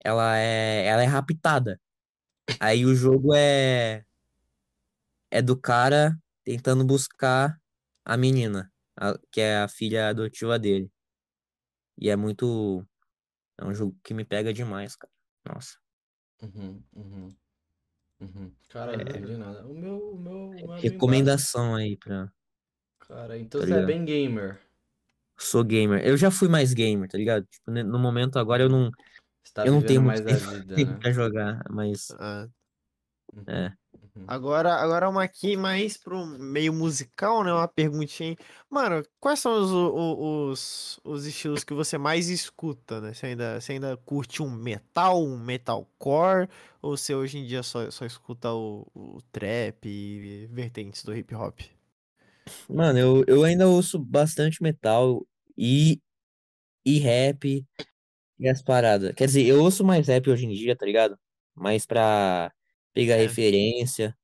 ela 0.04 0.38
é, 0.38 0.86
ela 0.86 1.02
é 1.02 1.06
raptada. 1.06 1.80
Aí 2.60 2.86
o 2.86 2.94
jogo 2.94 3.34
é 3.34 4.04
é 5.30 5.42
do 5.42 5.56
cara 5.60 6.16
tentando 6.44 6.84
buscar 6.84 7.58
a 8.04 8.16
menina, 8.16 8.72
a- 8.98 9.18
que 9.30 9.40
é 9.40 9.58
a 9.58 9.68
filha 9.68 10.08
adotiva 10.08 10.58
dele. 10.58 10.90
E 11.98 12.08
é 12.10 12.16
muito 12.16 12.86
é 13.58 13.64
um 13.66 13.74
jogo 13.74 13.98
que 14.04 14.14
me 14.14 14.24
pega 14.24 14.52
demais, 14.54 14.96
cara. 14.96 15.12
Nossa. 15.46 15.78
Uhum, 16.42 16.84
uhum. 16.94 17.36
Uhum. 18.20 18.56
Cara, 18.68 18.92
eu 18.92 18.98
não 18.98 19.04
É. 19.04 19.04
entendi 19.06 19.36
nada. 19.36 19.66
O 19.68 19.74
meu, 19.74 19.98
o 19.98 20.18
meu, 20.18 20.38
o 20.56 20.74
é 20.96 21.02
básico. 21.02 21.48
Recomendação 21.56 21.74
aí 21.74 21.96
pra 21.96 22.30
Cara, 22.98 23.38
então 23.38 23.60
Tá 23.60 23.64
você 23.64 23.74
é 23.76 23.80
ligado? 23.80 23.84
bem 23.84 24.04
gamer. 24.04 24.60
sou 25.38 25.64
gamer. 25.64 26.04
Eu 26.06 26.16
já 26.16 26.30
fui 26.30 26.48
mais 26.48 26.72
gamer, 26.74 27.08
tá 27.08 27.18
ligado? 27.18 27.46
Tipo, 27.46 27.70
no 27.70 27.98
momento 27.98 28.38
agora 28.38 28.62
eu 28.62 28.68
não 28.68 28.90
tá 29.52 29.64
eu 29.64 29.72
não 29.72 29.82
tenho 29.84 30.02
mais 30.02 30.20
vida, 30.20 30.26
tempo 30.74 30.96
né? 30.96 31.00
pra 31.00 31.12
jogar, 31.12 31.62
mas 31.70 32.16
Ah, 32.18 32.48
Uhum, 33.32 33.46
é. 33.48 33.72
uhum. 34.16 34.28
Agora, 34.28 34.74
agora 34.76 35.08
uma 35.10 35.22
aqui 35.24 35.54
mais 35.56 35.98
pro 35.98 36.24
meio 36.26 36.72
musical, 36.72 37.44
né? 37.44 37.52
Uma 37.52 37.68
perguntinha. 37.68 38.36
Mano, 38.70 39.04
quais 39.20 39.38
são 39.40 39.52
os, 39.60 39.70
os, 39.72 41.00
os 41.04 41.26
estilos 41.26 41.62
que 41.64 41.74
você 41.74 41.98
mais 41.98 42.28
escuta, 42.30 43.00
né? 43.02 43.12
Você 43.12 43.26
ainda, 43.26 43.60
você 43.60 43.72
ainda 43.72 43.96
curte 43.98 44.42
um 44.42 44.50
metal, 44.50 45.22
um 45.22 45.38
metalcore? 45.38 46.48
Ou 46.80 46.96
você 46.96 47.14
hoje 47.14 47.38
em 47.38 47.46
dia 47.46 47.62
só, 47.62 47.90
só 47.90 48.06
escuta 48.06 48.52
o, 48.54 48.86
o 48.94 49.20
trap 49.32 49.86
e 49.88 50.46
vertentes 50.50 51.04
do 51.04 51.14
hip 51.14 51.34
hop? 51.34 51.60
Mano, 52.72 52.98
eu, 52.98 53.24
eu 53.26 53.44
ainda 53.44 53.68
ouço 53.68 53.98
bastante 53.98 54.62
metal 54.62 55.26
e, 55.56 56.00
e 56.86 56.98
rap 57.00 57.66
e 58.38 58.48
as 58.48 58.62
paradas. 58.62 59.12
Quer 59.14 59.26
dizer, 59.26 59.46
eu 59.46 59.62
ouço 59.62 59.84
mais 59.84 60.08
rap 60.08 60.28
hoje 60.30 60.46
em 60.46 60.50
dia, 60.54 60.76
tá 60.76 60.84
ligado? 60.86 61.18
Mais 61.54 61.86
pra 61.86 62.52
pegar 62.92 63.16
É. 63.16 63.22
referência, 63.22 64.16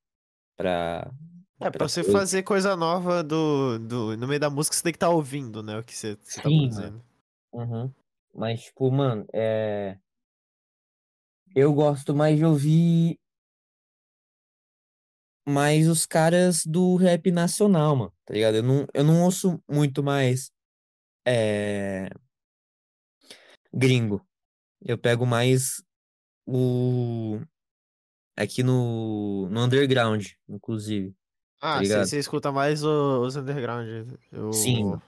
pra. 0.57 1.11
É, 1.59 1.69
pra 1.69 1.71
pra 1.71 1.87
você 1.87 2.03
coisa. 2.03 2.19
fazer 2.19 2.43
coisa 2.43 2.75
nova 2.75 3.23
do, 3.23 3.79
do, 3.79 4.17
no 4.17 4.27
meio 4.27 4.39
da 4.39 4.49
música, 4.49 4.75
você 4.75 4.83
tem 4.83 4.91
que 4.93 4.97
estar 4.97 5.09
ouvindo, 5.09 5.63
né? 5.63 5.77
O 5.79 5.83
que 5.83 5.95
você, 5.95 6.17
você 6.23 6.41
tá 6.41 6.49
Sim, 6.49 6.57
produzindo. 6.57 7.03
Uhum. 7.53 7.93
Mas, 8.33 8.63
tipo, 8.63 8.91
mano, 8.91 9.25
é. 9.33 9.97
Eu 11.55 11.73
gosto 11.73 12.15
mais 12.15 12.37
de 12.37 12.45
ouvir 12.45 13.17
mais 15.47 15.87
os 15.87 16.05
caras 16.05 16.63
do 16.65 16.95
rap 16.95 17.31
nacional, 17.31 17.95
mano, 17.95 18.13
tá 18.25 18.33
ligado? 18.33 18.55
Eu 18.57 18.63
não, 18.63 18.87
eu 18.93 19.03
não 19.03 19.23
ouço 19.23 19.61
muito 19.67 20.03
mais 20.03 20.51
é... 21.27 22.09
gringo. 23.73 24.25
Eu 24.83 24.97
pego 24.97 25.25
mais 25.25 25.83
o. 26.45 27.39
Aqui 28.35 28.63
no, 28.63 29.47
no 29.49 29.61
underground, 29.61 30.25
inclusive. 30.49 31.15
Ah, 31.59 31.77
você, 31.77 31.83
ligado? 31.83 32.05
você 32.05 32.19
escuta 32.19 32.51
mais 32.51 32.83
os 32.83 33.35
underground. 33.35 33.87
Eu... 34.31 34.51
Sim. 34.51 34.99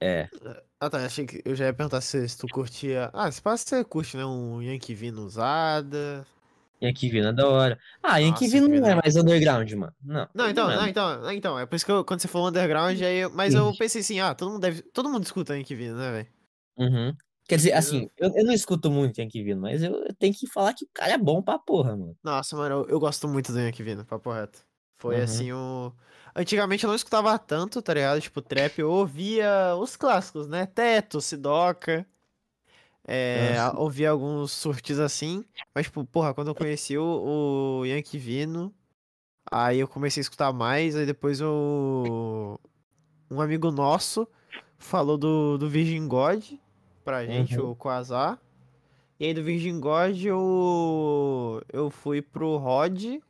É. 0.00 0.28
Ah, 0.78 0.90
tá. 0.90 1.04
Achei 1.04 1.26
que 1.26 1.42
eu 1.44 1.56
já 1.56 1.66
ia 1.66 1.74
perguntar 1.74 2.00
se, 2.00 2.28
se 2.28 2.38
tu 2.38 2.46
curtia. 2.46 3.10
Ah, 3.12 3.30
se 3.30 3.42
passa 3.42 3.64
você 3.66 3.84
curte, 3.84 4.16
né? 4.16 4.24
Um 4.24 4.62
Yankee 4.62 4.94
Vino 4.94 5.24
usada. 5.24 6.24
Yankee 6.80 7.08
Vino 7.08 7.28
é 7.28 7.32
da 7.32 7.48
hora. 7.48 7.78
Ah, 8.02 8.18
Yankee 8.18 8.46
Vino 8.46 8.68
não 8.68 8.86
é 8.86 8.94
mais 8.94 9.16
underground, 9.16 9.72
mano. 9.72 9.94
Não. 10.04 10.28
Não, 10.34 10.50
então, 10.50 10.70
é. 10.70 10.76
não, 10.76 10.86
então, 10.86 11.20
não, 11.22 11.32
então. 11.32 11.58
É 11.58 11.66
por 11.66 11.74
isso 11.74 11.86
que 11.86 11.90
eu, 11.90 12.04
quando 12.04 12.20
você 12.20 12.28
falou 12.28 12.48
underground, 12.48 13.00
aí 13.00 13.18
eu, 13.18 13.30
mas 13.30 13.54
eu 13.54 13.74
pensei 13.76 14.02
assim, 14.02 14.20
ah, 14.20 14.34
todo 14.34 14.50
mundo 14.50 14.60
deve. 14.60 14.82
Todo 14.82 15.08
mundo 15.08 15.24
escuta 15.24 15.56
Yankee 15.56 15.74
Vino, 15.74 15.96
né, 15.96 16.12
velho? 16.12 16.35
Uhum. 16.78 17.16
Quer 17.48 17.56
dizer, 17.56 17.72
assim, 17.72 18.10
eu, 18.16 18.30
eu 18.34 18.44
não 18.44 18.52
escuto 18.52 18.90
muito 18.90 19.20
Yankee 19.20 19.42
Vino, 19.42 19.60
mas 19.60 19.82
eu, 19.82 19.94
eu 19.94 20.14
tenho 20.14 20.34
que 20.34 20.48
falar 20.48 20.74
que 20.74 20.84
o 20.84 20.88
cara 20.92 21.12
é 21.12 21.18
bom 21.18 21.40
pra 21.40 21.58
porra, 21.58 21.96
mano. 21.96 22.16
Nossa, 22.22 22.56
mano, 22.56 22.74
eu, 22.74 22.86
eu 22.88 23.00
gosto 23.00 23.28
muito 23.28 23.52
do 23.52 23.60
Yankee 23.60 23.82
Vino, 23.84 24.04
papo 24.04 24.32
reto. 24.32 24.66
Foi 24.98 25.16
Uhum. 25.16 25.22
assim 25.22 25.52
o. 25.52 25.92
Antigamente 26.34 26.84
eu 26.84 26.88
não 26.88 26.96
escutava 26.96 27.38
tanto, 27.38 27.80
tá 27.80 27.94
ligado? 27.94 28.20
Tipo, 28.20 28.42
trap, 28.42 28.78
eu 28.78 28.90
ouvia 28.90 29.74
os 29.76 29.96
clássicos, 29.96 30.48
né? 30.48 30.66
Teto, 30.66 31.20
Sidoca. 31.20 32.06
É, 33.06 33.54
Nossa. 33.56 33.78
ouvia 33.78 34.10
alguns 34.10 34.52
surtis 34.52 34.98
assim. 34.98 35.44
Mas, 35.74 35.86
tipo, 35.86 36.04
porra, 36.04 36.34
quando 36.34 36.48
eu 36.48 36.54
conheci 36.54 36.98
o, 36.98 37.80
o 37.80 37.84
Yankee 37.84 38.18
Vino, 38.18 38.74
aí 39.50 39.78
eu 39.78 39.88
comecei 39.88 40.20
a 40.20 40.22
escutar 40.22 40.52
mais, 40.52 40.96
aí 40.96 41.06
depois 41.06 41.40
o. 41.40 42.58
Um 43.30 43.40
amigo 43.40 43.70
nosso 43.70 44.28
falou 44.78 45.18
do, 45.18 45.58
do 45.58 45.68
Virgin 45.68 46.06
God 46.08 46.44
pra 47.06 47.24
gente, 47.24 47.56
Uhum. 47.58 47.70
o 47.70 47.76
Quasar. 47.76 48.38
E 49.18 49.24
aí 49.26 49.32
do 49.32 49.42
Virgin 49.44 49.80
God 49.80 50.22
eu, 50.24 51.62
eu 51.72 51.88
fui 51.90 52.20
pro 52.20 52.56
Rod. 52.58 53.20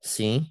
Sim. 0.00 0.50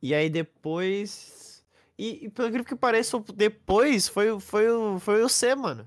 E 0.00 0.14
aí 0.14 0.30
depois. 0.30 1.64
E, 1.98 2.26
e 2.26 2.30
pelo 2.30 2.48
incrível 2.48 2.66
que 2.68 2.76
pareça, 2.76 3.16
o 3.16 3.20
depois 3.20 4.06
foi, 4.08 4.30
o- 4.30 4.38
foi, 4.40 4.70
o, 4.70 4.98
foi 5.00 5.22
o 5.22 5.28
C, 5.28 5.54
mano. 5.54 5.86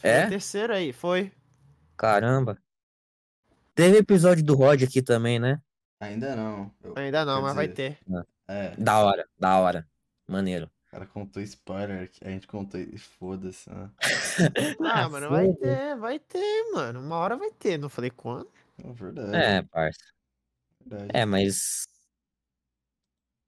Foi 0.00 0.10
É? 0.10 0.24
a 0.24 0.28
terceira 0.28 0.74
aí, 0.76 0.92
foi. 0.92 1.32
Caramba. 1.96 2.58
Teve 3.74 3.98
episódio 3.98 4.44
do 4.44 4.54
Rod 4.54 4.82
aqui 4.82 5.00
também, 5.00 5.38
né? 5.38 5.60
Ainda 6.00 6.36
não. 6.36 6.72
Eu- 6.82 6.94
Ainda 6.96 7.24
não, 7.24 7.36
quer 7.36 7.42
mas 7.42 7.54
vai 7.54 7.68
dizer, 7.68 7.98
ter. 8.06 8.24
É, 8.48 8.76
Da 8.76 9.00
hora, 9.00 9.28
da 9.38 9.58
hora. 9.58 9.88
Maneiro. 10.28 10.70
O 10.98 11.00
cara 11.00 11.06
contou 11.06 11.42
spoiler, 11.42 12.04
aqui, 12.04 12.24
a 12.26 12.30
gente 12.30 12.46
contou 12.46 12.80
e 12.80 12.98
foda-se, 12.98 13.70
né? 13.70 13.90
Ah, 14.84 15.04
Ah, 15.04 15.08
mano, 15.08 15.30
vai 15.30 15.48
foda. 15.48 15.58
ter, 15.60 15.96
vai 15.96 16.18
ter, 16.18 16.72
mano. 16.72 17.00
Uma 17.00 17.16
hora 17.16 17.36
vai 17.36 17.50
ter. 17.52 17.78
Não 17.78 17.88
falei 17.88 18.10
quando. 18.10 18.48
É 18.82 18.92
verdade, 18.92 19.36
É, 19.36 19.62
parça. 19.62 19.98
verdade. 20.86 21.10
É, 21.14 21.24
mas. 21.24 21.86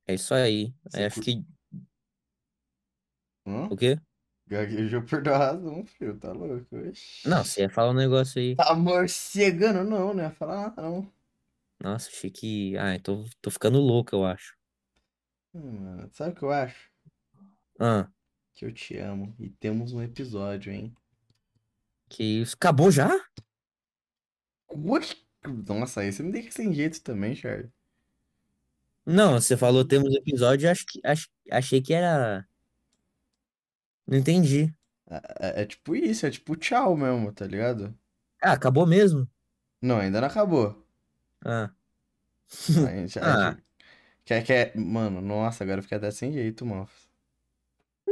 É 0.06 0.14
isso 0.14 0.34
aí. 0.34 0.74
Você 0.88 1.02
É, 1.02 1.06
acho 1.06 1.16
cur- 1.16 1.24
que. 1.24 1.44
Hã? 3.46 3.66
O 3.70 3.76
quê? 3.76 3.96
Gaguejou 4.48 5.02
por 5.04 5.22
dar 5.22 5.38
razão, 5.38 5.84
filho, 5.86 6.18
tá 6.18 6.32
louco? 6.32 6.76
Oxi. 6.76 7.28
Não, 7.28 7.44
você 7.44 7.62
ia 7.62 7.70
falar 7.70 7.90
um 7.90 7.94
negócio 7.94 8.40
aí. 8.40 8.56
Tá 8.56 8.74
morcegando, 8.74 9.82
não, 9.88 10.14
não 10.14 10.22
ia 10.24 10.30
falar 10.30 10.62
nada, 10.68 10.82
não. 10.82 11.12
Nossa, 11.82 12.08
achei 12.08 12.30
que. 12.30 12.76
Ai, 12.78 12.98
tô, 13.00 13.24
tô 13.42 13.50
ficando 13.50 13.78
louco, 13.80 14.14
eu 14.14 14.24
acho. 14.24 14.54
Hum, 15.54 15.78
mano, 15.80 16.10
sabe 16.12 16.32
o 16.32 16.34
que 16.34 16.42
eu 16.44 16.50
acho? 16.52 16.89
Ah, 17.80 18.06
Que 18.54 18.64
eu 18.66 18.72
te 18.72 18.96
amo. 18.98 19.34
E 19.38 19.48
temos 19.50 19.92
um 19.92 20.02
episódio, 20.02 20.72
hein? 20.72 20.94
que 22.08 22.22
isso. 22.42 22.54
Acabou 22.56 22.90
já? 22.90 23.08
What? 24.68 25.16
Nossa, 25.66 26.00
aí 26.00 26.12
você 26.12 26.22
me 26.22 26.32
deixa 26.32 26.50
sem 26.50 26.72
jeito 26.74 27.00
também, 27.02 27.34
Charlie. 27.34 27.70
Não, 29.06 29.40
você 29.40 29.56
falou 29.56 29.84
temos 29.84 30.14
episódio, 30.14 30.70
acho 30.70 30.84
que, 30.86 31.00
ach, 31.04 31.26
achei 31.50 31.80
que 31.80 31.94
era. 31.94 32.46
Não 34.06 34.18
entendi. 34.18 34.72
É, 35.08 35.62
é 35.62 35.66
tipo 35.66 35.96
isso, 35.96 36.26
é 36.26 36.30
tipo 36.30 36.54
tchau 36.56 36.96
mesmo, 36.96 37.32
tá 37.32 37.46
ligado? 37.46 37.96
Ah, 38.42 38.52
acabou 38.52 38.86
mesmo? 38.86 39.28
Não, 39.80 39.98
ainda 39.98 40.20
não 40.20 40.28
acabou. 40.28 40.86
Ah, 41.44 41.70
A 42.86 42.96
gente, 42.96 43.18
a 43.18 43.22
Ah. 43.48 43.50
gente- 43.52 43.64
Quer, 44.24 44.44
quer... 44.44 44.76
Mano, 44.76 45.20
nossa, 45.20 45.64
agora 45.64 45.78
eu 45.78 45.82
fiquei 45.82 45.98
até 45.98 46.10
sem 46.10 46.32
jeito, 46.32 46.64
mano. 46.66 46.88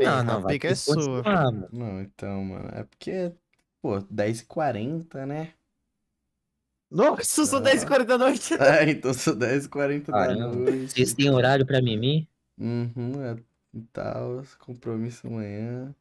Não, 0.05 0.19
a 0.19 0.23
não, 0.23 0.41
vai 0.43 0.55
pica 0.55 0.69
é 0.69 0.71
que 0.71 0.77
sua. 0.77 1.23
mano. 1.23 1.69
Não, 1.73 2.01
então, 2.03 2.45
mano, 2.45 2.69
é 2.73 2.85
porque, 2.85 3.33
pô, 3.83 4.01
10h40, 4.03 5.27
né? 5.27 5.53
Nossa, 6.91 7.45
são 7.45 7.59
Ah. 7.59 7.63
10h40 7.63 8.05
da 8.07 8.19
noite. 8.19 8.55
É, 8.61 8.91
então 8.91 9.13
sou 9.13 9.37
10h40 9.37 10.07
da 10.07 10.13
Caramba. 10.13 10.55
noite. 10.57 10.93
Vocês 10.93 11.13
têm 11.13 11.31
horário 11.31 11.67
pra 11.67 11.83
mimir? 11.83 12.27
Uhum, 12.59 13.23
é, 13.23 13.37
tal, 13.93 14.43
compromisso 14.59 15.27
amanhã. 15.27 15.95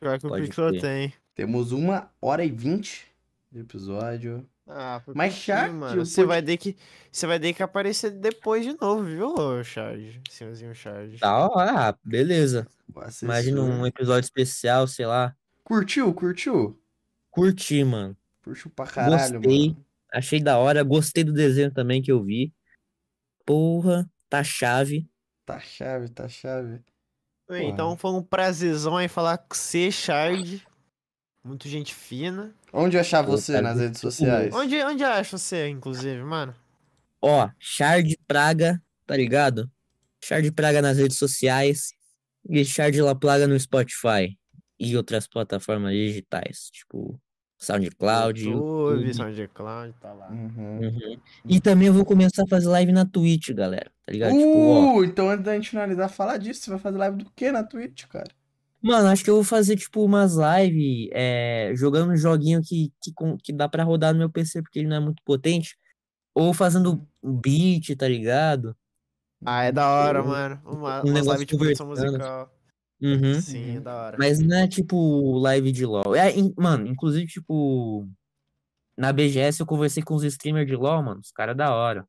Pior 0.00 0.18
que 0.18 0.26
o 0.26 0.30
Pode 0.30 0.46
Pixel 0.46 0.80
tem. 0.80 1.12
Temos 1.34 1.70
uma 1.72 2.10
hora 2.20 2.44
e 2.44 2.50
vinte 2.50 3.06
de 3.50 3.60
episódio. 3.60 4.46
Ah, 4.66 5.00
por 5.04 5.14
Mas, 5.14 5.34
Chard, 5.34 5.74
mano. 5.74 6.00
o 6.02 6.06
Você 6.06 6.22
pod- 6.22 6.28
vai 6.28 6.42
ter 6.42 6.56
que. 6.56 6.76
Você 7.10 7.26
vai 7.26 7.38
ter 7.38 7.52
que 7.52 7.62
aparecer 7.62 8.10
depois 8.10 8.64
de 8.64 8.72
novo, 8.80 9.04
viu, 9.04 9.62
Charge? 9.64 10.20
Senhorzinho 10.30 10.74
Charge. 10.74 11.18
Tá, 11.18 11.46
ah, 11.46 11.94
beleza. 12.02 12.66
O 12.94 13.24
Imagina 13.24 13.62
um 13.62 13.86
episódio 13.86 14.26
especial, 14.26 14.86
sei 14.86 15.06
lá. 15.06 15.34
Curtiu, 15.64 16.12
curtiu? 16.12 16.78
Curti, 17.30 17.82
mano. 17.84 18.16
Curtiu 18.42 18.70
pra 18.70 18.86
caralho, 18.86 19.40
Gostei. 19.40 19.68
mano. 19.68 19.86
Achei 20.12 20.40
da 20.42 20.58
hora. 20.58 20.82
Gostei 20.82 21.24
do 21.24 21.32
desenho 21.32 21.70
também 21.70 22.02
que 22.02 22.12
eu 22.12 22.22
vi. 22.22 22.52
Porra, 23.46 24.08
tá 24.28 24.44
chave. 24.44 25.08
Tá 25.46 25.58
chave, 25.58 26.08
tá 26.08 26.28
chave. 26.28 26.80
Bem, 27.48 27.70
Então 27.70 27.96
foi 27.96 28.12
um 28.12 28.22
prazerzão 28.22 28.96
aí 28.96 29.08
falar 29.08 29.38
com 29.38 29.54
você, 29.54 29.90
Shard. 29.90 30.66
Muito 31.44 31.68
gente 31.68 31.94
fina. 31.94 32.54
Onde 32.72 32.96
achar 32.96 33.22
você 33.22 33.60
nas 33.60 33.78
redes 33.78 34.00
sociais? 34.00 34.54
Onde, 34.54 34.80
onde 34.82 35.02
acha 35.02 35.36
você, 35.36 35.68
inclusive, 35.68 36.22
mano? 36.22 36.54
Ó, 37.20 37.48
Shard 37.58 38.16
Praga, 38.26 38.82
tá 39.06 39.16
ligado? 39.16 39.70
Shard 40.22 40.50
Praga 40.52 40.80
nas 40.80 40.98
redes 40.98 41.18
sociais. 41.18 41.92
E 42.48 42.64
Shard 42.64 43.00
La 43.00 43.14
Plaga 43.14 43.46
no 43.46 43.58
Spotify. 43.58 44.36
E 44.78 44.96
outras 44.96 45.26
plataformas 45.26 45.92
digitais. 45.92 46.70
Tipo, 46.72 47.20
SoundCloud, 47.62 48.42
YouTube, 48.42 49.06
YouTube. 49.06 49.14
SoundCloud, 49.14 49.94
tá 50.00 50.12
lá. 50.12 50.28
Uhum. 50.30 50.80
Uhum. 50.80 51.20
E 51.48 51.60
também 51.60 51.86
eu 51.86 51.94
vou 51.94 52.04
começar 52.04 52.42
a 52.42 52.48
fazer 52.48 52.68
live 52.68 52.90
na 52.90 53.06
Twitch, 53.06 53.50
galera. 53.50 53.90
Tá 54.04 54.12
ligado? 54.12 54.32
Tipo, 54.32 54.58
ó. 54.58 54.96
Uh, 54.96 55.04
então 55.04 55.30
antes 55.30 55.44
da 55.44 55.54
gente 55.54 55.70
finalizar, 55.70 56.08
falar 56.08 56.38
disso, 56.38 56.62
você 56.62 56.70
vai 56.70 56.78
fazer 56.80 56.98
live 56.98 57.18
do 57.18 57.30
que 57.30 57.52
na 57.52 57.62
Twitch, 57.62 58.06
cara? 58.06 58.30
Mano, 58.82 59.06
acho 59.06 59.22
que 59.22 59.30
eu 59.30 59.36
vou 59.36 59.44
fazer, 59.44 59.76
tipo, 59.76 60.04
umas 60.04 60.34
lives 60.34 61.08
é, 61.12 61.72
jogando 61.76 62.10
um 62.10 62.16
joguinho 62.16 62.60
que, 62.60 62.92
que, 63.00 63.12
que 63.44 63.52
dá 63.52 63.68
pra 63.68 63.84
rodar 63.84 64.12
no 64.12 64.18
meu 64.18 64.28
PC, 64.28 64.60
porque 64.60 64.80
ele 64.80 64.88
não 64.88 64.96
é 64.96 65.00
muito 65.00 65.22
potente. 65.24 65.76
Ou 66.34 66.52
fazendo 66.52 67.06
um 67.22 67.40
beat, 67.40 67.96
tá 67.96 68.08
ligado? 68.08 68.76
Ah, 69.44 69.64
é 69.64 69.72
da 69.72 69.88
hora, 69.88 70.22
Um- 70.22 70.26
mano. 70.28 70.60
Uma, 70.64 71.00
um 71.04 71.12
lives 71.12 71.46
de 71.46 71.56
produção 71.56 71.86
musical. 71.86 72.54
Uhum. 73.00 73.40
Sim, 73.40 73.76
é 73.78 73.80
da 73.80 73.94
hora. 73.96 74.16
Mas 74.18 74.38
não 74.38 74.56
é 74.56 74.68
tipo 74.68 75.36
live 75.38 75.72
de 75.72 75.84
LoL. 75.84 76.14
É, 76.14 76.30
in- 76.36 76.54
mano, 76.56 76.86
inclusive, 76.86 77.26
tipo, 77.26 78.08
na 78.96 79.12
BGS 79.12 79.60
eu 79.60 79.66
conversei 79.66 80.02
com 80.02 80.14
os 80.14 80.22
streamers 80.22 80.68
de 80.68 80.76
LoL, 80.76 81.02
mano. 81.02 81.20
Os 81.20 81.32
caras 81.32 81.56
da 81.56 81.74
hora. 81.74 82.06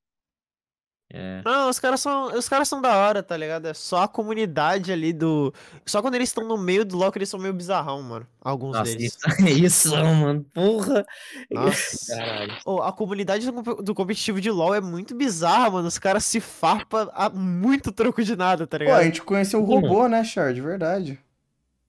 É. 1.16 1.44
Não, 1.46 1.70
os 1.70 1.78
caras 1.78 2.02
são, 2.02 2.36
os 2.36 2.50
caras 2.50 2.68
são 2.68 2.82
da 2.82 2.98
hora, 2.98 3.22
tá 3.22 3.38
ligado? 3.38 3.68
É 3.68 3.74
só 3.76 4.02
a 4.02 4.08
comunidade 4.08 4.92
ali 4.92 5.14
do. 5.14 5.54
Só 5.86 6.02
quando 6.02 6.16
eles 6.16 6.30
estão 6.30 6.44
no 6.48 6.58
meio 6.58 6.84
do 6.84 6.98
LoL 6.98 7.12
que 7.12 7.20
eles 7.20 7.30
são 7.30 7.40
meio 7.40 7.54
bizarrão, 7.54 8.02
mano. 8.02 8.26
Alguns 8.42 8.74
Nossa, 8.76 8.92
deles. 8.96 9.16
isso, 9.48 9.48
isso, 9.92 9.92
mano. 9.96 10.44
Porra. 10.56 11.06
Nossa. 11.52 12.16
Caralho. 12.18 12.58
Ô, 12.66 12.82
a 12.82 12.92
comunidade 12.92 13.46
do, 13.46 13.54
comp- 13.54 13.82
do 13.84 13.94
competitivo 13.94 14.42
de 14.42 14.50
LoL 14.50 14.74
é 14.74 14.82
muito 14.82 15.14
bizarra, 15.16 15.70
mano. 15.70 15.88
Os 15.88 16.00
caras 16.00 16.26
se 16.26 16.40
farpam 16.40 17.08
a 17.14 17.30
muito 17.30 17.92
troco 17.92 18.24
de 18.24 18.36
nada, 18.36 18.66
tá 18.66 18.78
Pô, 18.80 18.84
a 18.84 18.86
ligado? 18.86 19.04
gente 19.04 19.22
conheceu 19.22 19.62
o 19.62 19.66
robô, 19.66 20.08
né, 20.08 20.24
Shard? 20.24 20.60
Verdade. 20.60 21.20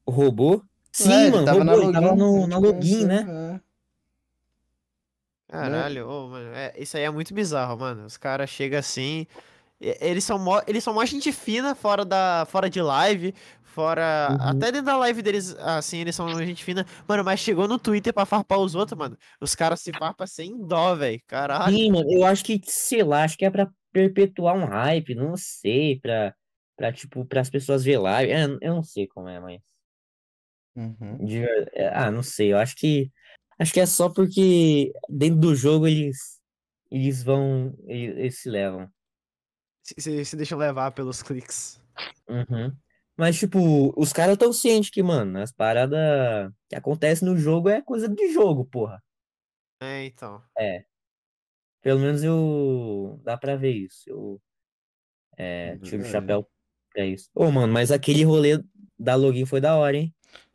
O 0.04 0.10
robô? 0.10 0.62
Sim, 0.92 1.10
É, 1.12 1.22
ele 1.22 1.30
mano. 1.32 1.44
tava 1.46 1.64
na 1.64 1.72
robô, 1.72 1.82
ele 1.84 1.92
tava 1.92 2.06
login, 2.10 2.18
no, 2.18 2.46
na 2.46 2.58
login, 2.58 3.06
conheceu, 3.06 3.06
né? 3.06 3.26
é. 3.26 3.43
Caralho, 5.54 6.08
ô, 6.08 6.28
mano. 6.28 6.50
É, 6.54 6.72
isso 6.76 6.96
aí 6.96 7.04
é 7.04 7.10
muito 7.10 7.32
bizarro, 7.32 7.78
mano. 7.78 8.04
Os 8.06 8.16
caras 8.16 8.50
chegam 8.50 8.78
assim. 8.78 9.26
e- 9.80 9.96
Eles 10.00 10.24
são 10.24 10.38
mó, 10.38 10.60
eles 10.66 10.82
são 10.82 10.94
mó 10.94 11.04
gente 11.04 11.30
fina 11.32 11.74
fora, 11.74 12.04
da, 12.04 12.46
fora 12.48 12.68
de 12.68 12.80
live. 12.82 13.34
Fora. 13.62 14.28
Uhum. 14.30 14.48
Até 14.50 14.70
dentro 14.70 14.86
da 14.86 14.96
live 14.98 15.20
deles, 15.20 15.54
assim, 15.58 15.98
eles 15.98 16.14
são 16.14 16.28
gente 16.44 16.62
fina. 16.62 16.86
Mano, 17.08 17.24
mas 17.24 17.40
chegou 17.40 17.66
no 17.66 17.76
Twitter 17.78 18.12
pra 18.14 18.24
farpar 18.24 18.58
os 18.60 18.74
outros, 18.76 18.96
mano. 18.96 19.18
Os 19.40 19.54
caras 19.54 19.80
se 19.80 19.92
farpam 19.92 20.26
sem 20.28 20.56
dó, 20.66 20.94
velho. 20.94 21.20
Caralho. 21.26 21.74
Sim, 21.74 21.90
mano. 21.90 22.08
Eu 22.12 22.24
acho 22.24 22.44
que, 22.44 22.60
sei 22.64 23.02
lá, 23.02 23.24
acho 23.24 23.36
que 23.36 23.44
é 23.44 23.50
pra 23.50 23.68
perpetuar 23.92 24.54
um 24.56 24.64
hype, 24.64 25.14
não 25.16 25.36
sei, 25.36 25.98
pra, 25.98 26.34
pra 26.76 26.92
tipo, 26.92 27.24
pras 27.24 27.50
pessoas 27.50 27.82
ver 27.84 27.98
live. 27.98 28.32
É, 28.32 28.44
eu 28.44 28.74
não 28.74 28.82
sei 28.82 29.08
como 29.08 29.28
é, 29.28 29.40
mas. 29.40 29.60
Uhum. 30.76 31.24
De 31.24 31.42
é, 31.72 31.88
Ah, 31.94 32.10
não 32.10 32.22
sei. 32.22 32.52
Eu 32.52 32.58
acho 32.58 32.76
que 32.76 33.10
acho 33.58 33.72
que 33.72 33.80
é 33.80 33.86
só 33.86 34.08
porque 34.08 34.92
dentro 35.08 35.40
do 35.40 35.54
jogo 35.54 35.86
eles 35.86 36.40
eles 36.90 37.22
vão 37.22 37.74
eles, 37.86 38.16
eles 38.16 38.38
se 38.40 38.50
levam. 38.50 38.88
Se, 39.82 39.94
se, 39.98 40.24
se 40.24 40.36
deixam 40.36 40.58
levar 40.58 40.92
pelos 40.92 41.22
cliques. 41.22 41.80
Uhum. 42.28 42.74
Mas, 43.16 43.38
tipo, 43.38 43.92
os 43.96 44.12
caras 44.12 44.36
tão 44.36 44.52
cientes 44.52 44.90
que, 44.90 45.02
mano, 45.02 45.38
as 45.38 45.52
paradas 45.52 46.52
que 46.68 46.74
acontecem 46.74 47.28
no 47.28 47.36
jogo 47.36 47.68
é 47.68 47.80
coisa 47.80 48.08
de 48.08 48.32
jogo, 48.32 48.64
porra. 48.64 49.02
É, 49.80 50.04
então. 50.04 50.42
É. 50.58 50.84
Pelo 51.80 52.00
menos 52.00 52.24
eu. 52.24 53.20
Dá 53.22 53.36
pra 53.36 53.56
ver 53.56 53.72
isso. 53.72 54.02
Eu. 54.08 54.42
É, 55.36 55.76
tiro 55.78 56.02
o 56.02 56.06
chapéu 56.06 56.48
pra 56.92 57.04
isso. 57.04 57.28
Ô, 57.34 57.50
mano, 57.50 57.72
mas 57.72 57.90
aquele 57.90 58.24
rolê 58.24 58.62
da 58.98 59.14
login 59.14 59.44
foi 59.44 59.60
da 59.60 59.76
hora, 59.76 59.96
hein? 59.96 60.14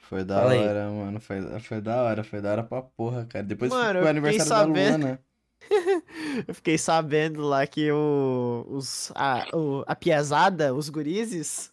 Foi 0.10 0.24
da 0.24 0.40
Fala 0.40 0.54
aí. 0.54 0.60
hora, 0.60 0.90
mano. 0.90 1.20
Foi, 1.22 1.60
foi 1.60 1.82
da 1.82 2.02
hora, 2.02 2.24
foi 2.24 2.42
da 2.42 2.52
hora 2.52 2.64
pra 2.64 2.82
porra, 2.82 3.26
cara. 3.28 3.46
Depois 3.46 3.72
Mano, 3.72 4.00
foi 4.00 4.08
o 4.08 4.10
aniversário 4.10 4.50
da 4.50 4.56
sabendo- 4.66 4.98
Luana. 4.98 5.24
Eu 6.48 6.54
fiquei 6.56 6.78
sabendo 6.80 7.42
lá 7.44 7.68
que 7.68 7.92
o, 7.92 8.66
os, 8.70 9.12
a, 9.14 9.46
o, 9.56 9.84
a 9.86 9.96
piazada, 9.96 10.74
os 10.74 10.90
gurizes, 10.90 11.72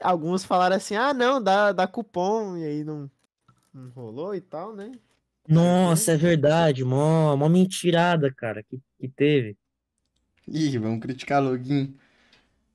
alguns 0.00 0.44
falaram 0.44 0.74
assim, 0.76 0.96
ah, 0.96 1.14
não, 1.14 1.40
dá, 1.40 1.70
dá 1.72 1.86
cupom, 1.86 2.56
e 2.56 2.64
aí 2.64 2.84
não, 2.84 3.08
não 3.72 3.90
rolou 3.90 4.34
e 4.34 4.40
tal, 4.40 4.74
né? 4.74 4.90
Nossa, 5.48 6.12
é 6.12 6.16
verdade. 6.16 6.84
Mó, 6.84 7.36
mó 7.36 7.48
mentirada, 7.48 8.32
cara, 8.34 8.62
que, 8.64 8.80
que 8.98 9.08
teve. 9.08 9.56
Ih, 10.48 10.78
vamos 10.78 11.00
criticar 11.00 11.42
login. 11.42 11.96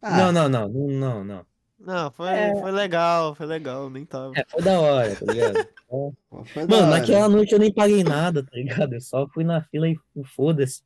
Ah, 0.01 0.17
Não, 0.17 0.31
não, 0.31 0.49
não, 0.49 0.69
não, 0.69 0.87
não, 0.89 1.23
não. 1.23 1.45
Não, 1.85 2.09
foi, 2.11 2.29
É. 2.29 2.55
foi 2.55 2.71
legal, 2.71 3.35
foi 3.35 3.45
legal, 3.45 3.89
nem 3.89 4.05
tava. 4.05 4.33
É, 4.35 4.45
foi 4.49 4.61
da 4.61 4.79
hora, 4.79 5.15
tá 5.15 5.25
ligado? 5.25 5.67
foi 6.53 6.65
Mano, 6.67 6.87
hora. 6.87 6.99
naquela 6.99 7.27
noite 7.29 7.53
eu 7.53 7.59
nem 7.59 7.73
paguei 7.73 8.03
nada, 8.03 8.43
tá 8.43 8.51
ligado? 8.55 8.93
Eu 8.93 9.01
só 9.01 9.27
fui 9.27 9.43
na 9.43 9.61
fila 9.63 9.87
e 9.89 9.97
foda-se. 10.35 10.81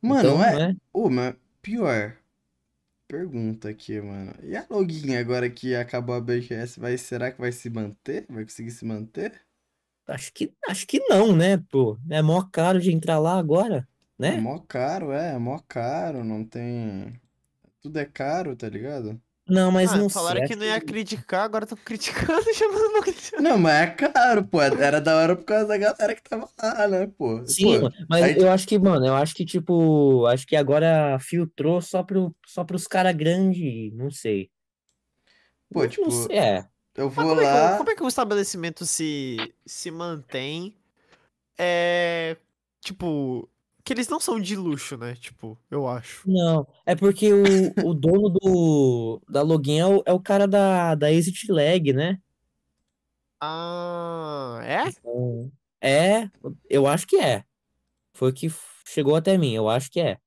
Mano, 0.00 0.18
Então, 0.18 0.42
é. 0.44 0.56
né? 0.72 0.76
Ô, 0.92 1.08
mas 1.10 1.34
pior. 1.62 2.16
Pergunta 3.08 3.68
aqui, 3.70 4.00
mano. 4.00 4.34
E 4.42 4.56
a 4.56 4.66
login 4.70 5.16
agora 5.16 5.50
que 5.50 5.74
acabou 5.76 6.14
a 6.16 6.20
BGS, 6.20 6.80
vai, 6.80 6.98
será 6.98 7.32
que 7.32 7.40
vai 7.40 7.52
se 7.52 7.70
manter? 7.70 8.26
Vai 8.30 8.44
conseguir 8.44 8.70
se 8.72 8.84
manter? 8.84 9.42
Acho 10.06 10.32
que, 10.32 10.52
acho 10.68 10.86
que 10.86 11.00
não, 11.08 11.36
né, 11.36 11.58
pô? 11.58 11.98
É 12.10 12.22
mó 12.22 12.42
caro 12.50 12.80
de 12.80 12.90
entrar 12.92 13.18
lá 13.18 13.38
agora, 13.38 13.86
É 14.20 14.32
né? 14.32 14.36
mó 14.36 14.58
caro, 14.60 15.12
é, 15.12 15.34
é 15.34 15.38
mó 15.38 15.58
caro, 15.68 16.24
não 16.24 16.44
tem. 16.44 17.20
Tudo 17.82 17.98
é 17.98 18.04
caro, 18.06 18.56
tá 18.56 18.68
ligado? 18.68 19.20
Não, 19.48 19.70
mas 19.72 19.92
Ah, 19.92 19.96
não 19.96 20.08
falaram 20.10 20.40
sei. 20.40 20.48
que 20.48 20.56
não 20.56 20.66
ia 20.66 20.80
criticar, 20.80 21.42
agora 21.44 21.64
estão 21.64 21.78
criticando, 21.82 22.42
chamando 22.54 22.92
pra 22.92 23.02
criticar. 23.02 23.40
Não, 23.40 23.56
mas 23.56 23.74
é 23.82 23.86
caro, 23.86 24.44
pô. 24.46 24.60
Era 24.60 25.00
da 25.00 25.16
hora 25.16 25.34
por 25.34 25.44
causa 25.44 25.66
da 25.66 25.78
galera 25.78 26.14
que 26.14 26.22
tava 26.22 26.48
lá, 26.62 26.86
né, 26.88 27.06
pô? 27.16 27.46
Sim, 27.46 27.80
Pô, 27.80 27.90
mas 28.08 28.22
aí- 28.24 28.38
eu 28.38 28.50
acho 28.50 28.66
que, 28.68 28.78
mano, 28.78 29.06
eu 29.06 29.14
acho 29.14 29.34
que, 29.34 29.44
tipo, 29.46 30.26
acho 30.26 30.46
que 30.46 30.54
agora 30.54 31.18
filtrou 31.18 31.80
só 31.80 32.02
pro, 32.02 32.34
só 32.46 32.62
pros 32.62 32.86
caras 32.86 33.16
grandes, 33.16 33.92
não 33.94 34.10
sei. 34.10 34.50
Pô, 35.72 35.82
Não 35.82 35.88
tipo, 35.88 36.10
sei, 36.10 36.36
é. 36.38 36.66
eu 36.94 37.06
Mas 37.06 37.14
vou 37.14 37.24
como, 37.28 37.40
é 37.40 37.44
que, 37.44 37.50
lá. 37.50 37.76
como 37.78 37.90
é 37.90 37.94
que 37.94 38.02
o 38.02 38.08
estabelecimento 38.08 38.84
se, 38.86 39.36
se 39.66 39.90
mantém? 39.90 40.74
É. 41.58 42.36
Tipo. 42.80 43.48
Que 43.88 43.94
eles 43.94 44.06
não 44.06 44.20
são 44.20 44.38
de 44.38 44.54
luxo, 44.54 44.98
né? 44.98 45.14
Tipo, 45.14 45.58
eu 45.70 45.88
acho. 45.88 46.30
Não, 46.30 46.68
é 46.84 46.94
porque 46.94 47.32
o, 47.32 47.42
o 47.88 47.94
dono 47.94 48.28
do, 48.28 49.22
da 49.26 49.40
login 49.40 49.78
é 49.78 49.86
o, 49.86 50.02
é 50.04 50.12
o 50.12 50.20
cara 50.20 50.46
da, 50.46 50.94
da 50.94 51.10
Exit 51.10 51.50
Lag, 51.50 51.94
né? 51.94 52.20
Ah, 53.40 54.60
é? 54.62 54.88
Então, 54.90 55.50
é, 55.80 56.30
eu 56.68 56.86
acho 56.86 57.06
que 57.06 57.16
é. 57.16 57.46
Foi 58.12 58.28
o 58.28 58.34
que 58.34 58.48
chegou 58.84 59.16
até 59.16 59.38
mim, 59.38 59.54
eu 59.54 59.70
acho 59.70 59.90
que 59.90 60.00
é. 60.00 60.18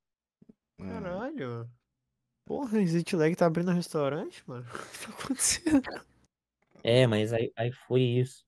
Caralho. 0.79 1.69
Porra, 2.43 2.81
Exit 2.81 3.15
Lag 3.15 3.35
tá 3.35 3.45
abrindo 3.45 3.69
restaurante, 3.69 4.41
mano? 4.47 4.65
O 4.73 4.91
que 4.91 5.05
tá 5.05 5.13
acontecendo? 5.13 6.03
É, 6.83 7.05
mas 7.05 7.31
aí, 7.31 7.51
aí 7.55 7.71
foi 7.71 8.01
isso. 8.01 8.43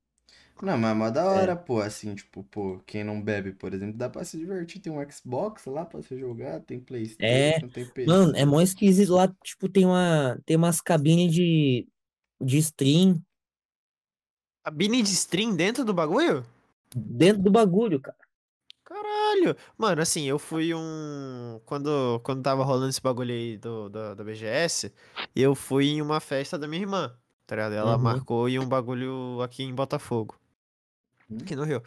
Não, 0.64 0.78
mas 0.78 0.92
é 0.92 0.94
mó 0.96 1.08
É. 1.08 1.12
da 1.12 1.30
hora, 1.30 1.56
pô, 1.58 1.82
assim, 1.82 2.16
tipo, 2.16 2.44
pô, 2.46 2.80
quem 2.86 3.04
não 3.04 3.22
bebe, 3.22 3.52
por 3.54 3.74
exemplo, 3.74 3.98
dá 3.98 4.10
pra 4.10 4.24
se 4.24 4.38
divertir. 4.38 4.82
Tem 4.82 4.92
um 4.92 5.12
Xbox 5.12 5.66
lá 5.66 5.86
pra 5.86 6.02
você 6.02 6.18
jogar, 6.18 6.62
tem 6.62 6.80
PlayStation, 6.80 7.70
tem 7.70 7.86
PC. 7.86 8.18
É, 8.22 8.32
Mano, 8.32 8.36
é 8.36 8.46
mó 8.46 8.62
esquisito 8.62 9.14
lá, 9.14 9.28
tipo, 9.44 9.70
tem 9.70 9.86
uma, 9.86 10.38
tem 10.46 10.58
umas 10.58 10.82
cabines 10.82 11.34
de, 11.34 11.88
de 12.42 12.58
stream 12.60 13.22
Cabine 14.66 15.02
de 15.02 15.14
stream 15.14 15.56
dentro 15.56 15.86
do 15.86 15.94
bagulho? 15.94 16.46
dentro 16.96 17.44
do 17.44 17.52
bagulho, 17.52 18.00
cara. 18.02 18.18
Caralho! 18.86 19.56
Mano, 19.78 20.02
assim, 20.02 20.24
eu 20.26 20.38
fui 20.38 20.74
um. 20.74 21.60
Quando, 21.66 22.20
quando 22.22 22.44
tava 22.44 22.64
rolando 22.64 22.90
esse 22.90 23.02
bagulho 23.02 23.34
aí 23.34 23.58
do, 23.58 23.90
da, 23.90 24.14
da 24.14 24.24
BGS, 24.24 24.94
eu 25.36 25.56
fui 25.56 25.88
em 25.88 26.02
uma 26.02 26.20
festa 26.20 26.58
da 26.60 26.68
minha 26.68 26.82
irmã, 26.82 27.18
tá 27.46 27.56
ligado? 27.56 27.74
Ela 27.76 27.98
Uhum. 27.98 27.98
marcou 27.98 28.48
em 28.50 28.60
um 28.60 28.68
bagulho 28.68 29.42
aqui 29.42 29.64
em 29.64 29.74
Botafogo. 29.74 30.38
Aqui 31.42 31.56
no 31.56 31.64
Rio. 31.64 31.84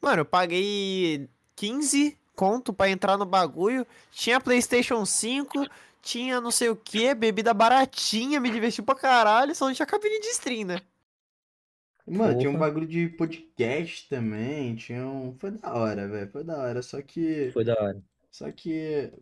Mano, 0.00 0.20
eu 0.22 0.24
paguei 0.24 1.28
15 1.56 2.16
conto 2.40 2.72
pra 2.72 2.88
entrar 2.88 3.18
no 3.18 3.26
bagulho, 3.26 3.86
tinha 4.10 4.40
PlayStation 4.40 5.04
5, 5.04 5.66
tinha 6.00 6.40
não 6.40 6.50
sei 6.50 6.70
o 6.70 6.76
que, 6.76 7.14
bebida 7.14 7.52
baratinha, 7.52 8.40
me 8.40 8.50
diverti 8.50 8.80
pra 8.80 8.94
caralho, 8.94 9.54
só 9.54 9.66
não 9.66 9.74
tinha 9.74 9.84
cabine 9.84 10.18
de 10.20 10.28
stream, 10.28 10.66
né? 10.66 10.80
Mano, 12.06 12.38
tinha 12.38 12.50
um 12.50 12.56
bagulho 12.56 12.86
de 12.86 13.10
podcast 13.10 14.08
também, 14.08 14.74
tinha 14.74 15.06
um... 15.06 15.36
Foi 15.38 15.50
da 15.50 15.74
hora, 15.74 16.08
velho, 16.08 16.30
foi 16.30 16.42
da 16.42 16.56
hora, 16.56 16.82
só 16.82 17.02
que... 17.02 17.50
Foi 17.52 17.62
da 17.62 17.74
hora. 17.74 18.02
Só 18.30 18.50
que 18.50 19.12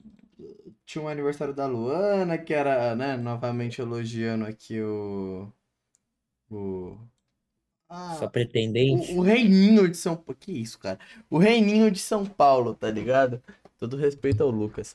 tinha 0.87 1.03
um 1.03 1.09
aniversário 1.09 1.53
da 1.53 1.67
Luana, 1.67 2.39
que 2.39 2.55
era, 2.55 2.95
né, 2.95 3.17
novamente 3.17 3.81
elogiando 3.81 4.47
aqui 4.47 4.81
o... 4.81 5.53
O... 6.49 6.97
Ah, 7.89 8.17
Só 8.19 8.29
pretendente. 8.29 9.13
O, 9.13 9.19
o 9.19 9.23
Reininho 9.23 9.89
de 9.89 9.97
São 9.97 10.15
Paulo. 10.17 10.37
Que 10.39 10.53
isso, 10.53 10.79
cara? 10.79 10.99
O 11.31 11.39
Reininho 11.39 11.91
de 11.91 11.99
São 11.99 12.25
Paulo, 12.27 12.75
tá 12.75 12.91
ligado? 12.91 13.43
Todo 13.79 13.97
respeito 13.97 14.43
ao 14.43 14.51
Lucas. 14.51 14.95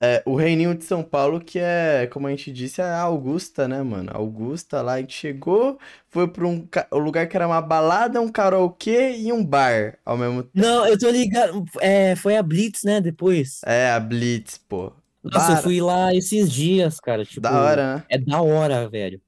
É, 0.00 0.22
o 0.24 0.36
Reininho 0.36 0.76
de 0.76 0.84
São 0.84 1.02
Paulo, 1.02 1.40
que 1.40 1.58
é, 1.58 2.06
como 2.06 2.28
a 2.28 2.30
gente 2.30 2.52
disse, 2.52 2.80
é 2.80 2.84
a 2.84 3.00
Augusta, 3.00 3.66
né, 3.66 3.82
mano? 3.82 4.10
Augusta 4.14 4.80
lá, 4.80 4.92
a 4.94 5.00
gente 5.00 5.12
chegou, 5.12 5.76
foi 6.08 6.28
pra 6.28 6.46
um 6.46 6.64
ca- 6.64 6.86
um 6.92 6.98
lugar 6.98 7.26
que 7.28 7.36
era 7.36 7.48
uma 7.48 7.60
balada, 7.60 8.20
um 8.20 8.28
karaokê 8.30 9.16
e 9.18 9.32
um 9.32 9.44
bar 9.44 9.98
ao 10.04 10.16
mesmo 10.16 10.44
tempo. 10.44 10.52
Não, 10.54 10.86
eu 10.86 10.96
tô 10.96 11.10
ligado. 11.10 11.64
É, 11.80 12.14
foi 12.14 12.36
a 12.36 12.42
Blitz, 12.44 12.84
né? 12.84 13.00
Depois. 13.00 13.60
É, 13.66 13.90
a 13.90 13.98
Blitz, 13.98 14.56
pô. 14.68 14.92
Nossa, 15.22 15.46
eu 15.46 15.54
Bara- 15.54 15.62
fui 15.62 15.80
lá 15.80 16.14
esses 16.14 16.50
dias, 16.52 17.00
cara. 17.00 17.24
Tipo, 17.24 17.40
Da 17.40 17.60
hora, 17.60 17.96
né? 17.96 18.04
é 18.08 18.18
da 18.18 18.40
hora, 18.40 18.88
velho. 18.88 19.20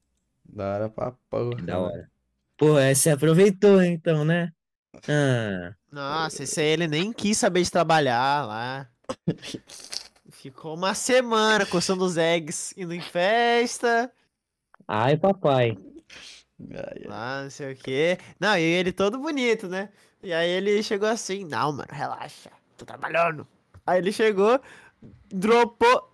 Da 0.53 0.75
hora 0.75 0.89
pra 0.89 1.13
porra. 1.29 1.63
Da 1.63 1.79
hora. 1.79 2.11
Pô, 2.57 2.79
é, 2.79 2.95
você 2.95 3.11
aproveitou 3.11 3.83
então, 3.83 4.25
né? 4.25 4.53
Ah, 5.09 5.75
Nossa, 5.91 6.43
esse 6.43 6.61
aí 6.61 6.67
ele 6.67 6.87
nem 6.87 7.13
quis 7.13 7.39
saber 7.39 7.63
de 7.63 7.71
trabalhar 7.71 8.47
lá. 8.47 8.91
Ficou 10.31 10.75
uma 10.75 10.95
semana 10.95 11.65
coçando 11.67 12.05
os 12.05 12.17
eggs, 12.17 12.75
indo 12.77 12.95
em 12.95 13.01
festa, 13.01 14.11
ai, 14.87 15.17
papai. 15.17 15.77
Ai, 16.71 17.03
ai. 17.03 17.03
lá, 17.05 17.43
não 17.45 17.51
sei 17.51 17.73
o 17.73 17.77
quê. 17.77 18.19
Não, 18.39 18.57
e 18.57 18.63
ele 18.63 18.93
todo 18.93 19.19
bonito, 19.19 19.69
né? 19.69 19.91
E 20.23 20.33
aí 20.33 20.51
ele 20.51 20.83
chegou 20.83 21.09
assim, 21.09 21.45
não, 21.45 21.73
mano, 21.73 21.89
relaxa, 21.91 22.51
tô 22.77 22.85
trabalhando. 22.85 23.47
Aí 23.87 23.99
ele 23.99 24.13
chegou, 24.13 24.61
dropou 25.29 26.11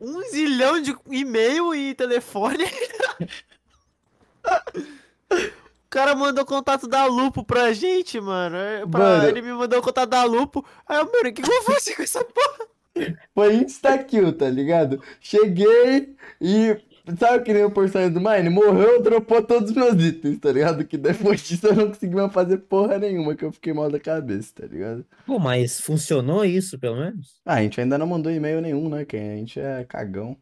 um 0.00 0.22
zilhão 0.30 0.80
de 0.80 0.96
e-mail 1.10 1.74
e 1.74 1.94
telefone. 1.94 2.64
O 5.30 5.90
cara 5.90 6.14
mandou 6.14 6.44
contato 6.44 6.86
da 6.86 7.06
Lupo 7.06 7.42
pra 7.42 7.72
gente, 7.72 8.20
mano. 8.20 8.56
é, 8.56 8.86
pra- 8.86 9.00
Mano. 9.00 9.28
Ele 9.28 9.40
me 9.42 9.52
mandou 9.52 9.78
o 9.78 9.82
contato 9.82 10.08
da 10.10 10.22
Lupo. 10.24 10.64
Aí 10.86 10.98
eu, 10.98 11.04
mano, 11.04 11.28
o 11.28 11.32
que, 11.32 11.42
que 11.42 11.50
eu 11.50 11.62
vou 11.64 11.74
fazer 11.74 11.94
com 11.96 12.02
essa 12.02 12.22
porra? 12.24 12.68
Foi 13.34 13.54
insta-kill, 13.54 14.32
tá 14.32 14.48
ligado? 14.50 15.02
Cheguei 15.20 16.14
e. 16.40 16.76
Sabe 17.18 17.42
que 17.42 17.54
nem 17.54 17.64
o 17.64 17.70
personagem 17.70 18.12
do 18.12 18.20
Mine? 18.20 18.50
Morreu, 18.50 19.00
dropou 19.02 19.42
todos 19.42 19.70
os 19.70 19.76
meus 19.76 19.94
itens, 20.02 20.38
tá 20.40 20.52
ligado? 20.52 20.84
Que 20.84 20.98
depois 20.98 21.40
disso 21.40 21.66
eu 21.68 21.74
não 21.74 21.88
consegui 21.88 22.14
mais 22.14 22.30
fazer 22.34 22.58
porra 22.58 22.98
nenhuma, 22.98 23.34
que 23.34 23.46
eu 23.46 23.50
fiquei 23.50 23.72
mal 23.72 23.90
da 23.90 23.98
cabeça, 23.98 24.52
tá 24.56 24.66
ligado? 24.66 25.06
Pô, 25.24 25.38
mas 25.38 25.80
funcionou 25.80 26.44
isso, 26.44 26.78
pelo 26.78 26.96
menos? 26.96 27.40
Ah, 27.46 27.54
a 27.54 27.62
gente 27.62 27.80
ainda 27.80 27.96
não 27.96 28.06
mandou 28.06 28.30
e-mail 28.30 28.60
nenhum, 28.60 28.90
né? 28.90 29.06
Que 29.06 29.16
a 29.16 29.20
gente 29.36 29.58
é 29.58 29.86
cagão. 29.88 30.36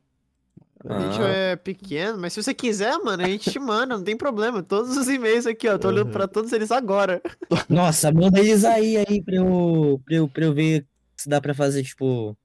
A 0.84 1.00
gente 1.00 1.20
Ah. 1.22 1.28
é 1.28 1.56
pequeno, 1.56 2.18
mas 2.18 2.32
se 2.32 2.42
você 2.42 2.52
quiser, 2.54 2.96
mano, 2.98 3.22
a 3.24 3.26
gente 3.28 3.50
te 3.50 3.58
manda, 3.58 3.96
não 3.96 4.04
tem 4.04 4.16
problema. 4.16 4.62
Todos 4.62 4.96
os 4.96 5.08
e-mails 5.08 5.46
aqui, 5.46 5.66
ó. 5.68 5.78
Tô 5.78 5.88
olhando 5.88 6.06
Uhum. 6.08 6.12
pra 6.12 6.28
todos 6.28 6.52
eles 6.52 6.70
agora. 6.70 7.20
Nossa, 7.68 8.12
manda 8.12 8.38
eles 8.38 8.64
aí, 8.64 8.96
aí 8.98 9.22
pra 9.22 9.36
eu, 9.36 10.00
pra 10.04 10.14
eu, 10.14 10.28
pra 10.28 10.44
eu 10.44 10.52
ver 10.54 10.86
se 11.16 11.28
dá 11.28 11.40
pra 11.40 11.54
fazer, 11.54 11.82
tipo, 11.82 12.36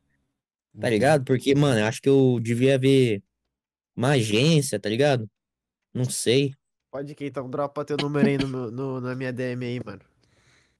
tá 0.79 0.89
ligado? 0.89 1.23
Porque, 1.25 1.53
mano, 1.53 1.79
eu 1.81 1.85
acho 1.85 2.01
que 2.01 2.09
eu 2.09 2.39
devia 2.41 2.79
ver 2.79 3.21
uma 3.95 4.11
agência, 4.11 4.79
tá 4.79 4.87
ligado? 4.89 5.29
Não 5.93 6.05
sei. 6.05 6.55
Pode 6.89 7.13
que 7.13 7.25
então, 7.25 7.49
dropa 7.49 7.85
teu 7.85 7.97
número 7.97 8.27
aí 8.27 8.37
no, 8.37 8.47
meu- 8.47 8.71
no- 8.71 9.01
na 9.01 9.13
minha 9.13 9.31
DM 9.31 9.65
aí, 9.65 9.81
mano. 9.85 10.01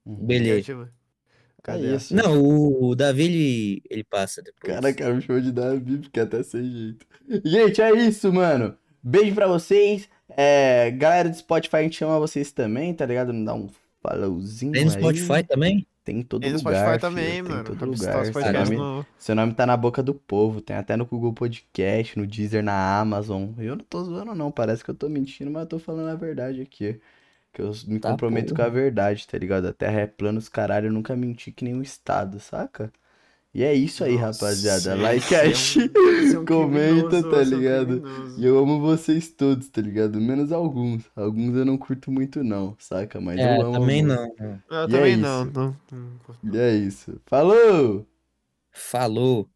Beleza. 0.05 0.71
Eu- 0.71 0.83
É 0.83 0.87
Cadê? 1.63 1.95
isso. 1.95 2.15
Não, 2.15 2.41
o, 2.41 2.87
o 2.89 2.95
Davi, 2.95 3.23
ele, 3.25 3.81
ele 3.89 4.03
passa 4.03 4.41
depois. 4.41 4.73
Cara, 4.73 4.91
cara, 4.93 5.13
me 5.13 5.21
chamou 5.21 5.41
de 5.41 5.51
Davi, 5.51 5.99
porque 5.99 6.19
até 6.19 6.41
sem 6.41 6.63
jeito. 6.71 7.05
Gente, 7.43 7.81
é 7.81 7.91
isso, 7.95 8.31
mano. 8.33 8.75
Beijo 9.03 9.33
pra 9.35 9.47
vocês. 9.47 10.09
É, 10.29 10.91
galera 10.91 11.29
do 11.29 11.35
Spotify, 11.35 11.77
a 11.77 11.83
gente 11.83 12.03
ama 12.03 12.19
vocês 12.19 12.51
também, 12.51 12.93
tá 12.93 13.05
ligado? 13.05 13.33
Me 13.33 13.45
dá 13.45 13.53
um 13.53 13.69
followzinho 14.01 14.71
Tem 14.71 14.85
no 14.85 14.91
aí. 14.91 14.97
Spotify 14.97 15.43
também? 15.47 15.85
Tem 16.03 16.17
em 16.19 16.23
todo 16.23 16.41
Tem 16.41 16.51
no 16.51 16.57
lugar, 16.57 16.73
Spotify 16.73 16.89
filho, 16.89 17.01
também, 17.01 17.25
tem 17.31 17.39
em 17.39 17.43
mano. 17.43 17.63
todo 17.63 17.79
Rabiscola 17.79 18.23
lugar. 18.23 18.33
Seu 18.33 18.53
nome, 18.53 18.75
no- 18.77 19.05
seu 19.19 19.35
nome 19.35 19.53
tá 19.53 19.65
na 19.67 19.77
boca 19.77 20.01
do 20.01 20.13
povo. 20.15 20.59
Tem 20.61 20.75
até 20.75 20.95
no 20.97 21.05
Google 21.05 21.33
Podcast, 21.33 22.17
no 22.17 22.25
Deezer, 22.25 22.63
na 22.63 22.99
Amazon. 22.99 23.49
Eu 23.59 23.75
não 23.75 23.83
tô 23.85 24.03
zoando, 24.03 24.33
não. 24.33 24.49
Parece 24.51 24.83
que 24.83 24.89
eu 24.89 24.95
tô 24.95 25.07
mentindo, 25.09 25.51
mas 25.51 25.61
eu 25.63 25.67
tô 25.67 25.79
falando 25.79 26.09
a 26.09 26.15
verdade 26.15 26.61
aqui. 26.61 26.99
Que 27.53 27.61
eu 27.61 27.71
me 27.87 27.99
Tá, 27.99 28.09
comprometo 28.11 28.53
com 28.53 28.57
porra. 28.57 28.67
a 28.67 28.71
verdade, 28.71 29.27
tá 29.27 29.37
ligado? 29.37 29.67
A 29.67 29.73
terra 29.73 29.99
é 30.01 30.07
plana, 30.07 30.39
os 30.39 30.47
caralho, 30.49 30.87
eu 30.87 30.91
nunca 30.93 31.15
menti 31.15 31.51
que 31.51 31.63
nem 31.65 31.75
o 31.75 31.81
Estado, 31.83 32.39
saca? 32.39 32.91
E 33.53 33.63
é 33.63 33.73
isso 33.73 34.03
aí, 34.05 34.17
Nossa, 34.17 34.45
rapaziada. 34.45 34.95
Like 34.95 35.35
é 35.35 35.41
a 35.41 35.47
um- 35.47 35.49
esse 35.51 36.35
é 36.35 36.39
um 36.39 36.45
Comenta, 36.45 37.21
tá 37.29 37.41
esse 37.41 37.53
é 37.53 37.57
um 37.57 37.59
ligado? 37.59 38.03
E 38.37 38.45
eu 38.45 38.57
amo 38.57 38.79
vocês 38.79 39.29
todos, 39.29 39.67
tá 39.69 39.81
ligado? 39.81 40.21
Menos 40.21 40.51
alguns. 40.53 41.03
Alguns 41.15 41.55
eu 41.57 41.65
não 41.65 41.77
curto 41.77 42.09
muito, 42.11 42.43
não, 42.43 42.75
saca? 42.79 43.19
Mas 43.19 43.39
É, 43.39 43.57
eu 43.57 43.61
amo. 43.63 43.73
também 43.73 44.01
alguns. 44.01 44.17
não. 44.17 44.35
mano. 44.39 44.63
Eu 44.69 44.77
E 44.77 44.83
é 44.83 44.87
também 44.87 45.17
não. 45.17 45.45
não, 45.45 45.77
não- 45.91 46.53
E 46.53 46.57
é 46.57 46.75
isso. 46.75 47.19
Falou! 47.25 48.07
Falou. 48.71 49.49